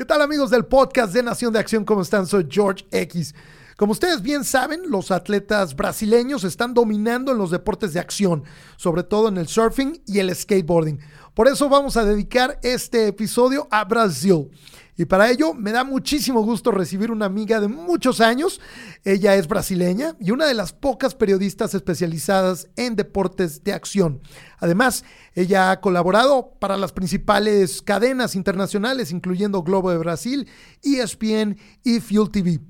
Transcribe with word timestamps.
¿Qué 0.00 0.06
tal 0.06 0.22
amigos 0.22 0.48
del 0.48 0.64
podcast 0.64 1.12
de 1.12 1.22
Nación 1.22 1.52
de 1.52 1.58
Acción? 1.58 1.84
¿Cómo 1.84 2.00
están? 2.00 2.26
Soy 2.26 2.46
George 2.48 2.86
X. 2.90 3.34
Como 3.80 3.92
ustedes 3.92 4.20
bien 4.20 4.44
saben, 4.44 4.90
los 4.90 5.10
atletas 5.10 5.74
brasileños 5.74 6.44
están 6.44 6.74
dominando 6.74 7.32
en 7.32 7.38
los 7.38 7.50
deportes 7.50 7.94
de 7.94 8.00
acción, 8.00 8.44
sobre 8.76 9.04
todo 9.04 9.28
en 9.28 9.38
el 9.38 9.48
surfing 9.48 10.02
y 10.06 10.18
el 10.18 10.36
skateboarding. 10.36 11.00
Por 11.32 11.48
eso 11.48 11.66
vamos 11.70 11.96
a 11.96 12.04
dedicar 12.04 12.58
este 12.62 13.06
episodio 13.06 13.68
a 13.70 13.82
Brasil. 13.84 14.50
Y 14.98 15.06
para 15.06 15.30
ello 15.30 15.54
me 15.54 15.72
da 15.72 15.82
muchísimo 15.82 16.42
gusto 16.42 16.72
recibir 16.72 17.10
una 17.10 17.24
amiga 17.24 17.58
de 17.58 17.68
muchos 17.68 18.20
años. 18.20 18.60
Ella 19.02 19.34
es 19.36 19.48
brasileña 19.48 20.14
y 20.20 20.30
una 20.30 20.44
de 20.44 20.52
las 20.52 20.74
pocas 20.74 21.14
periodistas 21.14 21.72
especializadas 21.72 22.68
en 22.76 22.96
deportes 22.96 23.64
de 23.64 23.72
acción. 23.72 24.20
Además, 24.58 25.06
ella 25.32 25.70
ha 25.70 25.80
colaborado 25.80 26.52
para 26.60 26.76
las 26.76 26.92
principales 26.92 27.80
cadenas 27.80 28.34
internacionales, 28.34 29.10
incluyendo 29.10 29.62
Globo 29.62 29.90
de 29.90 29.96
Brasil, 29.96 30.48
ESPN 30.82 31.56
y 31.82 32.00
Fuel 32.00 32.28
TV. 32.28 32.60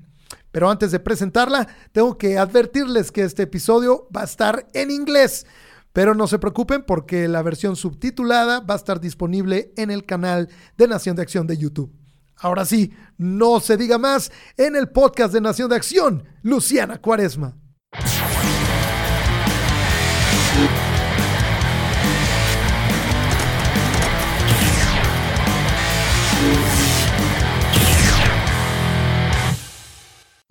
Pero 0.51 0.69
antes 0.69 0.91
de 0.91 0.99
presentarla, 0.99 1.67
tengo 1.91 2.17
que 2.17 2.37
advertirles 2.37 3.11
que 3.11 3.23
este 3.23 3.43
episodio 3.43 4.07
va 4.15 4.21
a 4.21 4.25
estar 4.25 4.67
en 4.73 4.91
inglés. 4.91 5.45
Pero 5.93 6.15
no 6.15 6.27
se 6.27 6.39
preocupen 6.39 6.83
porque 6.83 7.27
la 7.27 7.41
versión 7.41 7.75
subtitulada 7.75 8.61
va 8.61 8.75
a 8.75 8.77
estar 8.77 8.99
disponible 8.99 9.73
en 9.75 9.91
el 9.91 10.05
canal 10.05 10.49
de 10.77 10.87
Nación 10.87 11.15
de 11.15 11.21
Acción 11.21 11.47
de 11.47 11.57
YouTube. 11.57 11.91
Ahora 12.37 12.65
sí, 12.65 12.91
no 13.17 13.59
se 13.59 13.77
diga 13.77 13.97
más 13.97 14.31
en 14.57 14.75
el 14.75 14.89
podcast 14.89 15.33
de 15.33 15.41
Nación 15.41 15.69
de 15.69 15.75
Acción, 15.75 16.23
Luciana 16.41 16.99
Cuaresma. 16.99 17.60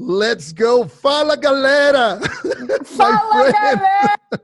Let's 0.02 0.55
go, 0.55 0.86
fala 0.86 1.36
galera. 1.36 2.19
Fala 2.84 3.52
galera. 3.52 4.16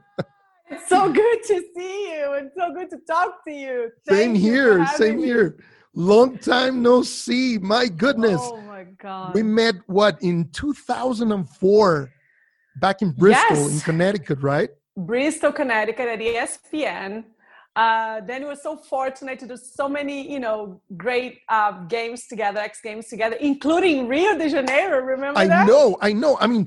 It's 0.68 0.88
so 0.88 1.10
good 1.10 1.42
to 1.44 1.62
see 1.74 2.10
you. 2.10 2.32
It's 2.34 2.54
so 2.54 2.74
good 2.74 2.90
to 2.90 2.98
talk 3.06 3.42
to 3.44 3.52
you. 3.52 3.90
Thank 4.06 4.18
same 4.18 4.34
you 4.34 4.52
here, 4.52 4.86
same 4.88 5.16
me. 5.16 5.24
here. 5.24 5.56
Long 5.94 6.36
time 6.38 6.82
no 6.82 7.02
see. 7.02 7.56
My 7.56 7.86
goodness. 7.86 8.40
Oh 8.42 8.60
my 8.60 8.84
God. 9.00 9.32
We 9.32 9.42
met 9.42 9.76
what 9.86 10.20
in 10.22 10.50
2004 10.50 12.12
back 12.80 13.00
in 13.00 13.12
Bristol 13.12 13.56
yes. 13.56 13.74
in 13.74 13.80
Connecticut, 13.80 14.42
right? 14.42 14.68
Bristol, 14.96 15.52
Connecticut 15.52 16.08
at 16.08 16.18
ESPN. 16.18 17.24
Uh, 17.76 18.22
then 18.22 18.40
we 18.40 18.48
were 18.48 18.56
so 18.56 18.74
fortunate 18.74 19.38
to 19.38 19.46
do 19.46 19.56
so 19.56 19.86
many, 19.86 20.32
you 20.32 20.40
know, 20.40 20.80
great 20.96 21.40
uh, 21.50 21.72
games 21.88 22.26
together, 22.26 22.58
X 22.58 22.80
Games 22.80 23.06
together, 23.08 23.36
including 23.36 24.08
Rio 24.08 24.36
de 24.38 24.48
Janeiro. 24.48 25.00
Remember 25.04 25.38
that? 25.38 25.44
I 25.44 25.46
that? 25.46 25.66
know, 25.66 25.98
I 26.00 26.14
know. 26.14 26.38
I 26.40 26.46
mean, 26.46 26.66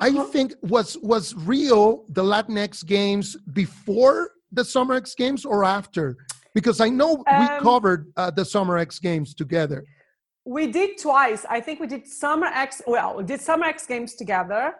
I 0.00 0.08
uh-huh. 0.08 0.24
think 0.24 0.54
was 0.62 0.98
was 0.98 1.34
Rio 1.34 2.04
the 2.08 2.24
Latin 2.24 2.58
X 2.58 2.82
Games 2.82 3.36
before 3.52 4.32
the 4.50 4.64
Summer 4.64 4.94
X 4.94 5.14
Games 5.14 5.44
or 5.44 5.64
after? 5.64 6.16
Because 6.54 6.80
I 6.80 6.88
know 6.88 7.22
um, 7.28 7.40
we 7.40 7.46
covered 7.60 8.12
uh, 8.16 8.30
the 8.32 8.44
Summer 8.44 8.78
X 8.78 8.98
Games 8.98 9.34
together. 9.34 9.84
We 10.44 10.66
did 10.66 10.98
twice. 10.98 11.46
I 11.48 11.60
think 11.60 11.78
we 11.78 11.86
did 11.86 12.04
Summer 12.06 12.46
X. 12.46 12.82
Well, 12.84 13.18
we 13.18 13.22
did 13.22 13.40
Summer 13.40 13.66
X 13.66 13.86
Games 13.86 14.16
together, 14.16 14.74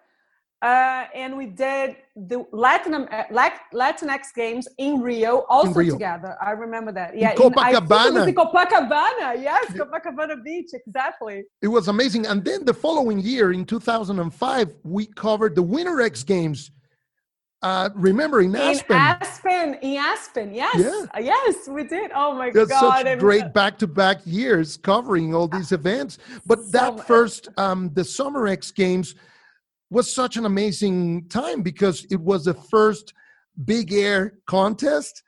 uh, 0.61 1.05
and 1.14 1.37
we 1.37 1.47
did 1.47 1.97
the 2.17 2.45
Latin 2.53 2.95
uh, 2.95 3.25
Latin 3.73 4.11
X 4.11 4.33
Games 4.33 4.67
in 4.78 5.01
Rio 5.01 5.45
also 5.48 5.70
in 5.70 5.77
Rio. 5.77 5.92
together. 5.95 6.37
I 6.42 6.51
remember 6.51 6.91
that. 6.92 7.17
Yeah, 7.17 7.31
in 7.31 7.37
Copacabana. 7.37 8.27
In, 8.27 8.34
Copacabana. 8.34 9.41
Yes, 9.41 9.73
Copacabana 9.73 10.42
Beach. 10.42 10.70
Exactly. 10.75 11.45
It 11.62 11.69
was 11.69 11.86
amazing. 11.86 12.27
And 12.27 12.45
then 12.45 12.64
the 12.64 12.75
following 12.75 13.20
year, 13.20 13.53
in 13.53 13.64
2005, 13.64 14.75
we 14.83 15.06
covered 15.06 15.55
the 15.55 15.62
Winter 15.62 16.01
X 16.01 16.25
Games 16.25 16.73
uh, 17.62 17.91
remember 17.95 18.41
in 18.41 18.55
Aspen. 18.55 18.97
In 18.97 19.02
Aspen, 19.02 19.74
in 19.83 19.97
Aspen, 19.97 20.55
yes, 20.55 20.77
yeah. 20.77 21.07
Uh, 21.13 21.20
yes, 21.20 21.68
we 21.68 21.83
did. 21.83 22.13
Oh 22.14 22.33
my 22.33 22.51
That's 22.51 22.70
god! 22.70 23.05
Such 23.05 23.18
great 23.18 23.52
back-to-back 23.52 24.20
years 24.24 24.77
covering 24.77 25.35
all 25.35 25.48
these 25.48 25.73
events. 25.73 26.18
But 26.47 26.61
so 26.61 26.70
that 26.70 27.07
first, 27.07 27.48
um, 27.57 27.91
the 27.95 28.05
Summer 28.05 28.47
X 28.47 28.70
Games 28.70 29.17
was 29.90 30.12
such 30.12 30.36
an 30.36 30.44
amazing 30.44 31.28
time 31.28 31.62
because 31.62 32.06
it 32.10 32.20
was 32.20 32.44
the 32.44 32.54
first 32.54 33.14
big 33.64 33.92
air 33.92 34.34
contest 34.46 35.22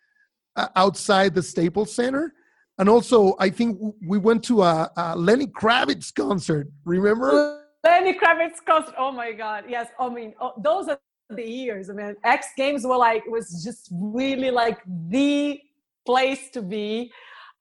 uh, 0.57 0.69
outside 0.77 1.35
the 1.35 1.43
Staples 1.43 1.95
Center. 1.95 2.35
And 2.79 2.89
also, 2.89 3.35
I 3.39 3.51
think 3.51 3.79
we 4.07 4.19
went 4.19 4.43
to 4.45 4.63
a, 4.63 4.91
a 4.97 5.17
Lenny 5.17 5.47
Kravitz 5.47 6.15
concert. 6.15 6.69
Remember? 6.85 7.63
Lenny 7.85 8.15
Kravitz 8.15 8.65
concert. 8.67 8.95
Oh 8.97 9.13
my 9.13 9.33
God! 9.33 9.65
Yes. 9.69 9.89
I 9.99 10.09
mean, 10.09 10.35
oh, 10.41 10.53
those 10.59 10.89
are 10.89 10.99
the 11.29 11.47
years. 11.47 11.91
I 11.91 11.93
mean, 11.93 12.17
X 12.25 12.49
Games 12.57 12.85
were 12.85 12.97
like 12.97 13.25
it 13.27 13.31
was 13.31 13.63
just 13.63 13.89
really 13.93 14.51
like 14.51 14.81
the 15.09 15.61
place 16.07 16.51
to 16.51 16.63
be. 16.63 17.13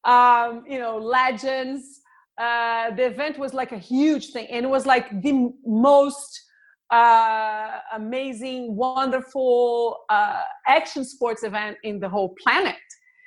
Um, 0.05 0.63
you 0.67 0.79
know, 0.79 0.97
legends. 0.97 2.01
Uh, 2.37 2.91
the 2.91 3.05
event 3.05 3.37
was 3.37 3.53
like 3.53 3.73
a 3.73 3.77
huge 3.77 4.31
thing, 4.31 4.47
and 4.49 4.65
it 4.65 4.69
was 4.69 4.85
like 4.85 5.21
the 5.21 5.51
most 5.65 6.45
uh, 6.91 7.79
amazing, 7.95 8.75
wonderful 8.75 9.97
uh, 10.09 10.41
action 10.67 11.05
sports 11.05 11.43
event 11.43 11.77
in 11.83 11.99
the 11.99 12.09
whole 12.09 12.35
planet 12.41 12.75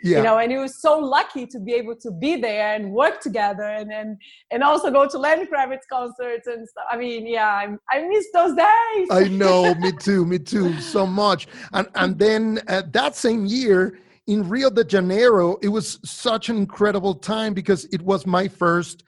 yeah. 0.03 0.19
you 0.19 0.23
know 0.23 0.39
and 0.39 0.51
he 0.51 0.59
was 0.59 0.81
so 0.81 0.99
lucky 0.99 1.47
to 1.47 1.59
be 1.59 1.73
able 1.73 1.95
to 1.97 2.11
be 2.11 2.37
there 2.37 2.75
and 2.75 2.93
work 2.93 3.21
together 3.21 3.63
and 3.63 3.93
and, 3.93 4.19
and 4.51 4.63
also 4.63 4.91
go 4.91 5.09
to 5.09 5.19
Lenny 5.19 5.47
Kravitz 5.47 5.87
concerts 5.91 6.47
and 6.47 6.69
stuff. 6.69 6.85
I 6.91 6.97
mean, 6.97 7.27
yeah, 7.27 7.47
I, 7.47 7.69
I 7.91 8.09
miss 8.09 8.27
those 8.33 8.55
days. 8.57 9.09
I 9.11 9.29
know, 9.29 9.75
me 9.81 9.93
too, 9.93 10.25
me 10.25 10.39
too, 10.39 10.79
so 10.81 11.07
much. 11.07 11.47
And 11.73 11.89
and 11.95 12.19
then 12.19 12.61
uh, 12.69 12.83
that 12.93 13.17
same 13.17 13.47
year 13.47 13.99
in 14.27 14.49
Rio 14.49 14.71
de 14.71 14.85
Janeiro, 14.85 15.57
it 15.63 15.69
was 15.69 15.99
such 16.05 16.49
an 16.49 16.57
incredible 16.57 17.15
time 17.15 17.55
because 17.55 17.85
it 17.87 18.03
was 18.03 18.27
my 18.27 18.49
first 18.49 19.05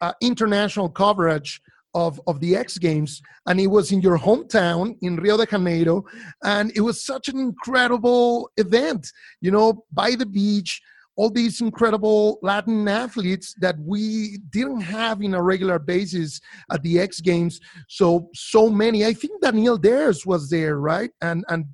uh, 0.00 0.12
international 0.20 0.88
coverage 0.88 1.60
of, 1.94 2.20
of 2.26 2.40
the 2.40 2.56
X 2.56 2.78
Games, 2.78 3.20
and 3.46 3.60
it 3.60 3.66
was 3.66 3.92
in 3.92 4.00
your 4.00 4.18
hometown 4.18 4.96
in 5.02 5.16
Rio 5.16 5.36
de 5.36 5.46
Janeiro, 5.46 6.04
and 6.44 6.72
it 6.74 6.80
was 6.80 7.04
such 7.04 7.28
an 7.28 7.38
incredible 7.38 8.50
event. 8.56 9.08
You 9.40 9.50
know, 9.50 9.84
by 9.92 10.14
the 10.14 10.26
beach, 10.26 10.80
all 11.16 11.30
these 11.30 11.60
incredible 11.60 12.38
Latin 12.42 12.88
athletes 12.88 13.54
that 13.60 13.76
we 13.78 14.38
didn't 14.50 14.80
have 14.80 15.20
in 15.22 15.34
a 15.34 15.42
regular 15.42 15.78
basis 15.78 16.40
at 16.70 16.82
the 16.82 16.98
X 16.98 17.20
Games. 17.20 17.60
So 17.88 18.30
so 18.34 18.70
many. 18.70 19.04
I 19.04 19.12
think 19.12 19.42
Daniel 19.42 19.76
Dares 19.76 20.24
was 20.24 20.48
there, 20.48 20.78
right? 20.78 21.10
And 21.20 21.44
and 21.48 21.66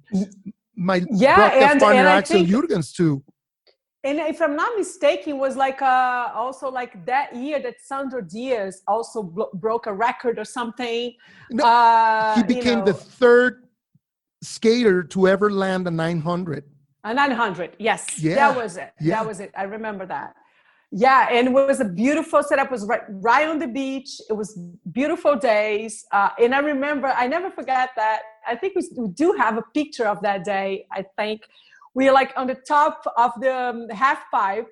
my 0.77 1.03
yeah, 1.11 1.71
and, 1.71 1.81
partner 1.81 2.01
and 2.01 2.09
Axel 2.09 2.45
think- 2.45 2.49
Jurgens 2.49 2.93
too 2.95 3.23
and 4.09 4.19
if 4.21 4.41
I'm 4.41 4.57
not 4.57 4.73
mistaken, 4.77 5.39
was 5.39 5.55
like 5.57 5.83
uh, 5.83 6.31
also 6.35 6.71
like 6.71 7.05
that 7.05 7.37
year 7.37 7.61
that 7.61 7.77
Sandro 7.81 8.23
Dias 8.23 8.83
also 8.87 9.23
bro- 9.23 9.51
broke 9.55 9.87
a 9.87 9.93
record 9.93 10.39
or 10.39 10.45
something. 10.45 11.15
No, 11.51 11.65
uh, 11.65 12.37
he 12.37 12.43
became 12.43 12.65
you 12.67 12.77
know, 12.77 12.85
the 12.85 12.95
third 12.95 13.65
skater 14.43 15.03
to 15.03 15.29
ever 15.29 15.51
land 15.51 15.87
a 15.87 15.91
900. 15.91 16.65
A 17.05 17.15
900, 17.15 17.77
yes, 17.79 18.21
yeah. 18.21 18.35
that 18.35 18.57
was 18.57 18.77
it. 18.77 18.93
Yeah. 19.01 19.17
That 19.17 19.27
was 19.27 19.41
it. 19.41 19.53
I 19.57 19.65
remember 19.65 20.07
that. 20.07 20.35
Yeah, 20.91 21.29
and 21.31 21.49
it 21.49 21.51
was 21.51 21.81
a 21.81 21.85
beautiful 21.85 22.43
setup. 22.43 22.69
It 22.69 22.71
was 22.71 22.87
right, 22.87 23.03
right 23.09 23.47
on 23.47 23.59
the 23.59 23.69
beach. 23.69 24.09
It 24.31 24.33
was 24.33 24.59
beautiful 24.91 25.37
days, 25.37 26.07
uh, 26.13 26.31
and 26.41 26.55
I 26.55 26.61
remember. 26.61 27.09
I 27.09 27.27
never 27.27 27.51
forget 27.51 27.91
that. 27.97 28.23
I 28.47 28.57
think 28.57 28.73
we 28.75 29.09
do 29.09 29.33
have 29.33 29.59
a 29.59 29.65
picture 29.75 30.07
of 30.07 30.23
that 30.23 30.45
day. 30.45 30.87
I 30.91 31.05
think 31.19 31.43
we 31.99 32.09
are 32.09 32.15
like 32.15 32.33
on 32.37 32.47
the 32.47 32.61
top 32.77 32.97
of 33.17 33.33
the 33.41 33.53
um, 33.53 33.89
half 33.89 34.21
pipe 34.31 34.71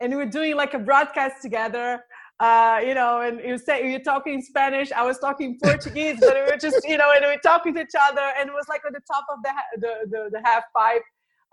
and 0.00 0.12
we 0.12 0.16
were 0.22 0.32
doing 0.38 0.54
like 0.62 0.74
a 0.74 0.78
broadcast 0.78 1.36
together 1.40 2.04
uh, 2.40 2.80
you 2.82 2.94
know, 2.94 3.20
and 3.20 3.38
you 3.40 3.58
say 3.58 3.90
you're 3.90 4.00
talking 4.00 4.40
Spanish, 4.40 4.90
I 4.92 5.04
was 5.04 5.18
talking 5.18 5.58
Portuguese, 5.62 6.16
but 6.20 6.34
we 6.34 6.50
were 6.50 6.56
just, 6.56 6.88
you 6.88 6.96
know, 6.96 7.12
and 7.14 7.22
we 7.22 7.30
were 7.34 7.40
talking 7.42 7.74
to 7.74 7.82
each 7.82 7.98
other, 8.08 8.26
and 8.38 8.48
it 8.48 8.52
was 8.54 8.66
like 8.66 8.80
on 8.86 8.94
the 8.94 9.02
top 9.12 9.26
of 9.30 9.38
the 9.42 9.50
the 9.82 9.92
the, 10.10 10.30
the 10.32 10.40
half 10.42 10.62
pipe. 10.74 11.02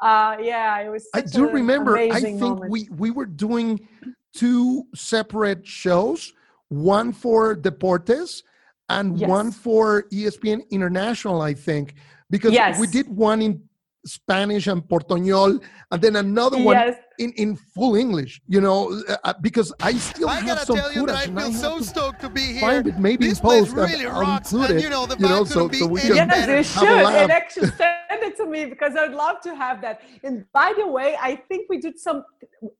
Uh, 0.01 0.37
yeah, 0.41 0.79
it 0.79 0.89
was. 0.89 1.05
I 1.13 1.19
do 1.19 1.49
remember. 1.49 1.97
I 1.97 2.21
think 2.21 2.39
moment. 2.39 2.71
we 2.71 2.87
we 2.95 3.11
were 3.11 3.25
doing 3.25 3.85
two 4.33 4.85
separate 4.95 5.67
shows, 5.67 6.31
one 6.69 7.11
for 7.11 7.53
Deportes 7.53 8.43
and 8.87 9.19
yes. 9.19 9.29
one 9.29 9.51
for 9.51 10.03
ESPN 10.03 10.69
International. 10.69 11.41
I 11.41 11.53
think 11.53 11.95
because 12.29 12.53
yes. 12.53 12.79
we 12.79 12.87
did 12.87 13.09
one 13.09 13.41
in 13.41 13.61
Spanish 14.07 14.67
and 14.67 14.81
Portuñol, 14.81 15.61
and 15.91 16.01
then 16.01 16.15
another 16.15 16.57
one 16.57 16.75
yes. 16.75 16.97
in, 17.19 17.31
in 17.33 17.55
full 17.55 17.95
English. 17.95 18.41
You 18.47 18.61
know, 18.61 19.01
uh, 19.23 19.33
because 19.41 19.73
I 19.79 19.93
still 19.93 20.29
I 20.29 20.39
have 20.41 20.59
some 20.59 20.77
footage. 20.77 21.15
I 21.15 21.27
feel 21.27 21.53
so 21.53 21.81
stoked 21.81 22.21
to 22.21 22.29
be 22.29 22.41
here. 22.53 22.61
Find 22.61 22.87
it 22.87 22.97
maybe 22.97 23.29
this 23.29 23.39
in 23.39 23.45
post. 23.45 23.73
Really 23.73 24.05
I'll 24.05 24.21
rocks, 24.21 24.51
include 24.51 24.77
it. 24.77 24.83
you 24.83 24.89
know, 24.89 25.05
the 25.05 25.15
you 25.17 25.27
know 25.27 25.43
so, 25.43 25.69
so 25.69 25.85
we 25.87 26.01
can 26.01 26.15
yes, 26.15 26.47
you 26.47 26.79
should. 26.79 26.87
And 26.87 27.31
actually 27.31 27.67
send 27.67 28.23
it 28.23 28.37
to 28.37 28.45
me 28.45 28.65
because 28.65 28.95
I'd 28.95 29.13
love 29.13 29.41
to 29.41 29.55
have 29.55 29.81
that. 29.81 30.01
And 30.23 30.45
by 30.51 30.73
the 30.77 30.87
way, 30.87 31.17
I 31.21 31.35
think 31.35 31.69
we 31.69 31.79
did 31.79 31.99
some, 31.99 32.23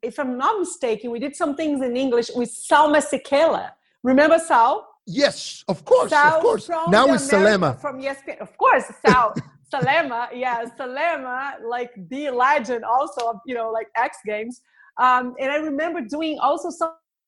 if 0.02 0.20
I'm 0.20 0.38
not 0.38 0.60
mistaken, 0.60 1.12
we 1.12 1.20
did 1.20 1.36
some 1.36 1.56
things 1.56 1.82
in 1.82 1.96
English 1.96 2.30
with 2.36 2.50
Salma 2.50 2.98
Masekela. 2.98 3.72
Remember 4.04 4.40
Sal? 4.40 4.88
Yes, 5.06 5.64
of 5.68 5.86
course, 5.86 6.10
Sal 6.10 6.36
of 6.36 6.42
course. 6.42 6.70
Now 6.70 7.14
it's 7.14 7.30
Selema. 7.30 7.80
From 7.80 8.00
yes, 8.00 8.18
Of 8.42 8.58
course, 8.58 8.86
Sal. 9.06 9.34
Selema, 9.74 10.30
yeah, 10.34 10.64
Selema, 10.78 11.56
like 11.68 11.92
the 12.10 12.30
legend 12.30 12.84
also 12.84 13.30
of, 13.30 13.40
you 13.46 13.56
know, 13.56 13.72
like 13.72 13.88
X 13.96 14.18
Games. 14.26 14.62
Um, 14.98 15.36
and 15.40 15.52
I 15.52 15.58
remember 15.58 16.02
doing 16.02 16.40
also 16.40 16.70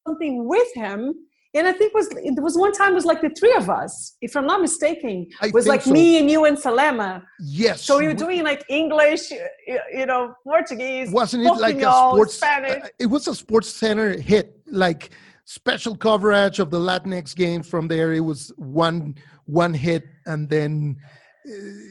something 0.05 0.47
with 0.47 0.67
him 0.73 1.13
and 1.55 1.67
I 1.67 1.71
think 1.71 1.93
it 1.93 1.95
was 1.95 2.09
there 2.09 2.43
was 2.43 2.55
one 2.55 2.71
time 2.73 2.91
it 2.91 2.95
was 2.95 3.05
like 3.05 3.21
the 3.21 3.29
three 3.31 3.53
of 3.55 3.71
us, 3.71 4.17
if 4.21 4.35
I'm 4.35 4.45
not 4.45 4.61
mistaken. 4.61 5.27
It 5.41 5.51
was 5.51 5.65
like 5.65 5.81
so. 5.81 5.91
me 5.91 6.19
and 6.19 6.29
you 6.29 6.45
and 6.45 6.55
Selema. 6.55 7.23
Yes. 7.39 7.81
So 7.81 7.97
we 7.97 8.05
were 8.05 8.13
doing 8.13 8.43
like 8.43 8.63
English, 8.69 9.31
you 9.31 10.05
know, 10.05 10.35
Portuguese. 10.43 11.09
Wasn't 11.09 11.43
it 11.43 11.51
like 11.53 11.77
a 11.77 11.91
sports? 11.91 12.35
Spanish. 12.35 12.83
Uh, 12.83 12.87
it 12.99 13.07
was 13.07 13.27
a 13.27 13.33
sports 13.33 13.67
center 13.67 14.19
hit, 14.19 14.61
like 14.67 15.09
special 15.45 15.97
coverage 15.97 16.59
of 16.59 16.69
the 16.69 16.79
Latin 16.79 17.13
X 17.13 17.33
games 17.33 17.67
from 17.67 17.87
there. 17.87 18.13
It 18.13 18.19
was 18.19 18.53
one 18.57 19.15
one 19.45 19.73
hit, 19.73 20.03
and 20.27 20.47
then 20.47 20.97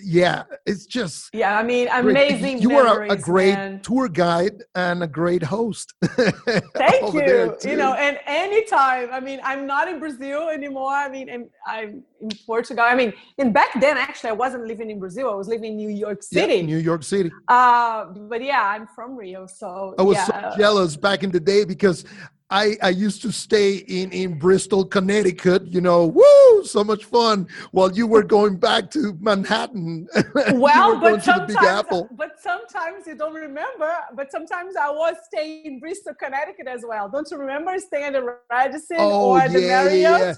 yeah, 0.04 0.44
it's 0.66 0.86
just 0.86 1.30
yeah. 1.32 1.58
I 1.58 1.62
mean, 1.62 1.88
amazing. 1.92 2.60
You 2.60 2.76
are 2.76 3.04
a, 3.04 3.12
a 3.12 3.16
great 3.16 3.54
man. 3.54 3.80
tour 3.80 4.08
guide 4.08 4.62
and 4.74 5.02
a 5.02 5.06
great 5.06 5.42
host. 5.42 5.94
Thank 6.04 7.14
you. 7.14 7.56
You 7.64 7.76
know, 7.76 7.94
and 7.94 8.18
anytime. 8.26 9.08
I 9.12 9.20
mean, 9.20 9.40
I'm 9.42 9.66
not 9.66 9.88
in 9.88 9.98
Brazil 9.98 10.48
anymore. 10.48 10.92
I 10.92 11.08
mean, 11.08 11.30
I'm, 11.30 11.48
I'm 11.66 12.04
in 12.20 12.30
Portugal. 12.46 12.84
I 12.86 12.94
mean, 12.94 13.12
and 13.38 13.52
back 13.52 13.80
then, 13.80 13.96
actually, 13.96 14.30
I 14.30 14.34
wasn't 14.34 14.66
living 14.66 14.90
in 14.90 14.98
Brazil. 14.98 15.30
I 15.30 15.34
was 15.34 15.48
living 15.48 15.72
in 15.72 15.76
New 15.76 15.90
York 15.90 16.22
City. 16.22 16.56
Yeah, 16.56 16.62
New 16.62 16.78
York 16.78 17.02
City. 17.02 17.30
Uh, 17.48 18.06
but 18.06 18.42
yeah, 18.42 18.62
I'm 18.62 18.86
from 18.86 19.16
Rio, 19.16 19.46
so 19.46 19.94
I 19.98 20.02
was 20.02 20.16
yeah. 20.16 20.52
so 20.52 20.58
jealous 20.58 20.96
back 20.96 21.22
in 21.22 21.30
the 21.30 21.40
day 21.40 21.64
because 21.64 22.04
I, 22.50 22.76
I 22.82 22.88
used 22.88 23.20
to 23.22 23.32
stay 23.32 23.76
in, 23.76 24.10
in 24.10 24.38
Bristol, 24.38 24.84
Connecticut, 24.84 25.66
you 25.66 25.82
know, 25.82 26.06
woo, 26.06 26.64
so 26.64 26.82
much 26.82 27.04
fun 27.04 27.46
while 27.72 27.92
you 27.92 28.06
were 28.06 28.22
going 28.22 28.56
back 28.56 28.90
to 28.92 29.16
Manhattan. 29.20 30.08
Well, 30.54 30.98
but 31.00 31.22
sometimes, 31.22 31.86
but 32.12 32.40
sometimes 32.40 33.06
you 33.06 33.14
don't 33.14 33.34
remember, 33.34 33.92
but 34.14 34.30
sometimes 34.30 34.76
I 34.76 34.88
was 34.90 35.16
staying 35.26 35.66
in 35.66 35.80
Bristol, 35.80 36.14
Connecticut 36.14 36.66
as 36.66 36.84
well. 36.86 37.08
Don't 37.08 37.28
you 37.30 37.36
remember 37.36 37.78
staying 37.78 38.04
at 38.04 38.12
the 38.14 38.36
Radisson 38.50 38.96
oh, 38.98 39.32
or 39.32 39.48
the 39.48 39.60
yeah, 39.60 39.84
Marriott? 39.84 40.20
Yeah. 40.20 40.34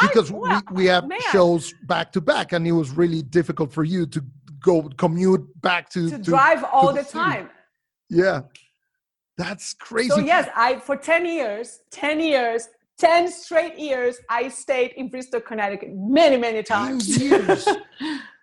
Because 0.00 0.30
I, 0.30 0.34
well, 0.34 0.62
we, 0.70 0.76
we 0.76 0.86
have 0.86 1.06
man. 1.06 1.20
shows 1.30 1.74
back 1.84 2.12
to 2.12 2.20
back 2.20 2.52
and 2.52 2.66
it 2.66 2.72
was 2.72 2.90
really 2.90 3.22
difficult 3.22 3.72
for 3.72 3.84
you 3.84 4.06
to 4.06 4.24
go 4.60 4.88
commute 4.96 5.46
back 5.60 5.90
to, 5.90 6.10
to, 6.10 6.18
to 6.18 6.22
drive 6.22 6.64
all 6.64 6.88
to 6.88 6.94
the, 6.94 7.02
the 7.02 7.08
time. 7.08 7.50
Yeah. 8.08 8.42
That's 9.36 9.74
crazy. 9.74 10.10
So 10.10 10.18
yes, 10.18 10.48
I 10.54 10.78
for 10.78 10.96
10 10.96 11.26
years, 11.26 11.80
10 11.90 12.20
years, 12.20 12.68
10 12.98 13.30
straight 13.30 13.78
years, 13.78 14.16
I 14.28 14.48
stayed 14.48 14.92
in 14.92 15.08
Bristol, 15.08 15.40
Connecticut 15.40 15.90
many, 15.92 16.36
many 16.36 16.62
times. 16.62 17.16
10 17.18 17.28
years. 17.28 17.68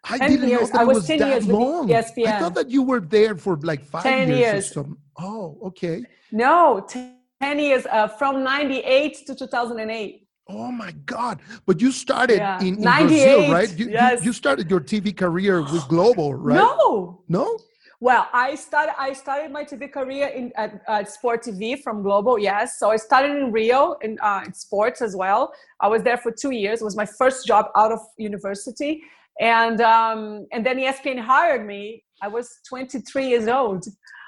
I 0.04 0.18
didn't 0.18 0.50
years. 0.50 0.62
know 0.62 0.68
that 0.68 0.82
I 0.82 0.84
was, 0.84 0.98
was 0.98 1.08
10 1.08 1.20
that 1.20 1.30
years 1.30 1.48
long. 1.48 1.88
ESPN. 1.88 2.28
I 2.28 2.40
thought 2.40 2.56
that 2.56 2.70
you 2.70 2.84
were 2.84 3.00
there 3.00 3.36
for 3.36 3.58
like 3.58 3.84
five 3.84 4.04
10 4.04 4.30
years. 4.30 4.40
years. 4.40 4.72
Or 4.72 4.74
something. 4.74 4.98
Oh, 5.18 5.58
okay. 5.68 6.04
No, 6.32 6.86
10 6.88 7.60
years 7.60 7.86
uh, 7.86 8.08
from 8.08 8.44
98 8.44 9.28
to 9.28 9.36
2008. 9.36 10.26
Oh 10.52 10.72
my 10.72 10.92
God! 11.06 11.42
But 11.68 11.80
you 11.80 11.92
started 11.92 12.38
yeah. 12.38 12.60
in, 12.60 12.78
in 12.78 12.82
Brazil, 12.82 13.52
right? 13.52 13.72
You, 13.78 13.90
yes. 13.92 14.22
you, 14.22 14.28
you 14.28 14.34
started 14.34 14.68
your 14.68 14.80
TV 14.80 15.16
career 15.16 15.62
with 15.62 15.88
Globo, 15.88 16.32
right? 16.32 16.56
No, 16.56 17.22
no. 17.28 17.60
Well, 18.02 18.28
I 18.32 18.56
started 18.56 18.94
I 18.98 19.12
started 19.12 19.52
my 19.52 19.66
TV 19.66 19.92
career 19.92 20.28
in 20.28 20.54
at, 20.56 20.82
at 20.88 21.12
Sport 21.12 21.44
TV 21.44 21.82
from 21.82 22.02
Globo. 22.02 22.38
Yes, 22.38 22.80
so 22.80 22.92
I 22.92 22.96
started 22.96 23.32
in 23.38 23.52
Rio 23.52 23.98
in, 24.02 24.18
uh, 24.22 24.44
in 24.46 24.54
sports 24.54 25.02
as 25.02 25.18
well. 25.18 25.52
I 25.82 25.90
was 25.90 26.02
there 26.04 26.16
for 26.16 26.32
two 26.32 26.52
years. 26.52 26.80
It 26.80 26.86
was 26.86 26.96
my 26.96 27.06
first 27.06 27.46
job 27.46 27.66
out 27.76 27.92
of 27.92 28.00
university, 28.18 29.02
and 29.42 29.82
um, 29.82 30.48
and 30.54 30.66
then 30.66 30.78
ESPN 30.78 31.20
hired 31.20 31.68
me. 31.68 32.04
I 32.22 32.30
was 32.30 32.60
23 32.70 33.28
years 33.28 33.48
old. 33.50 33.86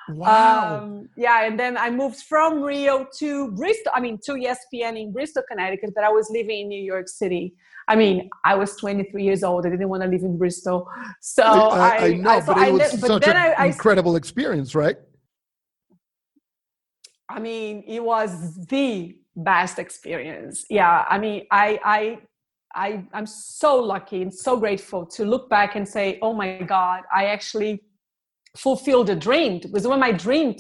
Wow. 0.09 0.81
Um, 0.81 1.09
yeah, 1.15 1.45
and 1.45 1.57
then 1.57 1.77
I 1.77 1.89
moved 1.91 2.23
from 2.23 2.61
Rio 2.61 3.07
to 3.19 3.51
Bristol. 3.51 3.93
I 3.95 4.01
mean, 4.01 4.19
to 4.25 4.33
ESPN 4.33 4.99
in 4.99 5.13
Bristol, 5.13 5.43
Connecticut, 5.49 5.91
but 5.95 6.03
I 6.03 6.09
was 6.09 6.29
living 6.29 6.61
in 6.61 6.67
New 6.67 6.81
York 6.81 7.07
City. 7.07 7.53
I 7.87 7.95
mean, 7.95 8.29
I 8.45 8.55
was 8.55 8.75
23 8.75 9.23
years 9.23 9.43
old. 9.43 9.65
I 9.65 9.69
didn't 9.69 9.89
want 9.89 10.03
to 10.03 10.09
live 10.09 10.23
in 10.23 10.37
Bristol. 10.37 10.89
So 11.19 11.43
I, 11.43 11.87
I, 11.87 11.97
I 11.97 12.13
know, 12.13 12.29
I, 12.29 12.39
so 12.39 12.53
but 12.53 12.67
it 12.67 12.73
was 12.73 12.99
such 12.99 13.27
an 13.27 13.65
incredible 13.65 14.15
experience, 14.15 14.75
right? 14.75 14.97
I 17.29 17.39
mean, 17.39 17.83
it 17.87 18.03
was 18.03 18.65
the 18.67 19.15
best 19.35 19.79
experience. 19.79 20.65
Yeah. 20.69 21.05
I 21.09 21.17
mean, 21.17 21.45
I, 21.51 21.79
I, 21.83 22.19
I, 22.75 23.05
I'm 23.13 23.25
so 23.25 23.77
lucky 23.77 24.21
and 24.21 24.33
so 24.33 24.57
grateful 24.57 25.05
to 25.07 25.25
look 25.25 25.49
back 25.49 25.75
and 25.75 25.87
say, 25.87 26.19
oh 26.21 26.33
my 26.33 26.61
God, 26.61 27.03
I 27.13 27.25
actually 27.25 27.81
fulfilled 28.57 29.09
a 29.09 29.15
dream. 29.15 29.61
It 29.63 29.71
was 29.71 29.87
when 29.87 30.03
I 30.03 30.11
dreamed 30.11 30.59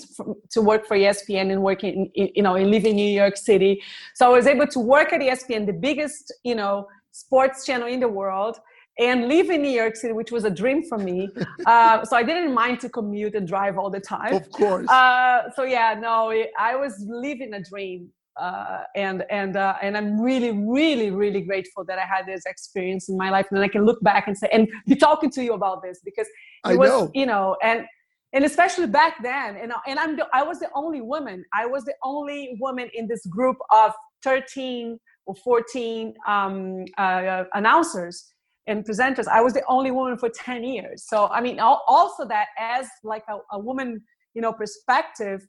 to 0.51 0.61
work 0.61 0.87
for 0.87 0.95
ESPN 0.95 1.51
and 1.51 1.61
working, 1.61 2.09
in, 2.15 2.29
you 2.35 2.43
know, 2.43 2.55
and 2.55 2.71
live 2.71 2.85
in 2.85 2.95
New 2.95 3.09
York 3.09 3.35
City. 3.35 3.81
So 4.15 4.27
I 4.27 4.29
was 4.29 4.47
able 4.47 4.67
to 4.67 4.79
work 4.79 5.11
at 5.11 5.21
ESPN, 5.21 5.65
the 5.65 5.73
biggest, 5.73 6.33
you 6.43 6.55
know, 6.55 6.87
sports 7.11 7.65
channel 7.65 7.87
in 7.87 7.99
the 7.99 8.07
world 8.07 8.57
and 8.99 9.27
live 9.27 9.49
in 9.49 9.61
New 9.61 9.69
York 9.69 9.95
City, 9.95 10.13
which 10.13 10.31
was 10.31 10.43
a 10.43 10.49
dream 10.49 10.83
for 10.83 10.97
me. 10.97 11.29
Uh, 11.65 12.03
so 12.03 12.17
I 12.17 12.23
didn't 12.23 12.53
mind 12.53 12.79
to 12.79 12.89
commute 12.89 13.35
and 13.35 13.47
drive 13.47 13.77
all 13.77 13.89
the 13.89 13.99
time. 13.99 14.33
Of 14.33 14.51
course. 14.51 14.89
Uh, 14.89 15.51
so 15.55 15.63
yeah, 15.63 15.95
no, 15.99 16.33
I 16.59 16.75
was 16.75 16.93
living 17.07 17.53
a 17.53 17.61
dream, 17.61 18.09
uh, 18.35 18.83
and 18.95 19.23
and 19.29 19.55
uh, 19.55 19.75
and 19.81 19.95
I'm 19.95 20.19
really, 20.19 20.51
really, 20.51 21.11
really 21.11 21.41
grateful 21.41 21.85
that 21.85 21.99
I 21.99 22.05
had 22.05 22.25
this 22.25 22.45
experience 22.45 23.09
in 23.09 23.17
my 23.17 23.29
life, 23.29 23.47
and 23.51 23.59
I 23.59 23.67
can 23.67 23.85
look 23.85 24.01
back 24.01 24.27
and 24.27 24.37
say 24.37 24.49
and 24.51 24.67
be 24.87 24.95
talking 24.95 25.29
to 25.31 25.43
you 25.43 25.53
about 25.53 25.83
this 25.83 26.01
because 26.03 26.27
it 26.27 26.33
I 26.63 26.75
was, 26.75 26.89
know. 26.89 27.11
you 27.13 27.25
know, 27.25 27.57
and 27.61 27.85
and 28.33 28.43
especially 28.43 28.87
back 28.87 29.21
then, 29.21 29.55
and 29.57 29.71
and 29.87 29.99
I'm 29.99 30.15
the, 30.17 30.27
I 30.33 30.43
was 30.43 30.59
the 30.59 30.69
only 30.73 31.01
woman. 31.01 31.45
I 31.53 31.65
was 31.67 31.85
the 31.85 31.95
only 32.03 32.57
woman 32.59 32.89
in 32.93 33.07
this 33.07 33.25
group 33.27 33.57
of 33.71 33.93
13 34.23 34.99
or 35.25 35.35
14 35.35 36.13
um, 36.27 36.85
uh, 36.97 37.43
announcers 37.53 38.33
and 38.67 38.85
presenters. 38.85 39.27
I 39.27 39.41
was 39.41 39.53
the 39.53 39.63
only 39.67 39.91
woman 39.91 40.17
for 40.17 40.29
10 40.29 40.63
years. 40.63 41.05
So, 41.07 41.27
I 41.27 41.41
mean, 41.41 41.59
also 41.59 42.25
that 42.27 42.47
as 42.59 42.87
like 43.03 43.23
a, 43.29 43.37
a 43.51 43.59
woman, 43.59 44.01
you 44.33 44.41
know, 44.41 44.53
perspective, 44.53 45.47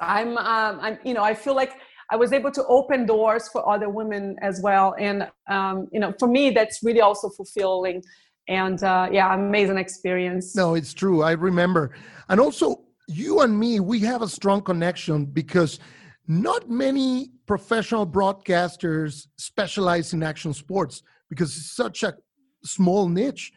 I'm, 0.00 0.36
um, 0.38 0.80
I'm, 0.80 0.98
you 1.04 1.14
know, 1.14 1.22
I 1.22 1.34
feel 1.34 1.54
like 1.54 1.72
I 2.10 2.16
was 2.16 2.32
able 2.32 2.50
to 2.52 2.64
open 2.66 3.04
doors 3.04 3.48
for 3.48 3.68
other 3.68 3.90
women 3.90 4.36
as 4.40 4.60
well. 4.62 4.94
And, 4.98 5.28
um, 5.50 5.88
you 5.92 6.00
know, 6.00 6.14
for 6.18 6.28
me, 6.28 6.50
that's 6.50 6.82
really 6.82 7.00
also 7.00 7.28
fulfilling. 7.28 8.02
And 8.48 8.82
uh, 8.82 9.08
yeah, 9.12 9.34
amazing 9.34 9.76
experience. 9.76 10.56
No, 10.56 10.74
it's 10.74 10.94
true. 10.94 11.22
I 11.22 11.32
remember. 11.32 11.90
And 12.30 12.40
also, 12.40 12.84
you 13.08 13.40
and 13.40 13.58
me, 13.58 13.80
we 13.80 14.00
have 14.00 14.22
a 14.22 14.28
strong 14.28 14.62
connection 14.62 15.26
because 15.26 15.80
not 16.28 16.68
many 16.68 17.30
professional 17.46 18.06
broadcasters 18.06 19.26
specialize 19.38 20.12
in 20.12 20.22
action 20.22 20.52
sports 20.52 21.02
because 21.30 21.56
it's 21.56 21.74
such 21.74 22.02
a 22.02 22.14
small 22.62 23.08
niche. 23.08 23.50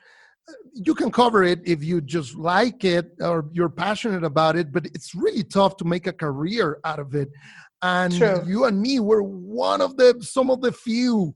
You 0.74 0.96
can 0.96 1.12
cover 1.12 1.44
it 1.44 1.60
if 1.66 1.84
you 1.84 2.00
just 2.00 2.36
like 2.36 2.86
it 2.86 3.12
or 3.20 3.50
you're 3.52 3.70
passionate 3.70 4.24
about 4.24 4.56
it, 4.56 4.72
but 4.72 4.86
it's 4.88 5.14
really 5.14 5.44
tough 5.44 5.76
to 5.78 5.86
make 5.86 6.08
a 6.08 6.14
career 6.14 6.80
out 6.86 7.00
of 7.00 7.14
it. 7.14 7.30
And 7.82 8.16
True. 8.16 8.44
you 8.48 8.66
and 8.66 8.82
me 8.82 9.00
were 9.02 9.24
one 9.24 9.82
of 9.82 9.98
the 9.98 10.18
some 10.22 10.50
of 10.50 10.62
the 10.62 10.72
few 10.72 11.34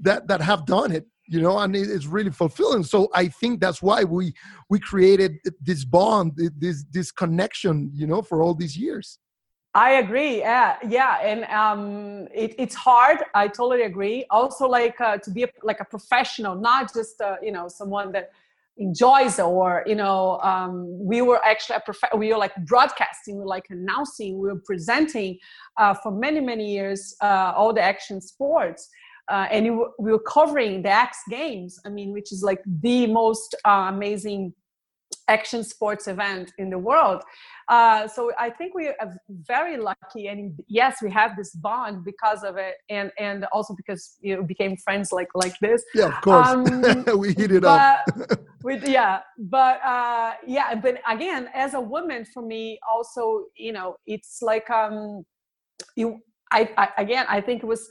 that 0.00 0.26
that 0.28 0.40
have 0.40 0.64
done 0.64 0.90
it 0.90 1.06
you 1.26 1.40
know 1.40 1.58
and 1.58 1.76
it's 1.76 2.06
really 2.06 2.30
fulfilling 2.30 2.82
so 2.82 3.08
i 3.14 3.28
think 3.28 3.60
that's 3.60 3.82
why 3.82 4.02
we 4.02 4.32
we 4.70 4.78
created 4.78 5.36
this 5.60 5.84
bond 5.84 6.32
this 6.56 6.84
this 6.90 7.12
connection 7.12 7.90
you 7.94 8.06
know 8.06 8.22
for 8.22 8.42
all 8.42 8.54
these 8.54 8.76
years 8.76 9.18
I 9.74 9.92
agree. 9.92 10.40
Yeah, 10.40 10.76
yeah, 10.86 11.16
and 11.22 11.44
um, 11.44 12.28
it, 12.34 12.54
it's 12.58 12.74
hard. 12.74 13.20
I 13.34 13.48
totally 13.48 13.82
agree. 13.82 14.26
Also, 14.28 14.68
like 14.68 15.00
uh, 15.00 15.16
to 15.18 15.30
be 15.30 15.44
a, 15.44 15.48
like 15.62 15.80
a 15.80 15.84
professional, 15.84 16.54
not 16.56 16.92
just 16.92 17.20
uh, 17.22 17.36
you 17.42 17.52
know 17.52 17.68
someone 17.68 18.12
that 18.12 18.32
enjoys 18.76 19.38
or 19.38 19.82
you 19.86 19.94
know 19.94 20.38
um, 20.40 20.86
we 21.02 21.22
were 21.22 21.42
actually 21.44 21.76
a 21.76 21.80
prof- 21.80 22.12
we 22.18 22.28
were 22.30 22.38
like 22.38 22.54
broadcasting, 22.66 23.36
we 23.36 23.40
were 23.40 23.46
like 23.46 23.64
announcing, 23.70 24.38
we 24.38 24.48
were 24.48 24.60
presenting 24.62 25.38
uh, 25.78 25.94
for 25.94 26.12
many 26.12 26.40
many 26.40 26.70
years 26.70 27.16
uh, 27.22 27.54
all 27.56 27.72
the 27.72 27.82
action 27.82 28.20
sports. 28.20 28.90
Uh, 29.28 29.46
and 29.50 29.78
we 29.98 30.10
were 30.12 30.18
covering 30.18 30.82
the 30.82 30.90
X 30.90 31.18
Games, 31.30 31.80
I 31.86 31.88
mean, 31.88 32.12
which 32.12 32.32
is 32.32 32.42
like 32.42 32.60
the 32.66 33.06
most 33.06 33.54
uh, 33.64 33.86
amazing 33.88 34.52
action 35.32 35.64
sports 35.64 36.04
event 36.14 36.52
in 36.58 36.68
the 36.74 36.78
world. 36.78 37.20
Uh, 37.68 38.06
so 38.06 38.20
I 38.38 38.50
think 38.50 38.74
we 38.74 38.88
are 38.88 39.12
very 39.28 39.76
lucky, 39.76 40.26
and 40.26 40.40
yes, 40.68 40.96
we 41.04 41.10
have 41.10 41.30
this 41.36 41.50
bond 41.66 42.04
because 42.04 42.40
of 42.50 42.54
it, 42.56 42.74
and 42.96 43.08
and 43.18 43.38
also 43.54 43.72
because 43.80 44.02
you 44.20 44.32
know 44.34 44.42
became 44.54 44.76
friends 44.76 45.08
like 45.18 45.30
like 45.34 45.56
this. 45.60 45.80
Yeah, 45.94 46.08
of 46.14 46.20
course, 46.20 46.48
um, 46.48 46.64
we 47.22 47.28
hit 47.40 47.52
it 47.58 47.64
up. 47.64 48.04
with 48.62 48.82
yeah, 48.86 49.20
but 49.38 49.76
uh, 49.94 50.32
yeah, 50.46 50.74
but 50.74 50.94
again, 51.08 51.48
as 51.54 51.74
a 51.74 51.80
woman, 51.80 52.24
for 52.32 52.42
me, 52.42 52.78
also, 52.92 53.44
you 53.56 53.72
know, 53.72 53.96
it's 54.06 54.42
like 54.42 54.68
um, 54.70 55.24
you. 55.96 56.18
I, 56.50 56.68
I 56.76 56.88
again, 56.98 57.24
I 57.28 57.40
think 57.40 57.62
it 57.62 57.66
was 57.66 57.88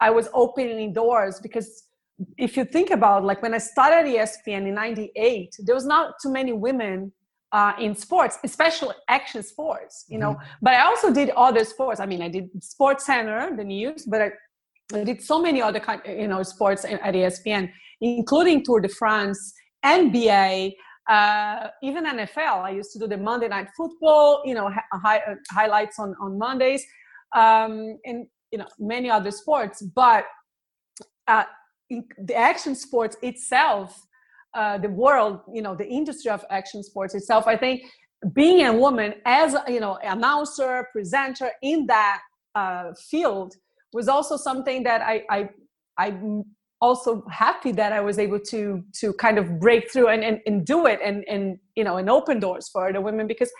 I 0.00 0.10
was 0.10 0.28
opening 0.32 0.92
doors 0.92 1.40
because 1.40 1.89
if 2.36 2.56
you 2.56 2.64
think 2.64 2.90
about 2.90 3.24
like 3.24 3.42
when 3.42 3.54
I 3.54 3.58
started 3.58 4.10
ESPN 4.10 4.66
in 4.68 4.74
'98, 4.74 5.56
there 5.60 5.74
was 5.74 5.86
not 5.86 6.14
too 6.22 6.30
many 6.32 6.52
women 6.52 7.12
uh, 7.52 7.72
in 7.80 7.94
sports, 7.94 8.38
especially 8.44 8.94
action 9.08 9.42
sports, 9.42 10.04
you 10.08 10.18
know. 10.18 10.34
Mm-hmm. 10.34 10.54
But 10.62 10.74
I 10.74 10.82
also 10.82 11.12
did 11.12 11.30
other 11.30 11.64
sports. 11.64 12.00
I 12.00 12.06
mean, 12.06 12.22
I 12.22 12.28
did 12.28 12.48
Sports 12.62 13.06
Center, 13.06 13.54
the 13.56 13.64
news, 13.64 14.04
but 14.06 14.22
I, 14.22 14.30
I 14.94 15.04
did 15.04 15.22
so 15.22 15.40
many 15.40 15.60
other 15.60 15.80
kind, 15.80 16.00
you 16.06 16.28
know, 16.28 16.42
sports 16.42 16.84
at 16.84 17.00
ESPN, 17.00 17.70
including 18.00 18.64
Tour 18.64 18.80
de 18.80 18.88
France, 18.88 19.52
NBA, 19.84 20.72
uh, 21.08 21.68
even 21.82 22.04
NFL. 22.04 22.62
I 22.62 22.70
used 22.70 22.92
to 22.92 22.98
do 22.98 23.08
the 23.08 23.16
Monday 23.16 23.48
Night 23.48 23.68
Football, 23.76 24.42
you 24.44 24.54
know, 24.54 24.70
hi- 24.92 25.22
uh, 25.28 25.34
highlights 25.50 25.98
on 25.98 26.14
on 26.20 26.38
Mondays, 26.38 26.84
um, 27.34 27.98
and 28.04 28.26
you 28.52 28.58
know 28.58 28.66
many 28.78 29.10
other 29.10 29.30
sports. 29.30 29.82
But 29.82 30.24
uh, 31.26 31.44
the 32.18 32.34
action 32.34 32.74
sports 32.74 33.16
itself 33.22 34.06
uh, 34.54 34.78
the 34.78 34.88
world, 34.88 35.40
you 35.52 35.62
know, 35.62 35.74
the 35.74 35.86
industry 35.86 36.30
of 36.30 36.44
action 36.50 36.82
sports 36.82 37.14
itself. 37.14 37.46
I 37.46 37.56
think 37.56 37.82
being 38.32 38.66
a 38.66 38.72
woman 38.72 39.14
as 39.24 39.56
you 39.68 39.80
know 39.80 39.98
announcer, 40.02 40.88
presenter 40.92 41.50
in 41.62 41.86
that 41.86 42.20
uh, 42.54 42.92
field 43.08 43.54
was 43.92 44.08
also 44.08 44.36
something 44.36 44.82
that 44.82 45.02
I, 45.02 45.22
I 45.30 45.48
I'm 45.98 46.44
also 46.80 47.24
happy 47.30 47.72
that 47.72 47.92
I 47.92 48.00
was 48.00 48.18
able 48.18 48.40
to 48.40 48.82
to 49.00 49.12
kind 49.14 49.38
of 49.38 49.60
break 49.60 49.90
through 49.92 50.08
and, 50.08 50.24
and, 50.24 50.40
and 50.46 50.66
do 50.66 50.86
it 50.86 50.98
and 51.02 51.24
and 51.28 51.58
you 51.76 51.84
know 51.84 51.96
and 51.96 52.10
open 52.10 52.40
doors 52.40 52.68
for 52.68 52.92
the 52.92 53.00
women 53.00 53.26
because 53.26 53.50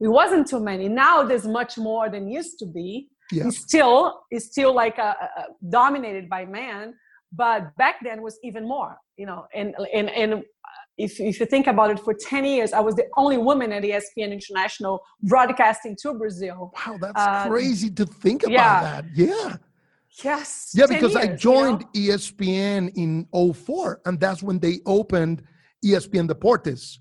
it 0.00 0.08
wasn't 0.08 0.48
too 0.48 0.60
many. 0.60 0.88
Now 0.88 1.22
there's 1.22 1.46
much 1.46 1.78
more 1.78 2.08
than 2.08 2.26
used 2.26 2.58
to 2.60 2.66
be. 2.66 3.08
Yeah. 3.30 3.46
It's 3.46 3.58
still 3.58 4.22
it's 4.30 4.46
still 4.46 4.74
like 4.74 4.98
a, 4.98 5.14
a, 5.36 5.44
dominated 5.68 6.28
by 6.28 6.44
men 6.44 6.94
but 7.32 7.74
back 7.76 7.96
then 8.02 8.22
was 8.22 8.38
even 8.42 8.66
more 8.66 8.96
you 9.16 9.26
know 9.26 9.46
and 9.54 9.74
and 9.92 10.10
and 10.10 10.42
if, 10.98 11.18
if 11.18 11.40
you 11.40 11.46
think 11.46 11.66
about 11.66 11.90
it 11.90 11.98
for 11.98 12.14
10 12.14 12.44
years 12.44 12.72
i 12.72 12.80
was 12.80 12.94
the 12.94 13.06
only 13.16 13.38
woman 13.38 13.72
at 13.72 13.82
espn 13.82 14.30
international 14.30 15.00
broadcasting 15.22 15.96
to 16.02 16.14
brazil. 16.14 16.72
Wow 16.86 16.98
that's 17.00 17.12
uh, 17.16 17.48
crazy 17.48 17.90
to 17.90 18.06
think 18.06 18.42
about 18.44 18.52
yeah. 18.52 18.82
that. 18.82 19.04
Yeah. 19.14 19.56
Yes 20.22 20.72
yeah 20.74 20.86
because 20.86 21.14
years, 21.14 21.24
i 21.24 21.34
joined 21.34 21.84
you 21.94 22.10
know? 22.10 22.16
espn 22.16 22.92
in 22.96 23.26
04 23.54 24.02
and 24.04 24.20
that's 24.20 24.42
when 24.42 24.58
they 24.58 24.80
opened 24.86 25.42
espn 25.84 26.28
deportes. 26.28 26.98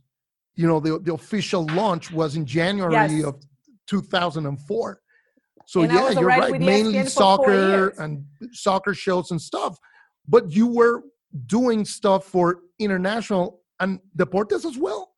You 0.55 0.67
know 0.67 0.79
the, 0.79 0.99
the 0.99 1.13
official 1.13 1.65
launch 1.67 2.11
was 2.11 2.35
in 2.35 2.45
january 2.45 2.93
yes. 2.93 3.25
of 3.25 3.35
2004 3.87 5.01
so 5.65 5.81
and 5.81 5.91
yeah 5.91 6.11
you're 6.11 6.25
right 6.25 6.59
mainly 6.59 7.05
soccer 7.05 7.89
and 8.01 8.23
soccer 8.53 8.93
shows 8.93 9.31
and 9.31 9.41
stuff 9.41 9.77
but 10.31 10.51
you 10.51 10.65
were 10.65 11.03
doing 11.45 11.85
stuff 11.85 12.25
for 12.25 12.61
international 12.79 13.61
and 13.81 13.99
Deportes 14.17 14.65
as 14.65 14.77
well. 14.77 15.09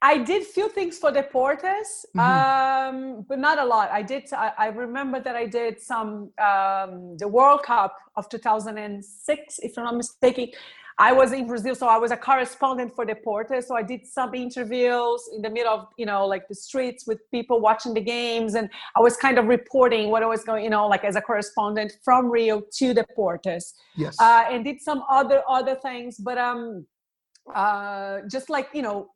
I 0.00 0.18
did 0.18 0.44
few 0.44 0.68
things 0.68 0.98
for 0.98 1.12
Deportes, 1.12 1.90
mm-hmm. 2.16 2.20
um, 2.20 3.24
but 3.28 3.38
not 3.38 3.58
a 3.58 3.64
lot. 3.64 3.88
I 3.92 4.02
did. 4.02 4.24
I, 4.32 4.52
I 4.58 4.66
remember 4.66 5.20
that 5.20 5.36
I 5.36 5.46
did 5.46 5.80
some 5.80 6.30
um, 6.50 7.16
the 7.18 7.28
World 7.28 7.62
Cup 7.62 7.96
of 8.16 8.28
2006, 8.28 9.58
if 9.60 9.78
I'm 9.78 9.84
not 9.84 9.96
mistaken. 9.96 10.48
I 10.98 11.12
was 11.12 11.32
in 11.32 11.46
Brazil, 11.46 11.74
so 11.74 11.86
I 11.86 11.96
was 11.96 12.10
a 12.10 12.16
correspondent 12.16 12.94
for 12.94 13.04
Deportes. 13.06 13.64
So 13.64 13.74
I 13.74 13.82
did 13.82 14.06
some 14.06 14.34
interviews 14.34 15.28
in 15.34 15.42
the 15.42 15.50
middle 15.50 15.72
of, 15.72 15.86
you 15.96 16.06
know, 16.06 16.26
like 16.26 16.48
the 16.48 16.54
streets 16.54 17.06
with 17.06 17.18
people 17.30 17.60
watching 17.60 17.94
the 17.94 18.00
games. 18.00 18.54
And 18.54 18.68
I 18.96 19.00
was 19.00 19.16
kind 19.16 19.38
of 19.38 19.46
reporting 19.46 20.10
what 20.10 20.22
I 20.22 20.26
was 20.26 20.44
going, 20.44 20.64
you 20.64 20.70
know, 20.70 20.86
like 20.86 21.04
as 21.04 21.16
a 21.16 21.20
correspondent 21.20 21.92
from 22.04 22.30
Rio 22.30 22.62
to 22.78 22.94
Deportes. 22.94 23.72
Yes. 23.96 24.16
Uh, 24.20 24.44
and 24.50 24.64
did 24.64 24.80
some 24.80 25.02
other, 25.08 25.42
other 25.48 25.74
things, 25.76 26.18
but 26.18 26.38
um, 26.38 26.86
uh, 27.54 28.18
just 28.30 28.50
like, 28.50 28.68
you 28.72 28.82
know, 28.82 29.08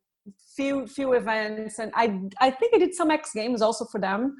few, 0.56 0.86
few 0.86 1.12
events. 1.12 1.78
And 1.78 1.92
I, 1.94 2.20
I 2.40 2.50
think 2.50 2.74
I 2.74 2.78
did 2.78 2.94
some 2.94 3.10
X 3.10 3.32
games 3.34 3.62
also 3.62 3.84
for 3.84 4.00
them. 4.00 4.36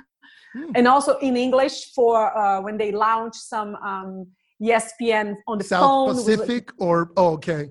Hmm. 0.55 0.73
And 0.75 0.89
also 0.89 1.19
in 1.19 1.37
English 1.37 1.93
for 1.95 2.37
uh, 2.37 2.61
when 2.63 2.79
they 2.79 2.93
launched 2.93 3.43
some 3.43 3.77
um, 3.77 4.27
ESPN 4.63 5.35
on 5.47 5.59
the 5.59 5.65
South 5.65 5.83
phone. 5.83 6.15
Pacific 6.15 6.71
or 6.79 7.11
oh, 7.17 7.33
okay. 7.35 7.69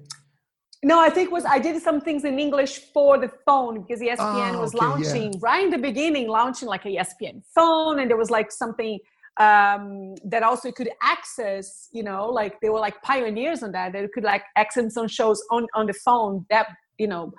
No, 0.84 1.00
I 1.00 1.10
think 1.10 1.32
was 1.32 1.46
I 1.46 1.58
did 1.58 1.82
some 1.82 2.00
things 2.00 2.26
in 2.26 2.38
English 2.38 2.78
for 2.94 3.18
the 3.18 3.32
phone 3.46 3.82
because 3.82 4.02
ESPN 4.02 4.18
oh, 4.20 4.58
ah, 4.58 4.62
was 4.62 4.76
okay, 4.76 4.86
launching 4.86 5.34
yeah. 5.34 5.40
right 5.42 5.64
in 5.64 5.72
the 5.72 5.80
beginning, 5.80 6.28
launching 6.28 6.68
like 6.68 6.86
a 6.86 6.90
ESPN 6.90 7.42
phone, 7.56 8.00
and 8.00 8.10
there 8.10 8.18
was 8.18 8.30
like 8.30 8.52
something 8.52 9.00
um, 9.38 10.14
that 10.26 10.44
also 10.44 10.72
could 10.72 10.90
access. 11.02 11.90
You 11.92 12.04
know, 12.04 12.28
like 12.28 12.62
they 12.62 12.70
were 12.70 12.80
like 12.80 13.02
pioneers 13.02 13.64
on 13.64 13.72
that. 13.72 13.94
They 13.94 14.08
could 14.14 14.24
like 14.24 14.44
access 14.56 14.94
some 14.94 15.08
shows 15.08 15.44
on 15.50 15.66
on 15.74 15.88
the 15.88 15.94
phone 15.94 16.46
that 16.52 16.68
you 17.00 17.08
know 17.08 17.34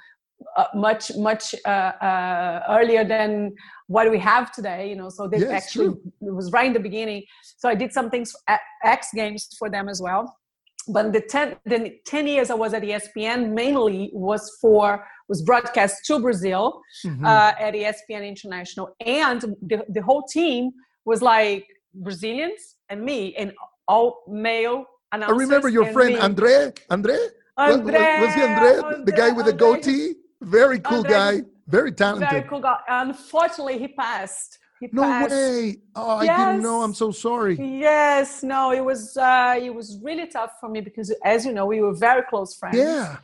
uh, 0.56 0.66
much 0.74 1.14
much 1.16 1.54
uh, 1.64 1.68
uh, 1.68 2.62
earlier 2.68 3.04
than 3.04 3.54
what 3.88 4.10
we 4.10 4.18
have 4.18 4.52
today 4.52 4.88
you 4.88 4.96
know 4.96 5.08
so 5.08 5.26
they 5.28 5.38
yes, 5.38 5.50
actually 5.50 5.86
true. 5.86 6.00
it 6.22 6.34
was 6.34 6.50
right 6.52 6.66
in 6.66 6.72
the 6.72 6.80
beginning 6.80 7.22
so 7.42 7.68
i 7.68 7.74
did 7.74 7.92
some 7.92 8.10
things 8.10 8.34
x 8.84 9.08
games 9.14 9.48
for 9.58 9.70
them 9.70 9.88
as 9.88 10.00
well 10.00 10.36
but 10.88 11.12
the 11.12 11.20
10 11.20 11.56
the 11.64 11.98
10 12.06 12.26
years 12.26 12.50
i 12.50 12.54
was 12.54 12.74
at 12.74 12.82
espn 12.82 13.52
mainly 13.52 14.10
was 14.12 14.56
for 14.60 15.04
was 15.28 15.42
broadcast 15.42 16.04
to 16.04 16.18
brazil 16.20 16.80
mm-hmm. 17.04 17.24
uh, 17.24 17.52
at 17.58 17.74
espn 17.74 18.26
international 18.26 18.94
and 19.04 19.40
the, 19.62 19.84
the 19.88 20.02
whole 20.02 20.22
team 20.22 20.70
was 21.04 21.22
like 21.22 21.66
brazilians 21.94 22.76
and 22.88 23.02
me 23.02 23.34
and 23.36 23.52
all 23.88 24.22
male 24.28 24.84
announcers 25.12 25.36
i 25.36 25.40
remember 25.40 25.68
your 25.68 25.86
friend 25.92 26.14
me. 26.14 26.20
andre 26.20 26.72
andre 26.90 27.18
Andre, 27.58 27.94
was, 27.94 28.26
was 28.26 28.34
he 28.34 28.42
Andre, 28.42 28.76
Andre 28.76 29.04
the 29.06 29.12
guy 29.12 29.30
with 29.30 29.46
the 29.46 29.52
goatee? 29.54 30.14
Very 30.40 30.80
cool 30.80 30.98
Andre, 30.98 31.10
guy. 31.10 31.42
Very 31.66 31.92
talented. 31.92 32.30
Very 32.30 32.48
cool 32.48 32.60
guy. 32.60 32.78
Unfortunately, 32.88 33.78
he 33.78 33.88
passed. 33.88 34.58
He 34.80 34.88
no 34.92 35.02
passed. 35.02 35.30
way! 35.30 35.76
Oh, 35.94 36.20
yes. 36.22 36.38
I 36.38 36.50
didn't 36.52 36.62
know. 36.62 36.82
I'm 36.82 36.92
so 36.92 37.10
sorry. 37.10 37.56
Yes, 37.58 38.42
no, 38.42 38.72
it 38.72 38.84
was 38.84 39.16
uh, 39.16 39.58
it 39.60 39.74
was 39.74 39.98
really 40.02 40.26
tough 40.26 40.52
for 40.60 40.68
me 40.68 40.82
because, 40.82 41.14
as 41.24 41.46
you 41.46 41.52
know, 41.52 41.64
we 41.66 41.80
were 41.80 41.94
very 41.94 42.22
close 42.28 42.54
friends. 42.54 42.76
Yeah. 42.76 43.16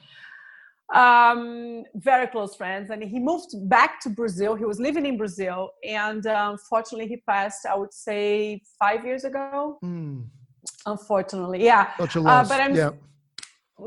Um, 0.95 1.85
very 1.95 2.27
close 2.27 2.55
friends, 2.57 2.91
and 2.91 3.03
he 3.03 3.19
moved 3.19 3.51
back 3.69 4.01
to 4.01 4.11
Brazil. 4.11 4.55
He 4.55 4.65
was 4.65 4.81
living 4.81 5.05
in 5.05 5.19
Brazil, 5.19 5.71
and 5.87 6.27
uh, 6.27 6.49
unfortunately, 6.53 7.09
he 7.09 7.19
passed. 7.19 7.67
I 7.67 7.77
would 7.77 7.93
say 7.93 8.63
five 8.79 9.05
years 9.05 9.25
ago. 9.25 9.79
Mm. 9.85 10.25
Unfortunately, 10.87 11.65
yeah. 11.65 11.97
Such 11.99 12.17
a 12.17 12.21
loss. 12.21 12.47
Uh, 12.47 12.55
but 12.55 12.63
I'm, 12.63 12.75
yeah 12.75 12.91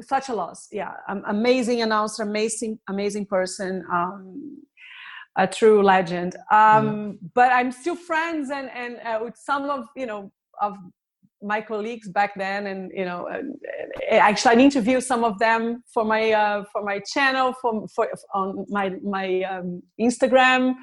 such 0.02 0.30
a 0.30 0.34
loss. 0.34 0.68
Yeah, 0.72 0.94
um, 1.08 1.24
amazing 1.28 1.82
announcer, 1.82 2.24
amazing, 2.24 2.80
amazing 2.88 3.26
person, 3.26 3.84
um, 3.92 4.58
a 5.38 5.48
true 5.48 5.84
legend. 5.84 6.36
Um, 6.52 7.18
yeah. 7.22 7.30
But 7.34 7.52
I'm 7.52 7.72
still 7.72 7.96
friends 7.96 8.50
and 8.50 8.70
and 8.70 8.98
uh, 9.06 9.20
with 9.24 9.38
some 9.38 9.70
of 9.70 9.86
you 9.96 10.06
know 10.06 10.32
of 10.62 10.78
my 11.42 11.62
colleagues 11.62 12.10
back 12.10 12.34
then, 12.36 12.68
and 12.68 12.92
you 12.94 13.06
know, 13.06 13.28
uh, 13.28 14.16
actually 14.16 14.56
I 14.56 14.60
interview 14.60 15.00
some 15.02 15.24
of 15.24 15.38
them 15.40 15.84
for 15.94 16.04
my 16.04 16.32
uh, 16.32 16.64
for 16.72 16.84
my 16.84 17.00
channel, 17.14 17.54
for 17.62 17.88
for 17.94 18.10
on 18.34 18.66
my 18.70 18.90
my 19.04 19.42
um, 19.44 19.82
Instagram 20.00 20.76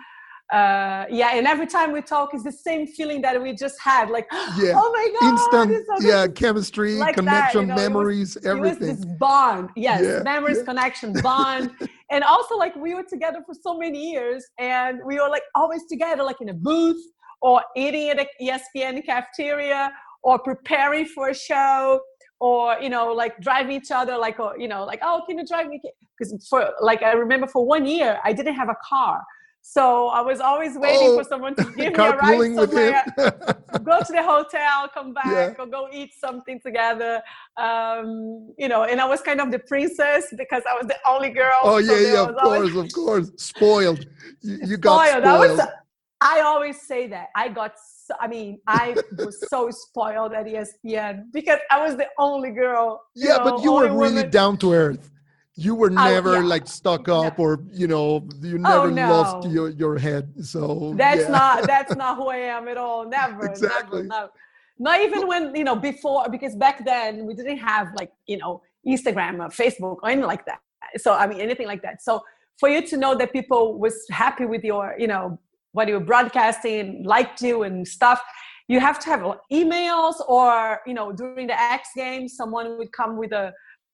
uh, 0.53 1.07
yeah, 1.09 1.31
and 1.35 1.47
every 1.47 1.67
time 1.67 1.93
we 1.93 2.03
talk, 2.03 2.35
it's 2.35 2.45
the 2.45 2.53
same 2.53 2.87
feeling 2.87 3.23
that 3.23 3.41
we 3.41 3.55
just 3.55 3.81
had. 3.81 4.11
Like, 4.11 4.27
yeah. 4.33 4.75
oh 4.77 4.93
my 4.93 5.09
god, 5.19 5.33
instant, 5.33 5.87
so 5.99 6.07
yeah, 6.07 6.27
chemistry, 6.27 6.97
like 6.97 7.15
connection, 7.15 7.69
that, 7.69 7.79
you 7.79 7.83
know, 7.83 7.89
memories, 7.89 8.35
was, 8.35 8.45
everything. 8.45 8.89
It 8.89 8.91
was 8.91 8.99
this 8.99 9.07
bond, 9.19 9.71
yes, 9.77 10.03
yeah. 10.05 10.23
memories, 10.23 10.59
yeah. 10.59 10.65
connection, 10.65 11.13
bond, 11.23 11.71
and 12.11 12.23
also 12.23 12.57
like 12.57 12.77
we 12.77 12.95
were 12.95 13.03
together 13.03 13.43
for 13.47 13.55
so 13.55 13.79
many 13.79 14.11
years, 14.11 14.45
and 14.59 15.01
we 15.07 15.19
were 15.19 15.31
like 15.31 15.45
always 15.55 15.87
together, 15.87 16.23
like 16.23 16.43
in 16.43 16.51
a 16.51 16.55
booth 16.55 17.03
or 17.41 17.63
eating 17.75 18.11
at 18.11 18.21
a 18.21 18.27
ESPN 18.41 19.05
cafeteria 19.07 19.91
or 20.23 20.39
preparing 20.39 21.07
for 21.07 21.31
a 21.31 21.35
show 21.35 21.99
or 22.41 22.77
you 22.81 22.91
know 22.91 23.13
like 23.13 23.41
driving 23.41 23.73
each 23.73 23.91
other 23.91 24.19
like 24.19 24.39
or 24.39 24.59
you 24.59 24.69
know 24.69 24.85
like 24.85 25.01
oh 25.03 25.23
can 25.27 25.39
you 25.39 25.47
drive 25.47 25.69
me 25.69 25.81
because 26.19 26.47
for 26.49 26.71
like 26.81 27.03
i 27.03 27.13
remember 27.13 27.47
for 27.47 27.65
one 27.65 27.87
year 27.87 28.19
i 28.25 28.33
didn't 28.33 28.55
have 28.55 28.69
a 28.69 28.77
car 28.85 29.23
So 29.65 30.09
I 30.09 30.21
was 30.21 30.41
always 30.41 30.77
waiting 30.77 31.09
Oh, 31.13 31.19
for 31.19 31.25
someone 31.25 31.55
to 31.55 31.63
give 31.77 31.77
me 31.77 32.05
a 32.05 32.17
ride 32.17 32.55
somewhere. 32.55 33.05
go 33.85 34.01
to 34.01 34.13
the 34.13 34.23
hotel, 34.23 34.89
come 34.93 35.15
back, 35.21 35.27
Yeah. 35.27 35.55
or 35.63 35.67
go 35.67 35.89
eat 35.93 36.11
something 36.19 36.61
together. 36.61 37.23
Um, 37.57 38.53
you 38.59 38.69
know, 38.69 38.85
and 38.85 39.01
I 39.01 39.07
was 39.07 39.21
kind 39.23 39.41
of 39.41 39.51
the 39.53 39.61
princess 39.61 40.27
because 40.37 40.63
I 40.71 40.75
was 40.75 40.87
the 40.89 40.99
only 41.07 41.31
girl. 41.31 41.53
oh 41.63 41.81
so 41.81 41.93
yeah, 41.95 41.99
there 42.03 42.13
yeah, 42.15 42.21
of 42.23 42.29
was 42.35 42.37
always- 42.43 42.73
course, 42.73 42.87
of 42.87 42.93
course. 42.93 43.31
Spoiled. 43.37 44.07
You, 44.41 44.59
you 44.67 44.77
got 44.77 45.07
spoiled. 45.09 45.25
spoiled. 45.25 45.51
I 45.51 45.55
was. 45.55 45.69
I 46.25 46.41
always 46.41 46.81
say 46.83 47.09
that 47.09 47.29
I 47.35 47.49
got. 47.49 47.73
So, 48.07 48.15
I 48.21 48.27
mean, 48.29 48.59
I 48.69 48.97
was 49.19 49.37
so 49.49 49.71
spoiled 49.71 50.33
at 50.33 50.47
ESPN 50.47 51.33
because 51.33 51.59
I 51.71 51.85
was 51.85 51.97
the 51.97 52.07
only 52.19 52.51
girl. 52.51 53.03
yeah, 53.15 53.39
know, 53.39 53.45
but 53.45 53.63
you 53.65 53.73
were 53.73 53.85
really 53.87 54.15
woman. 54.23 54.31
down 54.31 54.57
to 54.59 54.73
earth. 54.73 55.11
You 55.55 55.75
were 55.75 55.93
I- 55.97 56.13
never 56.13 56.35
yeah. 56.35 56.41
like 56.55 56.67
stuck 56.67 57.09
up 57.09 57.39
or 57.39 57.61
you 57.73 57.87
know 57.87 58.27
you 58.41 58.61
Oh, 58.65 58.89
never 58.89 59.13
lost 59.13 59.49
your, 59.51 59.69
your 59.71 59.99
head. 59.99 60.33
So 60.45 60.95
That's 60.97 61.23
yeah. 61.23 61.29
not 61.29 61.67
that's 61.67 61.95
not 62.03 62.17
who 62.17 62.29
I 62.29 62.37
am 62.37 62.69
at 62.69 62.79
all. 62.79 63.07
Never, 63.09 63.47
Exactly. 63.47 64.03
never, 64.03 64.09
no. 64.09 64.29
Not 64.79 65.01
even 65.01 65.29
when 65.29 65.55
you 65.55 65.65
know 65.65 65.77
before 65.77 66.27
because 66.31 66.57
back 66.57 66.85
then 66.85 67.27
we 67.27 67.35
didn't 67.35 67.59
have 67.59 67.89
like 67.99 68.13
you 68.27 68.39
know 68.39 68.63
Instagram 68.87 69.35
or 69.45 69.49
Facebook 69.51 69.99
or 70.03 70.09
anything 70.09 70.27
like 70.27 70.47
that. 70.47 70.61
So 70.97 71.13
I 71.13 71.27
mean 71.27 71.41
anything 71.41 71.67
like 71.67 71.83
that. 71.83 72.03
So 72.03 72.23
for 72.59 72.69
you 72.69 72.87
to 72.87 72.97
know 72.97 73.15
that 73.15 73.33
people 73.33 73.79
was 73.79 73.95
happy 74.11 74.47
with 74.47 74.65
your 74.65 74.95
you 74.99 75.07
know 75.07 75.39
what 75.73 75.87
you 75.89 75.95
were 75.95 76.01
broadcasting, 76.13 77.03
liked 77.05 77.41
you 77.43 77.63
and 77.63 77.87
stuff, 77.87 78.21
you 78.69 78.81
have 78.81 78.99
to 79.01 79.07
have 79.11 79.21
emails 79.53 80.15
or 80.29 80.81
you 80.87 80.95
know 80.95 81.13
during 81.13 81.47
the 81.47 81.61
X 81.61 81.91
Games 81.95 82.37
someone 82.37 82.79
would 82.79 82.93
come 82.93 83.17
with 83.19 83.33
a 83.33 83.53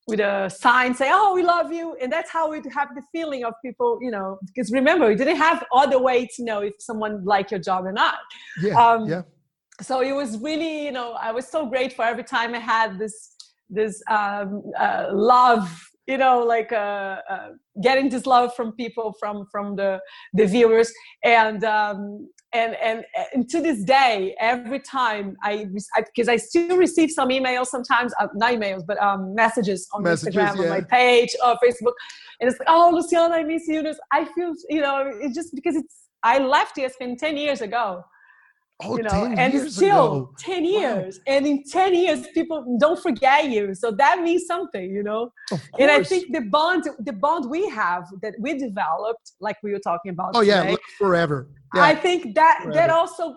with 0.09 0.19
a 0.19 0.49
sign 0.49 0.93
say 0.93 1.09
oh 1.11 1.33
we 1.33 1.43
love 1.43 1.71
you 1.71 1.95
and 2.01 2.11
that's 2.11 2.31
how 2.31 2.49
we'd 2.51 2.65
have 2.79 2.89
the 2.95 3.01
feeling 3.11 3.43
of 3.45 3.53
people 3.63 3.97
you 4.01 4.11
know 4.11 4.37
because 4.47 4.71
remember 4.71 5.07
we 5.07 5.15
didn't 5.15 5.37
have 5.37 5.63
other 5.73 5.99
way 5.99 6.25
to 6.35 6.43
know 6.43 6.59
if 6.69 6.73
someone 6.79 7.23
liked 7.23 7.51
your 7.51 7.59
job 7.59 7.85
or 7.85 7.91
not 7.91 8.15
Yeah, 8.61 8.75
um, 8.83 9.07
yeah. 9.07 9.21
so 9.81 10.01
it 10.01 10.13
was 10.21 10.37
really 10.39 10.85
you 10.85 10.91
know 10.91 11.13
i 11.13 11.31
was 11.31 11.47
so 11.47 11.65
grateful 11.65 12.03
for 12.03 12.05
every 12.09 12.23
time 12.23 12.53
i 12.55 12.59
had 12.59 12.97
this 12.99 13.35
this 13.69 14.01
um, 14.09 14.63
uh, 14.79 15.07
love 15.11 15.67
you 16.09 16.17
know 16.17 16.43
like 16.43 16.71
uh, 16.71 17.17
uh, 17.33 17.49
getting 17.81 18.09
this 18.09 18.25
love 18.25 18.55
from 18.55 18.71
people 18.73 19.13
from 19.19 19.45
from 19.51 19.75
the 19.75 19.99
the 20.33 20.45
viewers. 20.45 20.91
And 21.23 21.63
um 21.63 22.29
and 22.51 22.75
and, 22.75 23.05
and 23.33 23.47
to 23.49 23.61
this 23.61 23.83
day 23.83 24.35
every 24.39 24.79
time 24.79 25.37
i 25.43 25.67
because 26.07 26.27
I, 26.27 26.37
still 26.37 26.77
receive 26.77 27.11
some 27.11 27.29
emails 27.29 27.67
sometimes 27.67 28.11
uh, 28.19 28.27
not 28.33 28.53
emails 28.53 28.83
but 28.87 28.97
um 28.99 29.35
messages 29.35 29.87
on 29.93 30.01
Messages, 30.01 30.35
instagram 30.35 30.57
on 30.57 30.69
my 30.69 30.81
page 30.81 31.35
or 31.45 31.55
facebook. 31.63 31.93
And 32.39 32.49
it's 32.49 32.57
like 32.59 32.67
oh 32.67 32.89
luciana 32.91 33.35
i 33.35 33.43
miss 33.43 33.67
you. 33.67 33.83
I 34.11 34.25
feel 34.33 34.53
you 34.67 34.81
know 34.81 35.11
it's 35.23 35.35
just 35.35 35.53
because 35.53 35.75
it's 35.75 35.95
i 36.23 36.39
left 36.39 36.77
espn 36.77 37.17
10 37.17 37.37
years 37.37 37.61
ago 37.61 38.03
Oh, 38.81 38.95
you 38.95 39.03
know 39.03 39.09
10 39.09 39.39
and 39.39 39.53
years 39.53 39.75
still 39.75 40.15
ago. 40.15 40.33
10 40.39 40.63
years 40.63 41.19
and 41.27 41.45
in 41.45 41.63
10 41.63 41.93
years 41.95 42.27
people 42.33 42.77
don't 42.79 43.01
forget 43.01 43.49
you. 43.49 43.75
So 43.75 43.91
that 43.91 44.21
means 44.21 44.45
something 44.45 44.89
you 44.93 45.03
know? 45.03 45.31
And 45.77 45.91
i 45.91 46.01
think 46.01 46.31
the 46.31 46.41
bond 46.41 46.85
the 46.99 47.11
bond 47.11 47.49
we 47.49 47.67
have 47.69 48.05
that 48.21 48.35
we 48.39 48.57
developed 48.57 49.33
like 49.41 49.57
we 49.63 49.71
were 49.73 49.79
talking 49.79 50.11
about 50.11 50.31
Oh 50.33 50.41
yeah, 50.41 50.61
today, 50.61 50.71
like 50.71 50.79
forever. 50.97 51.49
i 51.73 51.93
think 51.93 52.35
that 52.35 52.65
that 52.71 52.89
also 52.89 53.35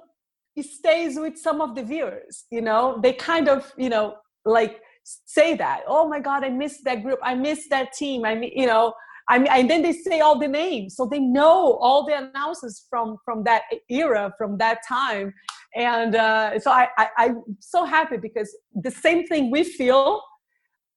stays 0.61 1.19
with 1.19 1.37
some 1.37 1.61
of 1.61 1.75
the 1.75 1.83
viewers 1.83 2.45
you 2.51 2.61
know? 2.61 3.01
They 3.03 3.13
kind 3.13 3.49
of 3.49 3.73
you 3.77 3.89
know 3.89 4.17
like 4.45 4.81
say 5.25 5.57
that 5.57 5.81
oh 5.89 6.07
my 6.09 6.21
god 6.21 6.45
i 6.45 6.51
missed 6.51 6.85
that 6.85 7.03
group. 7.03 7.19
I 7.23 7.35
missed 7.35 7.69
that 7.71 7.93
team. 7.95 8.25
I 8.25 8.37
mean 8.37 8.53
you 8.55 8.67
know 8.67 8.95
I 9.29 9.38
mean, 9.38 9.49
and 9.50 9.71
then 9.71 9.83
they 9.83 9.93
say 9.93 10.21
all 10.21 10.38
the 10.38 10.49
names, 10.49 10.97
so 10.97 11.07
they 11.07 11.21
know 11.21 11.75
all 11.81 12.05
the 12.05 12.14
announcers 12.17 12.87
from 12.91 13.17
from 13.25 13.45
that 13.45 13.62
era, 13.88 14.33
from 14.38 14.59
that 14.59 14.79
time, 14.88 15.33
and 15.76 16.14
uh, 16.17 16.59
so 16.59 16.71
I, 16.71 16.88
I 16.99 17.09
I'm 17.19 17.43
so 17.61 17.85
happy 17.85 18.17
because 18.17 18.55
the 18.75 18.91
same 18.91 19.26
thing 19.26 19.50
we 19.50 19.62
feel, 19.64 20.21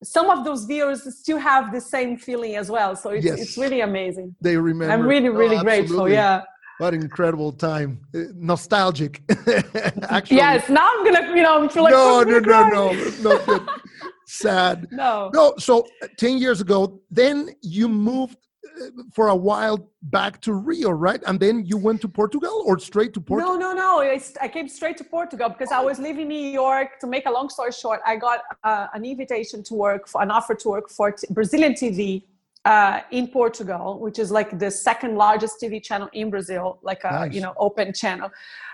some 0.03 0.29
of 0.29 0.43
those 0.43 0.65
viewers 0.65 1.01
still 1.19 1.37
have 1.37 1.71
the 1.71 1.81
same 1.81 2.17
feeling 2.17 2.55
as 2.55 2.69
well. 2.69 2.95
So 2.95 3.09
it's 3.11 3.25
Yes. 3.25 3.39
it's 3.41 3.57
really 3.57 3.81
amazing. 3.81 4.35
they 4.41 4.57
remember. 4.57 4.93
I'm 4.93 5.05
really 5.07 5.29
Oh, 5.29 5.33
really 5.43 5.57
grateful. 5.59 5.95
absolutely. 5.95 6.13
Yeah. 6.13 6.41
What 6.77 6.93
incredible 6.93 7.53
time. 7.53 8.01
Uh, 8.13 8.19
nostalgic. 8.35 9.21
Actually. 10.09 10.37
Yes. 10.37 10.67
Now 10.67 10.89
I'm 10.91 11.05
gonna 11.05 11.25
you 11.37 11.43
know 11.43 11.69
feel 11.69 11.83
like 11.83 11.93
no, 11.93 12.21
I'm 12.21 12.29
no, 12.29 12.41
gonna 12.41 12.73
no, 12.73 13.35
no. 13.47 13.67
Sad. 14.25 14.87
No. 14.91 15.29
No, 15.33 15.53
so 15.57 15.87
uh, 16.01 16.07
10 16.17 16.37
years 16.37 16.61
ago, 16.61 16.99
then 17.11 17.49
you 17.61 17.87
moved 17.87 18.37
uh, 18.65 18.85
for 19.13 19.27
a 19.27 19.35
while 19.35 19.89
back 20.03 20.41
to 20.41 20.53
Rio, 20.53 20.89
right? 20.91 21.21
And 21.27 21.39
then 21.39 21.65
you 21.65 21.77
went 21.77 22.01
to 22.01 22.07
Portugal 22.07 22.63
or 22.65 22.79
straight 22.79 23.13
to 23.13 23.21
Portugal? 23.21 23.57
No, 23.57 23.73
no, 23.73 23.73
no. 23.73 24.01
I, 24.01 24.21
I 24.41 24.47
came 24.47 24.67
straight 24.67 24.97
to 24.97 25.03
Portugal 25.03 25.49
because 25.49 25.71
I 25.71 25.81
was 25.81 25.99
leaving 25.99 26.27
New 26.27 26.49
York. 26.49 26.99
To 27.01 27.07
make 27.07 27.25
a 27.25 27.31
long 27.31 27.49
story 27.49 27.71
short, 27.71 27.99
I 28.05 28.15
got 28.15 28.39
uh, 28.63 28.87
an 28.93 29.05
invitation 29.05 29.63
to 29.63 29.73
work, 29.73 30.07
for, 30.07 30.21
an 30.21 30.31
offer 30.31 30.55
to 30.55 30.69
work 30.69 30.89
for 30.89 31.15
Brazilian 31.31 31.73
TV 31.73 32.23
uh, 32.65 33.01
in 33.11 33.27
Portugal, 33.27 33.99
which 33.99 34.17
is 34.19 34.31
like 34.31 34.57
the 34.57 34.71
second 34.71 35.15
largest 35.15 35.61
TV 35.61 35.81
channel 35.81 36.09
in 36.13 36.29
Brazil, 36.29 36.79
like 36.81 37.03
a 37.03 37.11
Nice. 37.11 37.33
you 37.33 37.41
know 37.41 37.53
open 37.57 37.93
channel 37.93 38.29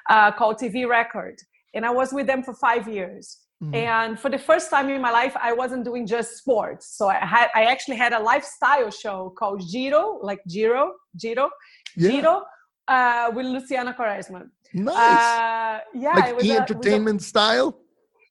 uh, 0.09 0.31
called 0.31 0.57
TV 0.57 0.87
Record. 0.87 1.39
And 1.73 1.85
I 1.85 1.89
was 1.89 2.11
with 2.13 2.27
them 2.27 2.41
for 2.43 2.53
five 2.53 2.87
years. 2.87 3.37
Mhm. 3.61 3.75
And 3.75 4.19
for 4.19 4.29
the 4.29 4.39
first 4.39 4.69
time 4.71 4.89
in 4.89 5.01
my 5.01 5.11
life, 5.11 5.35
I 5.39 5.53
wasn't 5.53 5.83
doing 5.85 6.07
just 6.07 6.37
sports. 6.37 6.97
So 6.97 7.07
I 7.09 7.15
had, 7.35 7.47
I 7.53 7.65
actually 7.65 7.97
had 7.97 8.11
a 8.13 8.19
lifestyle 8.19 8.89
show 8.89 9.33
called 9.37 9.61
Giro, 9.71 10.19
like 10.23 10.41
Giro, 10.47 10.93
Giro, 11.21 11.49
Yeah. 11.95 12.09
Giro, 12.11 12.43
uh, 12.87 13.31
with 13.35 13.45
Luciana 13.45 13.93
Quaresma. 13.93 14.49
Nice. 14.73 14.95
Uh, 14.97 15.79
yeah, 15.93 16.15
like 16.15 16.29
it 16.29 16.35
was 16.35 16.43
a- 16.43 16.47
it 16.47 16.49
was 16.49 16.57
a- 16.57 16.61
entertainment 16.61 17.21
style? 17.21 17.77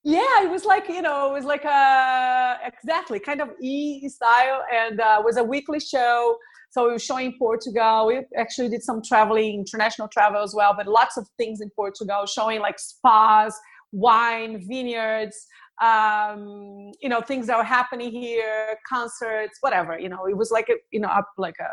yeah, 0.02 0.42
it 0.44 0.50
was 0.50 0.64
like 0.64 0.88
you 0.88 1.02
know, 1.02 1.18
it 1.30 1.34
was 1.38 1.44
like 1.44 1.64
a 1.64 2.58
exactly 2.64 3.20
kind 3.20 3.40
of 3.44 3.48
e 3.60 4.08
style, 4.08 4.64
and 4.82 5.00
uh, 5.00 5.16
it 5.20 5.24
was 5.24 5.36
a 5.36 5.44
weekly 5.44 5.78
show. 5.78 6.36
So 6.72 6.84
we 6.86 6.92
were 6.92 6.98
showing 7.10 7.36
Portugal. 7.38 8.06
We 8.06 8.14
actually 8.36 8.68
did 8.74 8.82
some 8.82 9.00
traveling, 9.10 9.52
international 9.64 10.08
travel 10.08 10.40
as 10.42 10.54
well, 10.54 10.72
but 10.76 10.86
lots 10.86 11.16
of 11.16 11.24
things 11.36 11.60
in 11.60 11.68
Portugal, 11.82 12.26
showing 12.26 12.60
like 12.60 12.78
spas, 12.78 13.52
wine, 13.92 14.64
vineyards, 14.68 15.46
um, 15.82 16.92
you 17.00 17.08
know, 17.08 17.20
things 17.20 17.46
that 17.46 17.56
were 17.56 17.64
happening 17.64 18.10
here, 18.10 18.76
concerts, 18.88 19.58
whatever. 19.60 19.98
You 19.98 20.08
know, 20.10 20.26
it 20.26 20.36
was 20.36 20.50
like 20.50 20.68
a 20.68 20.74
you 20.90 21.00
know, 21.00 21.08
up 21.08 21.28
like 21.38 21.56
a, 21.60 21.70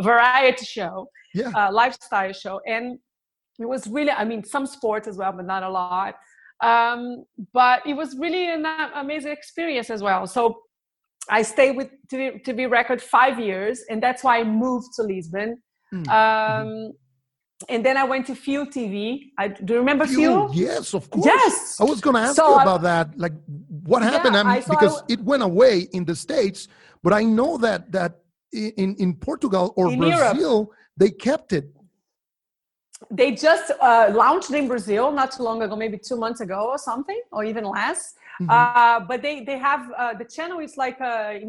a 0.00 0.02
variety 0.02 0.64
show 0.64 1.06
Yeah. 1.34 1.50
uh, 1.54 1.70
lifestyle 1.72 2.32
show. 2.32 2.60
And 2.66 2.98
it 3.58 3.68
was 3.68 3.86
really 3.86 4.10
i 4.10 4.24
mean 4.24 4.42
some 4.42 4.64
sports 4.66 5.06
as 5.06 5.16
well 5.18 5.32
but 5.32 5.46
not 5.46 5.62
a 5.62 5.68
lot. 5.68 6.14
Um, 6.62 7.24
but 7.52 7.84
it 7.86 7.94
was 7.94 8.16
really 8.18 8.48
an 8.52 8.64
amazing 8.94 9.32
experience 9.32 9.90
as 9.90 10.02
well. 10.02 10.26
So 10.26 10.42
i 11.30 11.42
stayed 11.42 11.76
with 11.76 11.88
TV, 12.12 12.42
TV 12.44 12.70
record 12.70 13.00
five 13.00 13.38
years 13.38 13.84
and 13.90 14.02
that's 14.02 14.24
why 14.24 14.40
i 14.40 14.44
moved 14.44 14.88
to 14.96 15.02
lisbon. 15.02 15.62
Mm, 15.94 16.08
um, 16.08 16.92
and 17.68 17.84
then 17.86 17.96
i 17.96 18.04
went 18.12 18.24
to 18.26 18.34
fuel 18.34 18.66
tv 18.66 18.94
I, 19.38 19.48
do 19.48 19.74
you 19.74 19.78
remember 19.78 20.06
fuel, 20.06 20.48
Fuel, 20.48 20.54
Yes, 20.68 20.94
of 20.94 21.04
course. 21.10 21.26
yes 21.26 21.54
I 21.80 21.84
was 21.84 22.00
going 22.00 22.16
to 22.16 22.22
ask 22.22 22.36
So 22.36 22.46
you 22.48 22.54
I- 22.54 22.62
about 22.62 22.82
that. 22.82 23.06
Like, 23.24 23.34
what 23.90 24.02
happened? 24.02 24.34
Yeah, 24.34 24.40
I 24.42 24.44
mean, 24.54 24.64
I 24.68 24.74
because 24.74 24.96
it 25.14 25.20
went 25.30 25.42
away 25.50 25.74
in 25.96 26.02
the 26.10 26.16
states, 26.26 26.68
but 27.04 27.12
I 27.20 27.22
know 27.38 27.52
that 27.66 27.80
that 27.96 28.12
in 28.52 28.88
in 29.04 29.10
Portugal 29.28 29.66
or 29.78 29.84
In 29.92 29.98
Europe. 30.02 30.32
Brazil 30.36 30.56
they 31.00 31.10
kept 31.28 31.50
it. 31.58 31.66
they 33.20 33.30
just 33.48 33.66
uh, 33.80 34.06
launched 34.22 34.50
in 34.60 34.64
brazil 34.72 35.04
not 35.20 35.28
too 35.36 35.42
long 35.48 35.58
ago 35.64 35.74
maybe 35.84 35.98
two 36.08 36.18
months 36.24 36.40
ago 36.46 36.60
or 36.72 36.78
something 36.90 37.20
or 37.36 37.42
even 37.50 37.64
less 37.78 38.00
Mhm. 38.40 38.48
uh, 38.56 38.98
but 39.10 39.18
they 39.26 39.36
they 39.48 39.58
have 39.68 39.82
uh, 40.00 40.14
the 40.20 40.26
channel 40.36 40.58
is 40.66 40.72
like 40.84 40.98
uh, 41.12 41.42
in 41.44 41.48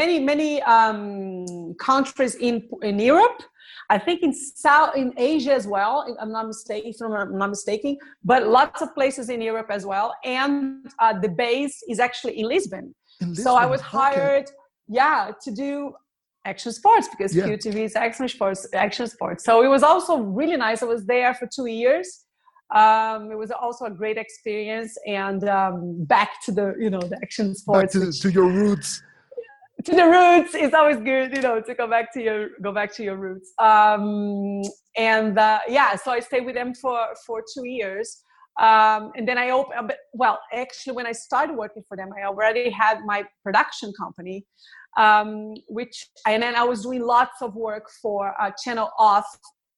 many 0.00 0.16
many 0.32 0.50
um, 0.74 1.04
countries 1.88 2.34
in 2.48 2.54
in 2.90 2.96
Europe. 3.12 3.38
I 3.90 3.98
think 3.98 4.22
in 4.22 4.32
South 4.32 4.96
in 4.96 5.12
Asia 5.16 5.52
as 5.52 5.66
well. 5.66 6.04
if 6.08 6.16
I'm 6.20 6.32
not 6.32 6.46
mistaken. 6.46 6.90
If 6.90 6.96
I'm 7.02 7.38
not 7.38 7.50
mistaken, 7.50 7.96
but 8.24 8.46
lots 8.46 8.82
of 8.82 8.94
places 8.94 9.28
in 9.28 9.40
Europe 9.40 9.66
as 9.70 9.84
well. 9.84 10.14
And 10.24 10.86
uh, 11.00 11.18
the 11.20 11.28
base 11.28 11.82
is 11.88 12.00
actually 12.00 12.38
in 12.40 12.46
Lisbon. 12.48 12.94
In 13.20 13.34
So 13.34 13.54
I 13.54 13.66
Lisbon. 13.66 13.70
was 13.70 13.80
Okay. 13.80 13.88
hired, 13.98 14.50
yeah, 14.88 15.30
to 15.44 15.50
do 15.50 15.92
action 16.46 16.72
sports 16.72 17.08
because 17.08 17.34
Yeah. 17.36 17.44
Fuel 17.44 17.58
TV 17.58 17.84
is 17.84 17.96
action 17.96 18.28
sports. 18.28 18.66
Action 18.74 19.06
sports. 19.06 19.44
So 19.44 19.62
it 19.62 19.68
was 19.68 19.82
also 19.82 20.18
really 20.18 20.56
nice. 20.56 20.82
I 20.82 20.86
was 20.86 21.04
there 21.06 21.34
for 21.34 21.46
two 21.54 21.66
years. 21.66 22.24
Um, 22.74 23.30
it 23.30 23.36
was 23.38 23.50
also 23.50 23.84
a 23.84 23.90
great 23.90 24.16
experience, 24.16 24.96
and 25.06 25.46
um, 25.48 26.04
back 26.04 26.30
to 26.46 26.50
the 26.52 26.74
you 26.78 26.90
know 26.90 27.00
the 27.00 27.16
action 27.22 27.48
Back 27.48 27.56
sports, 27.56 27.92
to, 27.92 28.00
which- 28.00 28.20
to 28.22 28.30
your 28.32 28.48
roots. 28.48 29.02
To 29.84 29.92
the 29.94 30.04
roots. 30.04 30.54
It's 30.54 30.74
always 30.74 30.98
good, 30.98 31.36
you 31.36 31.42
know, 31.42 31.60
to 31.60 31.74
go 31.74 31.86
back 31.86 32.12
to 32.14 32.22
your 32.22 32.50
go 32.62 32.72
back 32.72 32.94
to 32.96 33.02
your 33.02 33.16
roots. 33.16 33.52
Um, 33.58 34.62
and 34.96 35.38
uh, 35.38 35.60
yeah, 35.68 35.96
so 35.96 36.12
I 36.12 36.20
stayed 36.20 36.44
with 36.46 36.54
them 36.54 36.74
for 36.74 36.98
for 37.26 37.42
two 37.54 37.66
years. 37.66 38.22
Um, 38.60 39.10
and 39.16 39.26
then 39.26 39.36
I 39.36 39.50
opened, 39.50 39.92
well, 40.12 40.38
actually, 40.52 40.94
when 40.94 41.06
I 41.06 41.12
started 41.12 41.56
working 41.56 41.82
for 41.88 41.96
them, 41.96 42.10
I 42.16 42.24
already 42.24 42.70
had 42.70 43.00
my 43.04 43.24
production 43.42 43.92
company, 43.98 44.46
um, 44.96 45.54
which, 45.68 46.06
and 46.26 46.40
then 46.40 46.54
I 46.54 46.62
was 46.62 46.82
doing 46.82 47.02
lots 47.02 47.42
of 47.42 47.56
work 47.56 47.90
for 48.00 48.28
a 48.28 48.52
Channel 48.62 48.90
Off 48.96 49.26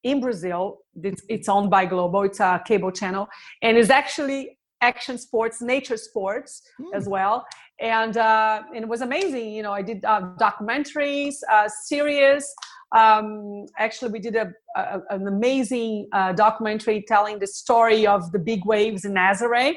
in 0.04 0.20
Brazil. 0.20 0.80
It's, 1.02 1.22
it's 1.30 1.48
owned 1.48 1.70
by 1.70 1.86
Globo, 1.86 2.22
it's 2.22 2.40
a 2.40 2.62
cable 2.66 2.90
channel, 2.90 3.28
and 3.62 3.78
it's 3.78 3.88
actually 3.88 4.58
action 4.82 5.16
sports, 5.16 5.62
nature 5.62 5.96
sports 5.96 6.60
mm. 6.78 6.94
as 6.94 7.08
well. 7.08 7.46
And, 7.80 8.16
uh, 8.16 8.62
and 8.74 8.84
it 8.84 8.88
was 8.88 9.02
amazing. 9.02 9.52
You 9.52 9.62
know, 9.62 9.72
I 9.72 9.82
did 9.82 10.04
uh, 10.04 10.22
documentaries, 10.38 11.34
uh, 11.50 11.68
series, 11.84 12.54
um, 12.96 13.66
actually, 13.78 14.12
we 14.12 14.20
did 14.20 14.36
a, 14.36 14.52
a 14.76 15.00
an 15.10 15.26
amazing 15.26 16.08
uh, 16.12 16.32
documentary 16.32 17.04
telling 17.06 17.38
the 17.38 17.46
story 17.46 18.06
of 18.06 18.30
the 18.32 18.38
big 18.38 18.64
waves 18.64 19.04
in 19.04 19.14
Nazaré. 19.14 19.74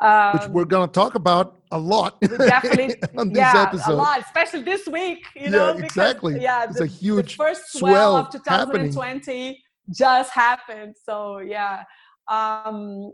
Um, 0.00 0.32
Which 0.32 0.48
we're 0.48 0.64
going 0.64 0.88
to 0.88 0.92
talk 0.92 1.14
about 1.14 1.60
a 1.70 1.78
lot. 1.78 2.18
definitely, 2.22 2.96
on 3.18 3.28
this 3.28 3.38
yeah, 3.38 3.66
episode. 3.68 3.92
a 3.92 3.94
lot, 3.94 4.20
especially 4.20 4.62
this 4.62 4.86
week. 4.86 5.18
You 5.36 5.50
know, 5.50 5.66
yeah, 5.66 5.72
because, 5.74 5.84
exactly. 5.84 6.40
Yeah, 6.40 6.64
it's 6.64 6.78
the, 6.78 6.84
a 6.84 6.86
huge 6.86 7.36
the 7.36 7.44
first 7.44 7.72
swell 7.72 8.16
of 8.16 8.30
2020 8.30 8.88
happening. 8.98 9.56
just 9.94 10.32
happened. 10.32 10.96
So 11.04 11.38
yeah, 11.40 11.84
um, 12.28 13.12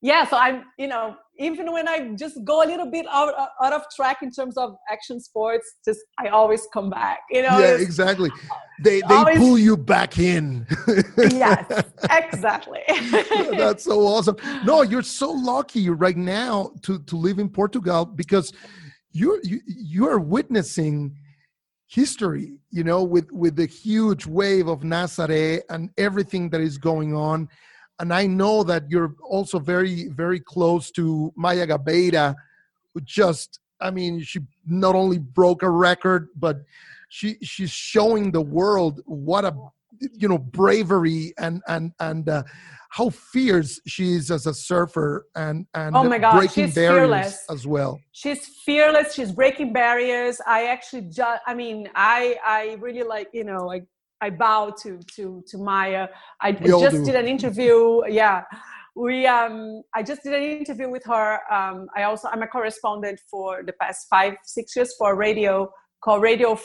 yeah. 0.00 0.24
So 0.28 0.36
I'm, 0.36 0.64
you 0.78 0.86
know, 0.86 1.16
even 1.38 1.72
when 1.72 1.86
I 1.86 2.10
just 2.18 2.44
go 2.44 2.62
a 2.62 2.66
little 2.66 2.90
bit 2.90 3.06
out, 3.10 3.32
uh, 3.38 3.46
out 3.62 3.72
of 3.72 3.82
track 3.94 4.18
in 4.22 4.30
terms 4.30 4.56
of 4.56 4.76
action 4.90 5.20
sports, 5.20 5.76
just 5.84 6.00
I 6.18 6.28
always 6.28 6.66
come 6.72 6.90
back. 6.90 7.20
You 7.30 7.42
know. 7.42 7.58
Yeah, 7.58 7.76
exactly. 7.76 8.30
They 8.82 9.00
they 9.02 9.14
always, 9.14 9.38
pull 9.38 9.58
you 9.58 9.76
back 9.76 10.18
in. 10.18 10.66
yes, 11.16 11.84
exactly. 12.10 12.82
That's 13.56 13.84
so 13.84 14.00
awesome. 14.00 14.36
No, 14.64 14.82
you're 14.82 15.02
so 15.02 15.30
lucky 15.30 15.88
right 15.90 16.16
now 16.16 16.72
to 16.82 16.98
to 17.00 17.16
live 17.16 17.38
in 17.38 17.48
Portugal 17.48 18.04
because 18.04 18.52
you're 19.12 19.40
you 19.42 19.60
you 19.66 20.08
are 20.08 20.18
witnessing 20.18 21.16
history. 21.86 22.58
You 22.70 22.84
know, 22.84 23.04
with 23.04 23.30
with 23.32 23.56
the 23.56 23.66
huge 23.66 24.26
wave 24.26 24.66
of 24.66 24.80
Nazaré 24.80 25.60
and 25.70 25.90
everything 25.96 26.50
that 26.50 26.60
is 26.60 26.78
going 26.78 27.14
on 27.14 27.48
and 28.00 28.12
I 28.12 28.26
know 28.26 28.62
that 28.64 28.84
you're 28.88 29.14
also 29.22 29.58
very, 29.58 30.08
very 30.08 30.40
close 30.40 30.90
to 30.92 31.32
Maya 31.36 31.66
Gabeira, 31.66 32.34
who 32.94 33.00
just, 33.00 33.58
I 33.80 33.90
mean, 33.90 34.22
she 34.22 34.40
not 34.66 34.94
only 34.94 35.18
broke 35.18 35.62
a 35.62 35.70
record, 35.70 36.28
but 36.36 36.58
she 37.08 37.36
she's 37.42 37.70
showing 37.70 38.30
the 38.30 38.40
world 38.40 39.00
what 39.06 39.44
a 39.44 39.56
you 40.12 40.28
know 40.28 40.38
bravery 40.38 41.32
and 41.38 41.62
and 41.66 41.92
and 42.00 42.28
uh, 42.28 42.42
how 42.90 43.10
fierce 43.10 43.80
she 43.86 44.12
is 44.12 44.30
as 44.30 44.46
a 44.46 44.54
surfer 44.54 45.26
and 45.34 45.66
and 45.74 45.96
oh 45.96 46.04
my 46.04 46.18
God, 46.18 46.36
breaking 46.36 46.66
she's 46.66 46.74
barriers 46.74 47.08
fearless. 47.08 47.44
as 47.50 47.66
well. 47.66 47.98
She's 48.12 48.46
fearless. 48.64 49.14
She's 49.14 49.32
breaking 49.32 49.72
barriers. 49.72 50.40
I 50.46 50.66
actually 50.66 51.02
just, 51.02 51.42
I 51.46 51.54
mean, 51.54 51.88
I 51.94 52.36
I 52.44 52.76
really 52.80 53.02
like 53.02 53.28
you 53.32 53.44
know 53.44 53.66
like 53.66 53.86
I 54.20 54.30
bow 54.30 54.74
to 54.82 54.98
to 55.16 55.42
to 55.48 55.58
Maya. 55.58 56.08
I 56.40 56.52
we 56.52 56.68
just 56.68 57.04
did 57.04 57.14
an 57.14 57.26
interview. 57.26 58.00
Yeah, 58.08 58.42
we 58.94 59.26
um 59.26 59.82
I 59.94 60.02
just 60.02 60.22
did 60.22 60.34
an 60.34 60.42
interview 60.42 60.90
with 60.90 61.04
her. 61.06 61.40
Um, 61.52 61.88
I 61.96 62.02
also 62.02 62.28
I'm 62.28 62.42
a 62.42 62.46
correspondent 62.46 63.20
for 63.30 63.62
the 63.64 63.72
past 63.74 64.06
five 64.10 64.34
six 64.44 64.74
years 64.74 64.94
for 64.98 65.12
a 65.12 65.14
radio 65.14 65.70
called 66.02 66.22
Radio 66.22 66.58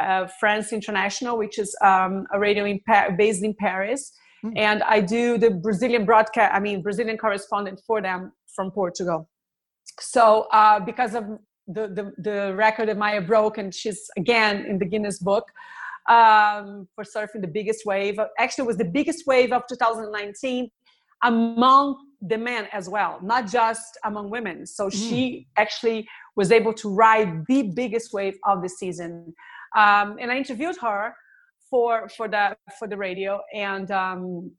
uh, 0.00 0.26
France 0.40 0.72
International, 0.72 1.38
which 1.38 1.58
is 1.58 1.76
um, 1.82 2.26
a 2.32 2.38
radio 2.38 2.64
in 2.64 2.80
pa- 2.86 3.10
based 3.16 3.44
in 3.44 3.54
Paris. 3.54 4.12
Mm. 4.44 4.52
And 4.56 4.82
I 4.82 5.00
do 5.00 5.38
the 5.38 5.50
Brazilian 5.50 6.04
broadcast. 6.04 6.54
I 6.54 6.60
mean 6.60 6.82
Brazilian 6.82 7.18
correspondent 7.18 7.80
for 7.86 8.00
them 8.00 8.32
from 8.54 8.70
Portugal. 8.70 9.28
So 9.98 10.46
uh, 10.52 10.80
because 10.80 11.14
of 11.14 11.24
the, 11.66 11.88
the 11.88 12.12
the 12.18 12.54
record 12.54 12.88
that 12.88 12.98
Maya 12.98 13.20
broke, 13.20 13.58
and 13.58 13.74
she's 13.74 14.00
again 14.16 14.64
in 14.66 14.78
the 14.78 14.84
Guinness 14.84 15.18
Book 15.18 15.46
um, 16.10 16.88
for 16.94 17.04
surfing 17.04 17.40
the 17.40 17.52
biggest 17.52 17.86
wave. 17.86 18.18
Actually, 18.38 18.64
it 18.64 18.66
was 18.66 18.76
the 18.76 18.84
biggest 18.84 19.26
wave 19.26 19.52
of 19.52 19.62
2019 19.68 20.70
among 21.22 21.96
the 22.20 22.36
men 22.36 22.66
as 22.72 22.88
well, 22.88 23.18
not 23.22 23.46
just 23.50 23.96
among 24.04 24.28
women. 24.28 24.66
So 24.66 24.88
mm. 24.88 24.92
she 24.92 25.46
actually 25.56 26.06
was 26.36 26.50
able 26.50 26.74
to 26.74 26.90
ride 26.90 27.46
the 27.46 27.62
biggest 27.62 28.12
wave 28.12 28.36
of 28.44 28.62
the 28.62 28.68
season. 28.68 29.32
Um, 29.76 30.16
and 30.20 30.30
I 30.30 30.36
interviewed 30.36 30.76
her 30.82 31.14
for 31.70 32.08
for 32.16 32.26
the 32.26 32.56
for 32.78 32.88
the 32.88 32.96
radio, 32.96 33.40
and 33.54 33.88
um, 33.92 34.50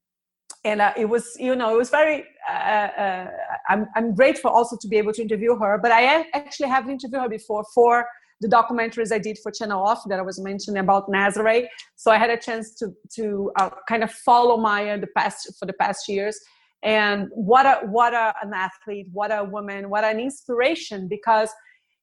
and 0.64 0.80
uh, 0.82 0.94
it 0.96 1.06
was 1.06 1.36
you 1.38 1.56
know 1.56 1.76
it 1.76 1.78
was 1.78 1.90
very. 1.90 2.24
Uh, 2.50 2.54
uh, 2.54 3.28
I'm 3.68 3.88
I'm 3.96 4.16
grateful 4.16 4.50
also 4.52 4.78
to 4.80 4.88
be 4.88 4.98
able 4.98 5.12
to 5.14 5.22
interview 5.22 5.58
her, 5.58 5.78
but 5.82 5.92
I 5.92 6.26
actually 6.34 6.70
have 6.70 6.90
interviewed 6.90 7.22
her 7.22 7.30
before 7.30 7.66
for 7.76 8.08
the 8.42 8.48
documentaries 8.48 9.12
I 9.12 9.20
did 9.20 9.38
for 9.42 9.52
Channel 9.52 9.82
Off 9.82 10.02
that 10.10 10.20
I 10.20 10.24
was 10.24 10.40
mentioning 10.40 10.80
about 10.80 11.08
Nazaré. 11.08 11.68
So 11.96 12.12
I 12.12 12.18
had 12.18 12.32
a 12.32 12.38
chance 12.38 12.74
to 12.76 12.92
to 13.16 13.52
uh, 13.58 13.70
kind 13.88 14.04
of 14.04 14.12
follow 14.12 14.58
Maya 14.58 15.00
the 15.00 15.08
past 15.16 15.54
for 15.58 15.66
the 15.66 15.74
past 15.74 16.10
years. 16.10 16.40
And 16.84 17.28
what 17.34 17.66
a 17.68 17.86
what 17.86 18.14
a, 18.14 18.34
an 18.42 18.52
athlete, 18.54 19.08
what 19.14 19.32
a 19.32 19.44
woman, 19.44 19.90
what 19.90 20.04
an 20.04 20.20
inspiration 20.20 21.08
because 21.08 21.50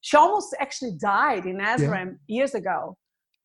she 0.01 0.17
almost 0.17 0.55
actually 0.61 0.93
died 1.01 1.45
in 1.45 1.59
Nazaré 1.59 2.05
yeah. 2.07 2.13
years 2.29 2.55
ago. 2.55 2.97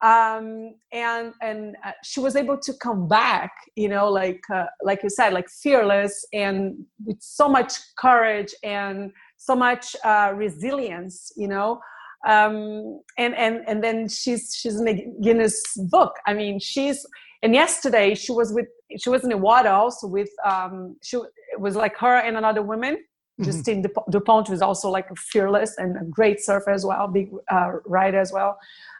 Um, 0.03 0.75
and 0.91 1.33
and 1.41 1.75
uh, 1.83 1.93
she 2.03 2.19
was 2.19 2.35
able 2.35 2.59
to 2.59 2.73
come 2.73 3.07
back, 3.07 3.51
you 3.75 3.89
know, 3.89 4.07
like 4.11 4.41
uh, 4.53 4.65
like 4.83 5.01
you 5.01 5.09
said, 5.09 5.33
like 5.33 5.49
fearless 5.49 6.25
and 6.31 6.75
with 7.05 7.17
so 7.21 7.49
much 7.49 7.73
courage 7.97 8.53
and 8.63 9.11
so 9.37 9.55
much 9.55 9.95
uh, 10.03 10.31
resilience, 10.35 11.31
you 11.35 11.47
know 11.47 11.79
um, 12.25 13.01
and 13.17 13.35
and 13.35 13.63
and 13.67 13.83
then 13.83 14.07
she's 14.07 14.55
she's 14.55 14.75
in 14.79 14.85
the 14.85 15.05
Guinness 15.21 15.61
book. 15.75 16.13
I 16.25 16.33
mean, 16.33 16.59
she's 16.59 17.05
and 17.41 17.53
yesterday 17.53 18.15
she 18.15 18.31
was 18.31 18.53
with 18.53 18.67
she 18.97 19.09
was 19.09 19.23
in 19.23 19.29
the 19.29 19.37
water 19.37 19.69
also 19.69 20.07
with 20.07 20.29
um, 20.45 20.95
she 21.01 21.17
it 21.17 21.59
was 21.59 21.75
like 21.75 21.97
her 21.97 22.17
and 22.17 22.37
another 22.37 22.61
woman. 22.61 22.95
Mm-hmm. 23.39 23.43
Justine 23.45 23.85
Dupont 24.11 24.47
was 24.47 24.61
also 24.61 24.89
like 24.89 25.09
a 25.09 25.15
fearless 25.15 25.75
and 25.77 25.97
a 25.97 26.05
great 26.05 26.39
surfer 26.39 26.69
as 26.69 26.85
well, 26.85 27.07
big 27.07 27.31
uh, 27.51 27.71
rider 27.85 28.19
as 28.19 28.31
well. 28.31 28.59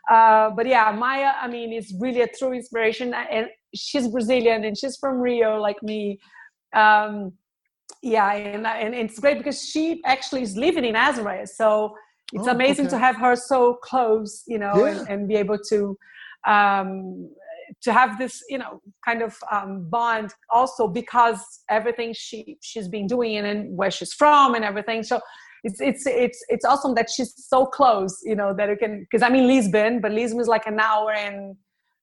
Uh, 0.10 0.50
but 0.50 0.66
yeah, 0.66 0.92
Maya, 0.92 1.34
I 1.40 1.48
mean, 1.48 1.72
is 1.72 1.94
really 2.00 2.22
a 2.22 2.28
true 2.28 2.52
inspiration, 2.52 3.14
and 3.14 3.48
she's 3.76 4.08
Brazilian 4.08 4.64
and 4.66 4.78
she's 4.78 4.98
from 4.98 5.20
Rio, 5.20 5.62
like 5.62 5.82
me. 5.84 6.20
Um, 6.74 7.34
yeah, 8.02 8.34
and, 8.34 8.66
and 8.66 8.96
it's 8.96 9.20
great 9.20 9.38
because 9.38 9.64
she 9.64 10.02
actually 10.04 10.42
is 10.42 10.58
living 10.58 10.84
in 10.84 10.96
Nazaré, 10.96 11.48
so 11.48 11.96
it's 12.34 12.48
oh, 12.48 12.52
amazing 12.52 12.88
okay. 12.88 12.96
to 12.96 13.00
have 13.00 13.15
her 13.15 13.36
so 13.36 13.76
close 13.76 14.43
you 14.48 14.58
know 14.58 14.86
yeah. 14.86 14.98
and, 15.00 15.10
and, 15.10 15.28
be 15.28 15.36
able 15.36 15.58
to 15.58 15.98
um, 16.48 17.30
to 17.82 17.93
have 17.93 18.17
this 18.17 18.43
you 18.50 18.58
know 18.58 18.82
kind 19.06 19.22
of 19.22 19.38
um, 19.52 19.88
bond 19.89 20.34
also 20.50 20.88
because 20.88 21.41
everything 21.69 22.13
she 22.13 22.58
she's 22.62 22.88
been 22.88 23.08
doing 23.08 23.38
and, 23.38 23.48
and 23.48 23.78
where 23.78 23.91
she's 23.91 24.13
from 24.13 24.56
and 24.56 24.65
everything 24.65 25.04
so 25.04 25.19
it's 25.63 25.80
it's 25.80 26.06
it's 26.06 26.43
it's 26.50 26.65
awesome 26.65 26.93
that 26.96 27.10
she's 27.10 27.34
so 27.38 27.65
close 27.65 28.19
you 28.24 28.36
know 28.36 28.54
that 28.54 28.69
it 28.69 28.80
can 28.80 29.00
because 29.00 29.22
i'm 29.22 29.36
in 29.36 29.48
lisbon 29.48 30.02
but 30.02 30.12
lisbon 30.12 30.41
is 30.41 30.48
like 30.48 30.67
an 30.67 30.80
hour 30.80 31.13
and 31.13 31.56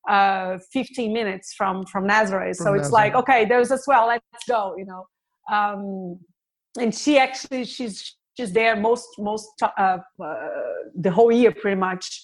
uh 0.08 0.56
15 0.72 1.12
minutes 1.12 1.52
from 1.52 1.84
from 1.86 2.06
nazareth 2.06 2.56
from 2.56 2.64
so 2.66 2.74
it's 2.74 2.90
like 2.90 3.14
okay 3.14 3.44
there's 3.44 3.70
a 3.70 3.78
swell 3.78 4.06
let's 4.06 4.24
go 4.48 4.74
you 4.78 4.86
know 4.86 5.06
um 5.52 6.18
and 6.78 6.94
she 6.94 7.18
actually 7.18 7.64
she's 7.64 8.16
she's 8.40 8.53
there 8.53 8.76
most 8.76 9.09
most 9.18 9.62
uh, 9.62 9.68
uh, 9.79 10.35
the 10.94 11.11
whole 11.11 11.33
year 11.33 11.53
pretty 11.53 11.81
much 11.88 12.22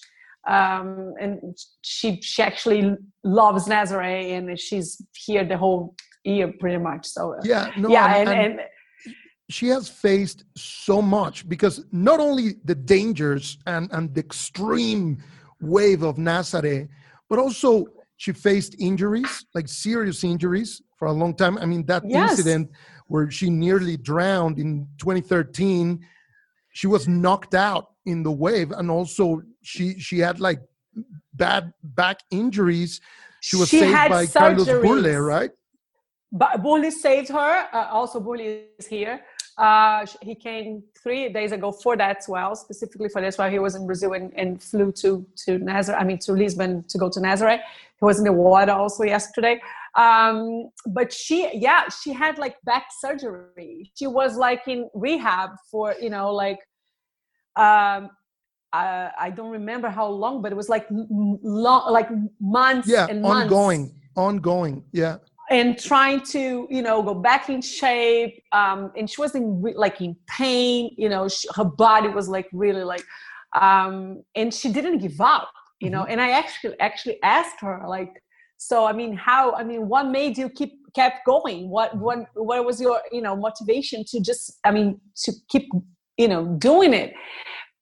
um, 0.49 1.15
and 1.21 1.41
she 1.83 2.21
she 2.23 2.43
actually 2.43 2.95
loves 3.25 3.67
Nazaré 3.67 4.37
and 4.37 4.59
she's 4.59 5.03
here 5.15 5.45
the 5.45 5.59
whole 5.59 5.95
year 6.25 6.53
pretty 6.61 6.79
much 6.79 7.07
so 7.07 7.35
uh, 7.35 7.43
yeah 7.45 7.71
no, 7.77 7.89
yeah 7.89 8.17
and, 8.17 8.29
and, 8.29 8.39
and 8.39 8.61
she 9.49 9.69
has 9.69 9.89
faced 9.89 10.45
so 10.57 11.01
much 11.01 11.49
because 11.49 11.85
not 11.93 12.19
only 12.19 12.55
the 12.65 12.75
dangers 12.75 13.59
and, 13.67 13.89
and 13.93 14.13
the 14.15 14.21
extreme 14.21 15.23
wave 15.61 16.03
of 16.03 16.17
Nazaré, 16.17 16.89
but 17.29 17.39
also 17.39 17.87
she 18.17 18.33
faced 18.33 18.75
injuries, 18.81 19.47
like 19.55 19.69
serious 19.69 20.25
injuries 20.25 20.83
for 20.99 21.07
a 21.07 21.13
long 21.13 21.33
time. 21.35 21.59
I 21.59 21.67
mean, 21.67 21.87
that 21.87 22.03
yes. 22.05 22.33
incident 22.33 22.71
where 23.07 23.31
she 23.31 23.51
nearly 23.51 23.97
drowned 23.97 24.59
in 24.59 24.87
2013 24.99 26.05
she 26.73 26.87
was 26.87 27.09
knocked 27.09 27.55
out 27.55 27.93
in 28.05 28.23
the 28.23 28.31
wave 28.31 28.71
and 28.73 28.91
also 28.91 29.43
she 29.63 29.99
she 29.99 30.19
had 30.19 30.41
like 30.41 30.61
bad 31.35 31.73
back 31.83 32.21
injuries 32.31 33.01
she 33.41 33.57
was 33.57 33.69
she 33.69 33.81
saved 33.81 34.09
by 34.09 34.27
carlos 34.27 34.69
Burle, 34.69 35.27
right 35.27 35.51
but 36.33 36.63
Burle 36.63 36.91
saved 36.91 37.29
her. 37.29 37.69
Uh, 37.73 37.89
also, 37.91 38.21
Burle 38.21 38.65
is 38.79 38.87
here. 38.87 39.21
Uh, 39.57 40.05
he 40.21 40.35
came 40.35 40.83
three 41.03 41.31
days 41.31 41.53
ago 41.53 41.73
for 41.73 41.97
that 41.97 42.19
as 42.19 42.29
well, 42.29 42.55
specifically 42.55 43.09
for 43.09 43.23
this 43.23 43.39
while 43.39 43.51
he 43.51 43.59
was 43.59 43.75
in 43.75 43.87
Brazil 43.87 44.13
and, 44.13 44.33
and 44.37 44.63
flew 44.63 44.93
to 44.93 45.27
to 45.45 45.59
Nazareth. 45.59 45.99
I 46.01 46.05
mean, 46.05 46.19
to 46.19 46.33
Lisbon 46.33 46.85
to 46.89 46.99
go 46.99 47.09
to 47.09 47.21
Nazareth. 47.21 47.61
He 47.99 48.05
was 48.05 48.19
in 48.19 48.25
the 48.25 48.33
water 48.33 48.73
also 48.73 49.05
yesterday. 49.05 49.61
Um, 49.97 50.71
but 50.89 51.13
she, 51.13 51.51
yeah, 51.55 51.89
she 51.89 52.13
had 52.13 52.39
like 52.39 52.57
back 52.65 52.89
surgery. 53.01 53.91
She 53.95 54.07
was 54.07 54.37
like 54.37 54.63
in 54.69 54.89
rehab 54.95 55.51
for 55.71 55.95
you 56.01 56.11
know 56.11 56.33
like 56.33 56.59
um, 57.57 58.11
uh, 58.73 59.11
I 59.19 59.31
don't 59.31 59.51
remember 59.51 59.89
how 59.89 60.09
long, 60.09 60.43
but 60.43 60.53
it 60.53 60.55
was 60.55 60.69
like 60.69 60.87
long, 60.91 61.93
like 61.93 62.09
months 62.41 62.89
yeah, 62.89 63.07
and 63.09 63.23
months. 63.23 63.45
ongoing, 63.45 63.95
ongoing, 64.17 64.85
yeah. 64.93 65.17
And 65.49 65.79
trying 65.79 66.23
to, 66.33 66.67
you 66.69 66.83
know, 66.83 67.03
go 67.03 67.15
back 67.15 67.49
in 67.49 67.63
shape. 67.63 68.43
Um, 68.53 68.91
and 68.97 69.09
she 69.09 69.21
wasn't 69.21 69.63
re- 69.63 69.77
like 69.77 70.01
in 70.01 70.17
pain. 70.29 70.91
You 70.99 71.09
know, 71.09 71.29
she, 71.29 71.49
her 71.55 71.65
body 71.65 72.09
was 72.09 72.29
like 72.29 72.49
really 72.53 72.83
like, 72.83 73.05
um, 73.59 74.23
and 74.35 74.53
she 74.53 74.73
didn't 74.73 74.99
give 74.99 75.21
up. 75.21 75.51
You 75.81 75.91
know, 75.91 76.03
mm-hmm. 76.03 76.13
and 76.13 76.21
I 76.21 76.31
actually 76.31 76.79
actually 76.81 77.23
asked 77.23 77.61
her 77.61 77.85
like, 77.87 78.13
so 78.59 78.87
I 78.87 78.93
mean, 78.93 79.15
how? 79.15 79.53
I 79.53 79.65
mean, 79.65 79.89
what 79.89 80.07
made 80.09 80.39
you 80.39 80.49
keep 80.49 80.73
kept 80.95 81.27
going? 81.27 81.69
What 81.69 81.91
mm-hmm. 81.91 82.01
what 82.01 82.19
what 82.35 82.65
was 82.65 82.81
your 82.81 83.01
you 83.13 83.23
know 83.23 83.37
motivation 83.37 84.05
to 84.09 84.21
just? 84.21 84.59
I 84.65 84.71
mean, 84.71 85.01
to 85.25 85.33
keep 85.49 85.69
you 86.17 86.29
know 86.29 86.47
doing 86.59 86.95
it? 86.95 87.15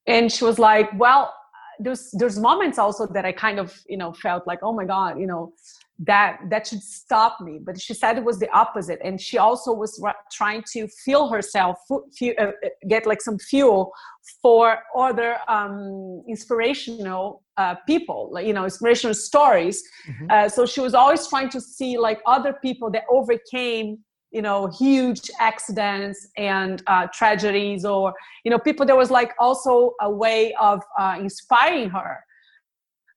and 0.07 0.31
she 0.31 0.43
was 0.43 0.59
like 0.59 0.89
well 0.97 1.33
there's 1.79 2.09
there's 2.13 2.39
moments 2.39 2.77
also 2.77 3.05
that 3.07 3.25
i 3.25 3.31
kind 3.31 3.59
of 3.59 3.77
you 3.87 3.97
know 3.97 4.13
felt 4.13 4.45
like 4.47 4.59
oh 4.63 4.73
my 4.73 4.85
god 4.85 5.19
you 5.19 5.27
know 5.27 5.51
that 5.99 6.39
that 6.49 6.67
should 6.67 6.81
stop 6.81 7.39
me. 7.39 7.59
But 7.61 7.79
she 7.79 7.93
said 7.93 8.17
it 8.17 8.23
was 8.23 8.39
the 8.39 8.49
opposite. 8.51 8.99
And 9.03 9.19
she 9.19 9.37
also 9.37 9.71
was 9.73 10.01
trying 10.31 10.63
to 10.73 10.87
feel 10.87 11.29
herself 11.29 11.77
uh, 11.89 11.97
uh, 12.37 12.51
get 12.87 13.05
like 13.05 13.21
some 13.21 13.39
fuel 13.39 13.93
for 14.41 14.79
other 14.97 15.37
um, 15.47 16.23
inspirational 16.27 17.43
uh, 17.57 17.75
people 17.87 18.29
like 18.33 18.45
you 18.45 18.53
know 18.53 18.65
inspirational 18.65 19.13
stories. 19.13 19.83
Mm-hmm. 20.09 20.27
uh, 20.29 20.49
so 20.49 20.65
she 20.65 20.81
was 20.81 20.93
always 20.93 21.27
trying 21.27 21.49
to 21.49 21.61
see 21.61 21.97
like 21.97 22.21
other 22.25 22.53
people 22.61 22.91
that 22.91 23.03
overcame 23.09 23.99
you 24.31 24.41
know 24.41 24.67
huge 24.67 25.31
accidents 25.39 26.27
and 26.35 26.83
uh, 26.87 27.07
tragedies 27.13 27.85
or 27.85 28.13
you 28.43 28.51
know 28.51 28.59
people 28.59 28.85
there 28.85 28.97
was 28.97 29.09
like 29.09 29.31
also 29.39 29.93
a 30.01 30.09
way 30.09 30.53
of 30.59 30.81
uh, 30.99 31.15
inspiring 31.19 31.89
her 31.89 32.19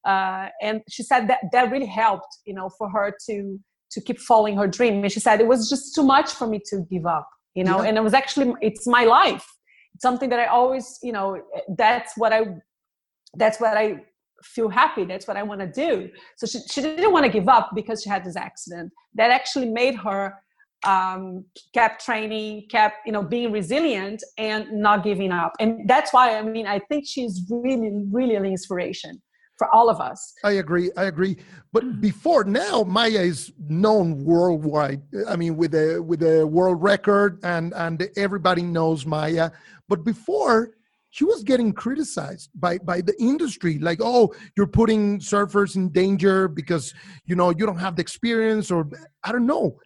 uh, 0.09 0.49
and 0.63 0.81
she 0.89 1.03
said 1.03 1.29
that 1.29 1.41
that 1.53 1.71
really 1.71 1.93
helped 2.03 2.33
you 2.47 2.55
know 2.55 2.69
for 2.79 2.89
her 2.91 3.15
to 3.27 3.37
to 3.91 4.01
keep 4.01 4.19
following 4.21 4.57
her 4.57 4.67
dream. 4.67 5.03
And 5.03 5.13
she 5.13 5.21
said 5.21 5.41
it 5.41 5.47
was 5.47 5.69
just 5.69 5.95
too 5.95 6.03
much 6.03 6.31
for 6.33 6.47
me 6.47 6.61
to 6.71 6.77
give 6.91 7.07
up 7.07 7.29
you 7.55 7.65
know 7.65 7.83
yeah. 7.83 7.89
and 7.89 7.97
it 7.99 8.03
was 8.09 8.15
actually 8.15 8.55
it's 8.61 8.87
my 8.87 9.05
life. 9.05 9.47
It's 9.95 10.03
something 10.03 10.31
that 10.31 10.41
i 10.41 10.47
always 10.47 10.87
you 11.03 11.13
know 11.13 11.29
that's 11.77 12.13
what 12.17 12.33
i 12.33 12.41
that's 13.43 13.59
what 13.61 13.77
i 13.77 13.87
feel 14.55 14.69
happy 14.69 15.05
that's 15.05 15.27
what 15.29 15.37
i 15.37 15.43
want 15.43 15.61
to 15.61 15.71
do. 15.87 16.09
So 16.37 16.47
she, 16.47 16.59
she 16.73 16.81
didn't 16.81 17.13
want 17.13 17.25
to 17.29 17.33
give 17.39 17.49
up 17.49 17.71
because 17.75 18.03
she 18.03 18.09
had 18.09 18.25
this 18.25 18.37
accident. 18.37 18.93
That 19.15 19.31
actually 19.31 19.71
made 19.83 19.97
her 19.97 20.35
um, 20.87 21.45
kept 21.75 22.05
training, 22.05 22.67
kept 22.71 22.97
you 23.07 23.13
know 23.13 23.23
being 23.23 23.51
resilient 23.51 24.23
and 24.39 24.71
not 24.73 25.03
giving 25.03 25.33
up. 25.33 25.53
And 25.61 25.89
that's 25.89 26.13
why 26.13 26.39
I 26.39 26.43
mean 26.43 26.67
I 26.67 26.79
think 26.89 27.05
she's 27.07 27.35
really 27.51 27.91
really 28.19 28.37
an 28.37 28.47
inspiration 28.47 29.21
for 29.59 29.69
all 29.75 29.91
of 29.91 30.01
us. 30.01 30.35
I 30.45 30.53
agree. 30.53 30.91
I 30.97 31.05
agree. 31.05 31.37
But 31.73 32.01
before 32.01 32.45
now, 32.45 32.85
Maya 32.85 33.21
is 33.21 33.53
known 33.69 34.25
worldwide. 34.25 35.03
I 35.29 35.37
mean, 35.37 35.57
with 35.57 35.75
a 35.75 36.01
with 36.01 36.23
a 36.23 36.47
world 36.47 36.83
record, 36.83 37.41
and 37.43 37.75
and 37.75 38.09
everybody 38.17 38.63
knows 38.63 39.05
Maya. 39.05 39.51
But 39.89 40.05
before, 40.05 40.71
she 41.11 41.25
was 41.25 41.43
getting 41.43 41.73
criticized 41.73 42.51
by 42.55 42.79
by 42.79 43.01
the 43.01 43.15
industry, 43.21 43.79
like, 43.79 43.99
oh, 44.01 44.33
you're 44.57 44.67
putting 44.67 45.19
surfers 45.19 45.77
in 45.77 45.91
danger 45.91 46.49
because 46.49 46.95
you 47.27 47.37
know 47.37 47.51
you 47.51 47.67
don't 47.67 47.79
have 47.79 47.97
the 47.97 48.03
experience, 48.03 48.71
or 48.71 48.89
I 49.25 49.33
don't 49.33 49.47
know 49.47 49.79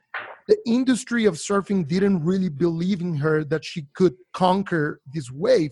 the 0.49 0.59
industry 0.67 1.25
of 1.25 1.35
surfing 1.35 1.87
didn't 1.87 2.25
really 2.25 2.49
believe 2.49 3.01
in 3.01 3.15
her 3.15 3.45
that 3.45 3.65
she 3.65 3.87
could 3.95 4.15
conquer 4.33 5.01
this 5.13 5.31
wave, 5.31 5.71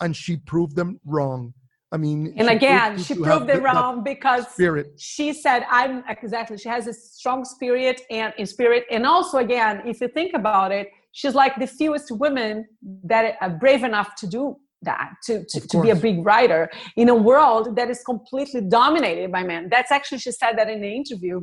and 0.00 0.16
she 0.16 0.36
proved 0.36 0.76
them 0.76 1.00
wrong. 1.04 1.54
I 1.92 1.98
mean, 1.98 2.34
and 2.36 2.48
she 2.48 2.56
again, 2.56 2.98
she 2.98 3.14
proved 3.14 3.48
it 3.48 3.62
wrong 3.62 4.02
because 4.02 4.48
spirit. 4.48 4.94
she 4.98 5.32
said, 5.32 5.64
"I'm 5.70 6.02
exactly." 6.08 6.58
She 6.58 6.68
has 6.68 6.86
a 6.88 6.92
strong 6.92 7.44
spirit 7.44 8.00
and 8.10 8.34
in 8.38 8.46
spirit, 8.46 8.84
and 8.90 9.06
also 9.06 9.38
again, 9.38 9.82
if 9.86 10.00
you 10.00 10.08
think 10.08 10.34
about 10.34 10.72
it, 10.72 10.88
she's 11.12 11.34
like 11.34 11.56
the 11.58 11.66
fewest 11.66 12.10
women 12.10 12.66
that 13.04 13.36
are 13.40 13.50
brave 13.50 13.84
enough 13.84 14.14
to 14.16 14.26
do 14.26 14.56
that 14.82 15.10
to, 15.24 15.44
to, 15.48 15.60
to, 15.68 15.80
be 15.80 15.90
a 15.90 15.96
big 15.96 16.24
writer 16.24 16.68
in 16.96 17.08
a 17.08 17.14
world 17.14 17.76
that 17.76 17.88
is 17.88 18.02
completely 18.04 18.60
dominated 18.60 19.32
by 19.32 19.42
men 19.42 19.68
that's 19.70 19.90
actually 19.90 20.18
she 20.18 20.30
said 20.30 20.52
that 20.58 20.68
in 20.68 20.82
the 20.82 20.92
interview 20.94 21.40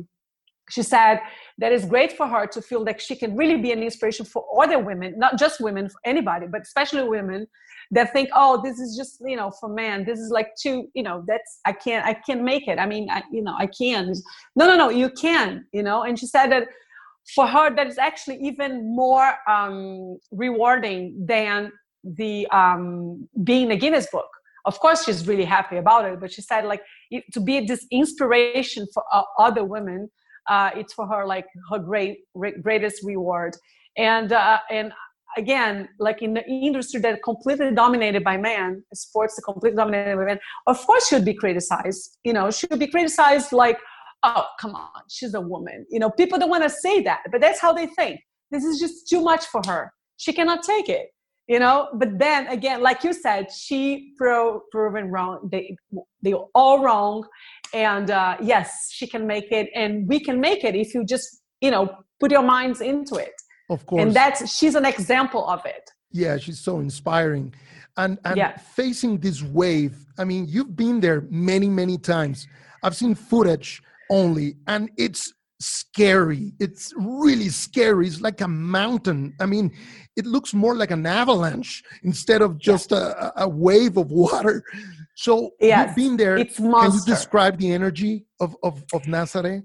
she 0.70 0.82
said 0.82 1.18
that 1.58 1.72
is 1.72 1.84
great 1.84 2.12
for 2.12 2.26
her 2.28 2.46
to 2.46 2.62
feel 2.62 2.82
like 2.84 3.00
she 3.00 3.16
can 3.16 3.36
really 3.36 3.60
be 3.60 3.72
an 3.72 3.82
inspiration 3.82 4.24
for 4.24 4.44
other 4.62 4.78
women 4.78 5.14
not 5.18 5.36
just 5.36 5.60
women 5.60 5.88
for 5.88 5.98
anybody 6.04 6.46
but 6.50 6.62
especially 6.62 7.02
women 7.08 7.46
that 7.90 8.12
think 8.12 8.28
oh 8.34 8.60
this 8.62 8.78
is 8.78 8.96
just 8.96 9.22
you 9.24 9.36
know 9.36 9.50
for 9.60 9.68
men 9.68 10.04
this 10.04 10.18
is 10.18 10.30
like 10.30 10.48
too 10.60 10.88
you 10.94 11.02
know 11.02 11.24
that's 11.26 11.60
i 11.64 11.72
can't 11.72 12.04
i 12.06 12.14
can't 12.14 12.42
make 12.42 12.66
it. 12.68 12.78
I 12.78 12.86
mean 12.86 13.08
I, 13.10 13.22
you 13.30 13.42
know 13.42 13.54
i 13.58 13.66
can 13.66 14.12
no 14.56 14.66
no 14.66 14.76
no 14.76 14.88
you 14.90 15.10
can 15.10 15.66
you 15.72 15.82
know? 15.82 16.02
And 16.02 16.18
she 16.18 16.26
said 16.26 16.48
that 16.48 16.68
for 17.34 17.46
her 17.46 17.74
that 17.74 17.86
is 17.86 17.98
actually 17.98 18.38
even 18.42 18.94
more 18.94 19.34
um, 19.48 20.18
rewarding 20.30 21.24
than 21.26 21.72
the 22.02 22.46
um, 22.48 23.26
being 23.44 23.70
a 23.70 23.76
guinness 23.76 24.06
book. 24.12 24.28
Of 24.66 24.78
course 24.78 25.04
she's 25.04 25.26
really 25.26 25.44
happy 25.44 25.76
about 25.76 26.04
it 26.04 26.20
but 26.20 26.32
she 26.32 26.42
said 26.42 26.64
like 26.64 26.82
to 27.32 27.40
be 27.40 27.60
this 27.60 27.86
inspiration 27.90 28.86
for 28.92 29.04
uh, 29.12 29.22
other 29.38 29.64
women 29.64 30.10
uh, 30.48 30.70
it's 30.76 30.92
for 30.92 31.06
her 31.06 31.26
like 31.26 31.46
her 31.70 31.78
great 31.78 32.18
greatest 32.62 33.02
reward. 33.04 33.56
And 33.96 34.32
uh, 34.32 34.58
and 34.70 34.92
again 35.36 35.88
like 35.98 36.22
in 36.22 36.34
the 36.34 36.44
industry 36.46 37.00
that 37.00 37.22
completely 37.22 37.70
dominated 37.72 38.22
by 38.24 38.36
men 38.36 38.82
sports 38.94 39.40
completely 39.44 39.76
dominated 39.76 40.16
by 40.16 40.24
men 40.24 40.38
of 40.66 40.78
course 40.86 41.08
should 41.08 41.24
be 41.24 41.34
criticized 41.34 42.18
you 42.24 42.32
know 42.32 42.50
should 42.50 42.78
be 42.78 42.86
criticized 42.86 43.52
like 43.52 43.78
oh 44.22 44.44
come 44.60 44.74
on 44.74 45.02
she's 45.08 45.34
a 45.34 45.40
woman. 45.40 45.86
You 45.90 46.00
know 46.00 46.10
people 46.10 46.38
don't 46.38 46.50
want 46.50 46.64
to 46.64 46.70
say 46.70 47.00
that 47.02 47.20
but 47.30 47.40
that's 47.40 47.60
how 47.60 47.72
they 47.72 47.86
think. 47.86 48.20
This 48.50 48.64
is 48.64 48.78
just 48.78 49.08
too 49.08 49.22
much 49.22 49.46
for 49.46 49.60
her. 49.66 49.92
She 50.16 50.32
cannot 50.32 50.62
take 50.62 50.88
it 50.88 51.08
you 51.46 51.58
know? 51.58 51.88
But 51.94 52.18
then 52.18 52.46
again 52.48 52.82
like 52.82 53.04
you 53.04 53.12
said 53.12 53.52
she 53.52 54.12
pro- 54.16 54.60
proven 54.72 55.10
wrong 55.10 55.48
they 55.50 55.76
they 56.22 56.32
all 56.54 56.82
wrong 56.82 57.26
and 57.72 58.10
uh, 58.10 58.36
yes 58.40 58.88
she 58.90 59.06
can 59.06 59.26
make 59.26 59.50
it 59.50 59.68
and 59.74 60.08
we 60.08 60.20
can 60.20 60.40
make 60.40 60.64
it 60.64 60.74
if 60.74 60.94
you 60.94 61.04
just 61.04 61.42
you 61.60 61.70
know 61.70 61.88
put 62.20 62.30
your 62.30 62.42
minds 62.42 62.80
into 62.80 63.16
it 63.16 63.34
of 63.70 63.84
course 63.86 64.02
and 64.02 64.14
that's 64.14 64.56
she's 64.56 64.74
an 64.74 64.84
example 64.84 65.46
of 65.46 65.64
it 65.64 65.90
yeah 66.10 66.36
she's 66.36 66.60
so 66.60 66.80
inspiring 66.80 67.54
and 67.96 68.18
and 68.24 68.36
yeah. 68.36 68.56
facing 68.56 69.18
this 69.18 69.42
wave 69.42 70.06
i 70.18 70.24
mean 70.24 70.46
you've 70.48 70.76
been 70.76 71.00
there 71.00 71.26
many 71.30 71.68
many 71.68 71.98
times 71.98 72.46
i've 72.82 72.96
seen 72.96 73.14
footage 73.14 73.82
only 74.10 74.56
and 74.66 74.90
it's 74.96 75.32
scary 75.60 76.52
it's 76.58 76.92
really 76.96 77.48
scary 77.48 78.06
it's 78.06 78.20
like 78.20 78.40
a 78.40 78.48
mountain 78.48 79.32
i 79.40 79.46
mean 79.46 79.70
it 80.16 80.26
looks 80.26 80.52
more 80.52 80.74
like 80.74 80.90
an 80.90 81.06
avalanche 81.06 81.82
instead 82.02 82.42
of 82.42 82.58
just 82.58 82.90
yeah. 82.90 83.30
a, 83.36 83.44
a 83.44 83.48
wave 83.48 83.96
of 83.96 84.10
water 84.24 84.62
so 85.14 85.50
yes, 85.60 85.88
you've 85.88 85.96
been 85.96 86.16
there. 86.16 86.36
It's 86.36 86.58
monster. 86.58 86.90
Can 86.90 86.98
you 86.98 87.04
describe 87.04 87.58
the 87.58 87.72
energy 87.72 88.26
of, 88.40 88.56
of, 88.62 88.82
of 88.92 89.02
Nazaré? 89.02 89.64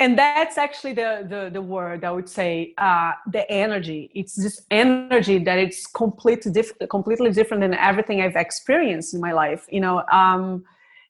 And 0.00 0.16
that's 0.16 0.58
actually 0.58 0.92
the, 0.92 1.26
the, 1.28 1.50
the 1.52 1.60
word 1.60 2.04
I 2.04 2.12
would 2.12 2.28
say, 2.28 2.72
uh, 2.78 3.12
the 3.32 3.50
energy. 3.50 4.10
It's 4.14 4.34
this 4.34 4.62
energy 4.70 5.38
that 5.40 5.58
it's 5.58 5.86
completely, 5.88 6.52
completely 6.88 7.32
different 7.32 7.62
than 7.62 7.74
everything 7.74 8.20
I've 8.20 8.36
experienced 8.36 9.12
in 9.12 9.20
my 9.20 9.32
life. 9.32 9.66
You 9.68 9.80
know, 9.80 10.04
um, 10.12 10.64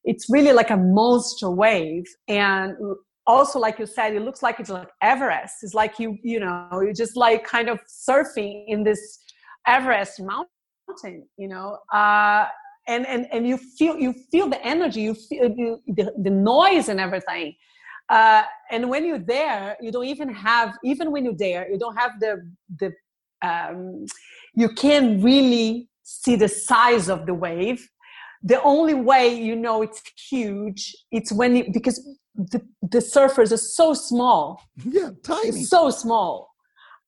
it's 0.05 0.31
really 0.31 0.53
like 0.53 0.71
a 0.71 0.77
monster 0.77 1.51
wave. 1.51 2.07
And 2.29 2.77
also, 3.27 3.59
like 3.59 3.79
you 3.79 3.85
said, 3.85 4.15
it 4.15 4.23
looks 4.23 4.43
like 4.43 4.59
it's 4.59 4.71
like 4.71 4.89
Everest. 5.03 5.63
It's 5.63 5.75
like 5.75 5.99
you, 5.99 6.17
you 6.23 6.41
know, 6.41 6.69
you're 6.73 6.95
just 6.95 7.15
like 7.15 7.45
kind 7.45 7.69
of 7.69 7.81
surfing 7.87 8.65
in 8.69 8.85
this 8.85 9.19
Everest 9.67 10.19
mountain, 10.19 11.29
you 11.37 11.49
know. 11.49 11.77
Uh, 11.93 12.47
and 12.87 13.07
and 13.07 13.27
and 13.33 13.47
you 13.47 13.59
feel 13.59 13.99
you 13.99 14.15
feel 14.33 14.49
the 14.49 14.65
energy 14.65 15.03
you 15.03 15.13
feel 15.13 15.53
you, 15.55 15.79
the, 15.89 16.11
the 16.23 16.31
noise 16.31 16.89
and 16.89 16.99
everything 16.99 17.55
uh, 18.09 18.43
and 18.71 18.89
when 18.89 19.05
you're 19.05 19.19
there 19.19 19.77
you 19.81 19.91
don't 19.93 20.07
even 20.07 20.29
have 20.29 20.77
even 20.85 21.11
when 21.13 21.25
you're 21.25 21.35
there 21.37 21.71
you 21.71 21.79
don't 21.79 21.97
have 21.97 22.13
the 22.21 22.33
the 22.81 22.93
um, 23.43 24.07
you 24.55 24.69
can't 24.71 25.23
really 25.23 25.89
see 26.03 26.37
the 26.37 26.49
size 26.49 27.09
of 27.09 27.27
the 27.27 27.35
wave. 27.35 27.89
The 28.43 28.63
only 28.63 28.95
way 28.95 29.35
you 29.35 29.57
know 29.57 29.83
it's 29.83 30.01
huge 30.31 30.95
it's 31.11 31.33
when 31.33 31.57
it, 31.57 31.73
because 31.73 31.99
the, 32.35 32.63
the 32.83 32.99
surfers 32.99 33.53
are 33.53 33.65
so 33.81 33.95
small. 33.95 34.63
Yeah 34.85 35.11
tiny. 35.23 35.65
So 35.65 35.91
small. 35.91 36.51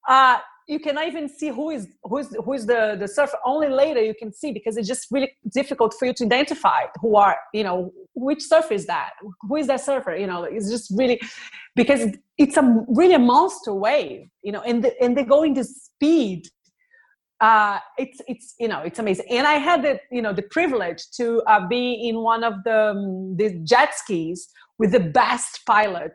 Uh, 0.07 0.39
you 0.71 0.79
cannot 0.79 1.05
even 1.05 1.27
see 1.27 1.49
who 1.49 1.69
is 1.69 1.83
who 2.03 2.17
is 2.19 2.35
who 2.45 2.53
is 2.53 2.65
the 2.65 2.95
the 2.97 3.07
surfer. 3.07 3.37
Only 3.45 3.67
later 3.67 4.01
you 4.01 4.15
can 4.21 4.31
see 4.31 4.51
because 4.53 4.77
it's 4.77 4.87
just 4.87 5.07
really 5.11 5.31
difficult 5.53 5.93
for 5.97 6.05
you 6.05 6.13
to 6.13 6.23
identify 6.25 6.81
who 7.01 7.17
are 7.17 7.35
you 7.53 7.63
know 7.65 7.91
which 8.13 8.41
surfer 8.41 8.73
is 8.73 8.85
that? 8.87 9.11
Who 9.47 9.55
is 9.57 9.67
that 9.67 9.81
surfer? 9.81 10.15
You 10.15 10.27
know 10.27 10.43
it's 10.43 10.69
just 10.71 10.87
really 10.97 11.19
because 11.75 12.01
it's 12.37 12.57
a 12.57 12.63
really 12.87 13.15
a 13.15 13.19
monster 13.19 13.73
wave 13.73 14.21
you 14.43 14.51
know 14.53 14.61
and 14.61 14.83
the, 14.83 14.91
and 15.03 15.17
they 15.17 15.25
go 15.35 15.43
into 15.43 15.63
speed. 15.63 16.47
Uh, 17.41 17.79
it's 17.97 18.19
it's 18.27 18.55
you 18.59 18.69
know 18.69 18.81
it's 18.81 18.99
amazing. 18.99 19.25
And 19.29 19.45
i 19.47 19.55
had 19.69 19.81
the 19.81 19.99
you 20.09 20.21
know 20.21 20.31
the 20.31 20.47
privilege 20.57 21.01
to 21.17 21.41
uh, 21.47 21.67
be 21.67 22.07
in 22.07 22.15
one 22.33 22.43
of 22.43 22.53
the 22.63 22.81
um, 22.91 23.35
the 23.35 23.47
jet 23.71 23.91
skis 23.95 24.47
with 24.79 24.91
the 24.91 25.05
best 25.21 25.59
pilot 25.65 26.13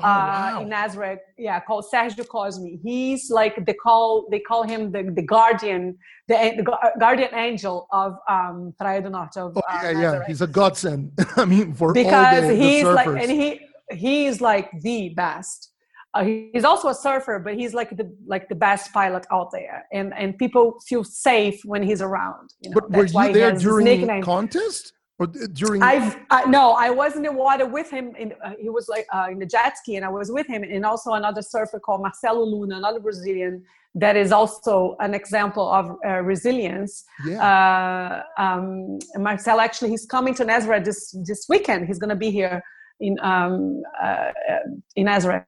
oh, 0.00 0.04
uh, 0.04 0.06
wow. 0.06 0.62
in 0.62 0.68
Nazareth, 0.68 1.20
yeah, 1.38 1.60
called 1.60 1.84
Sergio 1.92 2.26
Cosme. 2.26 2.76
He's 2.82 3.30
like 3.30 3.64
they 3.64 3.74
call 3.74 4.26
they 4.30 4.40
call 4.40 4.62
him 4.64 4.90
the, 4.92 5.02
the 5.14 5.22
guardian, 5.22 5.96
the, 6.28 6.54
the 6.56 6.90
guardian 6.98 7.34
angel 7.34 7.86
of 7.92 8.16
um, 8.28 8.74
Praia 8.78 9.02
do 9.02 9.10
Norte. 9.10 9.36
Of, 9.36 9.56
oh, 9.56 9.62
uh, 9.68 9.80
yeah, 9.82 10.00
yeah, 10.00 10.26
he's 10.26 10.40
a 10.40 10.46
godsend. 10.46 11.12
I 11.36 11.44
mean, 11.44 11.74
for 11.74 11.92
because 11.92 12.46
the, 12.48 12.54
he's 12.54 12.84
the 12.84 12.92
like 12.92 13.06
and 13.06 13.30
he 13.30 13.60
he's 13.90 14.40
like 14.40 14.70
the 14.80 15.10
best. 15.10 15.70
Uh, 16.14 16.22
he's 16.52 16.64
also 16.64 16.88
a 16.88 16.94
surfer, 16.94 17.40
but 17.40 17.54
he's 17.54 17.74
like 17.74 17.90
the 17.96 18.08
like 18.26 18.48
the 18.48 18.54
best 18.54 18.92
pilot 18.92 19.26
out 19.32 19.50
there, 19.52 19.84
and 19.92 20.14
and 20.14 20.38
people 20.38 20.80
feel 20.86 21.02
safe 21.02 21.60
when 21.64 21.82
he's 21.82 22.00
around. 22.00 22.54
You 22.60 22.70
know? 22.70 22.80
But 22.88 22.90
were 22.90 23.26
you 23.26 23.32
there 23.32 23.52
during 23.52 24.06
the 24.06 24.22
contest? 24.22 24.92
Or 25.18 25.26
during 25.26 25.82
i've 25.82 26.16
I, 26.30 26.44
no 26.46 26.72
i 26.72 26.90
was 26.90 27.16
in 27.16 27.22
the 27.22 27.32
water 27.32 27.66
with 27.66 27.90
him 27.90 28.14
in, 28.16 28.32
uh, 28.44 28.52
he 28.58 28.68
was 28.68 28.88
like 28.88 29.06
uh, 29.12 29.28
in 29.30 29.38
the 29.38 29.46
jet 29.46 29.78
ski 29.78 29.96
and 29.96 30.04
i 30.04 30.08
was 30.08 30.30
with 30.30 30.46
him 30.46 30.62
and 30.62 30.84
also 30.84 31.12
another 31.12 31.42
surfer 31.42 31.78
called 31.78 32.02
marcelo 32.02 32.44
luna 32.44 32.76
another 32.76 33.00
brazilian 33.00 33.62
that 33.96 34.16
is 34.16 34.32
also 34.32 34.96
an 34.98 35.14
example 35.14 35.70
of 35.70 35.96
uh, 36.04 36.20
resilience 36.20 37.04
yeah. 37.26 38.22
Uh, 38.38 38.42
um, 38.42 38.98
marcelo 39.16 39.60
actually 39.60 39.90
he's 39.90 40.06
coming 40.06 40.34
to 40.34 40.44
nazareth 40.44 40.84
this 40.84 41.14
this 41.24 41.46
weekend 41.48 41.86
he's 41.86 41.98
going 41.98 42.10
to 42.10 42.16
be 42.16 42.30
here 42.30 42.62
in 43.00 43.16
um, 43.20 43.82
uh, 44.02 44.30
in 44.96 45.04
nazareth 45.04 45.44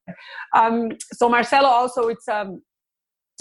um, 0.55 0.90
so 1.12 1.29
marcelo 1.29 1.68
also 1.68 2.09
it's 2.09 2.29
um, 2.29 2.62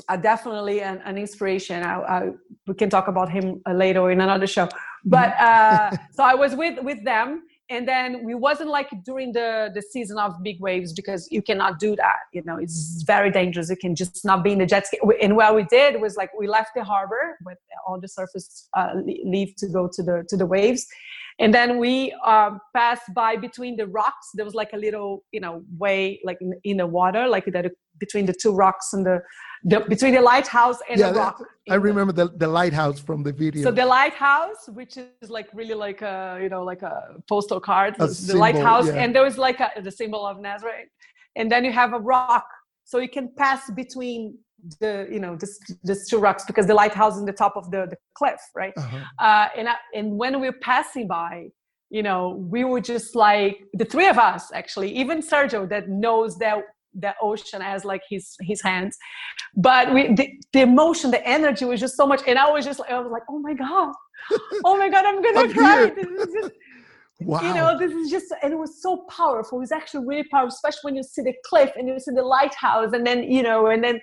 uh, 0.10 0.18
definitely 0.18 0.82
an, 0.82 1.02
an 1.06 1.18
inspiration. 1.18 1.84
I, 1.84 2.00
I, 2.00 2.30
we 2.68 2.74
can 2.74 2.90
talk 2.90 3.08
about 3.08 3.32
him 3.32 3.62
later 3.72 4.12
in 4.12 4.22
another 4.22 4.48
show. 4.48 4.68
But 5.06 5.36
uh, 5.40 5.92
so 6.12 6.24
I 6.24 6.36
was 6.36 6.56
with 6.56 6.82
with 6.84 7.04
them, 7.04 7.44
and 7.70 7.88
then 7.88 8.24
we 8.24 8.34
wasn't 8.34 8.70
like 8.70 8.90
during 9.04 9.32
the 9.34 9.72
the 9.74 9.82
season 9.82 10.18
of 10.18 10.42
big 10.44 10.60
waves 10.60 10.94
because 10.94 11.28
you 11.32 11.42
cannot 11.42 11.80
do 11.80 11.96
that. 11.96 12.18
You 12.34 12.44
know, 12.46 12.58
it's 12.58 13.04
very 13.04 13.32
dangerous. 13.32 13.70
You 13.70 13.78
can 13.78 13.96
just 13.96 14.26
not 14.26 14.44
be 14.44 14.52
in 14.52 14.60
the 14.60 14.66
jet 14.66 14.88
ski. 14.88 15.00
And 15.22 15.36
what 15.36 15.56
we 15.56 15.64
did 15.64 16.02
was 16.02 16.16
like 16.16 16.32
we 16.38 16.48
left 16.48 16.72
the 16.76 16.84
harbor, 16.84 17.38
with 17.46 17.58
all 17.88 18.00
the 18.00 18.08
surface 18.08 18.68
uh, 18.76 18.94
leave 19.24 19.56
to 19.58 19.68
go 19.68 19.90
to 19.94 20.04
the 20.04 20.26
to 20.30 20.38
the 20.38 20.46
waves, 20.46 20.86
and 21.40 21.54
then 21.54 21.78
we 21.78 22.12
um, 22.26 22.60
passed 22.76 23.14
by 23.14 23.36
between 23.36 23.76
the 23.78 23.88
rocks 23.88 24.30
there 24.34 24.46
was 24.46 24.56
like 24.56 24.74
a 24.74 24.78
little 24.78 25.24
you 25.32 25.40
know 25.40 25.64
way 25.78 26.20
like 26.24 26.38
in, 26.42 26.54
in 26.64 26.78
the 26.78 26.88
water 26.88 27.28
like 27.28 27.46
that 27.46 27.72
between 28.00 28.26
the 28.26 28.34
two 28.34 28.54
rocks 28.54 28.94
and 28.94 29.06
the, 29.06 29.22
the 29.66 29.80
between 29.82 30.14
the 30.14 30.22
lighthouse 30.22 30.78
and 30.90 31.00
yeah, 31.00 31.12
the 31.12 31.20
rock 31.20 31.44
i 31.70 31.76
remember 31.76 32.14
the, 32.14 32.28
the 32.38 32.48
lighthouse 32.48 33.00
from 33.00 33.24
the 33.24 33.34
video 33.34 33.64
so 33.64 33.72
the 33.72 33.86
lighthouse 33.86 34.70
which 34.70 34.96
is 34.98 35.30
like 35.30 35.48
really 35.54 35.74
like 35.74 36.02
a 36.02 36.40
you 36.42 36.50
know 36.50 36.64
like 36.64 36.84
a 36.84 37.16
postal 37.28 37.60
card 37.60 37.96
a 38.00 38.08
the 38.08 38.14
symbol, 38.14 38.40
lighthouse 38.40 38.88
yeah. 38.88 39.02
and 39.02 39.14
there 39.14 39.24
was 39.24 39.38
like 39.38 39.60
a, 39.60 39.70
the 39.82 39.92
symbol 39.92 40.26
of 40.26 40.40
nazareth 40.40 40.88
and 41.36 41.52
then 41.52 41.66
you 41.66 41.72
have 41.72 41.94
a 41.94 42.00
rock 42.00 42.48
so 42.84 43.00
you 43.00 43.10
can 43.10 43.28
pass 43.36 43.70
between 43.72 44.38
the 44.80 45.08
you 45.12 45.20
know 45.20 45.36
this 45.36 45.60
this 45.84 46.08
two 46.08 46.20
rocks 46.20 46.44
because 46.46 46.68
the 46.68 46.74
lighthouse 46.74 47.14
is 47.14 47.20
in 47.20 47.26
the 47.26 47.34
top 47.34 47.56
of 47.56 47.70
the, 47.72 47.88
the 47.90 47.98
cliff 48.14 48.40
right 48.56 48.74
uh-huh. 48.78 48.98
uh, 49.20 49.48
and 49.58 49.68
I, 49.68 49.76
and 49.96 50.18
when 50.18 50.40
we 50.40 50.48
were 50.48 50.60
passing 50.62 51.08
by 51.08 51.48
you 51.90 52.04
know 52.04 52.46
we 52.50 52.64
were 52.64 52.82
just 52.82 53.16
like 53.16 53.64
the 53.74 53.86
three 53.86 54.08
of 54.08 54.18
us 54.18 54.52
actually 54.54 54.96
even 54.96 55.22
sergio 55.22 55.68
that 55.70 55.90
knows 55.90 56.38
that 56.38 56.64
that 56.96 57.16
ocean 57.22 57.62
as 57.62 57.86
like 57.86 58.02
his 58.10 58.36
his 58.42 58.62
hands 58.62 58.98
but 59.56 59.94
we 59.94 60.14
the, 60.16 60.28
the 60.54 60.62
emotion 60.62 61.12
the 61.12 61.28
energy 61.28 61.66
was 61.66 61.80
just 61.80 61.96
so 61.96 62.06
much 62.06 62.22
and 62.28 62.40
i 62.40 62.50
was 62.50 62.66
just 62.66 62.80
like 62.80 62.90
i 62.90 63.00
was 63.00 63.12
like 63.12 63.24
oh 63.30 63.40
my 63.40 63.54
god 63.54 63.94
oh 64.66 64.78
my 64.78 64.90
god 64.90 65.06
i'm 65.06 65.22
gonna 65.22 65.40
I'm 65.42 65.54
cry 65.54 65.92
just, 65.96 66.52
Wow. 67.22 67.42
You 67.42 67.54
know, 67.54 67.80
this 67.80 67.94
is 67.94 68.12
just, 68.12 68.26
and 68.44 68.52
it 68.52 68.58
was 68.58 68.82
so 68.82 69.06
powerful. 69.10 69.58
It 69.58 69.62
was 69.62 69.72
actually 69.72 70.06
really 70.06 70.26
powerful, 70.26 70.50
especially 70.50 70.82
when 70.84 70.96
you 70.96 71.04
see 71.04 71.22
the 71.22 71.34
cliff 71.46 71.72
and 71.78 71.88
you 71.88 71.98
see 71.98 72.12
the 72.14 72.22
lighthouse, 72.22 72.92
and 72.92 73.08
then, 73.08 73.24
you 73.24 73.42
know, 73.42 73.68
and 73.68 73.82
then 73.82 74.02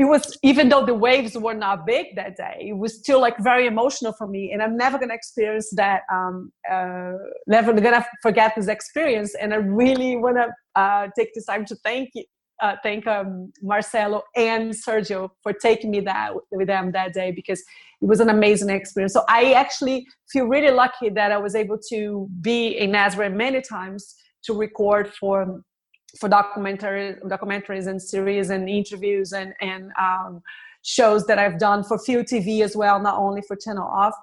it 0.00 0.04
was 0.04 0.38
even 0.42 0.70
though 0.70 0.84
the 0.86 0.94
waves 0.94 1.36
were 1.36 1.52
not 1.52 1.84
big 1.84 2.16
that 2.16 2.34
day 2.34 2.56
it 2.70 2.76
was 2.76 2.98
still 2.98 3.20
like 3.20 3.36
very 3.38 3.66
emotional 3.66 4.12
for 4.14 4.26
me 4.26 4.50
and 4.52 4.62
i'm 4.62 4.76
never 4.76 4.96
going 4.98 5.10
to 5.10 5.14
experience 5.14 5.68
that 5.76 6.00
um 6.12 6.50
uh, 6.72 7.12
never 7.46 7.72
going 7.72 7.94
to 8.00 8.04
forget 8.22 8.54
this 8.56 8.68
experience 8.68 9.34
and 9.34 9.52
i 9.52 9.56
really 9.56 10.16
want 10.16 10.36
to 10.36 10.48
uh, 10.80 11.06
take 11.16 11.30
this 11.34 11.44
time 11.44 11.64
to 11.66 11.76
thank 11.84 12.08
you 12.14 12.24
uh, 12.62 12.76
thank 12.82 13.06
um, 13.06 13.50
Marcelo 13.62 14.22
and 14.36 14.72
Sergio 14.72 15.30
for 15.42 15.50
taking 15.54 15.90
me 15.90 16.00
that 16.00 16.32
with 16.50 16.66
them 16.66 16.92
that 16.92 17.14
day 17.14 17.30
because 17.30 17.58
it 18.02 18.06
was 18.06 18.20
an 18.20 18.28
amazing 18.28 18.68
experience. 18.68 19.14
So 19.14 19.24
I 19.30 19.54
actually 19.54 20.06
feel 20.30 20.44
really 20.44 20.70
lucky 20.70 21.08
that 21.08 21.32
I 21.32 21.38
was 21.38 21.54
able 21.54 21.78
to 21.88 22.28
be 22.42 22.68
in 22.76 22.90
Nazareth 22.90 23.32
many 23.32 23.62
times 23.62 24.14
to 24.44 24.52
record 24.52 25.10
for 25.14 25.62
for 26.18 26.28
documentary 26.28 27.14
documentaries 27.24 27.86
and 27.86 28.00
series 28.00 28.50
and 28.50 28.68
interviews 28.68 29.32
and 29.32 29.54
and 29.60 29.92
um, 30.00 30.42
shows 30.82 31.26
that 31.26 31.38
I've 31.38 31.58
done 31.58 31.84
for 31.84 31.98
Fuel 31.98 32.24
TV 32.24 32.62
as 32.62 32.74
well, 32.74 33.00
not 33.00 33.18
only 33.18 33.42
for 33.42 33.56
Channel 33.56 33.86
Off. 33.86 34.14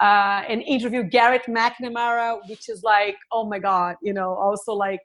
Uh, 0.00 0.42
and 0.48 0.62
interview 0.62 1.02
Garrett 1.02 1.42
McNamara, 1.46 2.38
which 2.48 2.70
is 2.70 2.82
like, 2.82 3.16
oh 3.32 3.44
my 3.44 3.58
God, 3.58 3.96
you 4.02 4.14
know, 4.14 4.32
also 4.34 4.72
like 4.72 5.00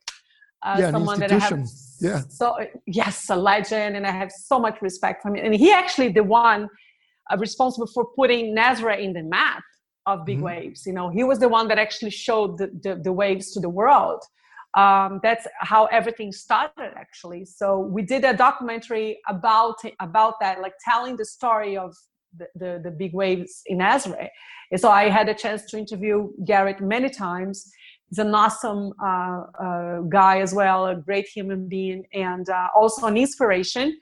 uh, 0.63 0.77
yeah, 0.79 0.91
someone 0.91 1.19
that 1.19 1.33
I 1.33 1.37
have. 1.37 1.67
Yeah. 1.99 2.21
So 2.29 2.65
yes, 2.87 3.29
a 3.29 3.35
legend, 3.35 3.97
and 3.97 4.07
I 4.07 4.11
have 4.11 4.31
so 4.31 4.57
much 4.57 4.81
respect 4.81 5.21
for 5.21 5.29
him. 5.29 5.35
And 5.35 5.53
he 5.53 5.71
actually 5.71 6.09
the 6.09 6.23
one 6.23 6.69
uh, 7.31 7.37
responsible 7.37 7.87
for 7.87 8.05
putting 8.15 8.55
Nazaré 8.55 9.01
in 9.01 9.13
the 9.13 9.23
map 9.23 9.63
of 10.05 10.25
big 10.25 10.37
mm-hmm. 10.37 10.45
waves. 10.45 10.85
You 10.85 10.93
know, 10.93 11.09
he 11.09 11.23
was 11.23 11.39
the 11.39 11.49
one 11.49 11.67
that 11.67 11.79
actually 11.79 12.11
showed 12.11 12.57
the, 12.57 12.67
the, 12.83 12.95
the 12.95 13.11
waves 13.11 13.51
to 13.51 13.59
the 13.59 13.69
world 13.69 14.23
um, 14.75 15.19
that's 15.23 15.47
how 15.59 15.85
everything 15.85 16.31
started 16.31 16.91
actually 16.95 17.45
so 17.45 17.79
we 17.79 18.01
did 18.01 18.23
a 18.23 18.35
documentary 18.35 19.19
about 19.29 19.75
about 19.99 20.39
that 20.39 20.61
like 20.61 20.73
telling 20.85 21.15
the 21.15 21.25
story 21.25 21.77
of 21.77 21.95
the, 22.37 22.47
the, 22.55 22.81
the 22.83 22.91
big 22.91 23.13
waves 23.13 23.61
in 23.65 23.79
Nazareth. 23.79 24.29
And 24.71 24.79
so 24.79 24.89
I 24.89 25.09
had 25.09 25.29
a 25.29 25.33
chance 25.33 25.63
to 25.69 25.77
interview 25.77 26.29
Garrett 26.45 26.81
many 26.81 27.09
times. 27.09 27.71
He's 28.09 28.19
an 28.19 28.33
awesome 28.33 28.93
uh, 29.03 29.43
uh, 29.61 29.99
guy 30.01 30.39
as 30.39 30.53
well, 30.53 30.87
a 30.87 30.95
great 30.95 31.27
human 31.27 31.67
being, 31.67 32.05
and 32.13 32.47
uh, 32.49 32.67
also 32.75 33.07
an 33.07 33.17
inspiration 33.17 33.97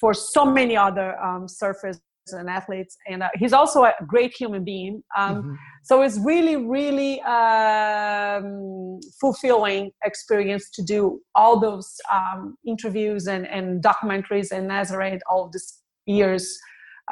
for 0.00 0.14
so 0.14 0.44
many 0.44 0.76
other 0.76 1.18
um, 1.20 1.46
surfers 1.46 1.98
and 2.32 2.48
athletes 2.48 2.96
and 3.08 3.22
uh, 3.22 3.28
he's 3.34 3.52
also 3.52 3.84
a 3.84 3.92
great 4.06 4.32
human 4.34 4.64
being. 4.64 5.02
Um, 5.16 5.36
mm-hmm. 5.36 5.54
so 5.82 6.02
it's 6.02 6.18
really 6.18 6.56
really 6.56 7.20
um, 7.22 9.00
fulfilling 9.20 9.90
experience 10.04 10.70
to 10.70 10.82
do 10.82 11.20
all 11.34 11.60
those 11.60 12.00
um, 12.12 12.56
interviews 12.66 13.26
and, 13.26 13.46
and 13.46 13.82
documentaries 13.82 14.52
in 14.52 14.66
nazareth 14.66 15.20
all 15.30 15.50
these 15.52 15.80
years 16.06 16.58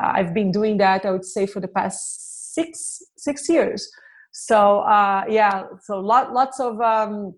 uh, 0.01 0.13
i've 0.15 0.33
been 0.33 0.51
doing 0.51 0.77
that 0.79 1.05
i 1.05 1.11
would 1.11 1.25
say 1.25 1.47
for 1.47 1.61
the 1.61 1.69
past 1.69 2.33
six 2.55 3.03
six 3.17 3.49
years. 3.49 3.91
So 4.33 4.81
uh, 4.81 5.25
yeah 5.29 5.65
so 5.83 6.01
lot, 6.01 6.33
lots 6.33 6.61
of 6.61 6.81
um, 6.81 7.35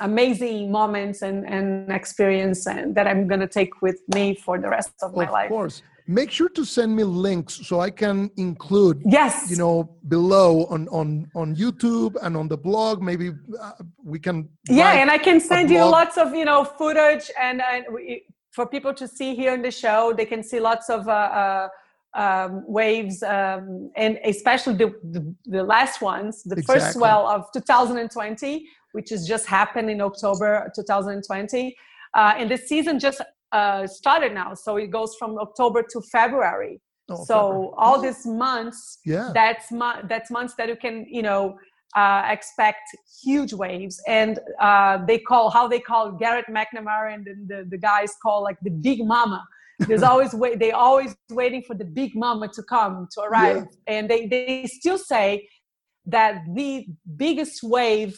amazing 0.00 0.70
moments 0.70 1.22
and, 1.22 1.46
and 1.46 1.90
experience 1.90 2.66
and 2.66 2.94
that 2.94 3.06
i'm 3.08 3.26
going 3.26 3.40
to 3.40 3.48
take 3.48 3.82
with 3.82 4.00
me 4.14 4.34
for 4.34 4.58
the 4.58 4.68
rest 4.68 4.92
of 5.02 5.16
my 5.16 5.24
of 5.24 5.32
life. 5.32 5.50
of 5.50 5.50
course 5.50 5.82
make 6.06 6.30
sure 6.30 6.48
to 6.48 6.64
send 6.64 6.94
me 6.94 7.04
links 7.04 7.60
so 7.66 7.80
I 7.80 7.90
can 7.90 8.30
include, 8.36 9.02
yes, 9.04 9.50
you 9.50 9.56
know, 9.56 9.96
below 10.08 10.66
on 10.66 10.88
on 10.88 11.30
on 11.34 11.56
YouTube 11.56 12.16
and 12.22 12.36
on 12.36 12.48
the 12.48 12.56
blog. 12.56 13.02
Maybe 13.02 13.30
uh, 13.60 13.72
we 14.04 14.18
can. 14.18 14.48
Yeah, 14.68 14.92
and 14.92 15.10
I 15.10 15.18
can 15.18 15.40
send 15.40 15.70
you 15.70 15.84
lots 15.84 16.16
of 16.18 16.34
you 16.34 16.44
know 16.44 16.64
footage 16.64 17.30
and, 17.40 17.62
and 17.62 17.84
we, 17.92 18.24
for 18.50 18.66
people 18.66 18.92
to 18.94 19.06
see 19.06 19.34
here 19.34 19.54
in 19.54 19.62
the 19.62 19.70
show. 19.70 20.12
They 20.16 20.26
can 20.26 20.42
see 20.42 20.60
lots 20.60 20.90
of. 20.90 21.08
Uh, 21.08 21.12
uh, 21.12 21.68
um, 22.14 22.64
waves 22.66 23.22
um, 23.22 23.90
and 23.94 24.18
especially 24.24 24.74
the, 24.74 24.92
the, 25.12 25.34
the 25.46 25.62
last 25.62 26.02
ones 26.02 26.42
the 26.42 26.56
exactly. 26.56 26.80
first 26.80 26.96
swell 26.96 27.24
of 27.28 27.46
2020 27.52 28.66
which 28.90 29.10
has 29.10 29.28
just 29.28 29.46
happened 29.46 29.88
in 29.88 30.00
october 30.00 30.68
2020 30.74 31.76
uh, 32.14 32.34
and 32.36 32.50
the 32.50 32.56
season 32.56 32.98
just 32.98 33.20
uh, 33.52 33.86
started 33.86 34.32
now. 34.34 34.54
So 34.54 34.76
it 34.76 34.88
goes 34.88 35.14
from 35.18 35.38
October 35.38 35.82
to 35.92 36.00
February. 36.12 36.80
Oh, 37.10 37.24
so 37.24 37.34
February. 37.34 37.68
all 37.78 38.00
these 38.00 38.24
months 38.26 38.98
Yeah. 39.04 39.32
that's 39.34 39.72
mo- 39.72 40.00
that's 40.08 40.30
months 40.30 40.54
that 40.58 40.68
you 40.68 40.76
can 40.76 41.06
you 41.10 41.22
know 41.22 41.58
uh, 41.96 42.22
expect 42.30 42.82
huge 43.24 43.52
waves 43.52 44.00
and 44.06 44.38
uh, 44.60 45.04
they 45.06 45.18
call 45.18 45.50
how 45.50 45.66
they 45.66 45.80
call 45.80 46.12
garrett 46.12 46.46
mcnamara 46.46 47.12
and 47.14 47.24
then 47.26 47.46
the, 47.48 47.66
the 47.68 47.76
guys 47.78 48.14
call 48.22 48.44
like 48.44 48.58
the 48.62 48.70
big 48.70 49.00
mama 49.04 49.42
there's 49.88 50.02
always 50.12 50.32
wait 50.34 50.60
they 50.60 50.70
always 50.70 51.16
waiting 51.30 51.62
for 51.66 51.74
the 51.74 51.84
big 51.84 52.14
mama 52.14 52.46
to 52.46 52.62
come 52.62 53.08
to 53.12 53.20
arrive 53.22 53.66
and 53.88 54.08
they, 54.08 54.26
they 54.28 54.64
still 54.66 54.98
say 54.98 55.48
that 56.06 56.42
the 56.54 56.86
biggest 57.16 57.60
wave 57.64 58.16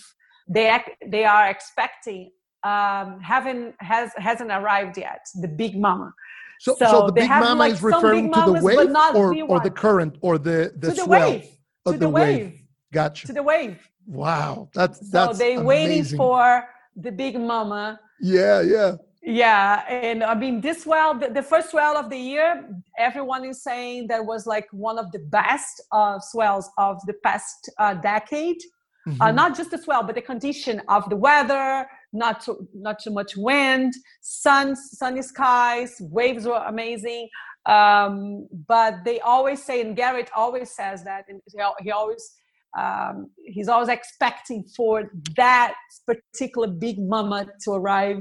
they 0.49 0.69
they 1.07 1.25
are 1.25 1.49
expecting 1.49 2.31
um, 2.65 3.21
haven't 3.21 3.75
has 3.81 4.11
hasn't 4.17 4.51
arrived 4.51 4.97
yet 4.99 5.23
the 5.41 5.49
big 5.49 5.75
mama 5.87 6.09
So, 6.61 6.77
so, 6.79 6.87
So 6.93 7.07
the 7.07 7.13
big 7.13 7.29
mama 7.29 7.55
like, 7.65 7.73
is 7.75 7.83
referring 7.83 8.27
to 8.33 8.41
the 8.47 8.53
wave 8.63 8.91
not 8.91 9.15
or, 9.17 9.35
the 9.35 9.43
or 9.43 9.59
the 9.61 9.75
current 9.85 10.13
or 10.27 10.39
the, 10.39 10.59
the 10.83 10.89
to 10.91 10.95
the 10.95 11.05
swell 11.05 11.31
wave 11.31 11.47
of 11.87 11.93
to 11.95 11.99
the, 11.99 12.07
the 12.07 12.09
wave. 12.09 12.45
wave 12.47 12.63
Gotcha. 12.93 13.27
to 13.29 13.33
the 13.33 13.43
wave 13.43 13.79
wow. 14.07 14.69
That's, 14.75 14.99
that's. 15.11 15.39
so 15.39 15.45
they 15.45 15.55
waiting 15.59 16.05
for 16.05 16.45
the 17.05 17.11
big 17.23 17.35
mama 17.53 17.85
Yeah, 18.21 18.61
yeah. 18.77 18.93
yeah 19.23 19.85
and 19.89 20.19
i 20.33 20.35
mean 20.43 20.61
this 20.61 20.81
well 20.93 21.11
the, 21.23 21.29
the 21.39 21.43
first 21.53 21.67
swell 21.73 21.97
of 22.03 22.07
the 22.15 22.23
year 22.33 22.49
everyone 23.09 23.43
is 23.51 23.59
saying 23.69 23.99
that 24.11 24.23
was 24.33 24.43
like 24.55 24.67
one 24.89 24.99
of 25.03 25.07
the 25.15 25.23
best 25.41 25.75
uh, 25.99 26.19
swells 26.31 26.67
of 26.87 26.95
the 27.09 27.15
past 27.27 27.59
uh, 27.79 27.95
decade 27.95 28.61
uh, 29.09 29.11
Mhm. 29.11 29.35
not 29.41 29.51
just 29.59 29.71
the 29.75 29.79
swell 29.85 30.03
but 30.09 30.15
the 30.21 30.27
condition 30.33 30.77
of 30.97 31.03
the 31.13 31.19
weather 31.29 31.69
not 32.13 32.43
too 32.43 32.69
not 32.75 32.99
too 32.99 33.11
much 33.11 33.37
wind 33.37 33.93
sun 34.21 34.77
sunny 34.77 35.23
skies 35.23 35.97
waves 36.01 36.47
were 36.47 36.65
amazing. 36.67 37.29
Um, 37.65 38.49
but 38.67 39.05
they 39.05 39.21
always 39.21 39.63
say 39.63 39.81
and 39.81 39.95
garrett 39.97 40.31
always 40.35 40.75
says 40.75 41.05
that 41.05 41.27
and 41.29 41.41
he, 41.81 41.91
always 41.93 42.33
um, 42.77 43.31
he's 43.45 43.69
always 43.69 43.89
expecting 43.89 44.65
for 44.77 45.13
that 45.37 45.75
particular 46.07 46.67
big 46.67 46.99
mama 46.99 47.47
to 47.65 47.73
arrive 47.73 48.19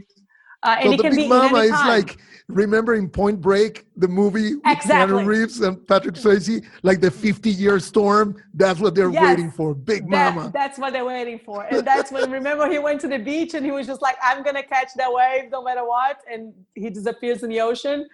uh, 0.64 0.76
and 0.80 0.86
so 0.88 0.94
it 0.94 0.98
the 0.98 1.04
can 1.04 1.16
big 1.16 1.26
be 1.26 1.28
mama 1.28 1.60
is 1.60 1.72
like 1.72 2.18
remember 2.48 2.96
in 2.96 3.10
Point 3.10 3.40
Break, 3.42 3.86
the 3.96 4.08
movie 4.08 4.56
with 4.56 4.64
Exactly. 4.66 5.24
Keanu 5.24 5.26
Reeves 5.26 5.62
and 5.62 5.88
Patrick 5.88 6.16
Swayze, 6.16 6.66
like 6.84 7.00
the 7.02 7.10
50 7.10 7.50
year 7.50 7.80
storm. 7.80 8.42
That's 8.54 8.80
what 8.80 8.94
they're 8.94 9.10
Yes. 9.12 9.24
waiting 9.24 9.52
for. 9.52 9.74
Big 9.74 10.10
That- 10.10 10.36
mama. 10.36 10.52
That's 10.54 10.78
what 10.78 10.94
they're 10.94 11.06
waiting 11.06 11.40
for. 11.40 11.64
And 11.66 11.86
that's 11.88 12.12
when, 12.12 12.30
remember, 12.30 12.70
he 12.70 12.80
went 12.80 13.00
to 13.02 13.08
the 13.08 13.20
beach 13.20 13.54
and 13.54 13.66
he 13.66 13.72
was 13.72 13.88
just 13.88 14.02
like, 14.02 14.18
I'm 14.22 14.44
going 14.44 14.56
to 14.56 14.64
catch 14.64 14.90
that 14.98 15.12
wave 15.12 15.50
no 15.52 15.64
matter 15.64 15.86
what. 15.86 16.20
And 16.32 16.54
he 16.76 16.90
disappears 16.90 17.44
in 17.44 17.50
the 17.50 17.62
ocean. 17.62 18.08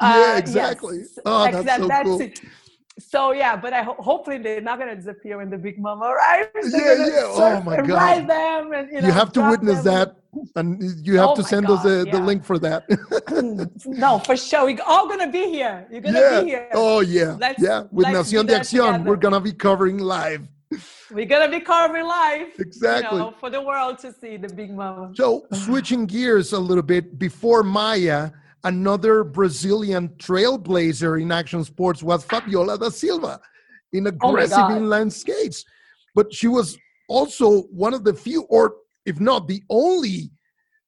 Yeah, 0.00 0.16
yes. 0.16 0.38
exactly. 0.40 1.02
Oh, 1.24 1.62
that's 1.62 1.82
so 1.82 1.88
cool. 2.02 2.20
it. 2.20 2.40
So, 2.98 3.32
yeah, 3.32 3.56
but 3.56 3.72
I 3.72 3.82
ho- 3.82 3.96
hopefully 3.98 4.38
they're 4.38 4.60
not 4.60 4.78
going 4.78 4.90
to 4.90 4.94
disappear 4.96 5.38
when 5.38 5.50
the 5.50 5.58
big 5.58 5.78
mama 5.78 6.04
arrives. 6.06 6.70
They're 6.70 6.98
Yeah, 6.98 7.10
gonna 7.10 7.16
yeah. 7.16 7.56
Oh, 7.58 7.62
my 7.62 7.76
and 7.76 7.88
God. 7.88 8.28
Them 8.28 8.72
and, 8.72 8.88
you, 8.92 9.00
know, 9.00 9.06
you 9.08 9.12
have 9.12 9.32
to 9.32 9.50
witness 9.50 9.82
them. 9.82 9.94
that. 9.94 10.16
And 10.56 10.82
you 11.06 11.16
have 11.18 11.30
Oh 11.30 11.34
to 11.36 11.42
send 11.44 11.66
us 11.66 11.80
uh, 11.80 12.04
God, 12.04 12.06
the, 12.06 12.10
the 12.12 12.20
link 12.20 12.44
for 12.44 12.58
that. 12.60 12.84
no, 13.86 14.18
for 14.20 14.36
sure. 14.36 14.64
We're 14.66 14.78
all 14.86 15.06
going 15.08 15.20
to 15.20 15.28
be 15.30 15.44
here. 15.48 15.86
You're 15.90 16.02
to 16.02 16.10
yeah. 16.12 16.40
be 16.40 16.46
here. 16.46 16.68
Oh, 16.72 17.00
yeah. 17.00 17.36
Let's- 17.40 17.60
yeah. 17.62 17.84
With 17.90 18.06
let's 18.06 18.32
Nación 18.32 18.46
de 18.46 18.54
Acción, 18.54 19.04
we're 19.04 19.16
going 19.16 19.34
to 19.34 19.40
be 19.40 19.52
covering 19.52 19.98
live. 19.98 20.46
We're 21.12 21.26
going 21.26 21.50
to 21.50 21.56
be 21.56 21.64
covering 21.64 22.04
live. 22.06 22.48
Exactly. 22.58 23.18
You 23.18 23.24
know, 23.26 23.34
for 23.38 23.50
the 23.50 23.60
world 23.60 23.98
to 24.00 24.12
see 24.12 24.36
the 24.36 24.48
big 24.48 24.72
mama. 24.72 25.12
So, 25.14 25.46
switching 25.52 26.06
gears 26.06 26.52
a 26.52 26.58
little 26.58 26.82
bit, 26.82 27.18
before 27.18 27.62
Maya, 27.62 28.30
another 28.64 29.24
Brazilian 29.24 30.08
trailblazer 30.18 31.20
in 31.20 31.30
action 31.30 31.62
sports 31.64 32.02
was 32.02 32.24
Fabiola 32.24 32.78
da 32.78 32.88
Silva 32.88 33.40
in 33.92 34.06
Oh 34.06 34.08
aggressive 34.08 34.56
God. 34.56 34.72
inline 34.72 35.12
skates. 35.12 35.64
But 36.14 36.32
she 36.32 36.48
was 36.48 36.76
also 37.08 37.62
one 37.64 37.94
of 37.94 38.04
the 38.04 38.14
few, 38.14 38.42
or 38.42 38.76
if 39.04 39.20
not 39.20 39.46
the 39.48 39.62
only, 39.70 40.30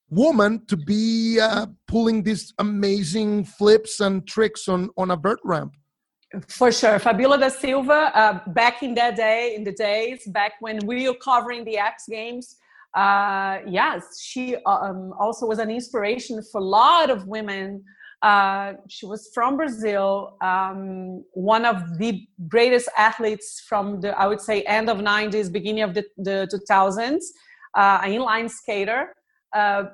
woman 0.09 0.65
to 0.67 0.77
be 0.77 1.41
uh, 1.41 1.67
pulling 1.89 2.23
these 2.23 2.55
amazing 2.59 3.45
flips 3.45 4.01
and 4.01 4.27
tricks 4.27 4.69
on, 4.69 4.89
on 4.97 5.11
a 5.11 5.17
vert 5.17 5.41
ramp. 5.45 5.75
For 6.49 6.71
sure. 6.73 6.99
Fabiola 6.99 7.39
da 7.39 7.49
Silva, 7.49 8.11
uh, 8.15 8.41
back 8.49 8.83
in 8.83 8.95
that 8.95 9.17
day, 9.17 9.55
in 9.57 9.65
the 9.65 9.73
days, 9.73 10.25
back 10.27 10.53
when 10.61 10.79
we 10.85 11.09
were 11.09 11.15
covering 11.15 11.65
the 11.65 11.79
X 11.79 12.05
Games, 12.09 12.57
uh, 12.95 13.59
yes, 13.67 14.21
she 14.21 14.57
um, 14.65 15.13
also 15.19 15.47
was 15.47 15.59
an 15.59 15.71
inspiration 15.71 16.43
for 16.51 16.61
a 16.61 16.65
lot 16.65 17.11
of 17.11 17.27
women. 17.27 17.85
Uh, 18.23 18.73
she 18.89 19.05
was 19.07 19.31
from 19.35 19.57
Brazil, 19.57 20.37
um, 20.41 21.23
one 21.33 21.65
of 21.65 21.99
the 21.99 22.27
greatest 22.49 22.89
athletes 22.97 23.63
from 23.69 24.01
the, 24.01 24.19
I 24.19 24.27
would 24.27 24.41
say, 24.41 24.63
end 24.63 24.89
of 24.89 24.99
90s, 24.99 25.53
beginning 25.53 25.83
of 25.83 25.95
the, 25.95 26.05
the 26.17 26.49
2000s, 26.71 27.21
uh, 27.77 28.01
an 28.03 28.13
inline 28.13 28.51
skater. 28.51 29.15
Uh, 29.55 29.85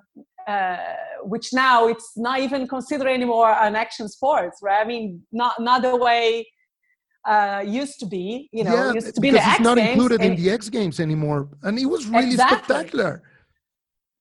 uh, 0.48 0.76
which 1.22 1.52
now 1.52 1.86
it's 1.86 2.12
not 2.16 2.40
even 2.40 2.66
considered 2.66 3.06
anymore 3.06 3.52
an 3.60 3.76
action 3.76 4.08
sports, 4.08 4.58
right? 4.60 4.84
I 4.84 4.84
mean, 4.84 5.22
not 5.30 5.60
not 5.60 5.82
the 5.82 5.94
way 5.94 6.48
uh, 7.24 7.62
used 7.66 8.00
to 8.00 8.06
be. 8.06 8.48
You 8.52 8.64
know, 8.64 8.74
yeah, 8.74 8.92
used 8.92 9.14
to 9.14 9.20
be 9.20 9.30
the 9.30 9.38
X 9.42 9.48
it's 9.52 9.60
not 9.60 9.76
Games, 9.76 9.90
included 9.90 10.20
in 10.22 10.36
the 10.36 10.50
X 10.50 10.68
Games 10.68 11.00
anymore. 11.00 11.48
And 11.62 11.78
it 11.78 11.86
was 11.86 12.06
really 12.06 12.26
Exactly. 12.30 12.58
spectacular. 12.58 13.22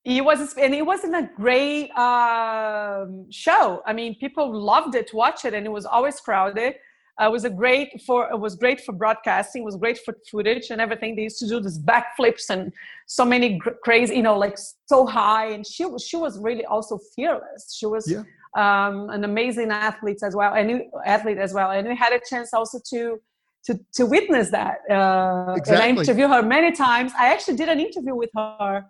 It 0.04 0.24
was, 0.24 0.54
and 0.54 0.74
it 0.74 0.84
wasn't 0.84 1.14
a 1.14 1.30
great 1.36 1.90
um, 1.92 3.30
show. 3.30 3.82
I 3.86 3.92
mean, 3.92 4.16
people 4.16 4.52
loved 4.52 4.96
it, 4.96 5.06
to 5.08 5.16
watch 5.16 5.44
it, 5.44 5.54
and 5.54 5.64
it 5.64 5.70
was 5.70 5.86
always 5.86 6.18
crowded. 6.18 6.74
Uh, 7.20 7.26
it 7.26 7.30
was 7.30 7.44
a 7.44 7.50
great 7.50 8.00
for 8.06 8.30
it 8.30 8.38
was 8.38 8.56
great 8.56 8.80
for 8.80 8.92
broadcasting. 8.92 9.62
It 9.62 9.64
was 9.66 9.76
great 9.76 9.98
for 9.98 10.14
footage 10.30 10.70
and 10.70 10.80
everything. 10.80 11.14
They 11.14 11.22
used 11.24 11.38
to 11.40 11.48
do 11.48 11.60
these 11.60 11.78
backflips 11.78 12.48
and 12.48 12.72
so 13.06 13.24
many 13.24 13.58
gr- 13.58 13.78
crazy, 13.84 14.16
you 14.16 14.22
know, 14.22 14.38
like 14.38 14.56
so 14.86 15.06
high. 15.06 15.48
And 15.48 15.66
she 15.66 15.84
was 15.84 16.02
she 16.02 16.16
was 16.16 16.38
really 16.38 16.64
also 16.64 16.98
fearless. 17.14 17.74
She 17.78 17.84
was 17.86 18.10
Yeah. 18.10 18.22
Um, 18.56 19.10
an 19.10 19.24
amazing 19.24 19.70
athlete 19.70 20.18
as 20.22 20.34
well, 20.36 20.52
and 20.54 20.68
we- 20.68 20.90
athlete 21.06 21.38
as 21.38 21.52
well. 21.54 21.70
And 21.70 21.88
we 21.88 21.96
had 21.96 22.12
a 22.12 22.20
chance 22.30 22.52
also 22.52 22.78
to 22.90 23.20
to 23.66 23.78
to 23.94 24.06
witness 24.06 24.50
that. 24.50 24.78
Uh, 24.90 24.94
And 24.94 25.50
I 25.50 25.54
Exactly. 25.56 25.90
interviewed 26.00 26.30
her 26.30 26.42
many 26.42 26.72
times. 26.72 27.12
I 27.18 27.26
actually 27.34 27.56
did 27.56 27.68
an 27.68 27.80
interview 27.80 28.14
with 28.22 28.30
her 28.36 28.84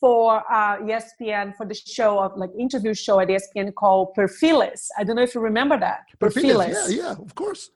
for 0.00 0.42
uh, 0.52 0.76
ESPN 0.88 1.54
for 1.56 1.64
the 1.66 1.74
show 1.74 2.18
of 2.24 2.36
like 2.36 2.50
interview 2.58 2.92
show 2.94 3.18
at 3.20 3.28
ESPN 3.28 3.72
called 3.74 4.12
Perfiles. 4.14 4.90
I 4.98 5.04
don't 5.04 5.16
know 5.16 5.22
if 5.22 5.34
you 5.34 5.40
remember 5.40 5.78
that. 5.78 6.00
Perfiles, 6.18 6.66
Yeah, 6.68 6.88
yeah, 7.02 7.12
of 7.26 7.34
course. 7.34 7.70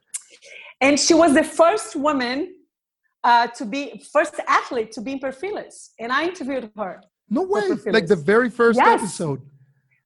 And 0.80 0.98
she 0.98 1.14
was 1.14 1.32
the 1.34 1.44
first 1.44 1.96
woman 1.96 2.38
uh, 3.24 3.46
to 3.58 3.64
be 3.64 4.02
first 4.12 4.34
athlete 4.48 4.90
to 4.96 5.00
be 5.00 5.12
in 5.12 5.18
Perfiles, 5.18 5.76
and 6.00 6.10
I 6.12 6.24
interviewed 6.24 6.70
her. 6.76 7.02
No 7.28 7.42
way. 7.42 7.62
Like 7.98 8.06
the 8.06 8.16
very 8.16 8.50
first 8.50 8.78
Yes. 8.78 9.00
episode. 9.00 9.40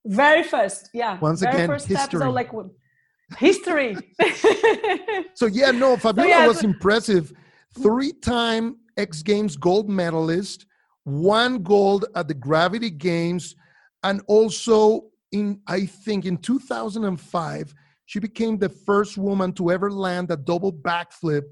Very 0.05 0.43
first, 0.43 0.89
yeah. 0.93 1.17
Once 1.19 1.41
very 1.41 1.53
again, 1.55 1.67
first 1.67 1.87
history. 1.87 2.19
episode, 2.21 2.31
like 2.33 2.51
history. 3.37 3.97
So 5.33 5.47
yeah, 5.47 5.71
no, 5.71 5.97
Fabiola 5.97 6.29
yeah, 6.29 6.47
was 6.47 6.59
so- 6.59 6.67
impressive. 6.67 7.33
Three-time 7.81 8.77
X 8.97 9.21
Games 9.21 9.57
gold 9.57 9.89
medalist, 9.89 10.65
one 11.03 11.61
gold 11.61 12.05
at 12.15 12.27
the 12.27 12.33
Gravity 12.33 12.89
Games, 12.89 13.55
and 14.03 14.21
also 14.27 15.05
in 15.31 15.59
I 15.67 15.85
think 15.85 16.25
in 16.25 16.37
2005 16.37 17.73
she 18.05 18.19
became 18.19 18.57
the 18.57 18.69
first 18.69 19.17
woman 19.17 19.51
to 19.53 19.71
ever 19.71 19.91
land 19.91 20.31
a 20.31 20.37
double 20.37 20.71
backflip 20.71 21.43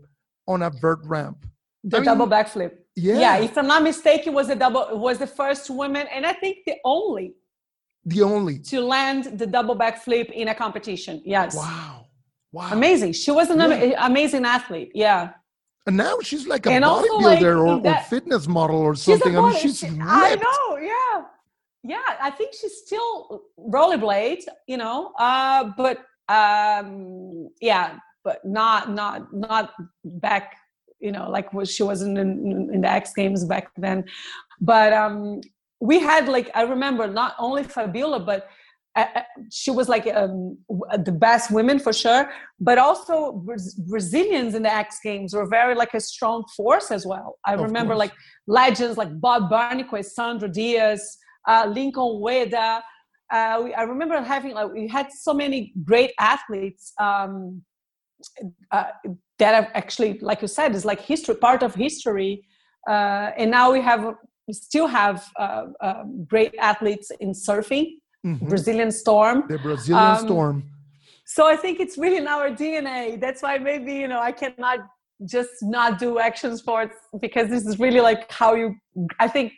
on 0.48 0.62
a 0.62 0.70
vert 0.70 1.00
ramp. 1.06 1.46
the 1.84 1.98
I 1.98 2.00
mean, 2.00 2.06
double 2.06 2.28
backflip. 2.28 2.72
Yeah, 2.96 3.20
Yeah. 3.20 3.38
if 3.40 3.58
I'm 3.58 3.68
not 3.68 3.84
mistaken, 3.84 4.34
was 4.34 4.48
the 4.48 4.56
double 4.56 4.98
was 4.98 5.18
the 5.18 5.28
first 5.28 5.70
woman, 5.70 6.08
and 6.14 6.26
I 6.26 6.34
think 6.34 6.58
the 6.66 6.76
only 6.86 7.34
the 8.06 8.22
only. 8.22 8.60
to 8.60 8.82
land 8.82 9.38
the 9.40 9.48
double 9.48 9.76
backflip 9.76 10.32
in 10.32 10.50
a 10.50 10.56
competition. 10.56 11.22
Yes. 11.26 11.56
Wow, 11.56 12.06
wow, 12.52 12.70
Amazing. 12.72 13.14
She 13.14 13.32
was 13.32 13.50
an 13.50 13.60
Yeah. 13.60 14.06
amazing 14.06 14.46
athlete. 14.46 14.92
Yeah. 14.94 15.32
And 15.86 15.98
now 15.98 16.16
she's 16.22 16.48
like 16.48 16.66
a 16.66 16.72
And 16.72 16.86
bodybuilder 16.86 17.22
like, 17.24 17.42
or, 17.42 17.88
or 17.90 17.98
fitness 18.10 18.48
model 18.48 18.78
or 18.78 18.96
something. 18.96 19.38
I 19.38 19.42
mean, 19.42 19.58
she's 19.60 19.80
she- 19.80 19.90
ripped. 19.90 20.02
I 20.02 20.36
know, 20.36 20.78
yeah. 20.78 21.24
Yeah, 21.86 22.00
I 22.22 22.30
think 22.32 22.54
she's 22.54 22.78
still 22.86 23.44
rollerblade, 23.60 24.44
you 24.68 24.78
know, 24.78 25.12
uh, 25.20 25.72
but 25.76 25.98
um, 26.30 27.50
yeah, 27.60 27.98
but 28.24 28.40
not 28.46 28.90
not 28.90 29.34
not 29.34 29.74
back, 30.06 30.56
you 31.02 31.12
know, 31.12 31.30
like 31.30 31.50
she 31.66 31.84
was 31.84 32.02
in, 32.02 32.16
in, 32.16 32.70
in 32.74 32.80
the 32.82 32.90
X 32.90 33.12
Games 33.14 33.44
back 33.44 33.68
then. 33.76 34.06
But 34.62 34.94
um, 34.94 35.42
we 35.90 36.00
had 36.00 36.24
like 36.30 36.50
I 36.56 36.64
remember 36.76 37.06
not 37.08 37.32
only 37.38 37.64
Fabiola, 37.64 38.20
but 38.32 38.48
uh, 38.96 39.06
uh, 39.16 39.22
she 39.52 39.72
was 39.80 39.90
like 39.90 40.06
um, 40.22 40.58
the 41.10 41.12
best 41.12 41.52
women 41.52 41.78
for 41.78 41.92
sure, 41.92 42.24
but 42.60 42.78
also 42.78 43.16
Braz- 43.46 43.78
Brazilians 43.90 44.56
in 44.56 44.64
the 44.64 44.74
X 44.74 45.00
Games 45.04 45.34
were 45.34 45.48
very 45.60 45.76
like 45.76 45.94
a 45.94 46.00
strong 46.00 46.46
force 46.56 46.90
as 46.98 47.06
well. 47.06 47.30
I 47.46 47.56
Of 47.56 47.62
remember 47.68 47.94
course. 47.96 48.06
like 48.06 48.14
legends 48.48 48.98
like 48.98 49.12
Bob 49.20 49.52
Burnquist, 49.52 50.12
Sandro 50.18 50.48
Dias, 50.48 51.04
uh, 51.52 51.66
Lincoln 51.78 52.10
Ueda. 52.24 52.82
Uh, 53.36 53.62
we, 53.64 53.74
I 53.74 53.84
remember 53.84 54.22
having 54.22 54.54
like 54.54 54.72
we 54.72 54.88
had 54.88 55.08
so 55.12 55.34
many 55.34 55.74
great 55.84 56.12
athletes 56.18 56.94
um, 56.98 57.62
uh, 58.72 58.86
that 59.40 59.72
actually, 59.74 60.20
like 60.30 60.42
you 60.42 60.48
said, 60.48 60.74
is 60.76 60.86
like 60.86 61.02
history, 61.02 61.36
part 61.36 61.62
of 61.62 61.76
history. 61.76 62.46
Uh, 62.88 63.32
and 63.40 63.52
now 63.52 63.72
we 63.76 63.82
have 63.82 64.02
we 64.48 64.54
still 64.54 64.88
have 64.88 65.26
uh, 65.38 65.66
uh, 65.82 66.04
great 66.28 66.54
athletes 66.60 67.12
in 67.20 67.32
surfing, 67.32 67.94
mm-hmm. 68.26 68.48
Brazilian 68.48 68.92
Storm. 68.92 69.46
The 69.48 69.58
Brazilian 69.58 70.18
um, 70.18 70.26
Storm. 70.26 70.70
So 71.26 71.48
I 71.48 71.56
think 71.56 71.80
it's 71.80 71.98
really 71.98 72.18
in 72.18 72.28
our 72.28 72.50
DNA. 72.50 73.20
That's 73.20 73.42
why 73.42 73.58
maybe 73.58 73.94
you 73.94 74.08
know 74.08 74.20
I 74.20 74.32
cannot 74.32 74.80
just 75.26 75.52
not 75.62 76.00
do 76.00 76.20
action 76.20 76.58
sports 76.58 76.96
because 77.22 77.50
this 77.50 77.66
is 77.66 77.80
really 77.80 78.02
like 78.02 78.30
how 78.32 78.56
you 78.56 78.76
I 79.20 79.28
think 79.28 79.54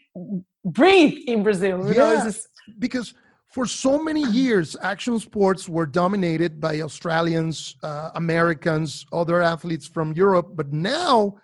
breathe 0.64 1.18
in 1.28 1.44
Brazil. 1.44 1.80
You 1.88 1.96
yeah, 1.96 2.24
know, 2.24 2.32
because 2.80 3.14
for 3.56 3.66
so 3.66 4.02
many 4.02 4.24
years, 4.24 4.76
action 4.82 5.18
sports 5.20 5.70
were 5.70 5.86
dominated 5.86 6.60
by 6.60 6.82
Australians, 6.82 7.78
uh, 7.84 8.12
Americans, 8.16 9.06
other 9.14 9.42
athletes 9.42 9.88
from 9.88 10.12
Europe, 10.14 10.50
but 10.56 10.74
now 10.74 11.38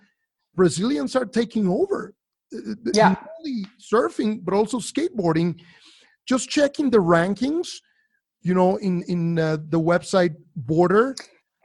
Brazilians 0.54 1.16
are 1.16 1.26
taking 1.26 1.68
over. 1.70 2.14
Yeah. 2.94 3.10
Not 3.10 3.28
only 3.40 3.66
surfing, 3.80 4.44
but 4.44 4.54
also 4.54 4.80
skateboarding. 4.80 5.60
Just 6.28 6.50
checking 6.50 6.90
the 6.90 7.00
rankings, 7.00 7.70
you 8.42 8.54
know, 8.54 8.78
in 8.78 9.04
in 9.04 9.40
uh, 9.40 9.58
the 9.70 9.80
website 9.80 10.36
Boardr. 10.68 11.16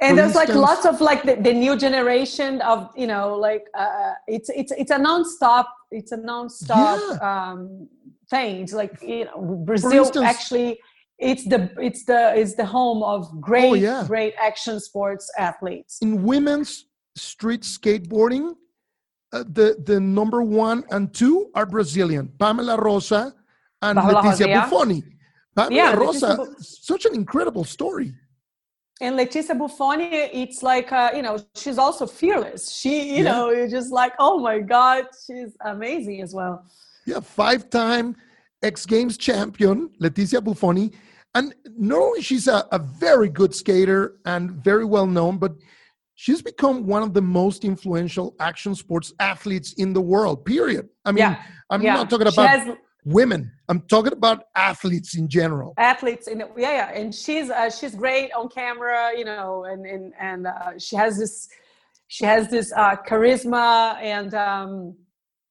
And 0.01 0.19
there's 0.19 0.37
instance, 0.37 0.49
like 0.49 0.57
lots 0.57 0.85
of 0.85 1.01
like 1.01 1.23
the, 1.23 1.37
the, 1.37 1.55
new 1.55 1.75
generation 1.75 2.61
of 2.61 2.91
you 2.97 3.07
know 3.07 3.35
like 3.35 3.65
uh, 3.75 4.13
it's 4.27 4.51
it's 4.51 4.71
it's 4.73 4.91
a 4.91 4.99
non-stop 4.99 5.73
it's 5.91 6.13
a 6.13 6.19
non-stop 6.19 7.01
yeah. 7.01 7.51
um, 7.51 7.89
thing. 8.29 8.63
It's 8.63 8.75
like 8.75 9.01
you 9.03 9.25
know 9.25 9.63
Brazil 9.65 10.05
instance, 10.05 10.27
actually 10.27 10.79
it's 11.19 11.45
the 11.45 11.71
it's 11.79 12.05
the 12.05 12.35
it's 12.37 12.55
the 12.57 12.67
home 12.67 13.03
of 13.03 13.41
great 13.41 13.71
oh, 13.71 13.75
yeah. 13.75 14.05
great 14.07 14.35
action 14.41 14.81
sports 14.81 15.31
athletes. 15.39 15.99
In 16.03 16.23
women's 16.23 16.87
street 17.15 17.63
skateboarding, 17.63 18.55
the 19.45 19.77
the 19.85 20.01
number 20.01 20.43
one 20.43 20.85
and 20.91 21.13
two 21.15 21.51
are 21.55 21.67
Brazilian, 21.67 22.33
Pamela 22.39 22.77
Rosa 22.77 23.35
and 23.83 23.99
Pamela 23.99 24.23
Leticia 24.23 24.47
Rosa, 24.47 24.77
Bufoni. 24.77 25.03
Pamela 25.55 25.75
yeah, 25.75 25.93
Rosa, 25.95 26.37
Bu- 26.37 26.55
such 26.61 27.05
an 27.07 27.15
incredible 27.15 27.65
story. 27.65 28.13
And 29.01 29.19
Leticia 29.19 29.55
Bufoni, 29.59 30.31
it's 30.33 30.63
like 30.63 30.93
uh, 30.93 31.11
you 31.15 31.23
know 31.23 31.39
she's 31.55 31.79
also 31.79 32.07
fearless. 32.07 32.73
She 32.73 33.17
you 33.17 33.25
yeah. 33.25 33.33
know 33.33 33.51
you're 33.51 33.69
just 33.69 33.93
like 33.93 34.13
oh 34.19 34.39
my 34.39 34.61
god, 34.61 35.07
she's 35.27 35.57
amazing 35.65 36.23
as 36.23 36.35
well. 36.35 36.65
Yeah, 37.07 37.21
five-time 37.21 38.17
X 38.63 38.87
Games 38.87 39.17
champion 39.17 39.91
Leticia 40.01 40.41
Bufoni, 40.41 40.93
and 41.35 41.55
not 41.77 42.01
only 42.01 42.23
she's 42.23 42.49
a, 42.49 42.67
a 42.73 42.79
very 42.79 43.29
good 43.29 43.55
skater 43.55 44.17
and 44.25 44.51
very 44.51 44.85
well 44.85 45.07
known, 45.07 45.39
but 45.39 45.53
she's 46.17 46.43
become 46.43 46.87
one 46.87 47.03
of 47.03 47.15
the 47.15 47.23
most 47.23 47.65
influential 47.65 48.35
action 48.41 48.75
sports 48.75 49.13
athletes 49.21 49.75
in 49.75 49.93
the 49.93 50.01
world 50.01 50.45
period. 50.45 50.89
I 51.05 51.13
mean 51.13 51.19
yeah. 51.19 51.43
i'm 51.71 51.83
yeah. 51.83 51.95
not 51.95 52.11
talking 52.11 52.27
about 52.27 52.49
has, 52.49 52.77
women. 53.05 53.53
I'm 53.69 53.81
talking 53.83 54.13
about 54.13 54.45
athletes 54.57 55.17
in 55.17 55.29
general. 55.29 55.75
Athletes 55.79 56.27
in 56.27 56.41
yeah 56.41 56.73
yeah. 56.81 56.93
And 56.93 57.15
she's 57.15 57.49
uh, 57.51 57.71
she's 57.71 57.95
great 57.95 58.33
on 58.33 58.49
camera 58.49 59.13
you 59.17 59.25
know 59.25 59.65
and 59.65 59.87
and 59.87 60.13
and 60.19 60.47
uh, 60.49 60.73
she 60.79 60.97
has 60.97 61.17
this 61.19 61.49
she 62.09 62.25
has 62.25 62.49
this 62.51 62.73
uh, 62.73 62.97
charisma 63.09 63.97
and 64.01 64.35
um 64.35 64.95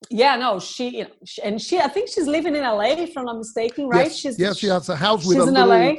yeah 0.10 0.36
no 0.36 0.60
she, 0.60 0.98
you 0.98 1.04
know, 1.06 1.10
she, 1.26 1.42
and 1.42 1.60
she 1.60 1.80
i 1.80 1.88
think 1.88 2.08
she's 2.08 2.28
living 2.28 2.56
in 2.56 2.64
la 2.64 2.80
if 2.82 3.18
i'm 3.18 3.26
not 3.26 3.38
mistaken 3.38 3.88
right? 3.88 4.06
Yes, 4.06 4.16
she's 4.16 4.40
yes 4.40 4.58
she 4.58 4.68
has 4.68 4.88
a 4.90 4.96
house 4.96 5.26
with 5.26 5.38
a? 5.38 5.46
little 5.46 5.68
LA 5.68 5.94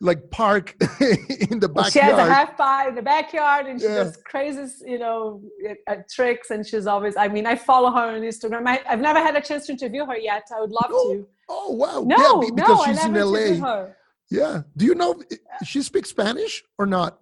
like 0.00 0.30
park 0.30 0.74
in 1.00 1.60
the 1.60 1.68
backyard. 1.68 1.92
She 1.92 1.98
has 2.00 2.18
a 2.18 2.24
half 2.24 2.56
pie 2.56 2.88
in 2.88 2.94
the 2.94 3.02
backyard, 3.02 3.66
and 3.66 3.80
she 3.80 3.86
yeah. 3.86 4.04
does 4.04 4.16
crazy, 4.24 4.62
you 4.86 4.98
know, 4.98 5.42
uh, 5.86 5.96
tricks. 6.10 6.50
And 6.50 6.66
she's 6.66 6.86
always. 6.86 7.16
I 7.16 7.28
mean, 7.28 7.46
I 7.46 7.54
follow 7.54 7.90
her 7.90 8.16
on 8.16 8.20
Instagram. 8.22 8.66
I, 8.66 8.80
have 8.86 9.00
never 9.00 9.20
had 9.20 9.36
a 9.36 9.40
chance 9.40 9.66
to 9.66 9.72
interview 9.72 10.06
her 10.06 10.16
yet. 10.16 10.44
I 10.54 10.60
would 10.60 10.70
love 10.70 10.90
oh, 10.90 11.14
to. 11.14 11.28
Oh 11.48 11.72
wow! 11.72 12.02
No, 12.06 12.42
yeah, 12.42 12.50
because 12.54 12.78
no, 12.78 12.84
she's 12.84 13.04
in 13.04 13.14
LA. 13.14 13.86
Yeah. 14.30 14.62
Do 14.76 14.86
you 14.86 14.94
know 14.94 15.20
she 15.64 15.82
speaks 15.82 16.10
Spanish 16.10 16.62
or 16.78 16.86
not? 16.86 17.18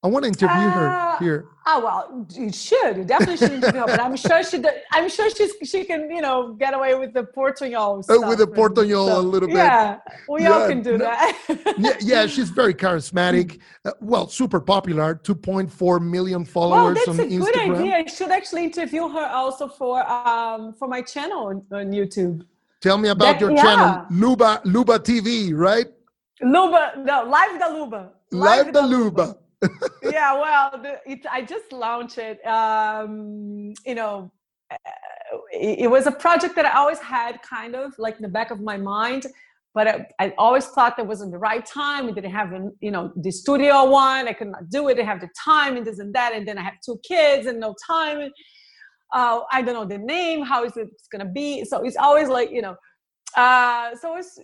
I 0.00 0.06
want 0.06 0.22
to 0.22 0.28
interview 0.28 0.68
uh, 0.68 0.70
her 0.70 1.16
here. 1.18 1.48
Oh 1.66 1.80
well, 1.84 2.26
you 2.32 2.52
should. 2.52 2.98
You 2.98 3.04
definitely 3.04 3.36
should 3.36 3.52
interview 3.52 3.80
her. 3.80 3.86
But 3.86 4.00
I'm 4.00 4.16
sure 4.16 4.44
she. 4.44 4.62
I'm 4.92 5.08
sure 5.08 5.28
she's. 5.28 5.52
She 5.68 5.84
can. 5.84 6.08
You 6.08 6.20
know, 6.20 6.52
get 6.52 6.72
away 6.72 6.94
with 6.94 7.12
the 7.14 7.24
portuñol. 7.24 8.08
Uh, 8.08 8.28
with 8.28 8.38
the 8.38 8.46
portuñol 8.46 9.16
a 9.16 9.18
little 9.18 9.48
bit. 9.48 9.56
Yeah, 9.56 9.98
we 10.28 10.42
yeah. 10.42 10.52
all 10.52 10.68
can 10.68 10.82
do 10.82 10.98
that. 10.98 11.36
yeah, 11.78 11.96
yeah, 12.00 12.26
she's 12.34 12.48
very 12.50 12.74
charismatic. 12.74 13.58
Uh, 13.84 13.90
well, 14.00 14.28
super 14.28 14.60
popular. 14.60 15.16
2.4 15.16 16.00
million 16.00 16.44
followers 16.44 16.96
well, 17.04 17.16
that's 17.16 17.18
a 17.18 17.24
Instagram. 17.24 17.44
good 17.44 17.78
idea. 17.80 17.96
I 17.96 18.06
should 18.06 18.30
actually 18.30 18.64
interview 18.64 19.08
her 19.08 19.26
also 19.26 19.66
for 19.66 20.08
um 20.08 20.74
for 20.74 20.86
my 20.86 21.02
channel 21.02 21.48
on, 21.48 21.56
on 21.72 21.90
YouTube. 21.90 22.46
Tell 22.80 22.98
me 22.98 23.08
about 23.08 23.32
that, 23.32 23.40
your 23.40 23.50
yeah. 23.50 23.62
channel, 23.62 24.06
Luba 24.10 24.60
Luba 24.64 25.00
TV, 25.00 25.52
right? 25.52 25.88
Luba, 26.40 26.92
no, 26.98 27.24
Live 27.24 27.58
da 27.58 27.66
Luba. 27.66 28.12
Live, 28.30 28.66
Live 28.66 28.74
da 28.74 28.80
Luba. 28.86 29.22
Luba 29.22 29.38
yeah, 30.02 30.34
well, 30.34 30.80
it, 31.06 31.26
I 31.30 31.42
just 31.42 31.72
launched 31.72 32.18
it. 32.18 32.44
Um, 32.46 33.74
you 33.84 33.94
know, 33.94 34.30
it, 35.52 35.80
it, 35.80 35.90
was 35.90 36.06
a 36.06 36.12
project 36.12 36.54
that 36.56 36.64
I 36.64 36.78
always 36.78 36.98
had 36.98 37.42
kind 37.42 37.74
of 37.74 37.92
like 37.98 38.16
in 38.16 38.22
the 38.22 38.28
back 38.28 38.50
of 38.50 38.60
my 38.60 38.76
mind, 38.76 39.26
but 39.74 39.88
I, 39.88 40.06
I 40.18 40.34
always 40.38 40.66
thought 40.66 40.96
that 40.96 41.06
wasn't 41.06 41.32
the 41.32 41.38
right 41.38 41.64
time. 41.64 42.06
We 42.06 42.12
didn't 42.12 42.30
have, 42.30 42.52
you 42.80 42.90
know, 42.90 43.12
the 43.16 43.30
studio 43.30 43.88
one. 43.90 44.28
I 44.28 44.32
could 44.32 44.48
not 44.48 44.70
do 44.70 44.88
it. 44.88 44.98
I 44.98 45.02
have 45.02 45.20
the 45.20 45.30
time 45.44 45.76
and 45.76 45.86
this 45.86 45.98
and 45.98 46.14
that. 46.14 46.32
And 46.34 46.46
then 46.46 46.58
I 46.58 46.62
have 46.62 46.74
two 46.84 47.00
kids 47.02 47.46
and 47.46 47.58
no 47.58 47.74
time. 47.86 48.30
Uh, 49.12 49.40
I 49.50 49.62
don't 49.62 49.74
know 49.74 49.84
the 49.84 49.98
name. 49.98 50.42
How 50.42 50.64
is 50.64 50.76
it 50.76 50.88
going 51.10 51.24
to 51.26 51.32
be? 51.32 51.64
So 51.64 51.84
it's 51.84 51.96
always 51.96 52.28
like, 52.28 52.50
you 52.50 52.62
know, 52.62 52.76
uh, 53.36 53.94
so 54.00 54.16
it's, 54.16 54.38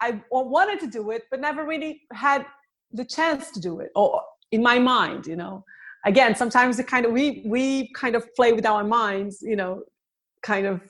I 0.00 0.20
wanted 0.30 0.80
to 0.80 0.86
do 0.88 1.10
it, 1.12 1.22
but 1.30 1.40
never 1.40 1.64
really 1.64 2.02
had 2.12 2.44
the 2.92 3.04
chance 3.04 3.50
to 3.52 3.60
do 3.60 3.80
it 3.80 3.90
or 3.94 4.20
in 4.52 4.62
my 4.62 4.78
mind 4.78 5.26
you 5.26 5.36
know 5.36 5.64
again 6.06 6.34
sometimes 6.34 6.76
the 6.76 6.84
kind 6.84 7.04
of 7.06 7.12
we 7.12 7.42
we 7.46 7.90
kind 7.94 8.14
of 8.14 8.22
play 8.34 8.52
with 8.52 8.66
our 8.66 8.84
minds 8.84 9.38
you 9.42 9.56
know 9.56 9.82
kind 10.42 10.66
of 10.66 10.80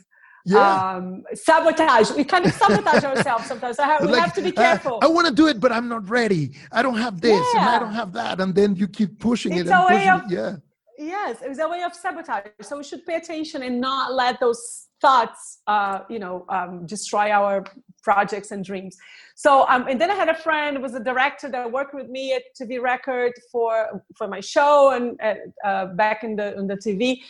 yeah. 0.44 0.94
um, 0.96 1.24
sabotage. 1.34 2.10
We 2.12 2.24
kind 2.24 2.46
of 2.46 2.52
sabotage 2.52 3.04
ourselves 3.04 3.46
sometimes. 3.46 3.76
So 3.76 3.84
we 4.00 4.08
like, 4.08 4.20
have 4.20 4.34
to 4.34 4.42
be 4.42 4.52
careful. 4.52 4.98
I, 5.02 5.06
I 5.06 5.08
want 5.08 5.26
to 5.28 5.34
do 5.34 5.46
it, 5.48 5.60
but 5.60 5.72
I'm 5.72 5.88
not 5.88 6.08
ready. 6.08 6.52
I 6.72 6.82
don't 6.82 6.96
have 6.96 7.20
this 7.20 7.44
yeah. 7.54 7.60
and 7.60 7.68
I 7.70 7.78
don't 7.78 7.94
have 7.94 8.12
that. 8.14 8.40
And 8.40 8.54
then 8.54 8.74
you 8.76 8.88
keep 8.88 9.18
pushing 9.18 9.52
it's 9.52 9.68
it. 9.68 9.72
And 9.72 9.88
pushing 9.88 10.08
of, 10.08 10.22
it. 10.24 10.30
Yeah. 10.30 10.56
Yes, 10.98 11.38
it's 11.42 11.58
a 11.58 11.68
way 11.68 11.82
of 11.82 11.94
sabotage. 11.94 12.46
So 12.60 12.78
we 12.78 12.84
should 12.84 13.04
pay 13.06 13.16
attention 13.16 13.62
and 13.62 13.80
not 13.80 14.14
let 14.14 14.38
those 14.40 14.88
thoughts, 15.00 15.60
uh, 15.66 16.00
you 16.08 16.18
know, 16.18 16.44
um, 16.48 16.86
destroy 16.86 17.30
our 17.30 17.64
projects 18.02 18.50
and 18.50 18.64
dreams. 18.64 18.96
So, 19.34 19.66
um, 19.68 19.86
and 19.88 20.00
then 20.00 20.10
I 20.10 20.14
had 20.14 20.28
a 20.28 20.34
friend 20.34 20.76
who 20.76 20.82
was 20.82 20.94
a 20.94 21.00
director 21.00 21.48
that 21.50 21.70
worked 21.70 21.94
with 21.94 22.08
me 22.08 22.32
at 22.34 22.42
TV 22.60 22.80
Record 22.80 23.32
for 23.50 24.02
for 24.16 24.28
my 24.28 24.40
show 24.40 24.90
and 24.90 25.18
uh, 25.64 25.86
back 25.86 26.24
in 26.24 26.36
the 26.36 26.56
in 26.58 26.66
the 26.66 26.76
TV. 26.76 27.20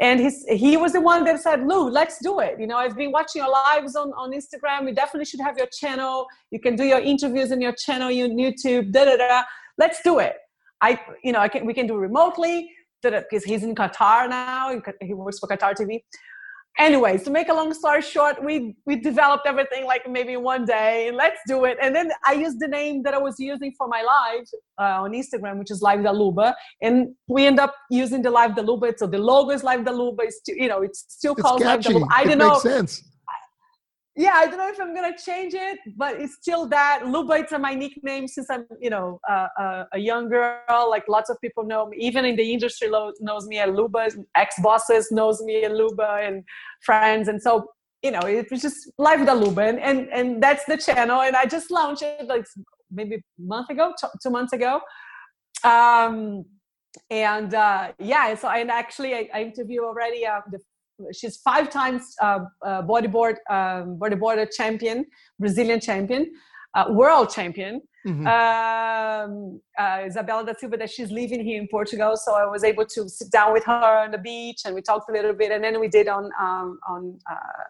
And 0.00 0.18
he's, 0.18 0.44
he 0.48 0.76
was 0.76 0.94
the 0.94 1.00
one 1.00 1.24
that 1.24 1.40
said, 1.40 1.66
Lou, 1.66 1.88
let's 1.88 2.18
do 2.22 2.40
it. 2.40 2.58
You 2.58 2.66
know, 2.66 2.76
I've 2.76 2.96
been 2.96 3.12
watching 3.12 3.42
your 3.42 3.52
lives 3.52 3.94
on, 3.94 4.12
on 4.14 4.32
Instagram. 4.32 4.88
You 4.88 4.94
definitely 4.94 5.26
should 5.26 5.40
have 5.40 5.56
your 5.58 5.66
channel. 5.66 6.26
You 6.50 6.58
can 6.58 6.76
do 6.76 6.84
your 6.84 6.98
interviews 6.98 7.52
in 7.52 7.60
your 7.60 7.72
channel, 7.72 8.08
on 8.08 8.36
YouTube, 8.36 8.90
da 8.90 9.04
da 9.04 9.16
da. 9.16 9.42
Let's 9.78 10.02
do 10.02 10.18
it. 10.18 10.36
I, 10.80 10.98
you 11.22 11.32
know, 11.32 11.38
I 11.38 11.48
can, 11.48 11.66
we 11.66 11.74
can 11.74 11.86
do 11.86 11.96
remotely 11.96 12.70
because 13.02 13.44
he's 13.44 13.62
in 13.62 13.74
Qatar 13.74 14.28
now. 14.28 14.80
He 15.00 15.12
works 15.12 15.38
for 15.38 15.46
Qatar 15.46 15.74
TV 15.74 16.00
anyways 16.78 17.22
to 17.22 17.30
make 17.30 17.48
a 17.48 17.54
long 17.54 17.72
story 17.74 18.00
short 18.00 18.42
we 18.42 18.74
we 18.86 18.96
developed 18.96 19.46
everything 19.46 19.84
like 19.84 20.08
maybe 20.08 20.36
one 20.36 20.64
day 20.64 21.08
and 21.08 21.16
let's 21.16 21.40
do 21.46 21.64
it. 21.64 21.76
And 21.80 21.94
then 21.94 22.10
i 22.26 22.32
used 22.32 22.60
the 22.60 22.68
name 22.68 23.02
that 23.02 23.14
i 23.14 23.18
was 23.18 23.38
using 23.38 23.72
for 23.76 23.88
my 23.88 24.02
live 24.02 24.46
uh, 24.78 25.02
on 25.02 25.12
instagram 25.12 25.58
which 25.58 25.70
is 25.70 25.82
live 25.82 26.00
daluba 26.00 26.54
and 26.80 27.14
we 27.28 27.46
end 27.46 27.60
up 27.60 27.74
using 27.90 28.22
the 28.22 28.30
live 28.30 28.52
daluba 28.52 28.92
so 28.96 29.06
the 29.06 29.18
logo 29.18 29.50
is 29.50 29.62
live 29.62 29.80
daluba 29.80 30.20
it's 30.20 30.38
still, 30.38 30.56
you 30.56 30.68
know 30.68 30.82
it's 30.82 31.04
still 31.08 31.34
it's 31.34 31.42
called 31.42 31.60
catchy. 31.62 31.92
live 31.92 32.02
daluba 32.02 32.08
i 32.12 32.24
don't 32.24 32.38
know 32.38 32.58
sense 32.58 33.04
yeah, 34.14 34.32
I 34.34 34.46
don't 34.46 34.58
know 34.58 34.68
if 34.68 34.78
I'm 34.78 34.94
gonna 34.94 35.16
change 35.16 35.54
it, 35.54 35.78
but 35.96 36.20
it's 36.20 36.34
still 36.34 36.66
that. 36.68 37.06
Luba, 37.06 37.34
it's 37.34 37.52
my 37.52 37.74
nickname 37.74 38.28
since 38.28 38.50
I'm, 38.50 38.66
you 38.78 38.90
know, 38.90 39.18
uh, 39.28 39.48
uh, 39.58 39.84
a 39.92 39.98
young 39.98 40.28
girl. 40.28 40.90
Like 40.90 41.04
lots 41.08 41.30
of 41.30 41.40
people 41.40 41.64
know 41.64 41.86
me, 41.86 41.96
even 41.98 42.26
in 42.26 42.36
the 42.36 42.52
industry 42.52 42.90
knows 42.90 43.46
me 43.46 43.58
as 43.58 43.70
Luba. 43.70 44.10
Ex 44.36 44.56
bosses 44.62 45.10
knows 45.10 45.40
me 45.42 45.64
as 45.64 45.72
Luba, 45.72 46.20
and 46.22 46.44
friends. 46.82 47.28
And 47.28 47.40
so, 47.40 47.68
you 48.02 48.10
know, 48.10 48.20
it 48.20 48.50
was 48.50 48.60
just 48.60 48.90
live 48.98 49.24
the 49.24 49.34
Luba, 49.34 49.62
and, 49.62 49.78
and 49.80 50.08
and 50.12 50.42
that's 50.42 50.66
the 50.66 50.76
channel. 50.76 51.22
And 51.22 51.34
I 51.34 51.46
just 51.46 51.70
launched 51.70 52.02
it 52.02 52.26
like 52.26 52.44
maybe 52.90 53.14
a 53.14 53.20
month 53.38 53.70
ago, 53.70 53.94
two 54.22 54.30
months 54.30 54.52
ago. 54.52 54.82
Um, 55.64 56.44
and 57.08 57.54
uh, 57.54 57.92
yeah, 57.98 58.34
so 58.34 58.48
I 58.48 58.60
actually 58.60 59.14
I, 59.14 59.30
I 59.32 59.42
interview 59.42 59.84
already 59.84 60.26
uh, 60.26 60.40
the 60.50 60.58
she's 61.12 61.36
five 61.38 61.70
times 61.70 62.14
uh, 62.20 62.40
uh, 62.64 62.82
bodyboard 62.82 63.36
um, 63.50 63.98
bodyboarder 63.98 64.48
champion, 64.54 65.04
Brazilian 65.38 65.80
champion, 65.80 66.32
uh, 66.74 66.86
world 66.90 67.30
champion. 67.30 67.82
mm-hmm. 68.06 68.26
um, 68.26 69.60
uh, 69.78 70.06
Isabella 70.06 70.44
da 70.44 70.54
Silva, 70.58 70.76
that 70.76 70.90
she's 70.90 71.10
living 71.10 71.44
here 71.44 71.60
in 71.60 71.68
Portugal. 71.68 72.16
So 72.16 72.34
I 72.34 72.46
was 72.46 72.64
able 72.64 72.86
to 72.86 73.08
sit 73.08 73.30
down 73.30 73.52
with 73.52 73.64
her 73.64 74.04
on 74.04 74.10
the 74.10 74.18
beach 74.18 74.62
and 74.64 74.74
we 74.74 74.82
talked 74.82 75.08
a 75.08 75.12
little 75.12 75.34
bit. 75.34 75.52
And 75.52 75.62
then 75.62 75.78
we 75.80 75.88
did 75.88 76.08
on 76.08 76.24
um, 76.40 76.78
on 76.88 77.18
uh, 77.30 77.64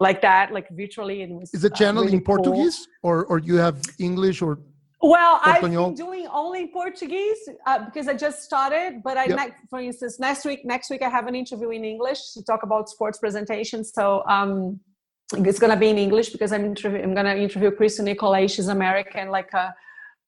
like 0.00 0.20
that, 0.22 0.52
like 0.52 0.68
virtually. 0.72 1.22
And 1.22 1.38
was, 1.38 1.54
is 1.54 1.62
the 1.62 1.70
channel 1.70 2.02
really 2.02 2.14
in 2.14 2.22
Portuguese 2.22 2.88
cool. 3.02 3.10
or 3.10 3.24
or 3.26 3.38
you 3.38 3.56
have 3.56 3.80
English 3.98 4.42
or? 4.42 4.58
Well, 5.02 5.40
I've 5.42 5.60
been 5.60 5.94
doing 5.94 6.28
only 6.32 6.68
Portuguese 6.68 7.48
uh, 7.66 7.84
because 7.86 8.06
I 8.06 8.14
just 8.14 8.44
started. 8.44 9.02
But 9.02 9.16
I, 9.16 9.24
yep. 9.24 9.56
for 9.68 9.80
instance, 9.80 10.20
next 10.20 10.44
week, 10.44 10.64
next 10.64 10.90
week 10.90 11.02
I 11.02 11.08
have 11.08 11.26
an 11.26 11.34
interview 11.34 11.70
in 11.70 11.84
English 11.84 12.32
to 12.34 12.44
talk 12.44 12.62
about 12.62 12.88
sports 12.88 13.18
presentations. 13.18 13.92
So 13.92 14.22
um, 14.28 14.78
it's 15.32 15.58
gonna 15.58 15.76
be 15.76 15.88
in 15.88 15.98
English 15.98 16.30
because 16.30 16.52
I'm 16.52 16.64
interview- 16.64 17.02
I'm 17.02 17.14
gonna 17.14 17.34
interview 17.34 17.72
Kristin 17.72 18.04
Nicolais. 18.04 18.48
She's 18.54 18.68
American, 18.68 19.30
like 19.30 19.50
a, 19.54 19.58
uh, 19.58 19.70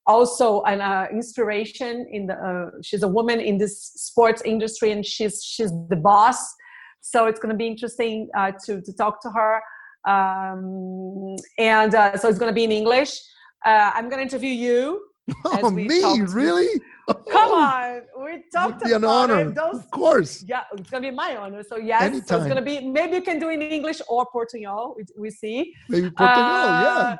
also 0.07 0.63
an 0.63 0.81
uh, 0.81 1.07
inspiration 1.13 2.09
in 2.11 2.27
the. 2.27 2.35
Uh, 2.35 2.71
she's 2.83 3.05
a 3.05 3.09
woman 3.09 3.39
in 3.39 3.59
this 3.59 3.93
sports 3.95 4.43
industry, 4.45 4.91
and 4.91 5.07
she's 5.07 5.43
she's 5.45 5.71
the 5.89 5.97
boss. 5.97 6.53
So 7.01 7.27
it's 7.27 7.39
gonna 7.39 7.55
be 7.55 7.69
interesting 7.69 8.29
uh, 8.37 8.51
to 8.65 8.81
to 8.81 8.93
talk 8.93 9.23
to 9.23 9.31
her. 9.31 9.63
Um, 10.05 11.37
and 11.59 11.95
uh, 11.95 12.17
so 12.17 12.29
it's 12.29 12.41
gonna 12.41 12.53
be 12.53 12.65
in 12.65 12.73
English. 12.73 13.21
Uh, 13.65 13.91
I'm 13.95 14.09
gonna 14.09 14.23
interview 14.23 14.51
you. 14.51 15.07
Oh, 15.47 15.71
me? 15.71 15.89
Really? 15.89 16.69
Come 17.31 17.53
on, 17.53 18.03
we 18.23 18.45
talked 18.53 18.81
Would 18.81 18.85
be 18.85 18.93
an 18.93 19.05
honor. 19.05 19.51
Those, 19.51 19.77
of 19.77 19.91
course. 19.91 20.45
Yeah, 20.47 20.65
it's 20.77 20.91
gonna 20.91 21.11
be 21.11 21.11
my 21.11 21.37
honor. 21.37 21.63
So 21.63 21.77
yes, 21.79 22.03
Anytime. 22.03 22.27
so 22.27 22.37
it's 22.39 22.47
gonna 22.47 22.63
be. 22.63 22.81
Maybe 22.81 23.17
you 23.17 23.23
can 23.23 23.39
do 23.39 23.49
it 23.49 23.55
in 23.55 23.63
English 23.63 24.01
or 24.07 24.27
Portugal. 24.31 24.95
We, 24.97 25.05
we 25.19 25.31
see. 25.31 25.73
Maybe 25.89 26.11
Portugal. 26.11 26.45
Uh, 26.45 26.83
yeah. 26.83 27.17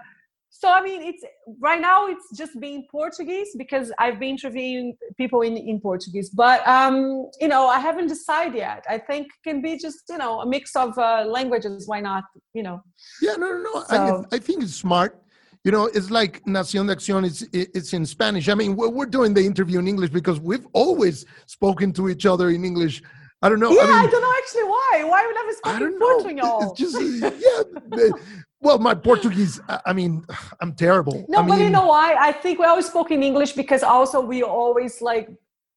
So 0.51 0.71
I 0.71 0.83
mean, 0.83 1.03
it's 1.03 1.25
right 1.61 1.81
now 1.81 2.07
it's 2.09 2.27
just 2.37 2.61
being 2.61 2.87
Portuguese 2.91 3.51
because 3.57 3.91
I've 3.99 4.21
been 4.21 4.31
interviewing 4.31 4.97
people 5.17 5.41
in, 5.41 5.57
in 5.57 5.81
Portuguese, 5.81 6.31
but 6.31 6.67
um, 6.69 7.29
you 7.41 7.49
know 7.49 7.67
I 7.69 7.79
haven't 7.79 8.07
decided 8.07 8.55
yet. 8.55 8.85
I 8.89 8.99
think 8.99 9.29
can 9.45 9.61
be 9.63 9.79
just 9.79 10.01
you 10.09 10.19
know 10.19 10.41
a 10.41 10.47
mix 10.47 10.77
of 10.77 10.97
uh, 10.99 11.25
languages. 11.27 11.89
Why 11.89 12.01
not? 12.01 12.25
You 12.53 12.63
know. 12.63 12.83
Yeah, 13.21 13.37
no, 13.37 13.47
no, 13.53 13.63
no. 13.63 13.85
So, 13.89 14.27
I, 14.31 14.37
I 14.37 14.39
think 14.39 14.63
it's 14.63 14.75
smart 14.75 15.24
you 15.65 15.73
know, 15.73 15.87
it's 15.87 16.11
like 16.11 16.45
Nación 16.45 16.87
de 16.87 16.95
Acción, 16.95 17.25
it's, 17.25 17.43
it's 17.53 17.95
in 17.95 18.05
Spanish. 18.05 18.51
I 18.51 18.55
mean, 18.55 18.77
we're, 18.77 18.91
we're 18.91 19.07
doing 19.07 19.33
the 19.33 19.45
interview 19.45 19.79
in 19.79 19.89
English 19.89 20.11
because 20.11 20.39
we've 20.39 20.67
always 20.75 21.25
spoken 21.47 21.93
to 21.95 22.11
each 22.11 22.27
other 22.27 22.51
in 22.51 22.65
English. 22.67 23.03
I 23.41 23.49
don't 23.49 23.61
know. 23.61 23.71
Yeah, 23.73 23.83
I, 23.83 23.87
mean, 23.87 23.95
I 23.95 24.07
don't 24.07 24.21
know 24.21 24.35
actually 24.39 24.65
why. 24.65 25.05
Why 25.05 25.27
would 25.27 25.37
I 25.37 25.45
have 25.47 25.57
spoken 25.57 25.99
Portuguese? 25.99 26.81
It's 26.81 26.93
just, 26.93 27.75
yeah. 27.97 28.11
well, 28.61 28.79
my 28.79 28.95
Portuguese, 28.95 29.59
I 29.87 29.95
mean, 29.95 30.25
I'm 30.61 30.75
terrible. 30.75 31.25
No, 31.31 31.39
I 31.39 31.47
but 31.47 31.59
you 31.59 31.71
know 31.71 31.87
why? 31.87 32.15
I 32.19 32.33
think 32.33 32.59
we 32.59 32.67
always 32.67 32.87
spoke 32.87 33.11
in 33.11 33.23
English 33.23 33.53
because 33.53 33.83
also 33.83 34.21
we 34.21 34.43
always 34.43 35.01
like 35.01 35.31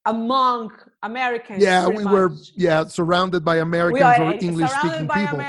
among 0.05 0.71
Americans. 1.01 1.63
Yeah, 1.63 1.87
we 1.87 2.03
much. 2.03 2.13
were 2.13 2.31
yeah 2.55 2.85
surrounded 2.85 3.45
by 3.45 3.57
Americans 3.57 4.19
or 4.19 4.33
English 4.33 4.71
speaking 4.71 5.07
people. 5.07 5.39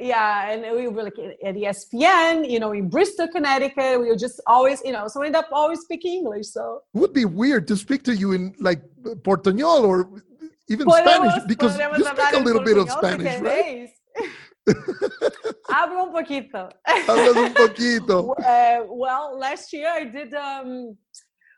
Yeah, 0.00 0.50
and 0.50 0.62
we 0.76 0.88
were 0.88 1.04
like 1.04 1.18
at 1.44 1.54
ESPN, 1.54 2.50
you 2.50 2.58
know, 2.58 2.72
in 2.72 2.88
Bristol, 2.88 3.28
Connecticut. 3.28 4.00
We 4.00 4.08
were 4.08 4.16
just 4.16 4.40
always, 4.46 4.82
you 4.84 4.92
know, 4.92 5.06
so 5.08 5.20
we 5.20 5.26
end 5.26 5.36
up 5.36 5.48
always 5.52 5.80
speaking 5.80 6.20
English. 6.20 6.48
So 6.48 6.82
it 6.94 6.98
would 6.98 7.12
be 7.12 7.24
weird 7.24 7.68
to 7.68 7.76
speak 7.76 8.02
to 8.04 8.14
you 8.14 8.32
in 8.32 8.54
like 8.58 8.82
Portuñol 9.02 9.82
or 9.84 10.08
even 10.68 10.88
Spanish 10.90 11.42
because 11.46 11.78
you 11.78 12.04
speak 12.04 12.32
a 12.34 12.38
little 12.38 12.62
bit 12.62 12.78
of 12.78 12.90
Spanish, 12.90 13.40
right? 13.40 13.88
Hablo 15.70 16.02
un 16.02 16.12
poquito. 16.12 16.68
Hablas 16.86 17.36
un 17.36 17.54
poquito. 17.54 18.34
Well, 18.88 19.38
last 19.38 19.72
year 19.72 19.88
I 19.90 20.04
did 20.04 20.34
um, 20.34 20.96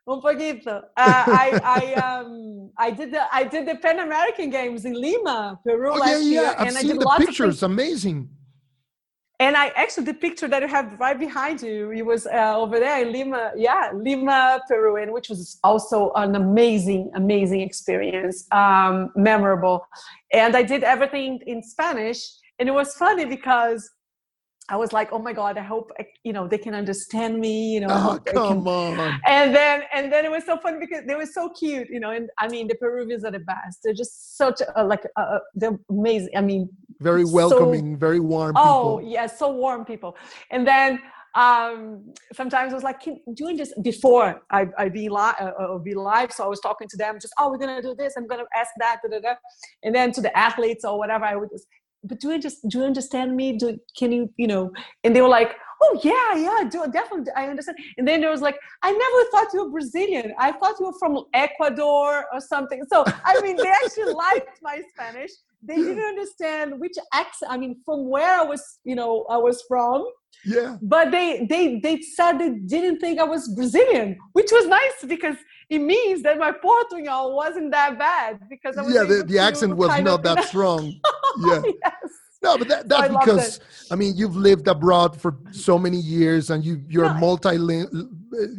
un 0.07 0.21
poquito. 0.21 0.83
Uh, 0.97 1.25
I 1.27 1.61
I 1.65 1.95
um 1.95 2.71
I 2.77 2.91
did 2.91 3.13
the 3.13 3.23
I 3.35 3.45
did 3.45 3.67
the 3.67 3.77
Pan 3.77 4.01
American 4.01 4.51
Games 4.51 4.85
in 4.85 4.95
Lima, 4.95 5.61
Peru 5.65 5.93
oh, 5.93 5.97
last 5.97 6.11
yeah, 6.11 6.17
yeah. 6.19 6.31
year, 6.31 6.55
I've 6.59 6.67
and 6.67 6.77
seen 6.77 6.91
I 6.91 6.93
did 6.93 7.01
the 7.01 7.05
lots 7.05 7.25
pictures. 7.25 7.63
Of 7.63 7.71
Amazing. 7.71 8.29
And 9.41 9.57
I 9.57 9.69
actually 9.75 10.05
the 10.05 10.15
picture 10.15 10.47
that 10.47 10.63
you 10.63 10.69
have 10.69 11.01
right 11.01 11.19
behind 11.19 11.63
you, 11.63 11.91
it 11.91 12.07
was 12.07 12.27
uh, 12.27 12.55
over 12.57 12.79
there 12.79 13.05
in 13.05 13.13
Lima, 13.13 13.51
yeah, 13.57 13.91
Lima, 13.93 14.61
Peru, 14.69 15.03
and 15.03 15.13
which 15.13 15.29
was 15.29 15.59
also 15.65 16.13
an 16.15 16.37
amazing, 16.37 17.11
amazing 17.17 17.61
experience, 17.61 18.47
um, 18.53 19.11
memorable. 19.17 19.85
And 20.33 20.55
I 20.55 20.63
did 20.63 20.85
everything 20.85 21.41
in 21.45 21.61
Spanish, 21.61 22.21
and 22.61 22.69
it 22.69 22.73
was 22.73 22.95
funny 22.95 23.25
because 23.25 23.91
I 24.73 24.77
was 24.77 24.91
like, 24.95 25.13
oh 25.13 25.19
my 25.19 25.35
God, 25.35 25.59
I 25.59 25.61
hope, 25.61 25.93
you 26.25 26.33
know, 26.33 26.49
they 26.49 26.57
can 26.57 26.75
understand 26.75 27.39
me, 27.39 27.75
you 27.75 27.81
know. 27.81 27.89
Oh, 27.91 28.19
come 28.33 28.67
on. 28.67 29.21
And 29.27 29.55
then, 29.55 29.83
and 29.93 30.11
then 30.11 30.25
it 30.25 30.31
was 30.31 30.47
so 30.47 30.57
fun 30.57 30.81
because 30.81 31.03
they 31.07 31.15
were 31.15 31.27
so 31.27 31.51
cute, 31.51 31.89
you 31.91 32.01
know, 32.01 32.11
and 32.11 32.31
I 32.39 32.49
mean, 32.49 32.69
the 32.69 32.77
Peruvians 32.77 33.23
are 33.23 33.31
the 33.31 33.41
best. 33.41 33.81
They're 33.85 33.93
just 33.93 34.39
such 34.39 34.63
a, 34.75 34.83
like, 34.83 35.05
uh, 35.17 35.41
they're 35.55 35.79
amazing. 35.91 36.31
I 36.35 36.41
mean, 36.41 36.71
very 37.01 37.27
welcoming, 37.27 37.97
so, 37.97 37.99
very 37.99 38.19
warm 38.19 38.55
people. 38.55 38.67
Oh, 38.67 38.99
yeah, 39.01 39.27
so 39.27 39.51
warm 39.53 39.85
people. 39.85 40.17
And 40.51 40.67
then, 40.67 41.01
um 41.35 42.13
sometimes 42.35 42.73
i 42.73 42.75
was 42.75 42.83
like 42.83 43.01
doing 43.33 43.57
this 43.57 43.73
before 43.81 44.43
i 44.51 44.67
i 44.77 44.87
be 44.87 45.09
live 45.09 45.35
uh, 45.41 45.51
uh, 45.59 45.79
be 45.79 45.95
live 45.95 46.31
so 46.31 46.45
i 46.45 46.47
was 46.47 46.61
talking 46.61 46.87
to 46.87 46.99
them 46.99 47.19
just 47.19 47.33
oh 47.39 47.49
we're 47.51 47.57
gonna 47.57 47.81
do 47.81 47.95
this 47.95 48.13
i'm 48.19 48.27
gonna 48.27 48.45
ask 48.55 48.71
that 48.77 48.99
da, 49.03 49.09
da, 49.09 49.19
da. 49.19 49.35
and 49.83 49.95
then 49.95 50.13
to 50.13 50.21
the 50.21 50.37
athletes 50.37 50.85
or 50.85 50.99
whatever 50.99 51.25
i 51.25 51.35
would 51.35 51.49
just 51.49 51.67
but 52.05 52.21
do 52.21 52.31
you 52.31 52.39
just 52.39 52.69
do 52.69 52.79
you 52.79 52.85
understand 52.85 53.37
me? 53.37 53.57
Do 53.57 53.79
can 53.97 54.13
you 54.13 54.33
you 54.37 54.47
know? 54.47 54.73
And 55.05 55.15
they 55.15 55.23
were 55.23 55.29
like, 55.29 55.53
oh 55.83 56.01
yeah, 56.03 56.37
yeah, 56.37 56.69
do 56.69 56.85
definitely 56.93 57.33
I 57.37 57.47
understand. 57.49 57.79
And 57.99 58.07
then 58.07 58.21
there 58.21 58.31
was 58.31 58.41
like, 58.41 58.59
I 58.83 58.91
never 58.91 59.31
thought 59.31 59.53
you 59.53 59.65
were 59.65 59.71
Brazilian. 59.71 60.33
I 60.39 60.53
thought 60.53 60.75
you 60.79 60.87
were 60.87 60.99
from 60.99 61.25
Ecuador 61.35 62.27
or 62.33 62.41
something. 62.41 62.83
So 62.91 63.05
I 63.25 63.41
mean, 63.41 63.57
they 63.57 63.69
actually 63.69 64.13
liked 64.27 64.61
my 64.63 64.81
Spanish. 64.95 65.31
They 65.63 65.77
didn't 65.77 66.05
understand 66.05 66.81
which 66.81 66.95
accent. 67.13 67.53
I 67.53 67.57
mean, 67.57 67.77
from 67.85 68.09
where 68.09 68.41
I 68.41 68.43
was, 68.43 68.81
you 68.85 68.97
know, 68.97 69.25
I 69.31 69.37
was 69.37 69.63
from. 69.69 70.05
Yeah. 70.45 70.77
But 70.83 71.13
they 71.13 71.47
they 71.49 71.79
they 71.79 72.01
said 72.01 72.39
they 72.39 72.51
didn't 72.51 72.99
think 72.99 73.21
I 73.21 73.25
was 73.25 73.49
Brazilian, 73.55 74.19
which 74.33 74.51
was 74.51 74.67
nice 74.67 75.05
because 75.07 75.37
it 75.73 75.79
means 75.79 76.23
that 76.23 76.39
my 76.39 76.53
Portugal 76.53 77.35
wasn't 77.35 77.71
that 77.71 77.99
bad 77.99 78.41
because 78.51 78.77
I 78.77 78.83
was 78.83 78.95
yeah, 78.95 79.05
the, 79.05 79.25
the 79.25 79.39
accent 79.39 79.75
was 79.75 79.91
not 80.03 80.23
that 80.23 80.45
strong. 80.45 80.95
Yeah. 81.39 81.63
yes. 81.65 82.11
No, 82.43 82.59
but 82.59 82.69
that, 82.69 82.89
that's 82.91 83.07
so 83.09 83.17
I 83.17 83.25
because 83.25 83.61
I 83.91 83.95
mean 83.95 84.15
you've 84.15 84.37
lived 84.37 84.69
abroad 84.69 85.19
for 85.19 85.39
so 85.51 85.79
many 85.79 85.97
years 85.97 86.51
and 86.51 86.63
you 86.63 86.83
you're 86.89 87.15
no, 87.15 87.21
multi 87.27 87.57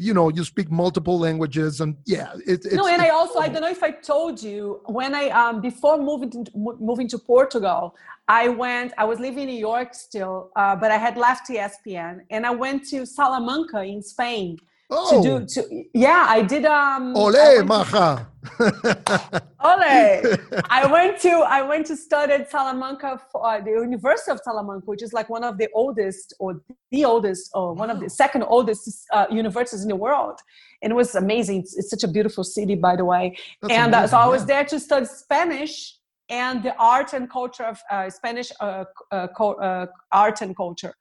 you 0.07 0.13
know 0.17 0.29
you 0.29 0.43
speak 0.43 0.71
multiple 0.71 1.19
languages 1.19 1.81
and 1.81 1.95
yeah 2.07 2.33
it, 2.47 2.65
it's 2.65 2.73
no 2.73 2.87
and 2.87 2.99
I 2.99 3.09
also 3.09 3.37
I 3.39 3.47
don't 3.47 3.61
know 3.61 3.69
if 3.69 3.83
I 3.83 3.91
told 3.91 4.41
you 4.41 4.81
when 4.85 5.13
I 5.13 5.29
um 5.29 5.61
before 5.61 5.97
moving 5.99 6.31
to 6.31 6.43
moving 6.89 7.07
to 7.09 7.19
Portugal 7.19 7.95
I 8.27 8.47
went 8.47 8.93
I 8.97 9.05
was 9.05 9.19
living 9.19 9.43
in 9.43 9.49
New 9.49 9.63
York 9.71 9.93
still 9.93 10.49
uh, 10.55 10.75
but 10.75 10.89
I 10.89 10.97
had 10.97 11.15
left 11.15 11.49
ESPN 11.49 12.21
and 12.31 12.41
I 12.47 12.51
went 12.65 12.87
to 12.91 13.05
Salamanca 13.05 13.83
in 13.83 14.01
Spain 14.01 14.57
Oh. 14.89 15.21
To 15.21 15.39
do 15.39 15.45
to 15.45 15.83
yeah, 15.93 16.25
I 16.27 16.41
did 16.41 16.65
um 16.65 17.15
Ole 17.15 17.63
Maja. 17.63 18.27
Ole. 18.59 20.21
I 20.69 20.87
went 20.91 21.19
to 21.21 21.29
I 21.29 21.61
went 21.61 21.85
to 21.87 21.95
study 21.95 22.33
at 22.33 22.51
Salamanca 22.51 23.19
for 23.31 23.45
uh, 23.45 23.61
the 23.61 23.71
University 23.71 24.31
of 24.31 24.39
Salamanca, 24.43 24.85
which 24.85 25.01
is 25.01 25.13
like 25.13 25.29
one 25.29 25.43
of 25.43 25.57
the 25.57 25.69
oldest 25.73 26.33
or 26.39 26.61
the 26.91 27.05
oldest 27.05 27.49
or 27.53 27.73
one 27.73 27.89
of 27.89 27.99
the 28.01 28.09
second 28.09 28.43
oldest 28.43 29.07
uh, 29.13 29.25
universities 29.31 29.83
in 29.83 29.87
the 29.87 29.95
world. 29.95 30.39
And 30.81 30.91
it 30.91 30.95
was 30.95 31.15
amazing. 31.15 31.61
It's, 31.61 31.77
it's 31.77 31.89
such 31.89 32.03
a 32.03 32.07
beautiful 32.09 32.43
city, 32.43 32.75
by 32.75 32.97
the 32.97 33.05
way. 33.05 33.37
That's 33.61 33.73
and 33.73 33.93
amazing, 33.93 34.03
uh, 34.03 34.07
so 34.07 34.17
I 34.17 34.27
was 34.27 34.41
yeah. 34.41 34.47
there 34.47 34.65
to 34.65 34.79
study 34.79 35.05
Spanish 35.05 35.95
and 36.29 36.61
the 36.61 36.75
art 36.77 37.13
and 37.13 37.29
culture 37.29 37.63
of 37.63 37.79
uh, 37.89 38.09
Spanish 38.09 38.51
uh, 38.59 38.83
uh, 39.11 39.85
art 40.11 40.41
and 40.41 40.55
culture 40.55 40.93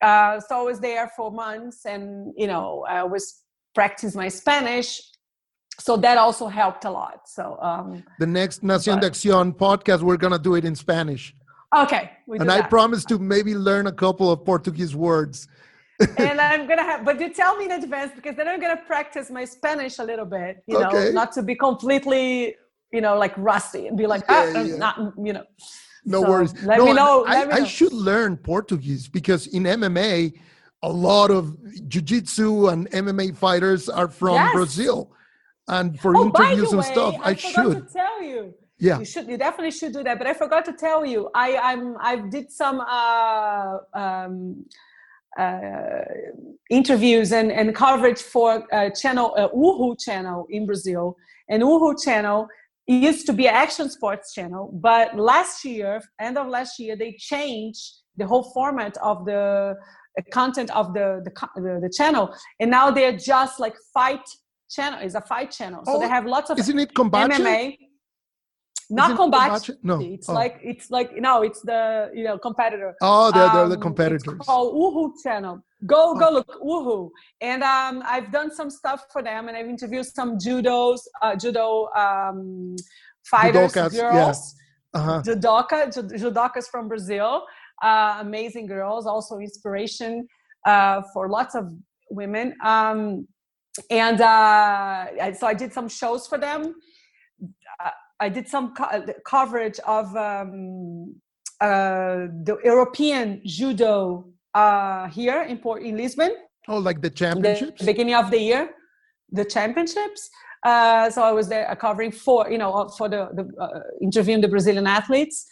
uh, 0.00 0.40
so 0.40 0.60
I 0.60 0.62
was 0.62 0.80
there 0.80 1.10
for 1.16 1.30
months, 1.30 1.84
and 1.84 2.32
you 2.36 2.46
know, 2.46 2.84
I 2.88 3.02
was 3.04 3.42
practice 3.74 4.14
my 4.14 4.28
Spanish. 4.28 5.02
So 5.80 5.96
that 5.98 6.18
also 6.18 6.48
helped 6.48 6.84
a 6.84 6.90
lot. 6.90 7.28
So 7.28 7.56
um, 7.60 8.02
the 8.18 8.26
next 8.26 8.62
Nación 8.62 9.00
de 9.00 9.08
Acción 9.10 9.56
podcast, 9.56 10.02
we're 10.02 10.16
gonna 10.16 10.38
do 10.38 10.54
it 10.54 10.64
in 10.64 10.74
Spanish. 10.74 11.34
Okay, 11.76 12.10
and 12.28 12.50
I 12.50 12.62
promise 12.62 13.04
to 13.06 13.18
maybe 13.18 13.54
learn 13.54 13.86
a 13.86 13.92
couple 13.92 14.30
of 14.30 14.44
Portuguese 14.44 14.94
words. 14.96 15.48
and 16.18 16.40
I'm 16.40 16.68
gonna 16.68 16.84
have, 16.84 17.04
but 17.04 17.20
you 17.20 17.32
tell 17.34 17.56
me 17.56 17.64
in 17.64 17.72
advance 17.72 18.12
because 18.14 18.36
then 18.36 18.46
I'm 18.48 18.60
gonna 18.60 18.82
practice 18.86 19.30
my 19.30 19.44
Spanish 19.44 19.98
a 19.98 20.04
little 20.04 20.26
bit. 20.26 20.62
You 20.66 20.78
okay. 20.78 21.06
know, 21.06 21.10
not 21.10 21.32
to 21.32 21.42
be 21.42 21.56
completely, 21.56 22.54
you 22.92 23.00
know, 23.00 23.18
like 23.18 23.36
rusty 23.36 23.88
and 23.88 23.96
be 23.96 24.06
like, 24.06 24.22
yeah, 24.28 24.52
ah, 24.54 24.60
yeah. 24.60 24.76
not, 24.76 25.12
you 25.18 25.32
know 25.32 25.44
no 26.04 26.22
so 26.22 26.28
worries. 26.28 26.62
Let 26.64 26.78
no, 26.78 26.86
me 26.86 26.92
know. 26.92 27.24
I, 27.26 27.34
let 27.34 27.48
me 27.48 27.54
I 27.54 27.58
know. 27.60 27.64
should 27.64 27.92
learn 27.92 28.36
Portuguese 28.36 29.08
because 29.08 29.46
in 29.48 29.64
MMA, 29.64 30.38
a 30.82 30.88
lot 30.88 31.30
of 31.30 31.56
jiu-jitsu 31.88 32.68
and 32.68 32.90
MMA 32.90 33.36
fighters 33.36 33.88
are 33.88 34.08
from 34.08 34.34
yes. 34.34 34.54
Brazil. 34.54 35.12
And 35.68 35.98
for 36.00 36.16
oh, 36.16 36.26
interviews 36.26 36.72
and 36.72 36.80
way, 36.80 36.92
stuff, 36.92 37.14
I, 37.22 37.30
I 37.30 37.34
should 37.34 37.90
tell 37.92 38.22
you. 38.22 38.54
Yeah, 38.78 39.00
you 39.00 39.04
should. 39.04 39.28
You 39.28 39.36
definitely 39.36 39.72
should 39.72 39.92
do 39.92 40.04
that. 40.04 40.18
But 40.18 40.28
I 40.28 40.34
forgot 40.34 40.64
to 40.66 40.72
tell 40.72 41.04
you. 41.04 41.30
I 41.34 41.56
I'm 41.56 41.96
I 42.00 42.16
did 42.16 42.50
some 42.50 42.80
uh 42.80 43.78
um 43.92 44.64
uh, 45.38 46.00
interviews 46.68 47.32
and, 47.32 47.52
and 47.52 47.74
coverage 47.74 48.20
for 48.20 48.66
a 48.72 48.90
channel, 48.90 49.34
uh, 49.36 49.48
Woohoo 49.50 49.98
channel 49.98 50.46
in 50.50 50.66
Brazil. 50.66 51.16
And 51.48 51.62
Woohoo 51.62 52.02
channel 52.02 52.48
used 52.96 53.26
to 53.26 53.32
be 53.32 53.46
an 53.46 53.54
action 53.54 53.90
sports 53.90 54.32
channel, 54.32 54.70
but 54.72 55.16
last 55.16 55.64
year, 55.64 56.00
end 56.18 56.38
of 56.38 56.46
last 56.46 56.78
year, 56.78 56.96
they 56.96 57.12
changed 57.12 57.82
the 58.16 58.26
whole 58.26 58.44
format 58.52 58.96
of 58.98 59.24
the 59.24 59.74
uh, 60.18 60.22
content 60.32 60.70
of 60.74 60.94
the, 60.94 61.22
the, 61.24 61.60
the, 61.60 61.80
the 61.82 61.92
channel. 61.94 62.34
And 62.60 62.70
now 62.70 62.90
they're 62.90 63.16
just 63.16 63.60
like 63.60 63.74
fight 63.92 64.26
channel. 64.70 65.00
It's 65.02 65.14
a 65.14 65.20
fight 65.20 65.50
channel. 65.50 65.84
So 65.84 65.96
oh, 65.96 66.00
they 66.00 66.08
have 66.08 66.26
lots 66.26 66.50
of 66.50 66.58
isn't 66.58 66.78
it 66.78 66.94
MMA 66.94 67.76
not 68.90 69.16
combat 69.16 69.68
no 69.82 70.00
it's 70.00 70.28
oh. 70.28 70.34
like 70.34 70.58
it's 70.62 70.90
like 70.90 71.14
no 71.16 71.42
it's 71.42 71.60
the 71.62 72.10
you 72.14 72.24
know 72.24 72.38
competitor 72.38 72.94
oh 73.02 73.30
they're, 73.32 73.50
they're 73.52 73.68
the 73.68 73.74
um, 73.74 73.80
competitors 73.80 74.38
called 74.40 74.74
Woohoo 74.74 75.12
channel 75.22 75.60
go 75.86 76.14
go 76.14 76.28
oh. 76.28 76.32
look 76.32 76.48
Woohoo 76.62 77.10
and 77.40 77.62
um 77.62 78.02
i've 78.06 78.32
done 78.32 78.54
some 78.54 78.70
stuff 78.70 79.04
for 79.12 79.22
them 79.22 79.48
and 79.48 79.56
i've 79.56 79.68
interviewed 79.68 80.06
some 80.06 80.38
judos 80.38 81.00
uh, 81.22 81.36
judo 81.36 81.88
um 81.96 82.76
fighters 83.24 83.72
Judokas, 83.72 83.94
girls 83.94 84.54
yeah. 84.94 85.00
uh-huh. 85.00 85.22
judoka 85.22 85.88
judokas 86.18 86.66
from 86.70 86.88
brazil 86.88 87.44
uh, 87.82 88.18
amazing 88.20 88.66
girls 88.66 89.06
also 89.06 89.38
inspiration 89.38 90.26
uh, 90.66 91.02
for 91.12 91.28
lots 91.28 91.54
of 91.54 91.70
women 92.10 92.54
um 92.64 93.26
and 93.90 94.20
uh 94.22 95.06
so 95.34 95.46
i 95.46 95.52
did 95.52 95.72
some 95.72 95.88
shows 95.88 96.26
for 96.26 96.38
them 96.38 96.74
I 98.20 98.28
did 98.28 98.48
some 98.48 98.74
co- 98.74 98.84
uh, 98.84 99.06
coverage 99.24 99.78
of 99.86 100.14
um, 100.16 101.14
uh, 101.60 102.26
the 102.44 102.58
European 102.64 103.40
judo 103.44 104.26
uh, 104.54 105.08
here 105.08 105.42
in 105.42 105.58
Port 105.58 105.82
in 105.82 105.96
Lisbon. 105.96 106.34
Oh, 106.66 106.78
like 106.78 107.00
the 107.00 107.10
championships. 107.10 107.80
The 107.80 107.86
beginning 107.86 108.14
of 108.14 108.30
the 108.30 108.40
year, 108.40 108.70
the 109.30 109.44
championships. 109.44 110.28
Uh, 110.64 111.08
so 111.10 111.22
I 111.22 111.32
was 111.32 111.48
there 111.48 111.70
uh, 111.70 111.74
covering 111.76 112.10
for 112.10 112.50
you 112.50 112.58
know 112.58 112.72
uh, 112.72 112.88
for 112.88 113.08
the, 113.08 113.28
the 113.32 113.82
interviewing 114.02 114.40
the 114.40 114.48
Brazilian 114.48 114.86
athletes. 114.86 115.46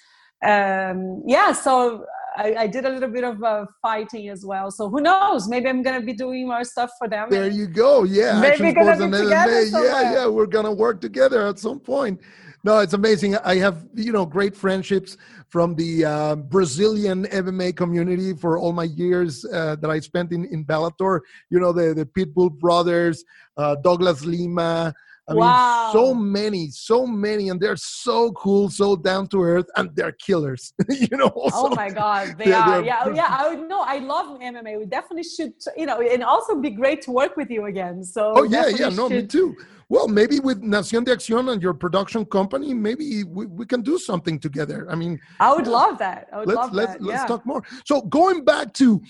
Um, 0.45 1.23
yeah, 1.27 1.53
so 1.53 2.05
I, 2.37 2.55
I, 2.59 2.67
did 2.67 2.85
a 2.85 2.91
little 2.91 3.09
bit 3.09 3.25
of 3.25 3.43
uh, 3.43 3.65
fighting 3.81 4.29
as 4.29 4.45
well. 4.45 4.71
So 4.71 4.91
who 4.91 5.01
knows? 5.01 5.49
Maybe 5.49 5.69
I'm 5.69 5.83
gonna 5.83 6.03
be 6.03 6.13
doing 6.13 6.47
more 6.47 6.65
stuff 6.65 6.91
for 6.99 7.09
them. 7.09 7.29
There 7.31 7.49
you 7.49 7.67
go. 7.67 8.03
Yeah, 8.03 8.39
maybe 8.41 8.69
Action 8.69 8.75
gonna 8.75 9.11
be 9.11 9.25
together 9.25 9.63
Yeah, 9.65 10.13
yeah, 10.13 10.27
we're 10.27 10.47
gonna 10.47 10.73
work 10.73 11.01
together 11.01 11.47
at 11.47 11.59
some 11.59 11.81
point. 11.81 12.21
No, 12.67 12.81
it's 12.81 12.95
amazing. 12.95 13.37
I 13.37 13.59
have 13.59 13.87
you 13.95 14.11
know 14.11 14.27
great 14.27 14.57
friendships 14.57 15.17
from 15.47 15.77
the 15.77 16.05
uh, 16.05 16.35
Brazilian 16.35 17.27
MMA 17.27 17.77
community 17.77 18.35
for 18.35 18.59
all 18.59 18.73
my 18.73 18.89
years 19.03 19.45
uh, 19.45 19.77
that 19.77 19.89
I 19.89 20.01
spent 20.01 20.33
in 20.33 20.47
in 20.47 20.65
Bellator. 20.65 21.21
You 21.49 21.61
know 21.61 21.73
the 21.73 21.95
the 21.95 22.05
Pitbull 22.05 22.51
brothers, 22.51 23.25
uh, 23.57 23.77
Douglas 23.77 24.25
Lima. 24.25 24.93
I 25.29 25.35
wow. 25.35 25.85
mean, 25.85 25.93
so 25.93 26.15
many, 26.15 26.71
so 26.71 27.07
many, 27.07 27.49
and 27.49 27.61
they're 27.61 27.77
so 27.77 28.33
cool, 28.33 28.71
so 28.71 28.95
down 28.95 29.27
to 29.29 29.43
earth, 29.43 29.67
and 29.77 29.91
they're 29.95 30.13
killers. 30.13 30.73
you 30.89 31.17
know. 31.17 31.29
Also, 31.29 31.69
oh 31.69 31.75
my 31.75 31.91
God, 31.91 32.37
they 32.39 32.47
they're, 32.47 32.57
are. 32.57 32.83
They're 32.83 32.85
yeah, 32.85 33.15
yeah. 33.15 33.37
I 33.41 33.49
would 33.49 33.69
know. 33.69 33.81
I 33.81 33.99
love 33.99 34.39
MMA. 34.41 34.79
We 34.79 34.87
definitely 34.87 35.25
should, 35.25 35.53
you 35.77 35.87
know, 35.87 36.01
and 36.01 36.23
also 36.23 36.57
be 36.61 36.71
great 36.71 37.03
to 37.03 37.11
work 37.11 37.37
with 37.37 37.51
you 37.51 37.67
again. 37.67 38.05
So. 38.05 38.35
Oh 38.37 38.45
yeah, 38.45 38.69
yeah. 38.69 38.89
No, 38.89 39.09
should. 39.09 39.23
me 39.23 39.27
too 39.27 39.57
well, 39.89 40.09
maybe 40.09 40.41
with 40.41 40.63
Nación 40.63 41.05
de 41.05 41.15
Acción 41.15 41.53
and 41.53 41.63
your 41.63 41.75
production 41.75 42.25
company, 42.25 42.75
maybe 42.75 43.23
we, 43.25 43.47
we 43.47 43.65
can 43.67 43.83
do 43.83 43.99
something 43.99 44.39
together. 44.39 44.87
I 44.91 44.97
mean, 44.97 45.21
I 45.39 45.55
would 45.55 45.69
love 45.69 45.99
that. 45.99 46.29
I 46.33 46.39
would 46.39 46.49
let's, 46.49 46.57
love 46.57 46.73
let's, 46.73 46.93
that. 46.95 47.03
Let's 47.03 47.23
yeah. 47.23 47.27
talk 47.27 47.47
more. 47.47 47.63
So 47.85 48.03
going 48.03 48.45
back 48.45 48.73
to 48.75 49.01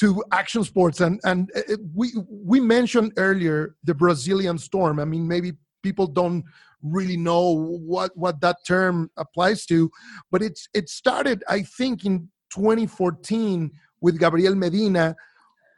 to 0.00 0.24
action 0.32 0.64
sports 0.64 1.00
and 1.00 1.20
and 1.24 1.50
it, 1.54 1.78
we 1.94 2.12
we 2.28 2.60
mentioned 2.60 3.12
earlier 3.18 3.76
the 3.84 3.94
Brazilian 3.94 4.56
storm. 4.56 4.98
I 4.98 5.04
mean, 5.04 5.28
maybe 5.28 5.52
people 5.82 6.06
don't 6.06 6.44
really 6.82 7.16
know 7.16 7.50
what 7.50 8.16
what 8.16 8.40
that 8.40 8.58
term 8.66 9.10
applies 9.16 9.66
to, 9.66 9.90
but 10.30 10.42
it's 10.42 10.68
it 10.74 10.88
started 10.88 11.44
I 11.48 11.62
think 11.62 12.04
in 12.04 12.28
2014 12.54 13.70
with 14.00 14.18
Gabriel 14.18 14.54
Medina, 14.54 15.16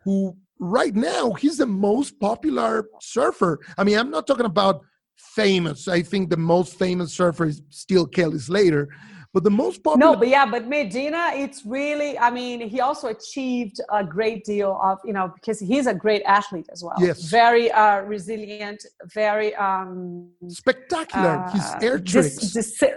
who 0.04 0.36
right 0.58 0.94
now 0.94 1.32
he's 1.32 1.58
the 1.58 1.66
most 1.66 2.18
popular 2.20 2.88
surfer. 3.00 3.60
I 3.76 3.84
mean, 3.84 3.98
I'm 3.98 4.10
not 4.10 4.26
talking 4.26 4.46
about 4.46 4.80
famous. 5.16 5.88
I 5.88 6.02
think 6.02 6.30
the 6.30 6.36
most 6.36 6.78
famous 6.78 7.12
surfer 7.12 7.46
is 7.46 7.62
still 7.70 8.06
Kelly 8.06 8.38
Slater. 8.38 8.88
But 9.34 9.42
the 9.42 9.50
most 9.50 9.82
popular. 9.82 10.12
No, 10.12 10.16
but 10.16 10.28
yeah, 10.28 10.46
but 10.46 10.68
Medina, 10.68 11.32
it's 11.34 11.66
really. 11.66 12.16
I 12.16 12.30
mean, 12.30 12.68
he 12.74 12.80
also 12.80 13.08
achieved 13.08 13.80
a 13.92 14.04
great 14.04 14.44
deal 14.44 14.78
of, 14.80 15.00
you 15.04 15.12
know, 15.12 15.26
because 15.34 15.58
he's 15.58 15.86
a 15.88 15.96
great 16.04 16.22
athlete 16.22 16.68
as 16.72 16.84
well. 16.84 16.94
Yes. 17.00 17.24
Very 17.40 17.72
uh, 17.72 18.02
resilient, 18.02 18.80
very 19.12 19.52
um, 19.56 20.30
spectacular. 20.46 21.38
Uh, 21.38 21.50
His 21.50 21.66
air 21.82 21.98
tricks. 21.98 22.36
This, 22.54 22.78
this, 22.78 22.90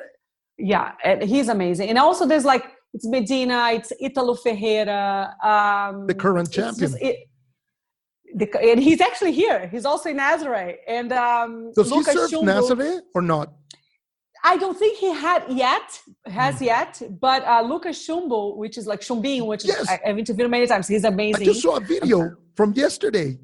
yeah, 0.60 0.92
and 1.04 1.24
he's 1.24 1.50
amazing. 1.50 1.90
And 1.90 1.98
also, 1.98 2.28
there's 2.28 2.46
like 2.46 2.66
it's 2.94 3.08
Medina, 3.08 3.72
it's 3.74 3.92
Italo 4.00 4.36
Ferreira, 4.36 5.36
um, 5.44 6.06
the 6.06 6.14
current 6.14 6.52
champion. 6.52 6.92
Just, 6.92 7.02
it, 7.02 7.18
the, 8.36 8.48
and 8.62 8.80
he's 8.80 9.02
actually 9.02 9.32
here. 9.32 9.68
He's 9.68 9.86
also 9.86 10.10
in 10.10 10.18
Nazaré. 10.18 10.76
And 10.88 11.12
um, 11.14 11.72
does 11.76 11.90
he 11.92 12.04
serve 12.04 12.30
Nazaré 12.30 13.00
or 13.16 13.24
not? 13.24 13.54
I 14.48 14.56
don't 14.56 14.78
think 14.78 14.98
he 14.98 15.12
had 15.14 15.44
yet, 15.50 16.02
has 16.26 16.56
mm. 16.56 16.68
yet. 16.74 17.02
But 17.20 17.46
uh, 17.46 17.62
Lucas 17.72 17.98
Chumbo, 18.08 18.56
which 18.56 18.78
is 18.78 18.88
like 18.88 19.02
Chumbinho, 19.02 19.46
which 19.46 19.66
yes. 19.66 19.82
is, 19.82 19.90
I, 19.90 20.00
have 20.06 20.18
interviewed 20.18 20.50
many 20.50 20.68
times. 20.68 20.88
He's 20.88 21.04
amazing. 21.04 21.42
I 21.42 21.52
just 21.52 21.62
saw 21.62 21.76
a 21.78 21.82
video 21.82 22.36
from 22.56 22.74
yesterday. 22.74 23.38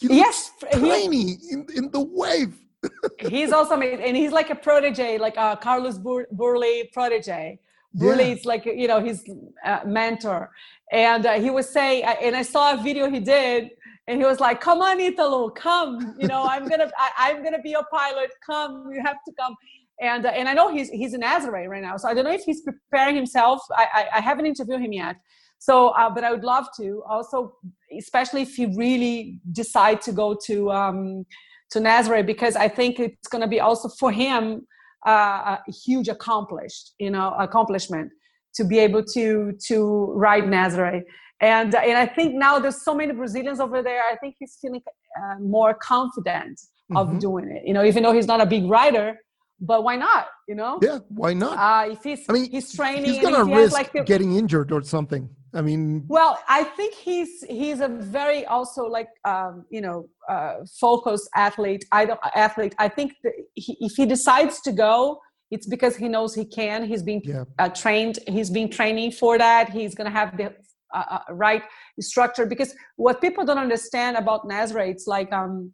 He 0.00 0.08
yes, 0.08 0.50
tiny 0.72 1.36
he, 1.36 1.52
in, 1.52 1.66
in 1.76 1.90
the 1.90 2.00
wave. 2.00 2.54
he's 3.34 3.52
also 3.52 3.74
amazing, 3.74 4.04
and 4.06 4.16
he's 4.16 4.32
like 4.32 4.50
a 4.50 4.56
protege, 4.56 5.18
like 5.18 5.36
a 5.36 5.56
Carlos 5.66 5.98
Bur- 5.98 6.26
Burle 6.34 6.92
protege. 6.92 7.60
Burle 7.96 8.26
yeah. 8.26 8.34
is 8.34 8.44
like 8.44 8.64
you 8.66 8.88
know 8.88 9.00
his 9.00 9.24
uh, 9.64 9.80
mentor, 9.86 10.50
and 10.90 11.24
uh, 11.24 11.34
he 11.44 11.50
was 11.58 11.66
saying, 11.70 12.02
and 12.02 12.34
I 12.34 12.42
saw 12.42 12.74
a 12.74 12.82
video 12.82 13.08
he 13.08 13.20
did 13.20 13.70
and 14.06 14.20
he 14.20 14.26
was 14.26 14.40
like 14.40 14.60
come 14.60 14.80
on 14.82 15.00
italo 15.00 15.48
come 15.48 16.14
you 16.18 16.28
know 16.28 16.42
i'm 16.44 16.68
gonna 16.68 16.90
I, 17.18 17.30
am 17.30 17.42
gonna 17.42 17.60
be 17.60 17.70
your 17.70 17.86
pilot 17.90 18.30
come 18.44 18.90
you 18.92 19.02
have 19.02 19.16
to 19.26 19.32
come 19.32 19.54
and 20.00 20.26
uh, 20.26 20.30
and 20.30 20.48
i 20.48 20.54
know 20.54 20.72
he's 20.72 20.90
he's 20.90 21.14
in 21.14 21.20
Nazaré 21.20 21.66
right 21.68 21.82
now 21.82 21.96
so 21.96 22.08
i 22.08 22.14
don't 22.14 22.24
know 22.24 22.32
if 22.32 22.44
he's 22.44 22.62
preparing 22.62 23.14
himself 23.14 23.60
i 23.76 23.86
i, 23.94 24.18
I 24.18 24.20
haven't 24.20 24.46
interviewed 24.46 24.80
him 24.80 24.92
yet 24.92 25.16
so 25.58 25.88
uh, 25.88 26.10
but 26.10 26.24
i 26.24 26.30
would 26.30 26.44
love 26.44 26.66
to 26.78 27.02
also 27.08 27.56
especially 27.96 28.42
if 28.42 28.58
you 28.58 28.74
really 28.76 29.40
decide 29.52 30.00
to 30.02 30.12
go 30.12 30.36
to 30.46 30.70
um 30.70 31.24
to 31.70 31.80
Nazaré 31.80 32.24
because 32.24 32.56
i 32.56 32.68
think 32.68 32.98
it's 32.98 33.28
going 33.28 33.42
to 33.42 33.48
be 33.48 33.60
also 33.60 33.88
for 33.88 34.10
him 34.12 34.66
uh, 35.06 35.58
a 35.68 35.72
huge 35.84 36.08
accomplished 36.08 36.94
you 36.98 37.10
know 37.10 37.34
accomplishment 37.38 38.10
to 38.54 38.64
be 38.64 38.78
able 38.78 39.02
to 39.02 39.52
to 39.68 40.12
ride 40.14 40.44
Nazaré 40.44 41.02
and 41.40 41.74
and 41.74 41.98
I 41.98 42.06
think 42.06 42.34
now 42.34 42.58
there's 42.58 42.82
so 42.82 42.94
many 42.94 43.12
Brazilians 43.12 43.60
over 43.60 43.82
there. 43.82 44.02
I 44.10 44.16
think 44.16 44.36
he's 44.38 44.56
feeling 44.60 44.82
uh, 45.20 45.38
more 45.40 45.74
confident 45.74 46.60
of 46.94 47.08
mm-hmm. 47.08 47.18
doing 47.18 47.50
it. 47.50 47.62
You 47.66 47.74
know, 47.74 47.84
even 47.84 48.02
though 48.02 48.12
he's 48.12 48.26
not 48.26 48.40
a 48.40 48.46
big 48.46 48.64
rider, 48.64 49.18
but 49.66 49.82
why 49.84 49.96
not? 49.96 50.26
You 50.48 50.54
know? 50.54 50.78
Yeah, 50.82 50.98
why 51.08 51.32
not? 51.32 51.56
Uh, 51.58 51.92
if 51.92 52.02
he's, 52.02 52.24
I 52.28 52.32
mean, 52.32 52.50
he's 52.50 52.74
training, 52.74 53.04
he's 53.04 53.22
gonna 53.22 53.46
he 53.46 53.54
risk 53.54 53.72
like 53.72 53.92
the, 53.92 54.02
getting 54.02 54.36
injured 54.36 54.72
or 54.72 54.82
something. 54.82 55.28
I 55.54 55.62
mean, 55.62 56.04
well, 56.08 56.38
I 56.48 56.64
think 56.64 56.94
he's 56.94 57.44
he's 57.44 57.80
a 57.80 57.88
very 57.88 58.44
also 58.46 58.84
like 58.84 59.08
um, 59.24 59.64
you 59.70 59.80
know 59.80 60.08
uh, 60.28 60.56
focused 60.80 61.28
athlete. 61.34 61.84
I 61.92 62.04
don't 62.04 62.20
athlete. 62.34 62.74
I 62.78 62.88
think 62.88 63.14
he, 63.54 63.76
if 63.80 63.92
he 63.96 64.06
decides 64.06 64.60
to 64.62 64.72
go, 64.72 65.20
it's 65.50 65.66
because 65.66 65.96
he 65.96 66.08
knows 66.08 66.34
he 66.34 66.44
can. 66.44 66.84
He's 66.84 67.02
been 67.02 67.22
yeah. 67.24 67.44
uh, 67.58 67.68
trained. 67.68 68.18
He's 68.26 68.50
been 68.50 68.68
training 68.68 69.12
for 69.12 69.38
that. 69.38 69.70
He's 69.70 69.94
gonna 69.94 70.10
have 70.10 70.36
the 70.36 70.54
uh, 70.92 71.04
uh, 71.10 71.20
right 71.30 71.62
structure 72.00 72.46
because 72.46 72.74
what 72.96 73.20
people 73.20 73.44
don't 73.44 73.58
understand 73.58 74.16
about 74.16 74.48
Nazaré, 74.48 74.88
it's 74.90 75.06
like 75.06 75.32
um, 75.32 75.72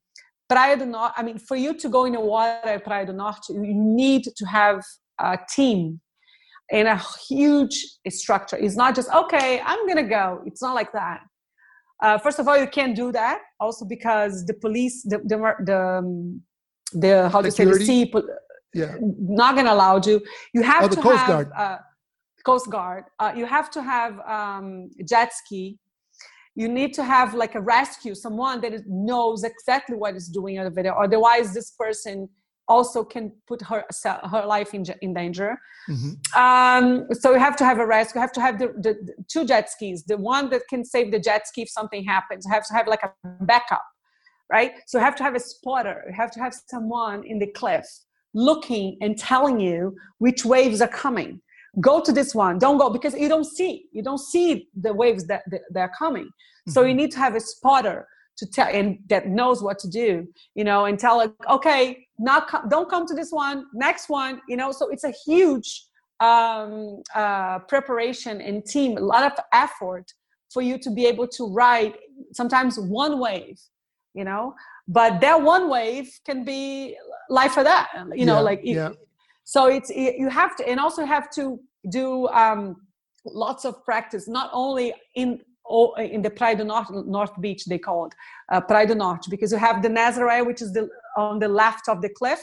Praia 0.50 0.76
do 0.76 0.86
Norte. 0.86 1.12
I 1.16 1.22
mean, 1.22 1.38
for 1.38 1.56
you 1.56 1.72
to 1.74 1.88
go 1.88 2.04
in 2.04 2.12
the 2.14 2.20
water 2.20 2.80
Praia 2.80 3.06
do 3.06 3.12
Norte, 3.12 3.48
you 3.50 3.74
need 4.02 4.24
to 4.24 4.44
have 4.46 4.82
a 5.18 5.38
team 5.54 6.00
and 6.70 6.88
a 6.88 7.00
huge 7.28 7.76
structure. 8.08 8.56
It's 8.56 8.76
not 8.76 8.94
just 8.94 9.08
okay, 9.22 9.60
I'm 9.64 9.86
gonna 9.86 10.10
go. 10.20 10.42
It's 10.46 10.62
not 10.62 10.74
like 10.74 10.92
that. 10.92 11.20
Uh, 12.02 12.18
first 12.18 12.38
of 12.38 12.48
all, 12.48 12.58
you 12.58 12.66
can't 12.66 12.96
do 12.96 13.12
that. 13.12 13.40
Also, 13.60 13.84
because 13.84 14.44
the 14.46 14.54
police, 14.54 15.02
the 15.02 15.18
the 15.18 15.38
the, 15.64 15.78
um, 15.78 16.42
the 16.92 17.28
how 17.28 17.40
to 17.42 17.50
say 17.50 17.64
the 17.64 17.74
sea, 17.74 18.10
yeah, 18.74 18.96
not 19.00 19.54
gonna 19.56 19.72
allow 19.72 20.00
you. 20.04 20.20
You 20.54 20.62
have 20.62 20.84
oh, 20.84 20.88
the 20.88 20.96
to 20.96 21.02
Coast 21.02 21.18
have. 21.18 21.28
Guard. 21.28 21.50
Uh, 21.56 21.78
Coast 22.44 22.70
Guard. 22.70 23.04
Uh, 23.18 23.32
you 23.36 23.44
have 23.44 23.70
to 23.70 23.82
have 23.82 24.18
um, 24.20 24.90
jet 25.06 25.32
ski. 25.34 25.78
You 26.54 26.68
need 26.68 26.94
to 26.94 27.04
have 27.04 27.34
like 27.34 27.54
a 27.54 27.60
rescue, 27.60 28.14
someone 28.14 28.60
that 28.62 28.72
knows 28.86 29.44
exactly 29.44 29.96
what 29.96 30.16
is 30.16 30.28
doing 30.28 30.58
over 30.58 30.82
there. 30.82 30.98
Otherwise, 30.98 31.54
this 31.54 31.70
person 31.70 32.28
also 32.68 33.02
can 33.02 33.32
put 33.48 33.60
her 33.62 33.84
her 34.32 34.44
life 34.46 34.74
in, 34.74 34.84
in 35.02 35.12
danger. 35.12 35.58
Mm-hmm. 35.88 36.12
Um, 36.40 37.06
so 37.12 37.32
you 37.32 37.38
have 37.38 37.56
to 37.56 37.64
have 37.64 37.78
a 37.78 37.86
rescue. 37.86 38.18
You 38.18 38.20
have 38.20 38.32
to 38.32 38.40
have 38.40 38.58
the, 38.58 38.68
the, 38.68 38.92
the, 39.06 39.14
two 39.28 39.44
jet 39.44 39.70
skis. 39.70 40.04
The 40.04 40.16
one 40.16 40.50
that 40.50 40.62
can 40.68 40.84
save 40.84 41.10
the 41.10 41.18
jet 41.18 41.48
ski 41.48 41.62
if 41.62 41.70
something 41.70 42.04
happens. 42.04 42.44
You 42.46 42.52
have 42.52 42.66
to 42.68 42.74
have 42.74 42.86
like 42.86 43.02
a 43.02 43.10
backup, 43.44 43.82
right? 44.50 44.72
So 44.86 44.98
you 44.98 45.04
have 45.04 45.16
to 45.16 45.24
have 45.24 45.34
a 45.34 45.40
spotter. 45.40 46.04
You 46.08 46.14
have 46.14 46.30
to 46.32 46.40
have 46.40 46.54
someone 46.68 47.24
in 47.24 47.38
the 47.38 47.48
cliff 47.48 47.86
looking 48.34 48.96
and 49.00 49.18
telling 49.18 49.58
you 49.58 49.96
which 50.18 50.44
waves 50.44 50.80
are 50.80 50.88
coming 50.88 51.40
go 51.80 52.00
to 52.00 52.12
this 52.12 52.34
one 52.34 52.58
don't 52.58 52.78
go 52.78 52.90
because 52.90 53.14
you 53.14 53.28
don't 53.28 53.44
see 53.44 53.86
you 53.92 54.02
don't 54.02 54.18
see 54.18 54.68
the 54.80 54.92
waves 54.92 55.24
that, 55.26 55.42
are 55.76 55.92
coming 55.96 56.24
mm-hmm. 56.24 56.70
so 56.72 56.82
you 56.82 56.88
mm-hmm. 56.88 56.98
need 56.98 57.10
to 57.10 57.18
have 57.18 57.36
a 57.36 57.40
spotter 57.40 58.06
to 58.36 58.46
tell 58.46 58.68
and 58.68 58.98
that 59.08 59.28
knows 59.28 59.62
what 59.62 59.78
to 59.78 59.88
do 59.88 60.26
you 60.54 60.64
know 60.64 60.86
and 60.86 60.98
tell 60.98 61.18
like 61.18 61.32
okay 61.48 62.06
not 62.18 62.48
co- 62.48 62.66
don't 62.68 62.88
come 62.88 63.06
to 63.06 63.14
this 63.14 63.30
one 63.30 63.66
next 63.72 64.08
one 64.08 64.40
you 64.48 64.56
know 64.56 64.72
so 64.72 64.88
it's 64.88 65.04
a 65.04 65.12
huge 65.26 65.84
um, 66.20 67.02
uh, 67.14 67.58
preparation 67.60 68.40
and 68.40 68.64
team 68.66 68.96
a 68.96 69.00
lot 69.00 69.24
of 69.24 69.32
effort 69.52 70.12
for 70.52 70.62
you 70.62 70.78
to 70.78 70.90
be 70.90 71.06
able 71.06 71.26
to 71.26 71.52
ride 71.52 71.94
sometimes 72.32 72.78
one 72.78 73.18
wave 73.18 73.58
you 74.14 74.24
know 74.24 74.54
but 74.88 75.20
that 75.20 75.40
one 75.40 75.68
wave 75.68 76.10
can 76.26 76.44
be 76.44 76.96
life 77.28 77.56
or 77.56 77.62
that 77.62 77.88
you 78.14 78.26
know 78.26 78.36
yeah, 78.36 78.40
like 78.40 78.60
yeah. 78.64 78.90
So 79.52 79.60
it's 79.66 79.90
you 79.90 80.28
have 80.28 80.52
to 80.58 80.62
and 80.70 80.78
also 80.78 81.02
have 81.04 81.28
to 81.38 81.44
do 81.98 82.28
um, 82.28 82.62
lots 83.24 83.64
of 83.64 83.84
practice 83.84 84.24
not 84.28 84.48
only 84.52 84.86
in 85.16 85.40
in 85.98 86.20
the 86.22 86.30
Praia 86.30 86.56
do 86.56 86.64
Norte, 86.64 86.90
North 87.06 87.34
Beach, 87.40 87.64
they 87.66 87.78
call 87.78 88.06
it 88.06 88.14
uh, 88.52 88.60
Praia 88.60 88.86
do 88.86 88.94
Norte, 88.94 89.26
because 89.30 89.52
you 89.52 89.58
have 89.58 89.82
the 89.82 89.88
Nazaré, 89.88 90.44
which 90.44 90.62
is 90.62 90.72
the, 90.72 90.88
on 91.16 91.38
the 91.38 91.46
left 91.62 91.88
of 91.88 92.02
the 92.02 92.08
cliff 92.08 92.42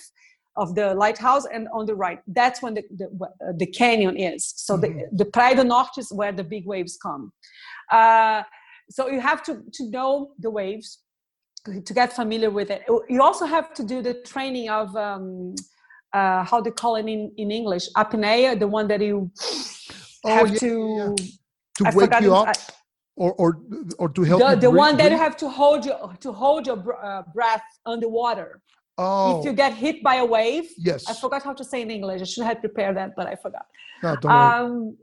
of 0.55 0.75
the 0.75 0.95
lighthouse, 0.95 1.45
and 1.53 1.67
on 1.73 1.85
the 1.85 1.95
right. 1.95 2.19
That's 2.27 2.61
when 2.61 2.73
the, 2.73 2.83
the, 2.99 3.07
uh, 3.21 3.53
the 3.61 3.67
canyon 3.67 4.15
is. 4.17 4.53
So 4.55 4.77
mm-hmm. 4.77 4.99
the, 4.99 5.23
the 5.23 5.25
Praia 5.25 5.55
do 5.55 5.63
Norte 5.63 5.97
is 5.97 6.09
where 6.11 6.31
the 6.31 6.43
big 6.43 6.65
waves 6.65 6.97
come. 7.01 7.31
Uh, 7.91 8.43
so 8.89 9.07
you 9.07 9.19
have 9.19 9.43
to, 9.43 9.61
to 9.73 9.89
know 9.89 10.31
the 10.39 10.49
waves, 10.49 10.99
to 11.89 11.93
get 11.93 12.13
familiar 12.13 12.49
with 12.49 12.69
it. 12.71 12.81
You 13.09 13.21
also 13.21 13.45
have 13.45 13.73
to 13.73 13.83
do 13.83 14.01
the 14.01 14.15
training 14.31 14.69
of 14.69 14.95
um, 14.95 15.55
uh, 16.17 16.43
how 16.49 16.59
they 16.65 16.73
call 16.81 16.93
it 17.01 17.07
in, 17.15 17.21
in 17.41 17.47
English, 17.59 17.85
apnea, 18.01 18.49
the 18.63 18.69
one 18.77 18.87
that 18.91 19.01
you 19.09 19.17
oh, 20.25 20.35
have 20.37 20.49
yeah, 20.51 20.59
to 20.63 20.71
yeah. 20.97 21.15
to 21.77 21.83
I 21.87 21.89
wake 21.99 22.15
you 22.25 22.33
up, 22.41 22.47
I, 22.47 22.53
or 23.23 23.31
or 23.41 23.49
or 24.01 24.07
to 24.17 24.21
help 24.29 24.39
the, 24.43 24.55
the 24.67 24.73
one 24.85 24.93
that 24.99 25.09
you 25.13 25.19
have 25.27 25.37
to 25.43 25.47
hold 25.59 25.81
your 25.89 25.99
to 26.25 26.29
hold 26.43 26.61
your 26.69 26.79
uh, 27.09 27.23
breath 27.35 27.67
underwater. 27.93 28.49
Oh. 28.99 29.29
If 29.31 29.45
you 29.45 29.53
get 29.63 29.73
hit 29.85 29.97
by 30.09 30.15
a 30.25 30.27
wave, 30.37 30.67
yes. 30.89 31.01
I 31.07 31.13
forgot 31.23 31.41
how 31.47 31.53
to 31.61 31.65
say 31.71 31.79
in 31.85 31.91
English. 31.97 32.19
I 32.25 32.27
should 32.31 32.47
have 32.51 32.59
prepared 32.67 32.97
that, 32.99 33.09
but 33.17 33.25
I 33.33 33.35
forgot. 33.45 33.65
No, 34.01 34.15
don't 34.15 34.31
um, 34.31 34.97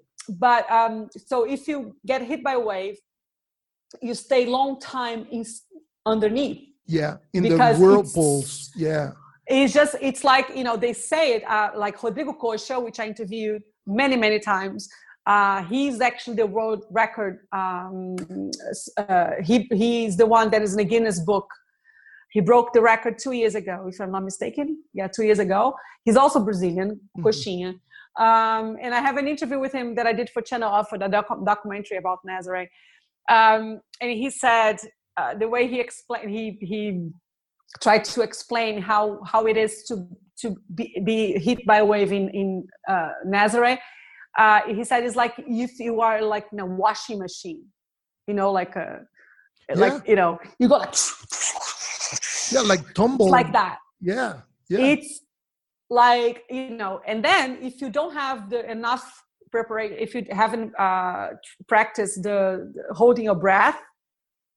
but 0.46 0.62
um, 0.78 0.94
so 1.30 1.36
if 1.56 1.68
you 1.68 1.78
get 2.04 2.20
hit 2.30 2.40
by 2.48 2.54
a 2.62 2.64
wave, 2.72 2.96
you 4.06 4.14
stay 4.14 4.42
long 4.46 4.70
time 4.80 5.20
in, 5.30 5.42
underneath. 6.12 6.60
Yeah, 6.98 7.12
in 7.36 7.44
the 7.44 7.56
whirlpools. 7.80 8.72
Yeah. 8.86 9.12
It's 9.46 9.74
just 9.74 9.96
it's 10.00 10.24
like 10.24 10.48
you 10.54 10.64
know 10.64 10.76
they 10.76 10.92
say 10.92 11.34
it 11.34 11.44
uh, 11.44 11.70
like 11.76 12.02
Rodrigo 12.02 12.32
Koxa, 12.32 12.82
which 12.82 12.98
I 12.98 13.06
interviewed 13.06 13.62
many 13.86 14.16
many 14.16 14.38
times. 14.38 14.88
Uh, 15.26 15.62
he's 15.64 16.00
actually 16.00 16.36
the 16.36 16.46
world 16.46 16.84
record. 16.90 17.46
Um, 17.52 18.16
uh, 18.96 19.30
he 19.42 19.68
he's 19.72 20.16
the 20.16 20.26
one 20.26 20.50
that 20.50 20.62
is 20.62 20.72
in 20.72 20.78
the 20.78 20.84
Guinness 20.84 21.20
Book. 21.20 21.48
He 22.30 22.40
broke 22.40 22.72
the 22.72 22.80
record 22.80 23.18
two 23.18 23.32
years 23.32 23.54
ago, 23.54 23.86
if 23.88 24.00
I'm 24.00 24.10
not 24.10 24.24
mistaken. 24.24 24.82
Yeah, 24.92 25.06
two 25.06 25.24
years 25.24 25.38
ago. 25.38 25.74
He's 26.04 26.16
also 26.16 26.40
Brazilian, 26.40 27.00
mm-hmm. 27.16 27.76
Um, 28.22 28.76
and 28.80 28.94
I 28.94 29.00
have 29.00 29.16
an 29.16 29.26
interview 29.26 29.58
with 29.58 29.72
him 29.72 29.94
that 29.96 30.06
I 30.06 30.12
did 30.12 30.30
for 30.30 30.40
Channel 30.42 30.68
Off 30.68 30.88
for 30.88 30.98
the 30.98 31.08
doc- 31.08 31.44
documentary 31.44 31.96
about 31.96 32.18
Nazaré. 32.28 32.68
Um, 33.28 33.80
and 34.00 34.10
he 34.10 34.30
said 34.30 34.78
uh, 35.16 35.34
the 35.34 35.48
way 35.48 35.68
he 35.68 35.80
explained, 35.80 36.30
he 36.30 36.58
he 36.60 37.08
tried 37.80 38.04
to 38.04 38.22
explain 38.22 38.80
how 38.80 39.22
how 39.24 39.46
it 39.46 39.56
is 39.56 39.84
to 39.84 40.06
to 40.40 40.56
be, 40.74 41.00
be 41.04 41.38
hit 41.38 41.64
by 41.66 41.78
a 41.78 41.84
wave 41.84 42.12
in 42.12 42.28
in 42.30 42.66
uh, 42.88 43.10
Nazaré. 43.26 43.78
Uh, 44.36 44.60
he 44.66 44.82
said 44.84 45.04
it's 45.04 45.16
like 45.16 45.34
if 45.38 45.78
you 45.78 46.00
are 46.00 46.22
like 46.22 46.46
in 46.52 46.58
a 46.58 46.66
washing 46.66 47.18
machine, 47.18 47.64
you 48.26 48.34
know, 48.34 48.50
like 48.50 48.74
a 48.76 49.06
yeah. 49.68 49.74
like 49.76 50.08
you 50.08 50.16
know, 50.16 50.38
you 50.58 50.68
go 50.68 50.78
like 50.78 50.94
yeah, 52.52 52.60
like 52.60 52.94
tumble 52.94 53.30
like 53.30 53.52
that. 53.52 53.78
Yeah, 54.00 54.40
yeah. 54.68 54.80
It's 54.80 55.20
like 55.90 56.42
you 56.50 56.70
know, 56.70 57.00
and 57.06 57.24
then 57.24 57.58
if 57.62 57.80
you 57.80 57.90
don't 57.90 58.14
have 58.14 58.50
the 58.50 58.68
enough 58.70 59.22
preparation, 59.50 59.96
if 60.00 60.14
you 60.14 60.26
haven't 60.30 60.74
uh, 60.78 61.28
practiced 61.68 62.22
the, 62.22 62.72
the 62.74 62.94
holding 62.94 63.24
your 63.24 63.36
breath 63.36 63.78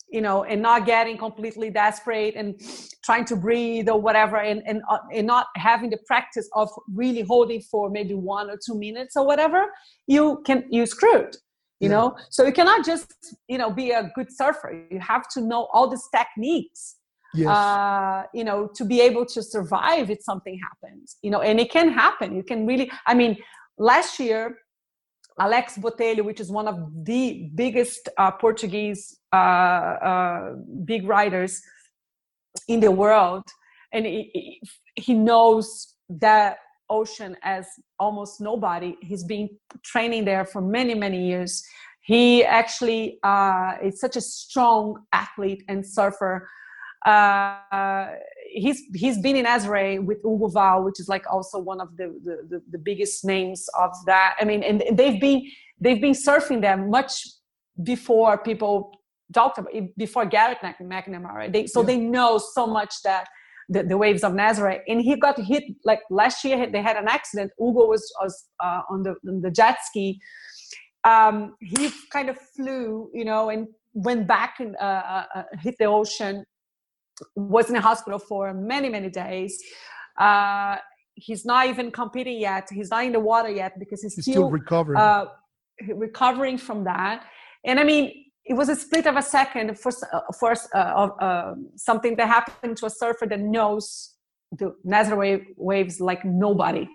you 0.09 0.21
know 0.21 0.43
and 0.43 0.61
not 0.61 0.85
getting 0.85 1.17
completely 1.17 1.69
desperate 1.69 2.35
and 2.35 2.59
trying 3.03 3.25
to 3.25 3.35
breathe 3.35 3.89
or 3.89 3.99
whatever 3.99 4.37
and 4.37 4.61
and, 4.65 4.81
uh, 4.89 4.97
and 5.13 5.27
not 5.27 5.47
having 5.55 5.89
the 5.89 5.97
practice 6.05 6.49
of 6.53 6.69
really 6.93 7.21
holding 7.21 7.61
for 7.61 7.89
maybe 7.89 8.13
one 8.13 8.49
or 8.49 8.57
two 8.63 8.77
minutes 8.77 9.15
or 9.15 9.25
whatever 9.25 9.65
you 10.07 10.41
can 10.45 10.63
you 10.69 10.85
screwed 10.85 11.35
you 11.79 11.89
yeah. 11.89 11.95
know 11.95 12.15
so 12.29 12.45
you 12.45 12.53
cannot 12.53 12.85
just 12.85 13.13
you 13.47 13.57
know 13.57 13.69
be 13.69 13.91
a 13.91 14.09
good 14.15 14.31
surfer 14.31 14.85
you 14.89 14.99
have 14.99 15.27
to 15.27 15.41
know 15.41 15.67
all 15.73 15.89
these 15.89 16.07
techniques 16.15 16.95
yes. 17.33 17.47
uh, 17.47 18.23
you 18.33 18.43
know 18.43 18.67
to 18.73 18.85
be 18.85 19.01
able 19.01 19.25
to 19.25 19.43
survive 19.43 20.09
if 20.09 20.21
something 20.21 20.59
happens 20.59 21.17
you 21.21 21.29
know 21.29 21.41
and 21.41 21.59
it 21.59 21.69
can 21.69 21.89
happen 21.89 22.35
you 22.35 22.43
can 22.43 22.65
really 22.65 22.89
i 23.07 23.13
mean 23.13 23.37
last 23.77 24.19
year 24.19 24.57
Alex 25.39 25.77
Botelho, 25.77 26.25
which 26.25 26.39
is 26.39 26.51
one 26.51 26.67
of 26.67 27.05
the 27.05 27.51
biggest 27.53 28.09
uh, 28.17 28.31
Portuguese 28.31 29.16
big 30.85 31.07
writers 31.07 31.61
in 32.67 32.79
the 32.79 32.91
world, 32.91 33.43
and 33.93 34.05
he, 34.05 34.61
he 34.95 35.13
knows 35.13 35.95
that 36.09 36.57
ocean 36.89 37.35
as 37.43 37.67
almost 37.99 38.41
nobody. 38.41 38.95
He's 39.01 39.23
been 39.23 39.49
training 39.83 40.25
there 40.25 40.45
for 40.45 40.61
many, 40.61 40.93
many 40.93 41.27
years. 41.27 41.63
He 42.01 42.43
actually 42.43 43.19
uh, 43.23 43.73
is 43.83 43.99
such 43.99 44.15
a 44.15 44.21
strong 44.21 45.03
athlete 45.11 45.63
and 45.67 45.85
surfer. 45.85 46.47
Uh, 47.05 48.07
he's 48.49 48.81
he's 48.95 49.19
been 49.19 49.35
in 49.35 49.45
Nazaré 49.45 50.03
with 50.03 50.17
Hugo 50.23 50.47
Vau, 50.47 50.81
which 50.81 50.99
is 50.99 51.07
like 51.07 51.25
also 51.31 51.59
one 51.59 51.79
of 51.79 51.95
the, 51.95 52.19
the, 52.23 52.61
the 52.71 52.77
biggest 52.77 53.23
names 53.23 53.67
of 53.77 53.91
that. 54.05 54.35
I 54.39 54.45
mean, 54.45 54.63
and 54.63 54.83
they've 54.97 55.19
been 55.19 55.43
they've 55.79 56.01
been 56.01 56.13
surfing 56.13 56.61
there 56.61 56.77
much 56.77 57.27
before 57.83 58.37
people 58.37 58.96
talked 59.33 59.57
about 59.57 59.73
before 59.97 60.25
Garrett 60.25 60.59
McNamara. 60.61 61.51
They, 61.51 61.67
so 61.67 61.81
yeah. 61.81 61.87
they 61.87 61.97
know 61.97 62.37
so 62.37 62.67
much 62.67 62.93
that 63.03 63.27
the, 63.69 63.83
the, 63.83 63.97
waves 63.97 64.23
of 64.23 64.33
Nazareth. 64.33 64.81
and 64.87 65.01
he 65.01 65.15
got 65.17 65.39
hit 65.39 65.63
like 65.83 65.99
last 66.09 66.43
year. 66.43 66.69
They 66.71 66.81
had 66.81 66.95
an 66.95 67.07
accident. 67.07 67.51
Hugo 67.57 67.87
was, 67.87 68.11
was 68.21 68.45
uh, 68.63 68.81
on 68.89 69.03
the 69.03 69.15
on 69.27 69.41
the 69.41 69.51
jet 69.51 69.77
ski. 69.83 70.19
Um, 71.03 71.55
he 71.59 71.91
kind 72.11 72.29
of 72.29 72.37
flew, 72.55 73.09
you 73.13 73.25
know, 73.25 73.49
and 73.49 73.67
went 73.93 74.27
back 74.27 74.59
and 74.59 74.75
uh, 74.77 74.79
uh, 74.79 75.25
uh 75.35 75.43
hit 75.59 75.75
the 75.79 75.85
ocean 75.85 76.45
was 77.35 77.69
in 77.69 77.75
a 77.75 77.81
hospital 77.81 78.19
for 78.19 78.53
many 78.53 78.89
many 78.89 79.09
days 79.09 79.59
uh, 80.19 80.75
he's 81.15 81.45
not 81.45 81.67
even 81.67 81.89
competing 81.89 82.39
yet 82.39 82.67
he's 82.71 82.91
not 82.91 83.03
in 83.05 83.11
the 83.11 83.19
water 83.19 83.49
yet 83.49 83.79
because 83.79 84.03
he's, 84.03 84.13
he's 84.13 84.25
still, 84.25 84.33
still, 84.33 84.49
recovering 84.51 84.99
uh, 84.99 85.25
recovering 85.95 86.57
from 86.59 86.83
that 86.83 87.25
and 87.65 87.79
i 87.79 87.83
mean 87.83 88.25
it 88.49 88.53
was 88.53 88.69
a 88.69 88.75
split 88.75 89.05
of 89.07 89.15
a 89.17 89.21
second 89.21 89.77
for 89.79 89.91
for 90.39 90.53
uh, 90.73 90.77
uh, 90.77 91.55
something 91.75 92.15
that 92.15 92.27
happened 92.27 92.77
to 92.77 92.85
a 92.85 92.89
surfer 92.89 93.25
that 93.27 93.39
knows 93.39 94.13
the 94.59 94.73
Nazaré 94.85 95.45
waves 95.57 95.99
like 95.99 96.23
nobody. 96.23 96.87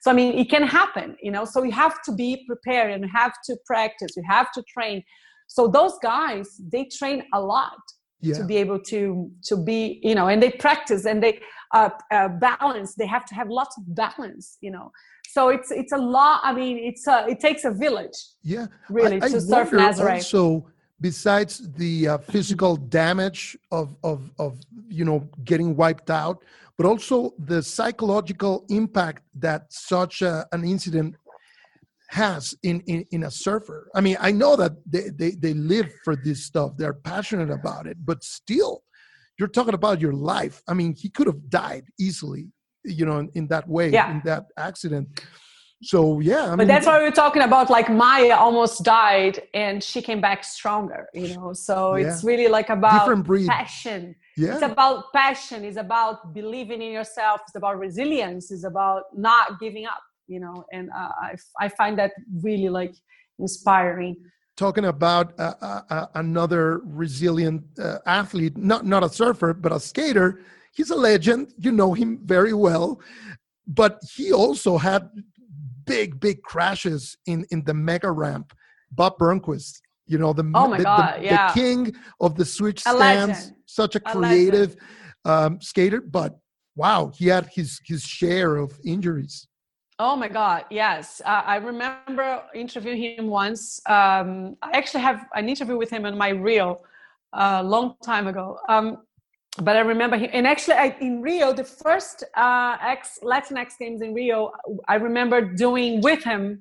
So 0.00 0.10
I 0.10 0.14
mean, 0.14 0.36
it 0.38 0.50
can 0.50 0.64
happen, 0.64 1.16
you 1.22 1.30
know. 1.30 1.44
So 1.44 1.62
you 1.62 1.72
have 1.72 2.02
to 2.02 2.12
be 2.12 2.44
prepared 2.46 2.92
and 2.92 3.04
you 3.04 3.10
have 3.14 3.34
to 3.44 3.56
practice. 3.66 4.10
You 4.16 4.24
have 4.28 4.50
to 4.52 4.62
train. 4.74 5.02
So 5.46 5.68
those 5.68 5.94
guys, 6.02 6.60
they 6.72 6.88
train 6.98 7.22
a 7.32 7.40
lot 7.40 7.78
yeah. 8.20 8.34
to 8.34 8.44
be 8.44 8.56
able 8.56 8.80
to 8.80 9.30
to 9.44 9.56
be 9.56 10.00
you 10.02 10.14
know 10.14 10.28
and 10.28 10.42
they 10.42 10.50
practice 10.50 11.04
and 11.04 11.22
they 11.22 11.40
uh, 11.74 11.90
uh, 12.10 12.28
balance 12.28 12.94
they 12.94 13.06
have 13.06 13.24
to 13.26 13.34
have 13.34 13.48
lots 13.48 13.76
of 13.76 13.94
balance 13.94 14.56
you 14.60 14.70
know 14.70 14.90
so 15.28 15.48
it's 15.48 15.70
it's 15.70 15.92
a 15.92 15.98
lot 15.98 16.40
i 16.42 16.52
mean 16.52 16.78
it's 16.78 17.06
a 17.06 17.26
it 17.28 17.40
takes 17.40 17.64
a 17.64 17.70
village 17.70 18.16
yeah 18.42 18.66
really 18.88 19.16
I, 19.16 19.28
to 19.28 19.36
I 19.36 19.38
surf 19.38 19.70
Nazaré. 19.70 20.14
also 20.14 20.66
besides 21.00 21.70
the 21.74 22.08
uh, 22.08 22.18
physical 22.18 22.76
damage 22.76 23.56
of 23.70 23.96
of 24.02 24.30
of 24.38 24.58
you 24.88 25.04
know 25.04 25.28
getting 25.44 25.76
wiped 25.76 26.10
out 26.10 26.42
but 26.78 26.86
also 26.86 27.32
the 27.38 27.62
psychological 27.62 28.64
impact 28.68 29.22
that 29.34 29.72
such 29.72 30.22
a, 30.22 30.46
an 30.52 30.64
incident 30.64 31.14
has 32.08 32.54
in, 32.62 32.80
in 32.86 33.04
in 33.10 33.24
a 33.24 33.30
surfer 33.30 33.88
i 33.94 34.00
mean 34.00 34.16
i 34.20 34.30
know 34.30 34.56
that 34.56 34.72
they, 34.86 35.10
they 35.20 35.30
they 35.32 35.54
live 35.54 35.88
for 36.04 36.14
this 36.16 36.44
stuff 36.44 36.72
they're 36.76 36.94
passionate 37.12 37.50
about 37.50 37.86
it 37.86 37.96
but 38.04 38.22
still 38.22 38.82
you're 39.38 39.48
talking 39.48 39.74
about 39.74 40.00
your 40.00 40.12
life 40.12 40.62
i 40.68 40.72
mean 40.72 40.94
he 40.94 41.08
could 41.08 41.26
have 41.26 41.50
died 41.50 41.84
easily 41.98 42.48
you 42.86 43.04
know, 43.04 43.18
in, 43.18 43.30
in 43.34 43.46
that 43.48 43.68
way, 43.68 43.90
Yeah. 43.90 44.10
in 44.12 44.22
that 44.24 44.46
accident. 44.56 45.20
So 45.82 46.20
yeah, 46.20 46.52
I 46.52 46.56
but 46.56 46.66
that's 46.66 46.86
why 46.86 46.98
we're 46.98 47.10
talking 47.10 47.42
about 47.42 47.68
like 47.68 47.90
Maya 47.90 48.34
almost 48.34 48.82
died 48.82 49.42
and 49.52 49.82
she 49.82 50.00
came 50.00 50.22
back 50.22 50.42
stronger, 50.42 51.06
you 51.12 51.34
know. 51.34 51.52
So 51.52 51.94
it's 51.94 52.24
really 52.24 52.48
like 52.48 52.70
about 52.70 53.26
passion. 53.46 54.14
It's 54.38 54.62
about 54.62 55.12
passion. 55.12 55.64
It's 55.64 55.76
about 55.76 56.32
believing 56.32 56.80
in 56.80 56.92
yourself. 56.92 57.42
It's 57.46 57.56
about 57.56 57.78
resilience. 57.78 58.50
It's 58.50 58.64
about 58.64 59.04
not 59.14 59.60
giving 59.60 59.84
up, 59.84 60.00
you 60.28 60.40
know. 60.40 60.64
And 60.72 60.90
uh, 60.90 61.10
I, 61.20 61.34
I 61.60 61.68
find 61.68 61.98
that 61.98 62.12
really 62.42 62.70
like 62.70 62.94
inspiring. 63.38 64.16
talking 64.56 64.86
about 64.86 65.38
uh, 65.38 65.54
uh, 65.60 65.82
uh, 65.90 66.06
another 66.14 66.80
resilient 66.84 67.62
uh, 67.78 67.98
athlete, 68.06 68.56
not 68.56 68.86
not 68.86 69.04
a 69.04 69.10
surfer, 69.10 69.52
but 69.52 69.72
a 69.72 69.80
skater. 69.80 70.40
He's 70.74 70.90
a 70.90 70.96
legend. 70.96 71.52
You 71.58 71.72
know 71.72 71.92
him 71.92 72.20
very 72.24 72.54
well, 72.54 73.00
but 73.66 74.00
he 74.16 74.32
also 74.32 74.78
had 74.78 75.10
big, 75.86 76.20
big 76.20 76.42
crashes 76.42 77.16
in 77.26 77.46
in 77.50 77.64
the 77.64 77.74
mega 77.74 78.10
ramp. 78.10 78.52
Bob 78.92 79.18
Burnquist, 79.18 79.80
you 80.06 80.18
know 80.18 80.32
the 80.32 80.42
Oh 80.54 80.68
my 80.68 80.78
the, 80.78 80.84
God, 80.84 81.20
the, 81.20 81.24
yeah. 81.24 81.52
the 81.52 81.60
king 81.60 81.94
of 82.20 82.36
the 82.36 82.44
switch 82.44 82.80
stance, 82.80 82.98
legend. 82.98 83.56
such 83.66 83.94
a 83.96 84.02
A 84.06 84.12
creative 84.12 84.76
um, 85.24 85.60
skater. 85.60 86.00
But 86.00 86.38
wow, 86.76 87.12
he 87.16 87.26
had 87.26 87.46
his 87.52 87.80
his 87.84 88.02
share 88.02 88.56
of 88.56 88.78
injuries. 88.84 89.48
Oh 89.98 90.14
my 90.14 90.28
God, 90.28 90.64
yes. 90.70 91.22
Uh, 91.24 91.42
I 91.46 91.56
remember 91.56 92.42
interviewing 92.54 93.00
him 93.02 93.28
once. 93.28 93.80
Um, 93.88 94.56
I 94.62 94.70
actually 94.74 95.00
have 95.00 95.24
an 95.34 95.48
interview 95.48 95.78
with 95.78 95.88
him 95.90 96.04
in 96.04 96.16
my 96.18 96.28
reel 96.28 96.82
a 97.32 97.62
long 97.62 97.96
time 98.04 98.26
ago. 98.26 98.58
Um, 98.68 98.98
but 99.62 99.76
I 99.76 99.80
remember 99.80 100.16
him, 100.16 100.30
and 100.32 100.46
actually, 100.46 100.74
I, 100.74 100.96
in 101.00 101.22
Rio, 101.22 101.52
the 101.52 101.64
first 101.64 102.24
uh, 102.36 102.76
X 102.80 103.18
Latin 103.22 103.56
X 103.56 103.76
Games 103.78 104.02
in 104.02 104.14
Rio, 104.14 104.52
I 104.88 104.96
remember 104.96 105.40
doing 105.40 106.00
with 106.00 106.22
him 106.22 106.60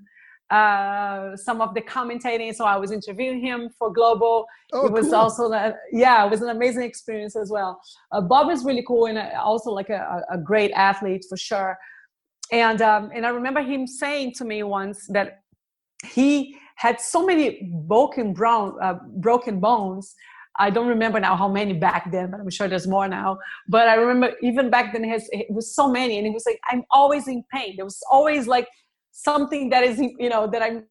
uh, 0.49 1.35
some 1.35 1.59
of 1.61 1.73
the 1.73 1.81
commentating. 1.81 2.53
So 2.53 2.65
I 2.65 2.77
was 2.77 2.91
interviewing 2.91 3.41
him 3.41 3.69
for 3.77 3.91
Globo. 3.91 4.45
Oh, 4.73 4.85
it 4.85 4.91
was 4.91 5.07
cool. 5.07 5.15
also, 5.15 5.51
yeah, 5.91 6.25
it 6.25 6.29
was 6.31 6.41
an 6.41 6.49
amazing 6.49 6.83
experience 6.83 7.35
as 7.35 7.49
well. 7.49 7.81
Uh, 8.11 8.21
Bob 8.21 8.51
is 8.51 8.63
really 8.63 8.83
cool 8.87 9.07
and 9.07 9.17
uh, 9.17 9.31
also 9.43 9.71
like 9.71 9.89
a, 9.89 10.23
a 10.29 10.35
a 10.35 10.37
great 10.37 10.71
athlete 10.71 11.25
for 11.27 11.37
sure 11.37 11.77
and 12.51 12.81
um, 12.81 13.11
and 13.13 13.25
I 13.25 13.29
remember 13.29 13.61
him 13.61 13.87
saying 13.87 14.33
to 14.33 14.45
me 14.45 14.63
once 14.63 15.07
that 15.07 15.41
he 16.05 16.57
had 16.75 16.99
so 16.99 17.25
many 17.25 17.71
broken 17.87 18.33
brown 18.33 18.75
uh, 18.81 18.95
broken 19.17 19.59
bones. 19.59 20.15
I 20.57 20.69
don't 20.69 20.87
remember 20.87 21.19
now 21.19 21.35
how 21.35 21.47
many 21.47 21.73
back 21.73 22.11
then, 22.11 22.31
but 22.31 22.39
I'm 22.39 22.49
sure 22.49 22.67
there's 22.67 22.87
more 22.87 23.07
now. 23.07 23.37
But 23.67 23.87
I 23.87 23.95
remember 23.95 24.35
even 24.41 24.69
back 24.69 24.93
then, 24.93 25.03
his, 25.03 25.27
it 25.31 25.47
was 25.49 25.73
so 25.73 25.89
many, 25.89 26.17
and 26.17 26.25
he 26.25 26.31
was 26.31 26.45
like, 26.45 26.59
"I'm 26.69 26.83
always 26.91 27.27
in 27.27 27.43
pain." 27.53 27.75
There 27.75 27.85
was 27.85 28.01
always 28.09 28.47
like 28.47 28.67
something 29.11 29.69
that 29.69 29.83
is, 29.83 29.99
you 29.99 30.29
know, 30.29 30.47
that 30.47 30.61
I'm. 30.61 30.85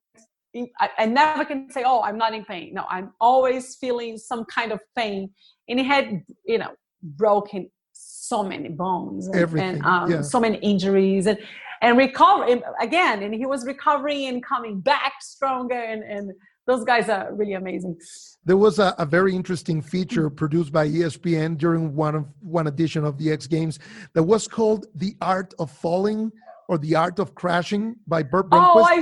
I, 0.79 0.91
I 0.99 1.07
never 1.07 1.45
can 1.45 1.71
say, 1.71 1.83
"Oh, 1.85 2.03
I'm 2.03 2.19
not 2.19 2.35
in 2.35 2.45
pain." 2.45 2.75
No, 2.75 2.85
I'm 2.91 3.13
always 3.21 3.77
feeling 3.77 4.19
some 4.19 4.45
kind 4.45 4.73
of 4.73 4.81
pain, 4.97 5.31
and 5.69 5.79
he 5.79 5.85
had, 5.85 6.23
you 6.45 6.59
know, 6.59 6.75
broken 7.03 7.71
so 7.95 8.43
many 8.43 8.69
bones 8.69 9.29
and, 9.29 9.59
and 9.59 9.85
um, 9.85 10.11
yeah. 10.11 10.23
so 10.23 10.41
many 10.41 10.59
injuries 10.59 11.27
and 11.27 11.39
and 11.81 11.99
recover 11.99 12.61
again 12.81 13.23
and 13.23 13.35
he 13.35 13.47
was 13.47 13.65
recovering 13.67 14.27
and 14.27 14.45
coming 14.45 14.81
back 14.81 15.13
stronger 15.21 15.79
and 15.79 16.03
and 16.03 16.33
those 16.67 16.85
guys 16.85 17.09
are 17.09 17.33
really 17.35 17.55
amazing 17.55 17.97
There 18.51 18.57
was 18.67 18.79
a, 18.79 18.89
a 19.05 19.07
very 19.17 19.33
interesting 19.41 19.79
feature 19.95 20.29
produced 20.43 20.73
by 20.79 20.85
ESPN 20.97 21.51
during 21.65 21.83
one 22.05 22.15
of 22.21 22.25
one 22.61 22.67
edition 22.75 23.03
of 23.05 23.13
the 23.21 23.27
X 23.39 23.41
Games 23.57 23.75
that 24.15 24.23
was 24.35 24.43
called 24.57 24.81
"The 25.03 25.13
Art 25.35 25.51
of 25.63 25.69
Falling" 25.85 26.23
or 26.69 26.77
"The 26.87 26.95
Art 27.05 27.19
of 27.25 27.29
Crashing" 27.41 27.85
by 28.15 28.21
Bob 28.33 28.47
Burnquist. 28.51 28.75
oh 28.77 28.85
i 28.97 28.99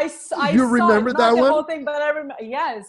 i 0.00 0.02
I 0.46 0.50
You 0.56 0.64
saw 0.66 0.68
it, 0.68 0.78
remember 0.80 1.10
not 1.12 1.18
that 1.22 1.32
the 1.36 1.42
one? 1.44 1.50
whole 1.54 1.66
thing 1.70 1.82
but 1.90 1.98
i 2.08 2.10
remember 2.20 2.36
yes 2.60 2.84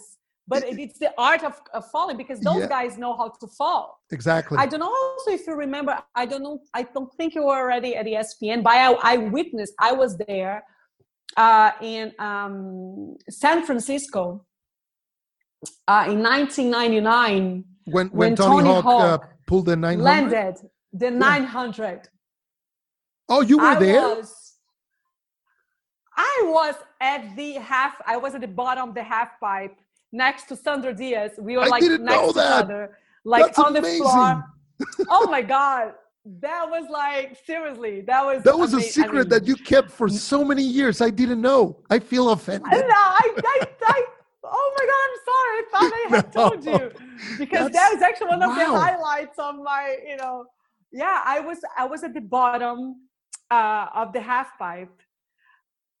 but 0.52 0.60
it, 0.70 0.76
it's 0.84 0.98
the 1.04 1.12
art 1.30 1.42
of, 1.48 1.54
of 1.78 1.82
falling 1.94 2.16
because 2.22 2.38
those 2.48 2.62
Yeah. 2.64 2.76
guys 2.76 2.92
know 3.02 3.12
how 3.20 3.28
to 3.42 3.46
fall 3.58 3.84
exactly. 4.16 4.56
I 4.62 4.66
don't 4.70 4.82
know 4.86 4.94
also 5.12 5.30
if 5.38 5.42
you 5.48 5.54
remember. 5.66 5.92
I 6.22 6.24
don't 6.30 6.44
know. 6.46 6.56
I 6.80 6.82
don't 6.94 7.10
think 7.18 7.28
you 7.36 7.42
were 7.48 7.58
already 7.64 7.90
at 8.00 8.04
ESPN, 8.12 8.58
but 8.66 8.74
I, 8.86 8.86
I 9.12 9.14
witnessed. 9.38 9.74
I 9.90 9.92
was 10.02 10.10
there 10.28 10.56
uh, 11.36 11.72
in 11.82 12.12
um, 12.18 13.16
San 13.28 13.64
Francisco 13.64 14.44
uh, 15.88 16.06
in 16.08 16.22
1999. 16.22 17.64
when 17.84 18.08
when, 18.08 18.08
when 18.10 18.36
Tony, 18.36 18.62
Tony 18.68 18.82
Hawk, 18.82 19.22
uh, 19.22 19.26
pulled 19.46 19.66
the 19.66 19.76
900. 19.76 20.02
Landed 20.04 20.56
the 20.92 21.10
900. 21.10 22.08
Oh, 23.28 23.42
you 23.42 23.58
were 23.58 23.64
I 23.64 23.78
there? 23.78 24.00
was. 24.16 24.54
I 26.16 26.42
was 26.44 26.74
at 27.00 27.36
the 27.36 27.54
half. 27.54 28.00
I 28.06 28.16
was 28.16 28.34
at 28.34 28.40
the 28.40 28.48
bottom 28.48 28.90
of 28.90 28.94
the 28.94 29.02
half 29.02 29.38
pipe 29.40 29.76
next 30.12 30.44
to 30.48 30.56
Sandro 30.56 30.92
Dias. 30.92 31.32
We 31.38 31.56
were 31.56 31.64
I 31.64 31.68
like 31.68 31.82
next 31.82 32.22
to 32.22 32.30
each 32.30 32.36
other, 32.36 32.98
like 33.24 33.44
That's 33.44 33.58
on 33.58 33.74
the 33.74 33.82
floor. 33.82 34.44
oh 35.08 35.28
my 35.30 35.42
god 35.42 35.92
that 36.40 36.64
was 36.68 36.84
like 36.90 37.38
seriously 37.46 38.00
that 38.02 38.24
was 38.24 38.42
That 38.42 38.58
was 38.58 38.72
a 38.72 38.76
ama- 38.78 38.84
I 38.86 38.88
secret 38.88 39.14
mean, 39.14 39.28
that 39.28 39.46
you 39.46 39.56
kept 39.56 39.90
for 39.90 40.08
so 40.08 40.44
many 40.44 40.62
years. 40.62 41.00
I 41.00 41.10
didn't 41.10 41.40
know. 41.40 41.62
I 41.88 41.98
feel 42.00 42.30
offended. 42.30 42.70
no, 42.72 42.78
I, 42.78 43.26
I, 43.54 43.66
I, 43.96 44.04
oh 44.48 44.68
my 44.78 44.84
god 44.90 45.02
i'm 45.06 45.18
sorry 45.30 45.54
i 45.58 45.64
thought 45.72 45.92
i 46.00 46.04
had 46.16 46.32
told 46.32 46.64
you 46.64 47.38
because 47.38 47.66
That's- 47.70 47.72
that 47.78 47.90
was 47.94 48.02
actually 48.02 48.28
one 48.28 48.42
of 48.42 48.50
the 48.54 48.64
highlights 48.64 49.38
of 49.38 49.56
my 49.56 49.96
you 50.06 50.16
know 50.16 50.44
yeah 50.92 51.20
i 51.24 51.40
was 51.40 51.58
i 51.76 51.84
was 51.84 52.04
at 52.04 52.14
the 52.14 52.20
bottom 52.20 52.78
uh, 53.50 53.86
of 53.94 54.12
the 54.12 54.20
half 54.20 54.48
pipe 54.58 54.94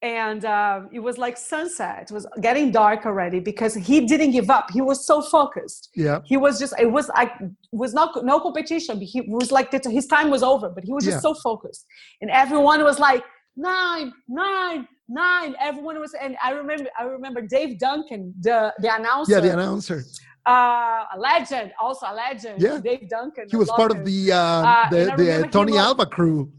and 0.02 0.44
um, 0.44 0.88
it 0.92 1.00
was 1.00 1.16
like 1.16 1.36
sunset 1.38 2.02
it 2.10 2.12
was 2.14 2.26
getting 2.42 2.70
dark 2.70 3.06
already 3.06 3.40
because 3.40 3.74
he 3.74 4.06
didn't 4.06 4.30
give 4.32 4.50
up 4.50 4.70
he 4.70 4.80
was 4.82 5.06
so 5.06 5.22
focused 5.22 5.88
Yeah. 5.94 6.20
he 6.24 6.36
was 6.36 6.58
just 6.58 6.74
it 6.78 6.90
was 6.92 7.08
like 7.08 7.32
was 7.72 7.94
not 7.94 8.24
no 8.24 8.38
competition 8.40 8.98
but 8.98 9.04
he 9.14 9.22
was 9.22 9.50
like 9.50 9.72
his 9.72 10.06
time 10.06 10.28
was 10.30 10.42
over 10.42 10.68
but 10.68 10.84
he 10.84 10.92
was 10.92 11.04
just 11.04 11.16
Yeah. 11.16 11.20
so 11.20 11.34
focused 11.34 11.86
and 12.20 12.30
everyone 12.30 12.82
was 12.84 12.98
like 12.98 13.24
nine 13.56 14.12
nine 14.28 14.86
nine 15.08 15.54
everyone 15.60 15.98
was 15.98 16.12
and 16.20 16.36
i 16.42 16.50
remember 16.50 16.90
i 16.98 17.04
remember 17.04 17.40
dave 17.40 17.78
duncan 17.78 18.34
the 18.40 18.74
the 18.80 18.94
announcer 18.94 19.32
Yeah, 19.32 19.40
the 19.40 19.52
announcer. 19.54 20.04
uh 20.46 21.04
a 21.16 21.18
legend 21.18 21.72
also 21.80 22.04
a 22.12 22.14
legend 22.14 22.60
Yeah. 22.60 22.78
dave 22.88 23.08
duncan 23.08 23.46
He 23.50 23.56
was 23.56 23.70
part 23.70 23.90
of 23.92 24.04
the 24.04 24.18
uh, 24.32 24.38
Uh, 24.38 24.90
the, 24.90 24.98
the 25.16 25.26
uh, 25.46 25.46
Tony 25.48 25.78
Alva 25.78 26.04
crew. 26.16 26.52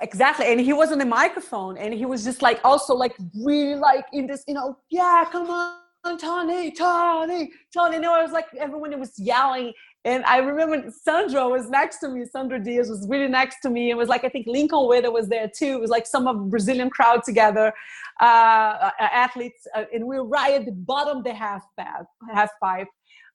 Exactly 0.00 0.46
and 0.46 0.58
he 0.58 0.72
was 0.72 0.90
on 0.90 0.98
the 0.98 1.04
microphone 1.04 1.76
and 1.76 1.92
he 1.92 2.06
was 2.06 2.24
just 2.24 2.40
like 2.40 2.58
also 2.64 2.94
like 2.94 3.14
really 3.38 3.74
like 3.74 4.06
in 4.14 4.26
this 4.26 4.42
you 4.48 4.54
know 4.54 4.78
yeah 4.88 5.24
come 5.30 5.50
on 5.50 6.18
tony 6.18 6.72
tony 6.72 7.50
tony 7.74 7.96
and 7.96 8.06
I 8.06 8.22
was 8.22 8.32
like 8.32 8.46
everyone 8.58 8.98
was 8.98 9.12
yelling 9.18 9.72
and 10.04 10.24
i 10.24 10.38
remember 10.38 10.90
sandro 10.90 11.50
was 11.50 11.68
next 11.70 11.98
to 11.98 12.08
me 12.08 12.24
sandro 12.24 12.58
dias 12.58 12.88
was 12.88 13.06
really 13.08 13.28
next 13.28 13.60
to 13.60 13.70
me 13.70 13.90
it 13.90 13.96
was 13.96 14.08
like 14.08 14.24
i 14.24 14.28
think 14.28 14.46
lincoln 14.46 14.78
Ueda 14.78 15.12
was 15.12 15.28
there 15.28 15.48
too. 15.48 15.74
It 15.74 15.80
was 15.80 15.90
like 15.90 16.06
some 16.06 16.26
of 16.26 16.50
brazilian 16.50 16.90
crowd 16.90 17.22
together 17.24 17.72
uh, 18.20 18.24
uh 18.24 18.90
athletes 18.98 19.66
uh, 19.76 19.84
and 19.92 20.06
we 20.06 20.16
were 20.16 20.26
right 20.26 20.54
at 20.54 20.64
the 20.64 20.72
bottom 20.72 21.18
of 21.18 21.24
the 21.24 21.34
half 21.34 21.62
path 21.78 22.06
half 22.32 22.50
pipe 22.60 22.88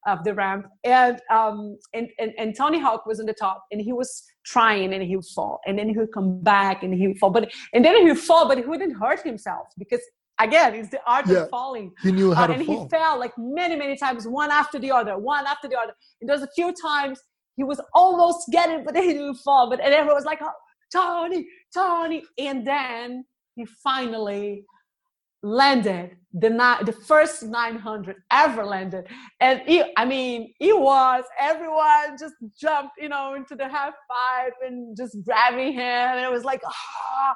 of 0.06 0.24
the 0.24 0.34
ramp 0.34 0.66
and 0.84 1.22
um 1.30 1.78
and, 1.94 2.10
and 2.20 2.34
and 2.38 2.56
tony 2.56 2.80
hawk 2.80 3.06
was 3.06 3.20
on 3.20 3.26
the 3.26 3.34
top 3.34 3.64
and 3.72 3.82
he 3.82 3.94
was 3.94 4.24
trying 4.54 4.94
and 4.94 5.04
he 5.04 5.16
would 5.18 5.26
fall 5.38 5.60
and 5.66 5.78
then 5.78 5.88
he 5.90 5.98
would 5.98 6.14
come 6.18 6.30
back 6.54 6.78
and 6.84 6.94
he 6.94 7.06
would 7.10 7.20
fall 7.22 7.30
but 7.38 7.44
and 7.74 7.84
then 7.86 7.96
he 8.02 8.06
would 8.12 8.20
fall 8.30 8.48
but 8.50 8.58
he 8.58 8.64
wouldn't 8.72 8.96
hurt 9.04 9.22
himself 9.32 9.66
because 9.78 10.04
again 10.40 10.72
it's 10.80 10.90
the 10.96 11.02
art 11.16 11.26
Yeah. 11.28 11.40
of 11.44 11.50
falling 11.50 11.88
He 12.06 12.12
knew 12.18 12.30
how 12.34 12.44
Uh, 12.44 12.48
to 12.48 12.54
and 12.54 12.66
fall. 12.66 12.84
he 12.84 12.90
fell 12.96 13.16
like 13.26 13.34
many 13.38 13.76
many 13.84 13.96
times 14.06 14.22
one 14.42 14.52
after 14.62 14.78
the 14.86 14.92
other 15.00 15.16
one 15.36 15.46
after 15.54 15.68
the 15.72 15.78
other 15.84 15.94
and 16.20 16.26
there's 16.30 16.44
a 16.50 16.54
few 16.60 16.70
times 16.90 17.16
he 17.60 17.64
was 17.72 17.80
almost 18.02 18.42
getting 18.58 18.80
but 18.86 18.94
then 18.94 19.04
he 19.10 19.14
didn't 19.20 19.40
fall 19.48 19.64
but 19.72 19.80
and 19.84 19.92
everyone 19.94 20.16
was 20.22 20.30
like 20.34 20.42
oh, 20.50 20.58
tony 21.00 21.42
tony 21.74 22.20
and 22.48 22.66
then 22.74 23.26
he 23.56 23.66
finally 23.90 24.64
landed 25.44 26.18
the 26.34 26.50
ni- 26.50 26.84
the 26.86 26.92
first 26.92 27.42
900 27.44 28.16
ever 28.32 28.64
landed. 28.66 29.08
And 29.40 29.62
he, 29.66 29.84
i 29.98 30.06
mean 30.06 30.54
it 30.60 30.78
was 30.78 31.24
everyone 31.40 32.18
just 32.20 32.36
jumped 32.60 32.94
you 33.00 33.10
know 33.10 33.34
into 33.36 33.56
the 33.56 33.68
half 33.68 33.94
pipe 34.12 34.54
and 34.66 34.96
just 34.96 35.18
grabbing 35.26 35.74
him. 35.74 35.82
And 35.82 36.20
it 36.26 36.32
was 36.32 36.44
like 36.44 36.62
ah 36.66 37.36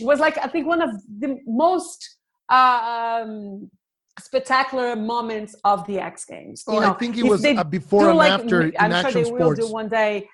it 0.00 0.04
was 0.06 0.20
like 0.20 0.36
i 0.38 0.46
think 0.46 0.66
one 0.66 0.82
of 0.82 0.90
the 1.18 1.38
most 1.46 2.16
um 2.50 3.70
spectacular 4.20 4.96
moments 4.96 5.54
of 5.64 5.86
the 5.86 5.98
x 5.98 6.24
games 6.24 6.64
you 6.66 6.74
Oh, 6.74 6.80
know? 6.80 6.90
I 6.92 6.94
think 6.94 7.16
it 7.18 7.24
was 7.24 7.42
before 7.70 8.08
and 8.10 8.18
like- 8.18 8.32
after 8.32 8.72
i'm 8.78 8.92
sure 9.02 9.22
they 9.24 9.30
will 9.30 9.54
do 9.54 9.68
one 9.68 9.88
day 9.88 10.28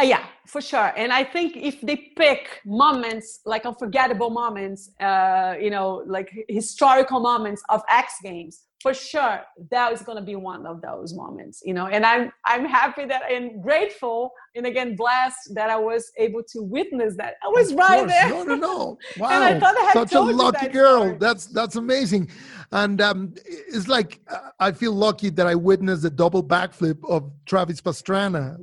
uh, 0.00 0.04
yeah, 0.04 0.24
for 0.46 0.60
sure. 0.60 0.92
And 0.96 1.12
I 1.12 1.24
think 1.24 1.56
if 1.56 1.80
they 1.80 1.96
pick 2.16 2.60
moments, 2.64 3.40
like 3.44 3.66
unforgettable 3.66 4.30
moments, 4.30 4.90
uh, 5.00 5.54
you 5.60 5.70
know, 5.70 6.02
like 6.06 6.30
historical 6.48 7.20
moments 7.20 7.62
of 7.68 7.82
X 7.88 8.14
Games, 8.22 8.62
for 8.82 8.92
sure 8.92 9.40
that 9.70 9.92
is 9.92 10.02
going 10.02 10.18
to 10.18 10.24
be 10.32 10.36
one 10.52 10.66
of 10.66 10.76
those 10.82 11.14
moments 11.14 11.62
you 11.64 11.74
know? 11.74 11.86
And 11.86 12.04
i'm 12.04 12.32
i'm 12.44 12.64
happy 12.64 13.04
that 13.12 13.22
and 13.30 13.62
grateful 13.62 14.32
and 14.56 14.66
again 14.66 14.96
blessed 14.96 15.54
that 15.54 15.68
i 15.70 15.76
was 15.90 16.10
able 16.18 16.42
to 16.52 16.58
witness 16.62 17.16
that. 17.16 17.34
I 17.44 17.48
was 17.48 17.72
right 17.74 18.06
there. 18.06 18.28
No 18.28 18.42
no 18.42 18.54
no. 18.56 18.98
Wow 19.18 19.30
and 19.34 19.44
I 19.44 19.52
thought 19.60 19.76
I 19.78 19.84
had 19.84 19.92
such 19.94 20.12
a 20.12 20.20
lucky 20.20 20.66
that 20.66 20.72
girl. 20.72 21.02
story. 21.02 21.16
that's 21.18 21.46
that's 21.46 21.76
amazing. 21.76 22.30
And 22.80 23.00
um 23.00 23.34
it's 23.74 23.88
like 23.96 24.20
uh, 24.34 24.50
i 24.66 24.72
feel 24.72 24.92
lucky 24.92 25.30
that 25.38 25.46
i 25.46 25.54
witnessed 25.54 26.02
the 26.02 26.10
double 26.10 26.42
backflip 26.42 26.98
of 27.08 27.30
travis 27.46 27.80
pastrana. 27.80 28.56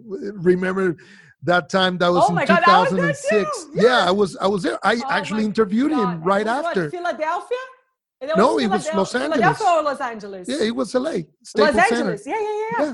Remember 0.51 0.97
that 1.43 1.69
time 1.69 1.97
that 1.99 2.09
was 2.11 2.23
Oh 2.25 2.29
in 2.29 2.35
my 2.35 2.45
God, 2.45 2.63
I 2.67 2.81
was 2.81 2.89
there 2.91 3.13
2006 3.13 3.63
too. 3.65 3.71
yeah 3.87 3.99
i 4.05 4.11
was 4.11 4.35
i 4.37 4.47
was 4.47 4.61
there. 4.63 4.77
I 4.83 4.95
Oh 4.95 5.07
actually 5.17 5.45
interviewed 5.45 5.91
God. 5.91 5.99
him 6.15 6.23
right 6.23 6.45
was 6.45 6.63
what, 6.63 6.77
after. 6.77 6.89
Philadelphia 6.91 7.57
It 8.21 8.35
No, 8.35 8.59
it 8.59 8.67
was 8.67 8.85
Los 8.93 9.11
philadelphia 9.13 9.45
Angeles. 9.45 9.61
or 9.61 9.81
los 9.83 10.01
angeles 10.01 10.49
yeah 10.49 10.63
it 10.67 10.75
was 10.75 10.93
la 10.93 10.99
los 11.11 11.23
Staples 11.43 11.75
Center. 11.75 11.95
angeles 11.95 12.27
yeah 12.27 12.41
yeah 12.41 12.57
yeah, 12.63 12.85
yeah 12.85 12.93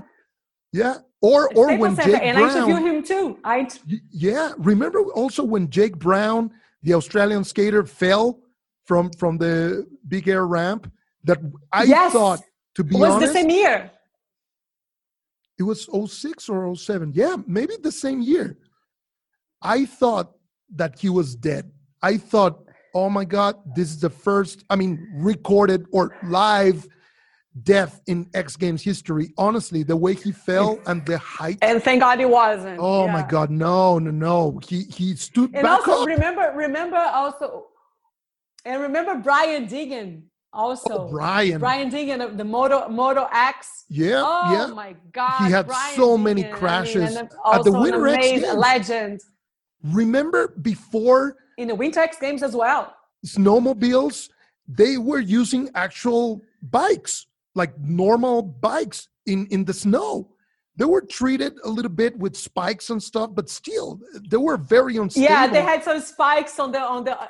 yeah 0.72 0.96
or 1.22 1.50
or 1.56 1.70
Staples 1.70 1.80
when 1.82 1.96
Center. 1.96 2.12
jake 2.12 2.24
and 2.24 2.38
i 2.38 2.42
interviewed 2.44 2.84
him 2.94 3.04
too 3.04 3.40
i 3.44 3.68
Yeah, 4.12 4.54
remember 4.58 5.00
also 5.22 5.44
when 5.44 5.70
Jake 5.70 5.98
Brown, 5.98 6.52
the 6.84 6.94
Australian 6.94 7.44
skater, 7.44 7.84
fell 7.86 8.26
from 8.86 9.10
from 9.22 9.38
the 9.44 9.88
big 10.08 10.28
air 10.28 10.46
ramp? 10.46 10.84
That 11.28 11.40
I 11.82 11.84
Yes. 11.86 12.14
thought, 12.14 12.42
to 12.76 12.84
be 12.84 12.96
it 12.96 13.00
was 13.00 13.14
honest, 13.16 13.34
the 13.34 13.40
same 13.40 13.50
year 13.50 13.92
it 15.58 15.64
was 15.64 15.88
06 15.90 16.50
or 16.50 16.76
07. 16.76 17.14
Yeah, 17.16 17.38
maybe 17.48 17.76
the 17.82 17.92
same 17.92 18.22
year. 18.22 18.58
I 19.62 19.86
thought 19.86 20.28
that 20.76 21.00
he 21.00 21.10
was 21.10 21.36
dead. 21.36 21.72
I 22.02 22.18
thought, 22.18 22.56
oh 22.96 23.10
my 23.10 23.26
God, 23.26 23.58
this 23.76 23.90
is 23.90 24.00
the 24.00 24.10
first, 24.10 24.64
I 24.70 24.76
mean, 24.78 25.08
recorded 25.16 25.86
or 25.92 26.16
live 26.24 26.88
death 27.64 28.02
in 28.08 28.28
X 28.34 28.56
Games 28.56 28.82
history. 28.82 29.34
Honestly, 29.38 29.84
the 29.84 29.96
way 29.96 30.14
he 30.16 30.32
fell 30.32 30.80
and 30.88 31.06
the 31.06 31.18
height. 31.18 31.58
and 31.62 31.84
thank 31.84 32.00
god 32.02 32.20
he 32.20 32.26
wasn't 32.26 32.80
Oh 32.80 33.08
my 33.08 33.22
God, 33.28 33.50
no, 33.50 34.00
no, 34.00 34.12
no. 34.12 34.60
He 34.68 34.84
he 34.84 35.16
stood 35.16 35.52
and 35.54 35.64
back 35.64 35.88
also 35.88 36.02
up. 36.02 36.08
remember 36.08 36.52
remember 36.56 36.98
also 36.98 37.68
and 38.66 38.82
remember 38.82 39.16
brian 39.16 39.68
deegan 39.68 40.24
also 40.52 40.94
Oh, 41.08 41.08
Brian. 41.12 41.60
brian 41.60 41.90
deegan 41.92 42.24
of 42.26 42.38
the 42.38 42.44
moto 42.44 42.88
moto 42.90 43.28
x 43.34 43.86
Yeah, 43.90 44.24
oh 44.26 44.52
yeah. 44.54 44.74
my 44.74 44.96
god 45.12 45.46
He 45.46 45.52
had 45.52 45.68
Brian 45.68 45.96
so 45.96 46.18
many 46.18 46.44
Deegan, 46.44 46.48
I 46.48 46.52
mean, 46.52 46.60
crashes 46.60 47.16
at 47.18 47.64
the 47.64 47.72
Winter 47.72 48.08
X 48.08 48.26
Games. 48.28 48.54
legend 48.68 49.20
Remember 49.84 50.42
before 50.62 51.38
in 51.58 51.68
the 51.68 51.76
winter 51.76 52.00
x 52.00 52.18
games 52.20 52.44
as 52.44 52.56
well 52.56 52.96
snowmobiles, 53.26 54.30
they 54.68 54.98
were 54.98 55.20
using 55.20 55.70
actual 55.76 56.42
bikes, 56.62 57.28
like 57.56 57.78
normal 57.80 58.42
bikes 58.42 59.10
in, 59.26 59.48
in 59.48 59.66
the 59.66 59.74
snow. 59.74 60.30
They 60.78 60.86
were 60.86 61.02
treated 61.02 61.54
a 61.64 61.70
little 61.70 61.92
bit 61.92 62.18
with 62.18 62.36
spikes 62.36 62.90
and 62.90 63.02
stuff, 63.02 63.32
but 63.34 63.50
still, 63.50 64.00
they 64.30 64.38
were 64.38 64.58
very 64.58 64.98
unstable. 64.98 65.30
yeah 65.30 65.48
they 65.48 65.62
had 65.62 65.84
some 65.84 66.02
spikes 66.02 66.60
on 66.60 66.72
the 66.74 66.82
on 66.82 67.06
the 67.06 67.20
uh, 67.20 67.28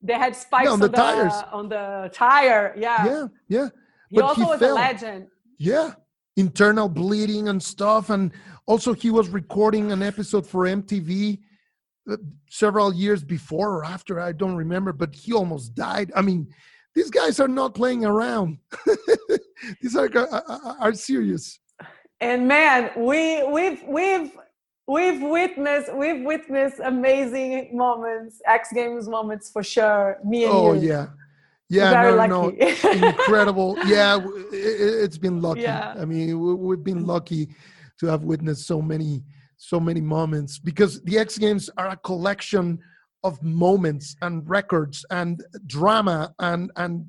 they 0.00 0.14
had 0.14 0.36
spikes 0.36 0.68
on 0.68 0.74
on, 0.74 0.80
the 0.80 0.88
the, 0.88 0.96
tires. 0.96 1.32
on 1.52 1.68
the 1.68 2.10
tire 2.12 2.74
yeah, 2.76 3.04
Yeah, 3.04 3.26
yeah, 3.48 3.68
he 4.10 4.16
but 4.16 4.24
also 4.24 4.40
he 4.42 4.46
was 4.46 4.60
fell. 4.60 4.74
a 4.74 4.76
legend 4.76 5.26
yeah. 5.58 5.94
Internal 6.36 6.88
bleeding 6.88 7.48
and 7.48 7.62
stuff. 7.62 8.10
And 8.10 8.32
also, 8.66 8.94
he 8.94 9.10
was 9.10 9.28
recording 9.28 9.92
an 9.92 10.02
episode 10.02 10.46
for 10.46 10.64
MTV 10.64 11.34
uh, 11.34 11.36
Uh, 12.10 12.16
several 12.50 12.92
years 12.92 13.22
before 13.22 13.70
or 13.76 13.84
after. 13.84 14.18
I 14.18 14.32
don't 14.32 14.56
remember, 14.56 14.92
but 14.92 15.14
he 15.14 15.32
almost 15.32 15.74
died. 15.76 16.10
I 16.16 16.22
mean, 16.22 16.48
these 16.96 17.10
guys 17.10 17.38
are 17.38 17.46
not 17.46 17.74
playing 17.74 18.04
around. 18.04 18.58
these 19.80 19.94
are, 19.94 20.10
are, 20.16 20.42
are- 20.48 20.76
are 20.80 20.92
serious. 20.94 21.60
and 22.20 22.46
man 22.48 22.90
we 22.96 23.42
we've 23.56 23.82
we've 23.86 24.32
we've 24.88 25.22
witnessed 25.22 25.94
we've 25.94 26.22
witnessed 26.24 26.80
amazing 26.84 27.52
moments 27.84 28.40
x 28.46 28.68
games 28.74 29.08
moments 29.08 29.48
for 29.50 29.62
sure 29.62 30.18
me 30.24 30.44
and 30.44 30.52
Oh, 30.52 30.72
you 30.72 30.88
yeah. 30.88 31.06
Yeah, 31.68 31.90
very 32.02 32.16
no, 32.16 32.26
no, 32.26 32.42
lucky 32.46 33.06
incredible. 33.08 33.78
Yeah, 33.86 34.18
it, 34.52 35.00
has 35.08 35.16
been 35.18 35.40
lucky. 35.40 35.62
Yeah. 35.62 35.94
I 35.98 36.04
mean, 36.04 36.38
we, 36.38 36.54
we've 36.54 36.84
been 36.84 37.06
lucky 37.06 37.48
to 37.98 38.06
have 38.08 38.24
witnessed 38.24 38.66
so 38.66 38.82
many, 38.82 39.22
so 39.62 39.78
many 39.78 40.00
moments 40.00 40.58
because 40.58 41.00
the 41.02 41.16
X 41.16 41.38
Games 41.38 41.70
are 41.78 41.90
a 41.90 41.96
collection 41.96 42.80
of 43.22 43.40
moments 43.44 44.16
and 44.20 44.48
records 44.48 45.06
and 45.10 45.44
drama 45.66 46.34
and 46.40 46.72
and 46.76 47.06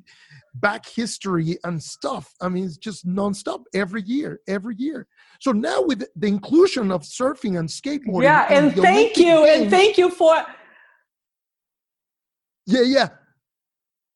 back 0.56 0.86
history 0.88 1.58
and 1.64 1.82
stuff. 1.82 2.32
I 2.40 2.50
mean, 2.50 2.66
it's 2.66 2.78
just 2.78 3.08
nonstop 3.08 3.64
every 3.74 4.04
year, 4.04 4.40
every 4.48 4.76
year. 4.78 5.08
So 5.42 5.52
now 5.52 5.82
with 5.82 6.06
the 6.16 6.28
inclusion 6.28 6.92
of 6.92 7.02
surfing 7.02 7.58
and 7.58 7.68
skateboarding, 7.68 8.24
yeah 8.24 8.52
in 8.54 8.66
and 8.66 8.76
thank 8.76 9.18
Olympic 9.18 9.18
you 9.18 9.46
and 9.46 9.72
thank 9.72 9.98
you 9.98 10.12
for 10.12 10.46
yeah, 12.68 12.84
yeah. 12.84 13.10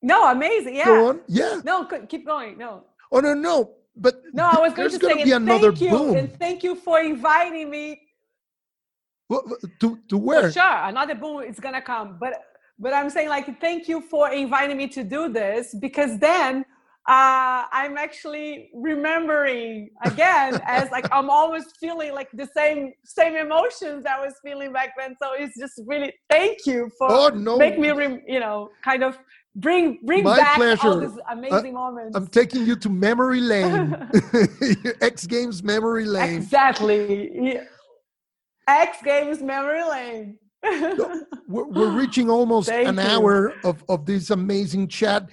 no 0.04 0.32
amazing 0.32 0.76
Yeah. 0.76 0.86
Go 0.86 1.10
on, 1.10 1.22
yeah. 1.28 1.62
no 1.66 1.86
keep 2.08 2.26
going 2.26 2.58
no 2.58 2.84
Oh 3.12 3.20
no, 3.20 3.34
no. 3.34 3.74
But 4.00 4.22
no 4.32 4.44
i 4.44 4.60
was 4.60 4.74
going 4.74 4.92
to 4.92 5.00
say 5.00 5.24
be 5.24 5.32
and 5.32 5.50
another 5.50 5.72
thank 5.72 5.82
you 5.82 5.90
boom. 5.90 6.16
and 6.16 6.32
thank 6.38 6.64
you 6.64 6.76
for 6.76 7.00
inviting 7.00 7.72
me 7.72 8.07
Wha- 9.30 9.42
to 9.82 10.00
to 10.10 10.18
where? 10.18 10.52
sure, 10.52 10.78
another 10.84 11.16
boom 11.16 11.42
is 11.44 11.60
gonna 11.60 11.82
come. 11.82 12.18
But 12.20 12.34
but 12.80 12.94
I'm 12.94 13.10
saying 13.10 13.30
like 13.30 13.60
thank 13.60 13.88
you 13.88 14.02
for 14.02 14.32
inviting 14.32 14.78
me 14.78 14.88
to 14.90 15.04
do 15.04 15.28
this 15.30 15.76
because 15.76 16.18
then 16.20 16.64
uh, 17.10 17.64
I'm 17.72 17.98
actually 17.98 18.70
remembering 18.74 19.90
again 20.04 20.60
as 20.66 20.92
like 20.92 21.08
I'm 21.12 21.30
always 21.30 21.66
feeling 21.80 22.14
like 22.14 22.30
the 22.34 22.48
same 22.56 22.94
same 23.04 23.36
emotions 23.36 24.06
I 24.06 24.20
was 24.26 24.34
feeling 24.44 24.72
back 24.74 24.90
then. 24.98 25.16
So 25.22 25.28
it's 25.34 25.58
just 25.58 25.82
really 25.86 26.14
thank 26.30 26.66
you 26.66 26.90
for 26.98 27.08
Oh 27.12 27.30
no! 27.30 27.58
make 27.58 27.78
me 27.80 27.90
rem- 27.92 28.22
you 28.28 28.40
know 28.40 28.72
kind 28.84 29.04
of 29.04 29.18
bring 29.56 30.00
bring 30.06 30.24
My 30.24 30.38
back 30.38 30.58
all 30.60 30.66
pleasure. 30.76 31.00
these 31.00 31.18
amazing 31.32 31.74
moments. 31.74 32.16
I'm 32.16 32.28
taking 32.28 32.66
you 32.66 32.76
to 32.78 32.90
memory 32.90 33.42
lane. 33.42 33.96
X 35.02 35.26
Games 35.28 35.64
memory 35.64 36.06
lane. 36.06 36.36
exactly. 36.36 37.32
Yeah. 37.34 37.64
X 38.68 38.98
Games 39.04 39.42
memory 39.42 39.84
lane. 39.84 40.38
We're, 41.48 41.66
we're 41.66 41.92
reaching 41.92 42.30
almost 42.30 42.68
Thank 42.68 42.90
an 42.90 42.96
you. 42.96 43.02
hour 43.02 43.54
of, 43.64 43.84
of 43.88 44.06
this 44.06 44.32
amazing 44.32 44.90
chat. 44.90 45.30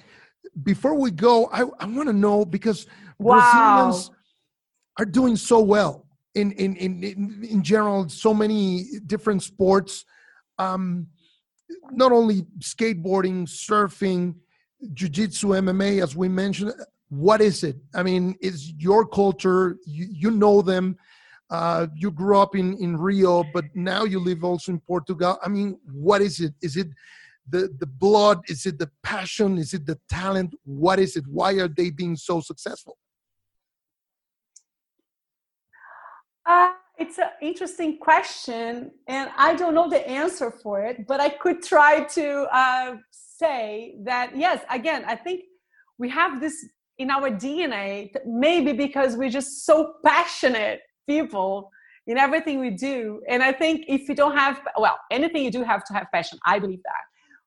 Before 0.62 0.95
we 0.95 1.11
go, 1.11 1.47
I, 1.47 1.62
I 1.80 1.87
want 1.87 2.09
to 2.09 2.12
know 2.12 2.45
because 2.45 2.87
Wow. 3.18 3.41
Brazilians 3.41 4.11
are 4.99 5.05
doing 5.05 5.37
so 5.37 5.61
well 5.61 6.07
in, 6.35 6.53
in, 6.53 6.76
in, 6.76 7.03
in, 7.03 7.47
in 7.49 7.62
general, 7.62 8.09
so 8.09 8.35
many 8.35 8.85
different 9.07 9.43
sports. 9.43 10.05
Um, 10.59 11.07
not 11.91 12.12
only 12.12 12.43
skateboarding, 12.59 13.47
surfing, 13.47 14.35
jiu-jitsu, 14.93 15.49
MMA, 15.49 16.03
as 16.03 16.14
we 16.14 16.28
mentioned. 16.28 16.72
What 17.09 17.41
is 17.41 17.62
it? 17.64 17.76
I 17.95 18.03
mean, 18.03 18.37
it's 18.41 18.72
your 18.76 19.07
culture. 19.07 19.76
You, 19.87 20.07
you 20.11 20.30
know 20.30 20.62
them. 20.62 20.97
Uh, 21.51 21.86
you 21.95 22.11
grew 22.11 22.38
up 22.38 22.57
in, 22.57 22.74
in 22.78 22.97
Rio, 22.97 23.45
but 23.53 23.64
now 23.74 24.05
you 24.05 24.18
live 24.18 24.45
also 24.45 24.72
in 24.72 24.80
Portugal. 24.80 25.38
I 25.42 25.49
mean, 25.49 25.78
what 25.92 26.22
is 26.22 26.40
it? 26.40 26.55
Is 26.62 26.76
it 26.76 26.88
the, 27.49 27.70
the 27.78 27.86
blood? 27.86 28.40
Is 28.49 28.66
it 28.66 28.78
the 28.78 28.90
passion? 29.03 29.59
Is 29.59 29.74
it 29.74 29.86
the 29.86 29.99
talent? 30.09 30.55
What 30.64 30.99
is 30.99 31.16
it? 31.16 31.24
Why 31.26 31.53
are 31.55 31.68
they 31.68 31.90
being 31.90 32.16
so 32.16 32.40
successful? 32.40 32.97
Uh, 36.47 36.72
it's 36.99 37.18
an 37.18 37.30
interesting 37.42 37.99
question, 37.99 38.90
and 39.09 39.30
I 39.36 39.55
don't 39.55 39.74
know 39.74 39.88
the 39.88 40.07
answer 40.09 40.51
for 40.51 40.82
it, 40.82 41.07
but 41.07 41.20
I 41.20 41.28
could 41.28 41.62
try 41.62 42.05
to 42.05 42.47
uh, 42.53 42.97
say 43.11 43.97
that 44.05 44.36
yes, 44.36 44.62
again, 44.70 45.05
I 45.07 45.16
think 45.16 45.45
we 45.99 46.09
have 46.11 46.40
this 46.40 46.64
in 46.99 47.11
our 47.11 47.30
DNA, 47.30 48.14
maybe 48.24 48.72
because 48.72 49.16
we're 49.16 49.30
just 49.30 49.66
so 49.66 49.95
passionate 50.05 50.80
people 51.07 51.71
in 52.07 52.19
everything 52.19 52.61
we 52.61 52.71
do. 52.71 53.23
And 53.29 53.43
I 53.43 53.53
think 53.53 53.85
if 53.89 54.09
you 54.09 54.15
don't 54.15 54.37
have, 54.37 54.61
well, 54.79 54.99
anything 55.11 55.45
you 55.45 55.51
do 55.51 55.63
have 55.63 55.85
to 55.85 55.95
have 55.95 56.07
passion, 56.13 56.39
I 56.47 56.59
believe 56.59 56.83
that. 56.85 57.05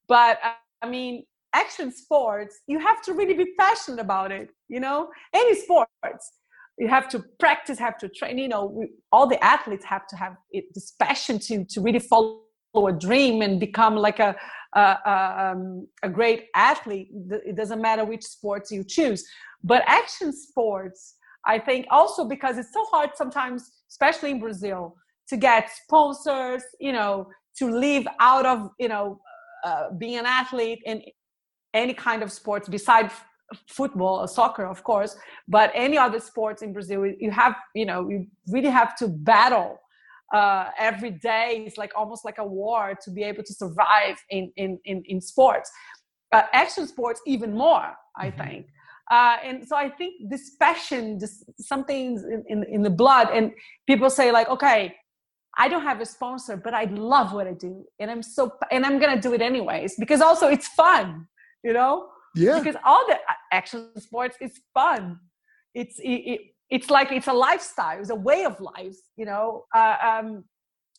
But 0.07 0.39
I 0.81 0.89
mean, 0.89 1.25
action 1.53 1.91
sports, 1.91 2.59
you 2.67 2.79
have 2.79 3.01
to 3.03 3.13
really 3.13 3.33
be 3.33 3.53
passionate 3.59 3.99
about 3.99 4.31
it, 4.31 4.49
you 4.67 4.79
know, 4.79 5.09
any 5.33 5.55
sports 5.55 6.31
you 6.77 6.87
have 6.87 7.09
to 7.09 7.23
practice 7.39 7.79
have 7.79 7.97
to 7.97 8.07
train 8.07 8.37
you 8.37 8.47
know 8.47 8.65
we, 8.65 8.89
all 9.11 9.27
the 9.27 9.43
athletes 9.43 9.85
have 9.85 10.07
to 10.07 10.15
have 10.15 10.35
it, 10.51 10.65
this 10.73 10.91
passion 10.91 11.39
to 11.39 11.65
to 11.65 11.81
really 11.81 11.99
follow 11.99 12.41
a 12.87 12.93
dream 12.93 13.41
and 13.41 13.59
become 13.59 13.95
like 13.95 14.19
a 14.19 14.35
a, 14.75 14.79
a, 14.79 15.51
um, 15.51 15.87
a 16.03 16.09
great 16.09 16.45
athlete 16.55 17.09
it 17.45 17.55
doesn't 17.55 17.81
matter 17.81 18.05
which 18.05 18.23
sports 18.23 18.71
you 18.71 18.83
choose 18.83 19.25
but 19.63 19.81
action 19.87 20.31
sports 20.31 21.15
i 21.47 21.57
think 21.57 21.85
also 21.89 22.25
because 22.25 22.57
it's 22.57 22.73
so 22.73 22.83
hard 22.85 23.09
sometimes 23.15 23.71
especially 23.89 24.31
in 24.31 24.39
brazil 24.39 24.95
to 25.27 25.37
get 25.37 25.69
sponsors 25.83 26.63
you 26.79 26.91
know 26.91 27.27
to 27.57 27.69
live 27.71 28.07
out 28.19 28.45
of 28.45 28.69
you 28.79 28.87
know 28.87 29.19
uh, 29.65 29.91
being 29.97 30.17
an 30.17 30.25
athlete 30.25 30.79
in 30.85 31.01
any 31.73 31.93
kind 31.93 32.23
of 32.23 32.31
sports 32.31 32.69
besides 32.69 33.13
football 33.67 34.19
or 34.19 34.27
soccer, 34.27 34.65
of 34.65 34.83
course, 34.83 35.15
but 35.47 35.71
any 35.73 35.97
other 35.97 36.19
sports 36.19 36.61
in 36.61 36.73
Brazil, 36.73 37.05
you 37.05 37.31
have, 37.31 37.55
you 37.73 37.85
know, 37.85 38.09
you 38.09 38.27
really 38.47 38.69
have 38.69 38.95
to 38.97 39.07
battle 39.07 39.79
uh, 40.33 40.65
every 40.77 41.11
day. 41.11 41.63
It's 41.65 41.77
like 41.77 41.91
almost 41.95 42.25
like 42.25 42.37
a 42.39 42.45
war 42.45 42.97
to 43.03 43.11
be 43.11 43.23
able 43.23 43.43
to 43.43 43.53
survive 43.53 44.17
in 44.29 44.51
in 44.57 44.79
in, 44.85 45.03
in 45.05 45.21
sports. 45.21 45.71
Uh, 46.33 46.43
action 46.51 46.85
sports 46.87 47.21
even 47.25 47.53
more, 47.53 47.93
I 48.17 48.27
mm-hmm. 48.27 48.41
think. 48.41 48.67
Uh, 49.09 49.37
and 49.43 49.67
so 49.67 49.75
I 49.75 49.89
think 49.89 50.29
this 50.29 50.55
passion, 50.59 51.19
just 51.19 51.45
something 51.59 52.17
in, 52.17 52.43
in, 52.47 52.63
in 52.65 52.81
the 52.83 52.89
blood, 52.89 53.29
and 53.33 53.51
people 53.87 54.09
say 54.09 54.31
like, 54.31 54.49
okay, 54.49 54.93
I 55.57 55.67
don't 55.67 55.83
have 55.83 56.01
a 56.01 56.05
sponsor, 56.05 56.57
but 56.57 56.73
I 56.73 56.85
love 56.85 57.33
what 57.33 57.47
I 57.47 57.53
do, 57.53 57.85
and 57.99 58.11
I'm 58.11 58.21
so 58.21 58.51
and 58.69 58.85
I'm 58.85 58.99
gonna 58.99 59.19
do 59.19 59.33
it 59.33 59.41
anyways 59.41 59.95
because 59.97 60.21
also 60.21 60.47
it's 60.47 60.67
fun, 60.67 61.27
you 61.63 61.73
know. 61.73 62.09
Yeah. 62.35 62.59
Because 62.59 62.75
all 62.85 63.07
the 63.07 63.17
action 63.51 63.89
sports 63.97 64.37
is 64.39 64.59
fun. 64.73 65.19
It's 65.73 65.97
it, 65.99 66.21
it, 66.31 66.41
it's 66.69 66.89
like 66.89 67.11
it's 67.11 67.27
a 67.27 67.33
lifestyle. 67.33 67.99
It's 67.99 68.11
a 68.11 68.15
way 68.15 68.45
of 68.45 68.59
life, 68.59 68.97
you 69.15 69.25
know. 69.25 69.65
Uh, 69.73 69.95
um, 70.03 70.43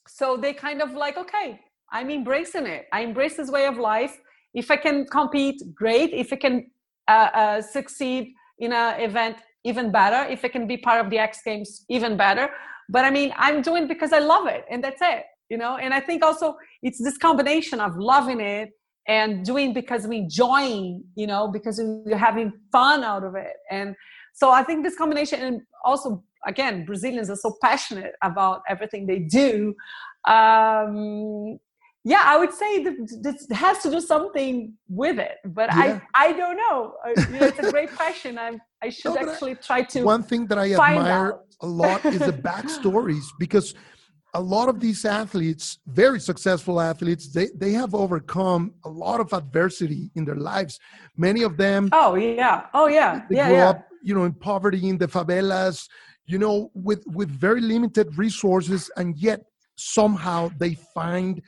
so 0.08 0.36
they 0.36 0.52
kind 0.52 0.82
of 0.82 0.92
like, 0.92 1.16
okay, 1.16 1.60
I'm 1.92 2.10
embracing 2.10 2.66
it. 2.66 2.86
I 2.92 3.02
embrace 3.02 3.36
this 3.36 3.50
way 3.50 3.66
of 3.66 3.76
life. 3.76 4.18
If 4.54 4.70
I 4.70 4.76
can 4.76 5.06
compete, 5.06 5.62
great. 5.74 6.12
If 6.12 6.32
I 6.32 6.36
can 6.36 6.70
uh, 7.08 7.30
uh, 7.34 7.62
succeed 7.62 8.34
in 8.58 8.72
an 8.72 9.00
event, 9.00 9.38
even 9.64 9.90
better. 9.90 10.30
If 10.30 10.44
it 10.44 10.52
can 10.52 10.66
be 10.66 10.76
part 10.76 11.04
of 11.04 11.10
the 11.10 11.18
X 11.18 11.40
Games, 11.44 11.84
even 11.88 12.16
better. 12.16 12.50
But 12.88 13.04
I 13.04 13.10
mean, 13.10 13.32
I'm 13.36 13.62
doing 13.62 13.86
because 13.86 14.12
I 14.12 14.18
love 14.18 14.46
it, 14.46 14.64
and 14.70 14.82
that's 14.82 15.00
it. 15.00 15.24
You 15.50 15.58
know. 15.58 15.76
And 15.76 15.92
I 15.92 16.00
think 16.00 16.22
also 16.22 16.56
it's 16.82 17.02
this 17.02 17.18
combination 17.18 17.80
of 17.80 17.96
loving 17.96 18.40
it 18.40 18.70
and 19.08 19.42
doing 19.44 19.72
because 19.72 20.06
we 20.06 20.18
enjoying 20.18 21.02
you 21.16 21.26
know 21.26 21.48
because 21.48 21.80
we're 21.82 22.16
having 22.16 22.52
fun 22.70 23.02
out 23.02 23.24
of 23.24 23.34
it 23.34 23.54
and 23.70 23.96
so 24.34 24.50
i 24.50 24.62
think 24.62 24.84
this 24.84 24.96
combination 24.96 25.40
and 25.40 25.62
also 25.84 26.22
again 26.46 26.84
brazilians 26.84 27.30
are 27.30 27.36
so 27.36 27.56
passionate 27.62 28.12
about 28.22 28.60
everything 28.68 29.06
they 29.06 29.18
do 29.18 29.74
um 30.26 31.58
yeah 32.04 32.22
i 32.24 32.38
would 32.38 32.52
say 32.52 32.82
that 32.82 32.94
this 33.22 33.46
has 33.50 33.78
to 33.78 33.90
do 33.90 34.00
something 34.00 34.72
with 34.88 35.18
it 35.18 35.36
but 35.46 35.68
yeah. 35.74 36.00
i 36.14 36.28
i 36.28 36.32
don't 36.32 36.56
know 36.56 36.94
it's 37.06 37.58
a 37.58 37.70
great 37.70 37.90
question 37.96 38.38
i 38.38 38.58
i 38.82 38.88
should 38.88 39.14
no, 39.14 39.30
actually 39.30 39.52
I, 39.52 39.54
try 39.54 39.82
to 39.82 40.02
one 40.02 40.22
thing 40.22 40.46
that 40.46 40.58
i 40.58 40.72
admire 40.72 41.32
out. 41.32 41.44
a 41.62 41.66
lot 41.66 42.04
is 42.04 42.18
the 42.18 42.32
backstories 42.32 43.24
because 43.38 43.74
a 44.34 44.40
lot 44.40 44.68
of 44.68 44.78
these 44.78 45.04
athletes, 45.04 45.78
very 45.86 46.20
successful 46.20 46.80
athletes, 46.80 47.32
they, 47.32 47.48
they 47.56 47.72
have 47.72 47.94
overcome 47.94 48.74
a 48.84 48.88
lot 48.88 49.20
of 49.20 49.32
adversity 49.32 50.10
in 50.16 50.24
their 50.24 50.36
lives. 50.36 50.78
Many 51.16 51.42
of 51.42 51.56
them. 51.56 51.88
Oh 51.92 52.14
yeah. 52.14 52.66
Oh 52.74 52.88
yeah. 52.88 53.22
They 53.30 53.36
yeah, 53.36 53.48
grew 53.48 53.56
yeah. 53.56 53.68
up, 53.70 53.88
you 54.02 54.14
know, 54.14 54.24
in 54.24 54.34
poverty 54.34 54.88
in 54.88 54.98
the 54.98 55.08
favelas, 55.08 55.88
you 56.26 56.38
know, 56.38 56.70
with 56.74 57.02
with 57.06 57.30
very 57.30 57.62
limited 57.62 58.16
resources, 58.18 58.90
and 58.96 59.16
yet 59.16 59.40
somehow 59.76 60.50
they 60.58 60.74
find 60.94 61.40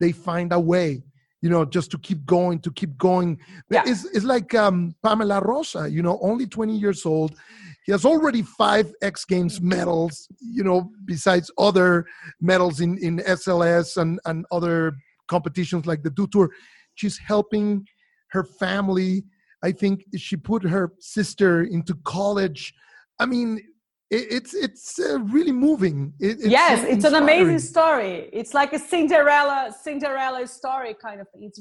they 0.00 0.12
find 0.12 0.52
a 0.52 0.60
way 0.60 1.02
you 1.40 1.48
know, 1.48 1.64
just 1.64 1.90
to 1.92 1.98
keep 1.98 2.24
going, 2.26 2.58
to 2.60 2.72
keep 2.72 2.96
going. 2.98 3.38
Yeah. 3.70 3.82
It's, 3.86 4.04
it's 4.06 4.24
like 4.24 4.54
um, 4.54 4.94
Pamela 5.04 5.40
Rosa, 5.40 5.88
you 5.88 6.02
know, 6.02 6.18
only 6.20 6.46
20 6.46 6.76
years 6.76 7.06
old. 7.06 7.36
He 7.84 7.92
has 7.92 8.04
already 8.04 8.42
five 8.42 8.92
X 9.02 9.24
Games 9.24 9.60
medals, 9.60 10.28
you 10.40 10.64
know, 10.64 10.90
besides 11.04 11.50
other 11.56 12.06
medals 12.40 12.80
in, 12.80 12.98
in 12.98 13.18
SLS 13.18 13.96
and, 13.96 14.20
and 14.26 14.44
other 14.50 14.96
competitions 15.28 15.86
like 15.86 16.02
the 16.02 16.10
Dew 16.10 16.26
Tour. 16.26 16.50
She's 16.96 17.18
helping 17.18 17.86
her 18.30 18.44
family. 18.44 19.24
I 19.62 19.72
think 19.72 20.04
she 20.16 20.36
put 20.36 20.62
her 20.64 20.92
sister 20.98 21.62
into 21.62 21.94
college. 22.04 22.74
I 23.18 23.26
mean, 23.26 23.60
it's 24.10 24.54
it's 24.54 24.98
uh, 24.98 25.20
really 25.20 25.52
moving. 25.52 26.14
It, 26.18 26.38
it's 26.38 26.46
yes, 26.46 26.82
it's 26.82 27.04
an 27.04 27.14
amazing 27.14 27.58
story. 27.58 28.30
It's 28.32 28.54
like 28.54 28.72
a 28.72 28.78
Cinderella 28.78 29.74
Cinderella 29.82 30.46
story 30.46 30.94
kind 30.94 31.20
of. 31.20 31.26
It's 31.34 31.60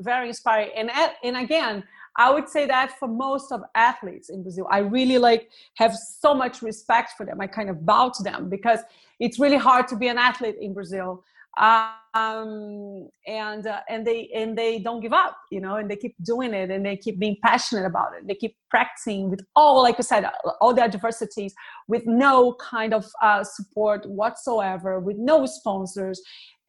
very 0.00 0.28
inspiring. 0.28 0.70
And 0.76 0.90
and 1.24 1.36
again, 1.38 1.84
I 2.16 2.30
would 2.30 2.48
say 2.48 2.66
that 2.66 2.98
for 2.98 3.08
most 3.08 3.50
of 3.50 3.62
athletes 3.74 4.28
in 4.28 4.42
Brazil, 4.42 4.66
I 4.70 4.78
really 4.78 5.16
like 5.16 5.48
have 5.74 5.94
so 5.94 6.34
much 6.34 6.60
respect 6.60 7.12
for 7.16 7.24
them. 7.24 7.40
I 7.40 7.46
kind 7.46 7.70
of 7.70 7.86
bow 7.86 8.10
to 8.16 8.22
them 8.22 8.50
because 8.50 8.80
it's 9.18 9.38
really 9.38 9.56
hard 9.56 9.88
to 9.88 9.96
be 9.96 10.08
an 10.08 10.18
athlete 10.18 10.56
in 10.60 10.74
Brazil 10.74 11.24
um, 11.56 13.08
and 13.26 13.66
uh, 13.66 13.80
and 13.88 14.06
they 14.06 14.28
and 14.34 14.56
they 14.56 14.78
don't 14.78 15.00
give 15.00 15.12
up 15.12 15.36
you 15.50 15.60
know 15.60 15.76
and 15.76 15.90
they 15.90 15.96
keep 15.96 16.14
doing 16.22 16.54
it 16.54 16.70
and 16.70 16.84
they 16.84 16.96
keep 16.96 17.18
being 17.18 17.36
passionate 17.42 17.86
about 17.86 18.14
it. 18.16 18.26
They 18.26 18.34
keep 18.34 18.56
practicing 18.70 19.30
with 19.30 19.40
all 19.54 19.82
like 19.82 19.96
i 19.98 20.02
said 20.02 20.28
all 20.60 20.74
the 20.74 20.82
adversities 20.82 21.54
with 21.88 22.06
no 22.06 22.54
kind 22.54 22.92
of 22.94 23.06
uh, 23.22 23.42
support 23.44 24.06
whatsoever 24.08 25.00
with 25.00 25.16
no 25.16 25.46
sponsors. 25.46 26.20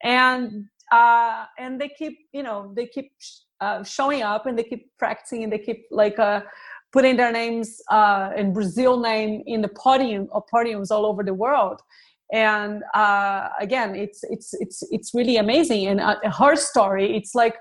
And 0.04 0.66
uh, 0.92 1.46
and 1.58 1.80
they 1.80 1.90
keep 1.90 2.18
you 2.32 2.44
know 2.44 2.72
they 2.76 2.88
keep 2.88 3.12
uh, 3.62 3.84
showing 3.84 4.22
up 4.22 4.46
and 4.46 4.58
they 4.58 4.64
keep 4.64 4.92
practicing 4.98 5.44
and 5.44 5.52
they 5.52 5.60
keep 5.60 5.86
like 5.92 6.18
uh, 6.20 6.42
putting 6.94 7.18
their 7.18 7.32
names 7.32 7.82
uh, 7.92 8.32
in 8.38 8.54
brazil 8.54 9.00
name 9.00 9.44
in 9.46 9.62
the 9.62 9.68
podium 9.68 10.28
or 10.32 10.44
podiums 10.54 10.92
all 10.92 11.06
over 11.06 11.24
the 11.24 11.34
world 11.34 11.82
and 12.32 12.84
uh, 12.94 13.50
again 13.60 13.96
it's 13.96 14.24
it's 14.24 14.54
it's 14.60 14.84
it's 14.92 15.14
really 15.14 15.38
amazing. 15.38 15.88
And 15.88 16.00
uh, 16.02 16.18
her 16.32 16.56
story 16.56 17.16
it's 17.16 17.34
like 17.36 17.56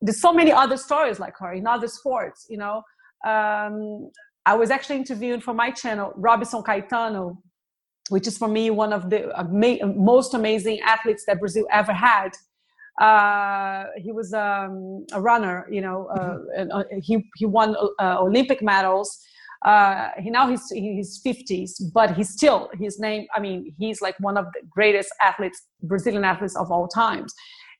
there's 0.00 0.20
so 0.20 0.32
many 0.32 0.52
other 0.52 0.76
stories 0.76 1.18
like 1.18 1.34
her 1.38 1.52
in 1.52 1.66
other 1.66 1.88
sports 1.88 2.46
you 2.48 2.58
know? 2.58 2.82
Um, 3.26 4.10
i 4.46 4.54
was 4.54 4.70
actually 4.70 4.96
interviewing 4.96 5.40
for 5.40 5.52
my 5.52 5.70
channel 5.70 6.12
robson 6.14 6.62
caetano 6.62 7.36
which 8.10 8.26
is 8.26 8.38
for 8.38 8.48
me 8.48 8.70
one 8.70 8.92
of 8.92 9.10
the 9.10 9.20
ama- 9.38 9.86
most 9.86 10.34
amazing 10.34 10.78
athletes 10.80 11.24
that 11.26 11.38
brazil 11.40 11.66
ever 11.72 11.92
had. 11.92 12.30
Uh, 13.00 13.84
he 13.96 14.10
was 14.10 14.32
um, 14.32 15.04
a 15.12 15.20
runner 15.20 15.66
you 15.70 15.80
know 15.80 16.06
uh, 16.16 16.18
mm-hmm. 16.18 16.60
and, 16.60 16.72
uh, 16.72 16.84
he, 17.00 17.24
he 17.36 17.46
won 17.46 17.76
uh, 18.00 18.16
olympic 18.20 18.60
medals 18.62 19.18
uh, 19.64 20.10
he 20.18 20.30
now 20.30 20.48
he's 20.48 20.68
he's 20.70 21.20
50s 21.26 21.70
but 21.92 22.14
he's 22.14 22.30
still 22.30 22.70
his 22.78 23.00
name 23.00 23.26
i 23.34 23.40
mean 23.40 23.74
he's 23.78 24.00
like 24.00 24.14
one 24.20 24.36
of 24.36 24.44
the 24.54 24.60
greatest 24.70 25.10
athletes 25.20 25.62
brazilian 25.82 26.24
athletes 26.24 26.56
of 26.56 26.70
all 26.70 26.88
times. 26.88 27.34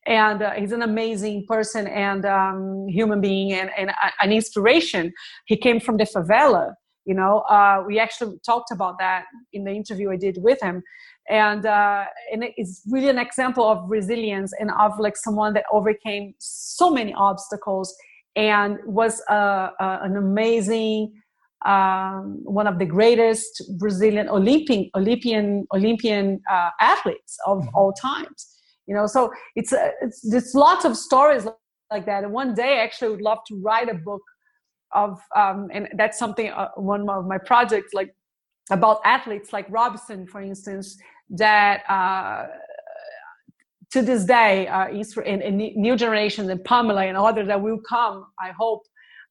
And 0.05 0.41
uh, 0.41 0.51
he's 0.51 0.71
an 0.71 0.81
amazing 0.81 1.45
person 1.45 1.85
and 1.85 2.25
um, 2.25 2.87
human 2.87 3.19
being 3.19 3.51
and, 3.51 3.69
and 3.77 3.91
an 4.21 4.31
inspiration. 4.31 5.11
He 5.45 5.57
came 5.57 5.79
from 5.79 5.97
the 5.97 6.05
favela 6.05 6.73
you 7.05 7.15
know 7.15 7.39
uh, 7.49 7.83
we 7.87 7.97
actually 7.99 8.37
talked 8.45 8.71
about 8.71 8.99
that 8.99 9.25
in 9.53 9.63
the 9.63 9.71
interview 9.71 10.11
i 10.11 10.15
did 10.15 10.37
with 10.41 10.61
him. 10.61 10.83
And 11.29 11.65
uh, 11.65 12.05
and 12.31 12.43
it's 12.57 12.81
really 12.89 13.09
an 13.09 13.19
example 13.19 13.65
of 13.73 13.77
resilience 13.87 14.51
and 14.59 14.71
of 14.71 14.99
like 14.99 15.17
someone 15.17 15.53
that 15.53 15.65
overcame 15.71 16.33
so 16.39 16.89
many 16.89 17.13
obstacles 17.13 17.95
and 18.35 18.77
was 18.85 19.21
uh, 19.29 19.69
uh, 19.79 19.99
an 20.01 20.17
amazing 20.17 21.13
um, 21.65 22.39
one 22.43 22.67
of 22.67 22.79
the 22.79 22.85
greatest 22.85 23.63
Brazilian 23.77 24.29
Olympian 24.29 24.89
Olympian 24.95 25.67
Olympian 25.73 26.41
uh, 26.49 26.69
athletes 26.79 27.37
of 27.45 27.59
mm-hmm. 27.59 27.75
all 27.75 27.91
times. 27.93 28.55
You 28.87 28.95
know, 28.95 29.05
so 29.05 29.31
it's, 29.55 29.71
uh, 29.71 29.89
it's 30.01 30.21
there's 30.21 30.55
lots 30.55 30.83
of 30.83 30.97
stories 30.97 31.45
like 31.91 32.05
that. 32.05 32.23
And 32.23 32.33
one 32.33 32.55
day, 32.55 32.79
I 32.79 32.83
actually 32.83 33.11
would 33.11 33.21
love 33.21 33.39
to 33.47 33.61
write 33.61 33.89
a 33.89 33.93
book 33.93 34.23
of, 34.93 35.19
um, 35.35 35.69
and 35.71 35.89
that's 35.95 36.17
something 36.17 36.49
uh, 36.49 36.69
one 36.75 37.07
of 37.07 37.27
my 37.27 37.37
projects 37.37 37.93
like 37.93 38.15
about 38.71 38.99
athletes 39.05 39.53
like 39.53 39.67
Robson, 39.69 40.27
for 40.27 40.41
instance, 40.41 40.97
that. 41.29 41.83
Uh, 41.89 42.47
to 43.91 44.03
this 44.03 44.23
day, 44.23 44.67
uh, 44.67 44.87
in, 44.87 45.41
in 45.41 45.57
new 45.57 45.95
generations 45.95 46.47
and 46.49 46.63
Pamela 46.63 47.05
and 47.05 47.17
others 47.17 47.47
that 47.47 47.59
will 47.59 47.79
come, 47.79 48.23
I 48.39 48.51
hope, 48.51 48.83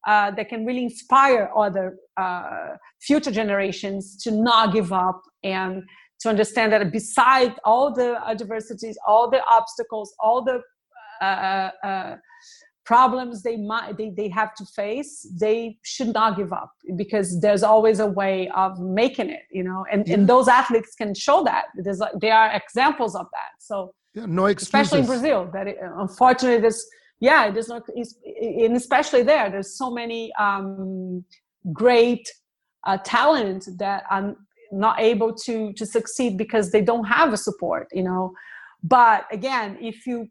uh, 0.07 0.31
that 0.31 0.49
can 0.49 0.65
really 0.65 0.83
inspire 0.83 1.49
other 1.55 1.97
uh, 2.17 2.75
future 3.01 3.31
generations 3.31 4.17
to 4.23 4.31
not 4.31 4.73
give 4.73 4.93
up 4.93 5.21
and 5.43 5.83
to 6.21 6.29
understand 6.29 6.71
that 6.73 6.91
beside 6.91 7.55
all 7.63 7.93
the 7.93 8.19
adversities, 8.27 8.97
all 9.07 9.29
the 9.29 9.41
obstacles, 9.49 10.13
all 10.19 10.43
the 10.43 10.61
uh, 11.21 11.25
uh, 11.25 11.71
uh, 11.83 12.15
problems 12.85 13.43
they 13.43 13.55
might 13.55 13.97
they, 13.97 14.09
they 14.09 14.29
have 14.29 14.53
to 14.55 14.65
face, 14.75 15.27
they 15.39 15.77
should 15.83 16.13
not 16.13 16.35
give 16.35 16.51
up 16.51 16.71
because 16.95 17.39
there's 17.39 17.61
always 17.61 17.99
a 17.99 18.07
way 18.07 18.49
of 18.55 18.79
making 18.79 19.29
it, 19.29 19.43
you 19.51 19.63
know. 19.63 19.85
And, 19.91 20.07
yeah. 20.07 20.15
and 20.15 20.27
those 20.27 20.47
athletes 20.47 20.95
can 20.95 21.13
show 21.13 21.43
that. 21.43 21.65
There's 21.75 22.01
there 22.19 22.33
are 22.33 22.51
examples 22.53 23.15
of 23.15 23.27
that. 23.31 23.51
So 23.59 23.93
yeah, 24.15 24.25
no 24.25 24.45
excuses. 24.45 24.67
especially 24.67 24.99
in 25.01 25.05
Brazil, 25.05 25.49
that 25.53 25.67
it, 25.67 25.77
unfortunately 25.97 26.61
there's 26.61 26.85
yeah 27.19 27.49
there's 27.49 27.69
no 27.69 27.81
and 27.95 28.75
especially 28.75 29.23
there 29.23 29.49
there's 29.49 29.77
so 29.77 29.91
many 29.91 30.31
um, 30.33 31.23
great 31.73 32.29
uh, 32.85 32.97
talent 33.03 33.67
that 33.77 34.03
are 34.09 34.35
not 34.71 34.99
able 34.99 35.33
to 35.33 35.73
to 35.73 35.85
succeed 35.85 36.37
because 36.37 36.71
they 36.71 36.81
don't 36.81 37.05
have 37.05 37.33
a 37.33 37.37
support 37.37 37.87
you 37.91 38.03
know 38.03 38.31
but 38.83 39.25
again 39.31 39.77
if 39.81 40.05
you 40.05 40.27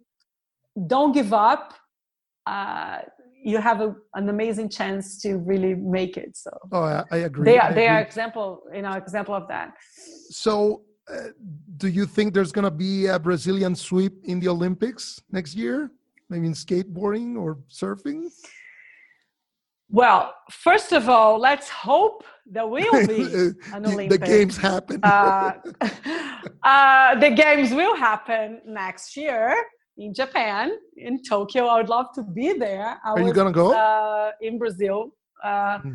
don't 0.86 1.12
give 1.12 1.32
up 1.32 1.74
uh, 2.46 3.00
you 3.44 3.58
have 3.58 3.80
a, 3.80 3.94
an 4.14 4.28
amazing 4.28 4.68
chance 4.68 5.20
to 5.22 5.36
really 5.38 5.74
make 5.74 6.16
it. 6.16 6.36
So 6.36 6.50
oh, 6.72 6.82
I, 6.82 7.04
I 7.10 7.16
agree. 7.28 7.44
They 7.44 7.58
are 7.58 7.70
I 7.70 7.72
they 7.72 7.86
agree. 7.86 7.96
are 7.96 8.00
example 8.00 8.62
you 8.74 8.82
know 8.82 8.92
example 8.92 9.34
of 9.34 9.46
that. 9.48 9.74
So, 10.30 10.82
uh, 11.12 11.28
do 11.76 11.88
you 11.88 12.04
think 12.06 12.34
there's 12.34 12.52
going 12.52 12.64
to 12.64 12.76
be 12.88 13.06
a 13.06 13.18
Brazilian 13.18 13.74
sweep 13.74 14.14
in 14.24 14.40
the 14.40 14.48
Olympics 14.48 15.20
next 15.30 15.54
year? 15.54 15.90
Maybe 16.30 16.46
in 16.46 16.52
skateboarding 16.52 17.36
or 17.36 17.58
surfing? 17.70 18.30
Well, 19.90 20.34
first 20.50 20.92
of 20.92 21.08
all, 21.08 21.38
let's 21.38 21.68
hope 21.70 22.22
there 22.44 22.66
will 22.66 23.06
be 23.06 23.22
an 23.72 23.82
the, 23.82 23.88
Olympics. 23.88 24.18
the 24.18 24.18
games 24.18 24.56
happen. 24.58 25.00
uh, 25.02 25.52
uh, 26.62 27.14
the 27.18 27.30
games 27.30 27.72
will 27.72 27.96
happen 27.96 28.60
next 28.66 29.16
year 29.16 29.56
in 29.96 30.12
Japan, 30.12 30.72
in 30.96 31.22
Tokyo. 31.22 31.66
I 31.66 31.78
would 31.78 31.88
love 31.88 32.06
to 32.16 32.22
be 32.22 32.52
there. 32.52 33.00
I 33.04 33.12
Are 33.12 33.20
you 33.20 33.32
gonna 33.32 33.52
go? 33.52 33.72
Uh, 33.72 34.32
in 34.42 34.58
Brazil. 34.58 35.12
Uh, 35.42 35.78
Hmm. 35.78 35.94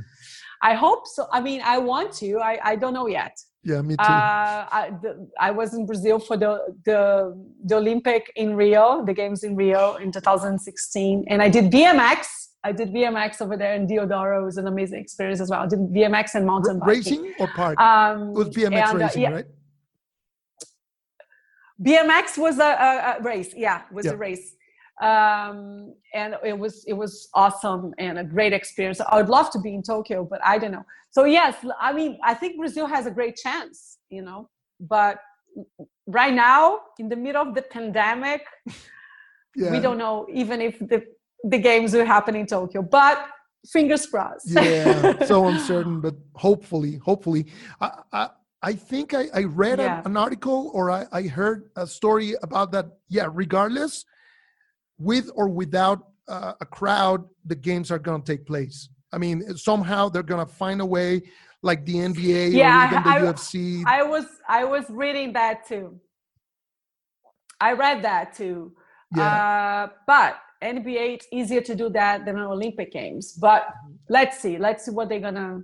I 0.61 0.73
hope 0.73 1.05
so. 1.05 1.27
I 1.33 1.41
mean, 1.41 1.61
I 1.63 1.77
want 1.77 2.13
to. 2.13 2.39
I, 2.39 2.57
I 2.63 2.75
don't 2.77 2.93
know 2.93 3.07
yet. 3.07 3.37
Yeah, 3.65 3.81
me 3.81 3.95
too. 3.95 4.03
Uh, 4.03 4.67
I, 4.71 4.91
the, 5.01 5.29
I 5.39 5.51
was 5.51 5.73
in 5.73 5.85
Brazil 5.85 6.19
for 6.19 6.35
the, 6.35 6.75
the 6.85 7.33
the 7.63 7.75
Olympic 7.75 8.31
in 8.35 8.55
Rio, 8.55 9.05
the 9.05 9.13
games 9.13 9.43
in 9.43 9.55
Rio 9.55 9.95
in 9.95 10.11
2016, 10.11 11.25
and 11.29 11.41
I 11.41 11.47
did 11.49 11.71
BMX. 11.71 12.49
I 12.65 12.71
did 12.73 12.89
BMX 12.89 13.41
over 13.41 13.55
there 13.57 13.73
in 13.75 13.87
Deodoro. 13.87 14.41
It 14.41 14.45
was 14.45 14.57
an 14.57 14.67
amazing 14.67 14.99
experience 14.99 15.39
as 15.41 15.49
well. 15.49 15.61
I 15.61 15.67
did 15.67 15.79
BMX 15.79 16.35
and 16.35 16.45
mountain 16.45 16.79
biking. 16.79 17.21
racing 17.21 17.33
or 17.39 17.47
park? 17.47 17.79
Um, 17.79 18.29
it 18.29 18.35
was 18.35 18.49
BMX 18.49 18.89
and, 18.89 19.01
uh, 19.01 19.05
racing, 19.05 19.21
yeah, 19.21 19.29
right? 19.31 19.45
BMX 21.81 22.37
was 22.37 22.59
a, 22.59 22.63
a, 22.63 23.17
a 23.19 23.21
race. 23.23 23.53
Yeah, 23.55 23.81
was 23.91 24.05
Yeah. 24.05 24.11
a 24.13 24.17
race, 24.17 24.55
um, 25.03 25.93
and 26.13 26.29
it 26.51 26.57
was 26.63 26.75
it 26.91 26.93
was 27.03 27.13
awesome 27.43 27.83
and 28.05 28.13
a 28.23 28.23
great 28.35 28.53
experience. 28.59 28.99
I 29.01 29.15
would 29.19 29.29
love 29.37 29.49
to 29.55 29.59
be 29.59 29.71
in 29.77 29.83
Tokyo, 29.93 30.19
but 30.33 30.39
I 30.53 30.55
don't 30.61 30.71
know. 30.77 30.85
So 31.11 31.21
yes, 31.25 31.53
I 31.87 31.89
mean, 31.99 32.11
I 32.23 32.33
think 32.33 32.51
Brazil 32.57 32.87
has 32.95 33.03
a 33.11 33.11
great 33.19 33.35
chance, 33.45 33.77
you 34.09 34.23
know. 34.27 34.49
But 34.79 35.15
right 36.07 36.33
now, 36.33 36.63
in 37.01 37.07
the 37.13 37.19
middle 37.25 37.43
of 37.47 37.51
the 37.57 37.63
pandemic, 37.77 38.41
Yeah. 39.55 39.71
we 39.73 39.79
don't 39.85 39.99
know 40.05 40.17
even 40.41 40.57
if 40.69 40.75
the 40.91 40.99
the 41.53 41.59
games 41.69 41.89
will 41.95 42.09
happen 42.15 42.33
in 42.41 42.45
Tokyo. 42.55 42.81
But 42.99 43.17
fingers 43.75 44.03
crossed. 44.11 44.49
yeah, 44.49 45.25
so 45.31 45.35
uncertain, 45.53 45.95
but 46.01 46.15
hopefully, 46.45 46.93
hopefully. 47.09 47.43
I, 47.85 47.89
I, 48.21 48.23
I 48.71 48.73
think 48.89 49.13
I, 49.13 49.23
I 49.41 49.43
read 49.63 49.79
Yeah. 49.79 50.01
an 50.09 50.15
article 50.25 50.59
or 50.75 50.83
I, 50.99 51.01
I 51.19 51.21
heard 51.39 51.59
a 51.75 51.85
story 51.99 52.29
about 52.47 52.67
that. 52.75 52.85
Yeah, 53.17 53.27
regardless, 53.43 54.05
with 54.99 55.29
or 55.35 55.47
without 55.49 56.07
uh, 56.27 56.53
a 56.61 56.65
crowd, 56.65 57.23
the 57.45 57.55
games 57.55 57.91
are 57.91 57.99
going 57.99 58.21
to 58.21 58.31
take 58.31 58.45
place. 58.45 58.89
I 59.11 59.17
mean, 59.17 59.55
somehow 59.57 60.09
they're 60.09 60.23
going 60.23 60.45
to 60.45 60.51
find 60.51 60.81
a 60.81 60.85
way, 60.85 61.21
like 61.61 61.85
the 61.85 61.95
NBA 61.95 62.53
Yeah, 62.53 62.85
or 62.85 62.91
even 62.91 63.03
the 63.03 63.09
I- 63.09 63.19
UFC. 63.21 63.83
I 63.85 64.03
was 64.03 64.25
I 64.47 64.63
was 64.63 64.85
reading 64.89 65.33
that 65.33 65.67
too. 65.67 65.99
I 67.61 67.73
read 67.73 68.03
that 68.03 68.33
too. 68.35 68.73
yeah, 69.15 69.23
Uh, 69.23 69.87
but 70.07 70.37
NBA, 70.63 71.15
it's 71.15 71.27
easier 71.31 71.61
to 71.61 71.75
do 71.75 71.89
that 71.89 72.25
than 72.25 72.37
an 72.37 72.45
Olympic 72.45 72.91
Games. 72.91 73.33
But 73.33 73.67
let's 74.09 74.39
see. 74.39 74.57
Let's 74.57 74.85
see 74.85 74.91
what 74.91 75.09
they're 75.09 75.19
gonna. 75.19 75.61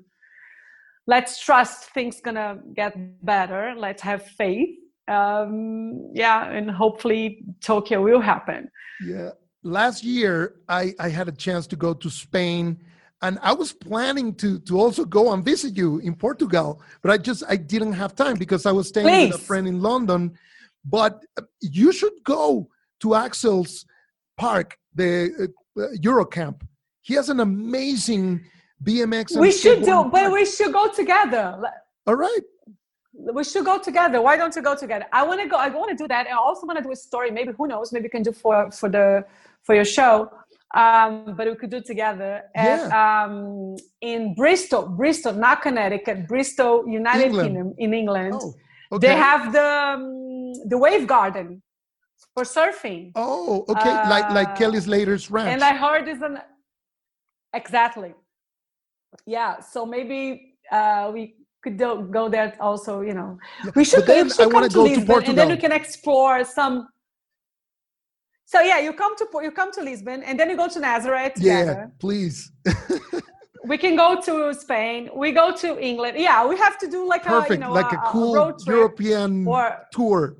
Let's 1.07 1.39
trust 1.43 1.85
things 1.93 2.21
gonna 2.21 2.59
get 2.75 2.93
better. 3.25 3.73
Let's 3.75 4.01
have 4.03 4.23
faith. 4.25 4.69
Um, 5.09 6.11
yeah, 6.13 6.49
and 6.49 6.69
hopefully 6.69 7.43
Tokyo 7.61 8.01
will 8.01 8.21
happen. 8.21 8.69
Yeah. 9.03 9.31
Last 9.63 10.03
year, 10.03 10.55
I, 10.69 10.93
I 10.99 11.09
had 11.09 11.27
a 11.27 11.31
chance 11.31 11.67
to 11.67 11.75
go 11.75 11.93
to 11.93 12.09
Spain, 12.09 12.77
and 13.21 13.37
I 13.41 13.53
was 13.53 13.73
planning 13.73 14.35
to 14.35 14.59
to 14.59 14.79
also 14.79 15.03
go 15.03 15.33
and 15.33 15.43
visit 15.43 15.75
you 15.75 15.99
in 15.99 16.15
Portugal, 16.15 16.81
but 17.01 17.11
I 17.11 17.17
just 17.17 17.43
I 17.49 17.57
didn't 17.57 17.93
have 17.93 18.15
time 18.15 18.37
because 18.37 18.65
I 18.65 18.71
was 18.71 18.87
staying 18.87 19.29
with 19.29 19.35
a 19.35 19.43
friend 19.49 19.67
in 19.67 19.81
London. 19.81 20.37
But 20.85 21.25
uh, 21.37 21.41
you 21.59 21.91
should 21.91 22.23
go 22.23 22.69
to 23.01 23.15
Axel's 23.15 23.85
Park, 24.37 24.77
the 24.95 25.51
uh, 25.77 25.81
uh, 25.81 25.87
Eurocamp. 26.01 26.61
He 27.01 27.13
has 27.15 27.29
an 27.29 27.41
amazing 27.41 28.45
BMX. 28.83 29.37
we 29.37 29.51
should 29.51 29.83
do, 29.83 30.09
but 30.11 30.31
we 30.31 30.45
should 30.45 30.71
go 30.71 30.87
together. 30.87 31.59
All 32.07 32.15
right. 32.15 32.41
We 33.37 33.43
should 33.43 33.65
go 33.65 33.77
together. 33.79 34.21
Why 34.21 34.35
don't 34.37 34.55
you 34.55 34.61
go 34.61 34.75
together? 34.75 35.05
I 35.11 35.21
want 35.27 35.39
to 35.41 35.47
go. 35.47 35.57
I 35.57 35.69
want 35.69 35.89
to 35.91 35.97
do 36.03 36.07
that. 36.07 36.27
I 36.27 36.31
also 36.47 36.65
want 36.67 36.77
to 36.79 36.83
do 36.83 36.91
a 36.91 36.95
story. 36.95 37.29
Maybe 37.31 37.51
who 37.57 37.67
knows? 37.67 37.91
Maybe 37.93 38.03
we 38.03 38.09
can 38.09 38.23
do 38.23 38.31
for 38.31 38.71
for 38.79 38.89
the 38.89 39.25
for 39.65 39.73
your 39.75 39.85
show. 39.85 40.13
Um, 40.75 41.33
but 41.37 41.47
we 41.47 41.55
could 41.55 41.71
do 41.71 41.77
it 41.77 41.85
together 41.93 42.43
at 42.55 42.81
um, 43.03 43.75
in 44.01 44.35
Bristol, 44.35 44.83
Bristol, 44.87 45.33
not 45.33 45.61
Connecticut, 45.63 46.27
Bristol, 46.27 46.87
United 46.87 47.25
England. 47.27 47.47
Kingdom, 47.49 47.73
in 47.79 47.93
England. 48.01 48.33
Oh, 48.35 48.53
okay. 48.93 49.07
They 49.07 49.15
have 49.15 49.51
the 49.51 49.67
um, 49.93 50.03
the 50.71 50.77
wave 50.77 51.05
garden 51.07 51.61
for 52.35 52.43
surfing, 52.43 53.11
Oh, 53.15 53.65
okay. 53.73 53.93
like 54.13 54.27
like 54.39 54.49
Uh, 54.49 54.55
Kelly 54.59 54.79
Slater's 54.79 55.25
ranch. 55.31 55.49
and 55.53 55.63
I 55.63 55.73
heard 55.75 56.07
is 56.07 56.21
an 56.21 56.35
exactly. 57.53 58.13
Yeah, 59.25 59.59
so 59.59 59.85
maybe 59.85 60.19
uh, 60.71 61.09
we 61.13 61.35
could 61.61 61.77
do, 61.77 62.07
go 62.11 62.29
there 62.29 62.55
also. 62.59 63.01
You 63.01 63.13
know, 63.13 63.37
Yeah, 63.63 63.71
we 63.75 63.83
should, 63.83 64.05
then 64.05 64.25
I 64.25 64.29
should 64.29 64.51
come 64.51 64.69
to 64.69 64.75
go 64.75 64.85
to 64.85 64.89
Lisbon, 64.89 65.23
and 65.25 65.37
then 65.37 65.49
we 65.49 65.57
can 65.57 65.71
explore 65.71 66.43
some. 66.43 66.89
So 68.45 68.61
yeah, 68.61 68.79
you 68.79 68.93
come 68.93 69.15
to 69.17 69.25
you 69.43 69.51
come 69.51 69.71
to 69.73 69.81
Lisbon, 69.81 70.23
and 70.23 70.39
then 70.39 70.49
you 70.49 70.57
go 70.57 70.67
to 70.67 70.79
Nazaré 70.79 71.23
yeah, 71.23 71.29
together. 71.29 71.91
please. 71.99 72.51
We 73.65 73.77
can 73.77 73.95
go 73.95 74.19
to 74.21 74.53
Spain. 74.53 75.09
We 75.15 75.31
go 75.31 75.53
to 75.55 75.79
England. 75.79 76.17
Yeah, 76.17 76.47
we 76.47 76.57
have 76.57 76.77
to 76.79 76.87
do 76.89 77.07
like 77.07 77.25
a 77.25 77.29
you 77.29 77.41
Perfect. 77.41 77.61
know 77.61 77.73
like 77.73 77.91
a, 77.91 77.97
a 77.97 77.99
a 77.99 78.11
cool 78.11 78.35
road 78.35 78.55
trip 78.59 78.75
European 78.75 79.45
or 79.47 79.85
tour. 79.91 80.37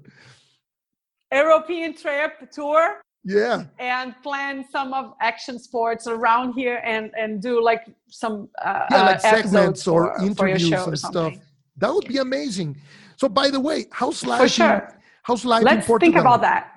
European 1.32 1.94
trip 1.96 2.50
tour. 2.52 3.02
Yeah. 3.26 3.66
and 3.80 4.16
plan 4.24 4.66
some 4.72 4.94
of 4.94 5.14
action 5.20 5.60
sports 5.60 6.08
around 6.08 6.54
here 6.54 6.82
and 6.86 7.12
and 7.18 7.42
do 7.42 7.62
like 7.62 7.84
some 8.08 8.50
uh, 8.64 8.86
Yeah, 8.92 9.04
like 9.04 9.16
uh, 9.18 9.36
segments 9.36 9.88
or 9.88 10.14
for, 10.14 10.20
for 10.20 10.26
interviews 10.26 10.70
show 10.70 10.86
or 10.86 10.90
and 10.90 11.00
stuff. 11.00 11.34
That 11.78 11.94
would 11.94 12.08
be 12.08 12.18
amazing. 12.18 12.78
So, 13.18 13.28
by 13.28 13.50
the 13.50 13.60
way, 13.60 13.88
how's 13.92 14.26
life? 14.26 14.42
for 14.42 14.48
sure 14.48 15.00
how's 15.24 15.46
life 15.46 15.64
let's 15.64 15.88
think 16.00 16.16
about 16.16 16.42
that 16.42 16.72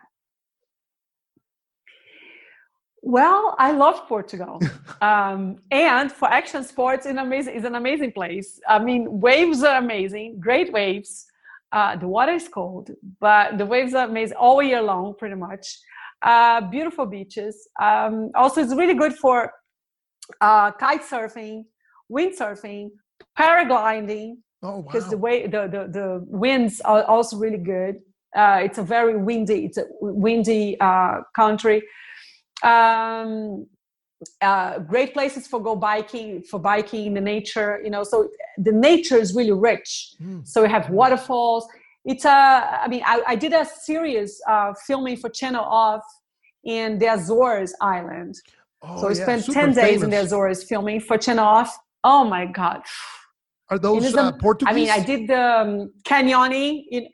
well 3.02 3.55
i 3.59 3.73
love 3.73 4.06
portugal 4.09 4.60
um, 5.01 5.56
and 5.70 6.10
for 6.12 6.28
action 6.28 6.62
sports 6.62 7.06
it's 7.06 7.19
amazing 7.19 7.55
it's 7.56 7.66
an 7.66 7.74
amazing 7.74 8.12
place 8.12 8.60
i 8.69 8.78
mean 8.78 9.02
waves 9.20 9.62
are 9.62 9.78
amazing 9.78 10.39
great 10.39 10.73
waves 10.73 11.27
uh, 11.73 11.97
the 11.97 12.06
water 12.06 12.32
is 12.32 12.48
cold 12.48 12.90
but 13.19 13.56
the 13.56 13.64
waves 13.64 13.94
are 13.94 14.06
amazing 14.06 14.36
all 14.36 14.62
year 14.62 14.82
long 14.82 15.14
pretty 15.19 15.35
much 15.35 15.78
uh, 16.23 16.61
beautiful 16.70 17.07
beaches 17.07 17.69
um, 17.81 18.31
also 18.35 18.62
it's 18.62 18.74
really 18.74 18.94
good 18.94 19.15
for 19.15 19.53
uh, 20.40 20.70
kite 20.73 21.03
surfing 21.03 21.65
windsurfing 22.11 22.90
paragliding 23.39 24.35
Oh, 24.62 24.77
wow. 24.77 24.82
because 24.82 25.09
the 25.11 25.19
way 25.19 25.47
the, 25.47 25.66
the 25.66 25.89
the 25.90 26.24
winds 26.27 26.81
are 26.82 27.03
also 27.05 27.36
really 27.36 27.59
good. 27.59 27.97
Uh, 28.35 28.61
it's 28.62 28.78
a 28.78 28.82
very 28.82 29.16
windy, 29.16 29.65
it's 29.66 29.77
a 29.77 29.85
windy 30.01 30.78
uh, 30.81 31.20
country. 31.35 31.82
Um, 32.62 33.66
uh, 34.40 34.78
great 34.78 35.12
places 35.15 35.49
for 35.49 35.61
go 35.61 35.74
biking, 35.74 36.43
for 36.44 36.61
biking 36.61 37.07
in 37.07 37.15
the 37.15 37.20
nature. 37.20 37.81
You 37.82 37.90
know, 37.90 38.05
so 38.05 38.28
the 38.57 38.70
nature 38.70 39.16
is 39.16 39.35
really 39.35 39.53
rich. 39.53 40.15
Mm. 40.23 40.47
So 40.47 40.62
we 40.62 40.69
have 40.69 40.89
waterfalls. 40.90 41.66
It's 42.04 42.24
a. 42.24 42.30
I 42.84 42.88
mean, 42.88 43.02
I, 43.06 43.22
I 43.28 43.36
did 43.36 43.52
a 43.52 43.64
series 43.64 44.40
uh, 44.48 44.72
filming 44.86 45.16
for 45.16 45.28
Channel 45.28 45.64
Off 45.64 46.02
in 46.64 46.98
the 46.98 47.06
Azores 47.06 47.74
Island. 47.80 48.34
Oh, 48.82 49.00
so 49.00 49.08
we 49.08 49.14
yeah, 49.14 49.22
spent 49.22 49.44
super 49.44 49.60
ten 49.60 49.72
days 49.72 50.02
in 50.02 50.10
the. 50.10 50.20
Azores 50.20 50.64
filming 50.64 51.00
for 51.00 51.16
Channel 51.16 51.44
Off. 51.44 51.76
Oh 52.02 52.24
my 52.24 52.46
god! 52.46 52.82
Are 53.70 53.78
those 53.78 54.14
uh, 54.14 54.32
Portuguese? 54.32 54.72
I 54.72 54.74
mean, 54.74 54.90
I 54.90 55.00
did 55.00 55.28
the 55.28 55.60
um, 55.60 55.92
canyoning 56.04 56.84
in 56.90 57.06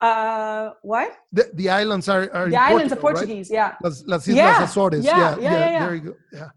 uh 0.00 0.70
what? 0.82 1.16
The, 1.32 1.50
the 1.54 1.70
islands 1.70 2.08
are, 2.08 2.30
are 2.32 2.50
The 2.50 2.60
islands 2.60 2.92
are 2.92 2.96
Portugal, 2.96 3.10
right? 3.10 3.26
Portuguese, 3.26 3.50
yeah. 3.50 3.74
Las, 3.82 4.04
Las 4.06 4.28
Islas 4.28 4.36
Yeah, 4.36 4.62
Azores. 4.62 5.04
yeah, 5.04 5.16
Yeah, 5.16 5.38
yeah, 5.38 5.50
yeah, 5.50 5.70
yeah. 5.70 5.86
There 5.86 5.94
you 5.94 6.00
go. 6.02 6.14
Yeah. 6.32 6.48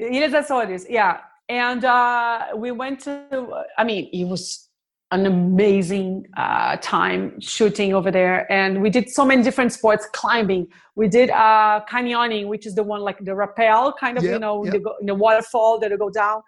Ilhas 0.00 0.46
Açores, 0.46 0.84
yeah. 0.88 1.20
And 1.48 1.84
uh, 1.84 2.48
we 2.56 2.70
went 2.72 3.00
to. 3.00 3.64
I 3.78 3.84
mean, 3.84 4.10
it 4.12 4.24
was 4.26 4.67
an 5.10 5.24
amazing 5.24 6.26
uh, 6.36 6.76
time 6.82 7.40
shooting 7.40 7.94
over 7.94 8.10
there, 8.10 8.50
and 8.52 8.82
we 8.82 8.90
did 8.90 9.08
so 9.08 9.24
many 9.24 9.42
different 9.42 9.72
sports. 9.72 10.06
Climbing, 10.12 10.66
we 10.96 11.08
did 11.08 11.30
uh, 11.30 11.80
canyoning, 11.90 12.48
which 12.48 12.66
is 12.66 12.74
the 12.74 12.82
one 12.82 13.00
like 13.00 13.18
the 13.24 13.34
rappel 13.34 13.94
kind 13.98 14.18
of, 14.18 14.24
you 14.24 14.38
know, 14.38 14.64
yep. 14.64 14.74
the, 14.74 14.94
in 15.00 15.06
the 15.06 15.14
waterfall 15.14 15.78
that 15.80 15.96
go 15.98 16.10
down 16.10 16.42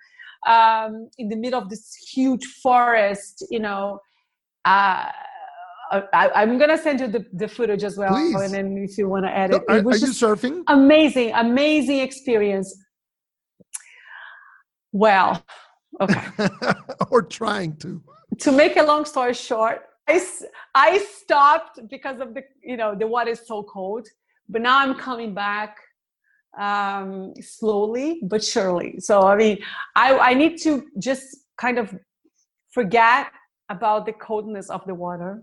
um, 0.47 1.09
in 1.19 1.29
the 1.29 1.37
middle 1.37 1.61
of 1.61 1.71
this 1.71 1.95
huge 2.13 2.45
forest. 2.45 3.47
You 3.51 3.61
know, 3.61 4.01
uh, 4.67 5.09
I, 5.91 6.31
I'm 6.35 6.59
gonna 6.59 6.79
send 6.79 7.01
you 7.01 7.09
the, 7.09 7.25
the 7.33 7.49
footage 7.49 7.83
as 7.83 7.97
well, 7.97 8.13
Please. 8.13 8.41
and 8.41 8.53
then 8.53 8.77
if 8.79 8.99
you 8.99 9.09
want 9.09 9.25
to 9.25 9.37
edit, 9.37 9.63
are 9.69 9.79
it 9.79 9.85
was 9.85 10.03
are 10.03 10.07
you 10.07 10.13
surfing? 10.13 10.63
amazing, 10.69 11.33
amazing 11.33 12.01
experience. 12.01 12.77
Well, 14.93 15.43
okay. 16.01 16.27
or 17.11 17.23
trying 17.23 17.77
to. 17.79 18.03
To 18.41 18.53
make 18.53 18.77
a 18.77 18.83
long 18.83 19.05
story 19.05 19.35
short, 19.35 19.83
I, 20.09 20.21
I 20.75 20.99
stopped 20.99 21.81
because 21.89 22.21
of 22.21 22.35
the, 22.35 22.43
you 22.63 22.77
know, 22.77 22.95
the 22.95 23.07
water 23.07 23.31
is 23.31 23.47
so 23.47 23.63
cold, 23.63 24.09
but 24.49 24.63
now 24.63 24.81
I'm 24.81 24.95
coming 24.95 25.35
back 25.35 25.77
um, 26.59 27.35
slowly 27.41 28.21
but 28.23 28.43
surely. 28.43 28.99
So, 29.01 29.23
I 29.23 29.37
mean, 29.37 29.59
I, 29.95 30.19
I 30.19 30.35
need 30.35 30.59
to 30.63 30.87
just 30.99 31.37
kind 31.59 31.79
of 31.79 31.95
forget 32.71 33.27
about 33.69 34.07
the 34.07 34.13
coldness 34.13 34.71
of 34.71 34.85
the 34.87 34.95
water 34.95 35.43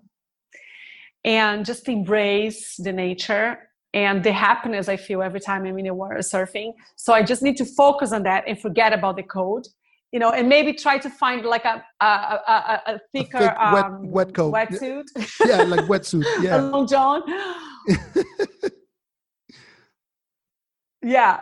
and 1.23 1.65
just 1.65 1.87
embrace 1.87 2.75
the 2.77 2.91
nature 2.91 3.59
and 3.93 4.23
the 4.23 4.33
happiness 4.33 4.89
I 4.89 4.97
feel 4.97 5.21
every 5.21 5.39
time 5.39 5.65
I'm 5.65 5.77
in 5.77 5.85
the 5.85 5.93
water 5.93 6.17
surfing. 6.17 6.73
So 6.95 7.13
I 7.13 7.23
just 7.23 7.41
need 7.41 7.57
to 7.57 7.65
focus 7.65 8.11
on 8.11 8.23
that 8.23 8.43
and 8.47 8.59
forget 8.59 8.91
about 8.91 9.15
the 9.15 9.23
cold 9.23 9.67
you 10.11 10.19
know, 10.19 10.31
and 10.31 10.47
maybe 10.47 10.73
try 10.73 10.97
to 10.97 11.09
find 11.09 11.45
like 11.45 11.65
a 11.65 11.83
a, 12.01 12.05
a, 12.05 12.81
a 12.87 12.99
thicker 13.13 13.37
a 13.37 13.41
thick, 13.41 13.57
wet, 13.73 13.85
um, 13.85 14.11
wet 14.11 14.33
coat, 14.33 14.53
wetsuit. 14.53 15.05
Yeah, 15.45 15.63
like 15.63 15.85
wetsuit. 15.85 16.25
Yeah, 16.41 16.59
a 16.59 16.61
long 16.61 16.87
john. 16.87 17.23
yeah, 21.03 21.41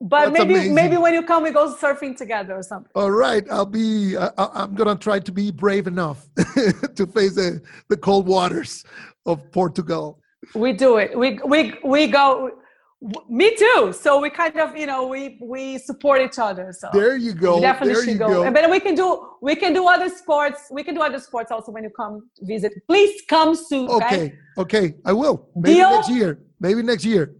but 0.00 0.32
That's 0.32 0.38
maybe 0.38 0.54
amazing. 0.54 0.74
maybe 0.74 0.96
when 0.96 1.12
you 1.12 1.22
come, 1.22 1.42
we 1.42 1.50
go 1.50 1.74
surfing 1.74 2.16
together 2.16 2.56
or 2.56 2.62
something. 2.62 2.90
All 2.94 3.10
right, 3.10 3.44
I'll 3.50 3.66
be. 3.66 4.16
Uh, 4.16 4.30
I'm 4.38 4.74
gonna 4.74 4.96
try 4.96 5.18
to 5.18 5.32
be 5.32 5.50
brave 5.50 5.86
enough 5.86 6.26
to 6.36 7.06
face 7.06 7.34
the 7.34 7.60
the 7.88 7.98
cold 7.98 8.26
waters 8.26 8.84
of 9.26 9.50
Portugal. 9.52 10.18
We 10.54 10.72
do 10.72 10.96
it. 10.96 11.18
We 11.18 11.38
we 11.44 11.74
we 11.84 12.06
go 12.06 12.50
me 13.28 13.56
too. 13.56 13.94
So 13.98 14.20
we 14.20 14.28
kind 14.28 14.56
of, 14.58 14.76
you 14.76 14.86
know, 14.86 15.06
we 15.06 15.38
we 15.40 15.78
support 15.78 16.20
each 16.20 16.38
other. 16.38 16.72
So 16.72 16.88
there 16.92 17.16
you 17.16 17.32
go. 17.32 17.56
We 17.56 17.62
definitely 17.62 17.94
there 17.94 18.04
should 18.04 18.18
go. 18.18 18.28
go. 18.28 18.42
And 18.42 18.54
then 18.54 18.70
we 18.70 18.78
can 18.80 18.94
do 18.94 19.26
we 19.40 19.56
can 19.56 19.72
do 19.72 19.86
other 19.88 20.08
sports. 20.10 20.68
We 20.70 20.82
can 20.84 20.94
do 20.94 21.02
other 21.02 21.18
sports 21.18 21.50
also 21.50 21.72
when 21.72 21.84
you 21.84 21.90
come 21.90 22.28
visit. 22.40 22.72
Please 22.86 23.22
come 23.28 23.54
soon. 23.54 23.88
Okay. 23.88 24.34
Okay. 24.58 24.94
I 25.04 25.12
will. 25.12 25.48
Maybe 25.56 25.76
Deal? 25.76 25.90
next 25.90 26.10
year. 26.10 26.38
Maybe 26.60 26.82
next 26.82 27.04
year. 27.04 27.34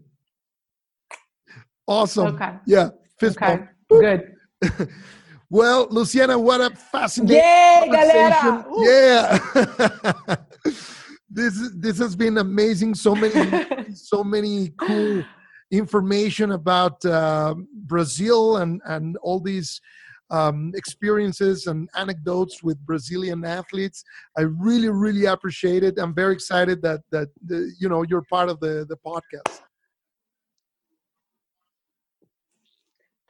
Awesome. 1.86 2.34
Okay. 2.34 2.52
Yeah. 2.66 2.90
Fist 3.18 3.36
okay. 3.36 3.64
Good. 3.90 4.32
well, 5.50 5.88
Luciana, 5.90 6.38
what 6.38 6.60
a 6.60 6.74
fascinating 6.74 7.36
Yay, 7.36 7.88
galera. 7.90 8.64
Yeah. 8.78 10.36
this 11.30 11.70
this 11.76 11.98
has 11.98 12.16
been 12.16 12.38
amazing. 12.38 12.94
So 12.94 13.14
many 13.14 13.66
so 13.94 14.24
many 14.24 14.72
cool 14.78 15.22
information 15.70 16.52
about 16.52 17.04
uh, 17.04 17.54
Brazil 17.86 18.58
and, 18.58 18.80
and 18.86 19.16
all 19.18 19.40
these 19.40 19.80
um, 20.30 20.72
experiences 20.74 21.66
and 21.66 21.88
anecdotes 21.96 22.62
with 22.62 22.78
Brazilian 22.86 23.44
athletes. 23.44 24.04
I 24.38 24.42
really, 24.42 24.88
really 24.88 25.26
appreciate 25.26 25.82
it. 25.82 25.98
I'm 25.98 26.14
very 26.14 26.32
excited 26.32 26.82
that 26.82 27.00
that 27.10 27.28
the, 27.44 27.72
you 27.78 27.88
know 27.88 28.02
you're 28.02 28.22
part 28.22 28.48
of 28.48 28.60
the 28.60 28.86
the 28.88 28.96
podcast. 28.96 29.60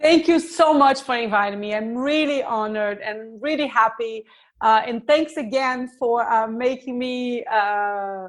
Thank 0.00 0.28
you 0.28 0.40
so 0.40 0.72
much 0.72 1.02
for 1.02 1.14
inviting 1.14 1.60
me. 1.60 1.74
I'm 1.74 1.94
really 1.94 2.42
honored 2.42 3.00
and 3.00 3.40
really 3.42 3.66
happy. 3.66 4.24
Uh, 4.62 4.82
and 4.86 5.06
thanks 5.06 5.36
again 5.36 5.88
for 5.98 6.30
uh, 6.30 6.46
making 6.46 6.98
me. 6.98 7.44
Uh, 7.44 8.28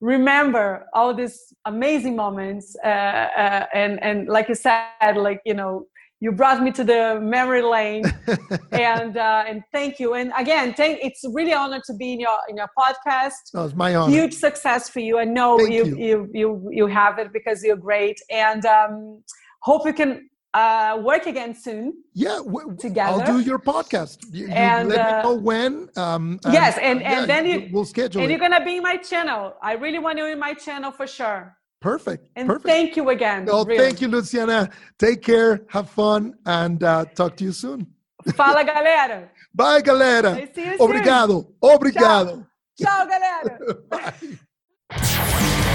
remember 0.00 0.86
all 0.92 1.12
these 1.12 1.52
amazing 1.64 2.14
moments 2.14 2.76
uh, 2.84 2.88
uh, 2.88 3.66
and 3.74 4.02
and 4.02 4.28
like 4.28 4.48
you 4.48 4.54
said 4.54 5.16
like 5.16 5.40
you 5.44 5.54
know 5.54 5.86
you 6.20 6.32
brought 6.32 6.62
me 6.62 6.72
to 6.72 6.84
the 6.84 7.18
memory 7.22 7.62
lane. 7.62 8.04
And 8.72 9.16
uh, 9.16 9.44
and 9.48 9.62
thank 9.72 9.98
you. 9.98 10.14
And 10.14 10.32
again 10.36 10.74
thank 10.74 10.98
it's 11.02 11.24
really 11.32 11.52
honor 11.52 11.80
to 11.86 11.94
be 11.94 12.12
in 12.12 12.20
your 12.20 12.38
in 12.48 12.56
your 12.56 12.70
podcast. 12.78 13.42
Oh, 13.54 13.64
it's 13.64 13.74
my 13.74 13.94
honor. 13.94 14.12
Huge 14.12 14.34
success 14.34 14.88
for 14.88 15.00
you. 15.00 15.18
I 15.18 15.24
know 15.24 15.58
you, 15.60 15.84
you, 15.84 15.96
you 15.96 16.30
you 16.32 16.68
you 16.70 16.86
have 16.86 17.18
it 17.18 17.32
because 17.32 17.62
you're 17.64 17.76
great. 17.76 18.20
And 18.30 18.64
um, 18.66 19.22
hope 19.62 19.86
you 19.86 19.92
can 19.92 20.28
uh, 20.54 21.00
work 21.02 21.26
again 21.26 21.54
soon. 21.54 22.02
Yeah, 22.14 22.38
w- 22.44 22.76
together. 22.78 23.22
I'll 23.22 23.26
do 23.26 23.40
your 23.40 23.58
podcast. 23.58 24.18
You, 24.30 24.46
you 24.46 24.52
and 24.52 24.88
let 24.88 24.98
uh, 24.98 25.16
me 25.16 25.22
know 25.22 25.34
when. 25.34 25.88
Um, 25.96 26.40
and, 26.44 26.52
yes, 26.52 26.78
and 26.80 27.02
and 27.02 27.20
yeah, 27.20 27.26
then 27.26 27.46
you, 27.46 27.68
we'll 27.72 27.84
schedule. 27.84 28.22
And 28.22 28.30
it. 28.30 28.34
you're 28.34 28.40
gonna 28.48 28.64
be 28.64 28.76
in 28.76 28.82
my 28.82 28.96
channel. 28.96 29.54
I 29.62 29.72
really 29.72 29.98
want 29.98 30.18
you 30.18 30.26
in 30.26 30.38
my 30.38 30.54
channel 30.54 30.90
for 30.90 31.06
sure. 31.06 31.56
Perfect. 31.80 32.28
And 32.34 32.48
Perfect. 32.48 32.66
thank 32.66 32.96
you 32.96 33.08
again. 33.10 33.44
No, 33.44 33.64
really. 33.64 33.78
thank 33.78 34.00
you, 34.00 34.08
Luciana. 34.08 34.70
Take 34.98 35.22
care. 35.22 35.60
Have 35.68 35.88
fun, 35.90 36.34
and 36.44 36.82
uh, 36.82 37.04
talk 37.14 37.36
to 37.36 37.44
you 37.44 37.52
soon. 37.52 37.86
Fala, 38.34 38.64
galera. 38.74 39.30
Bye, 39.54 39.80
galera. 39.80 40.48
Obrigado. 40.78 41.54
Obrigado. 41.62 42.46
Tchau, 42.76 42.86
Tchau 42.86 43.06
galera. 43.06 43.58
Bye. 44.90 45.74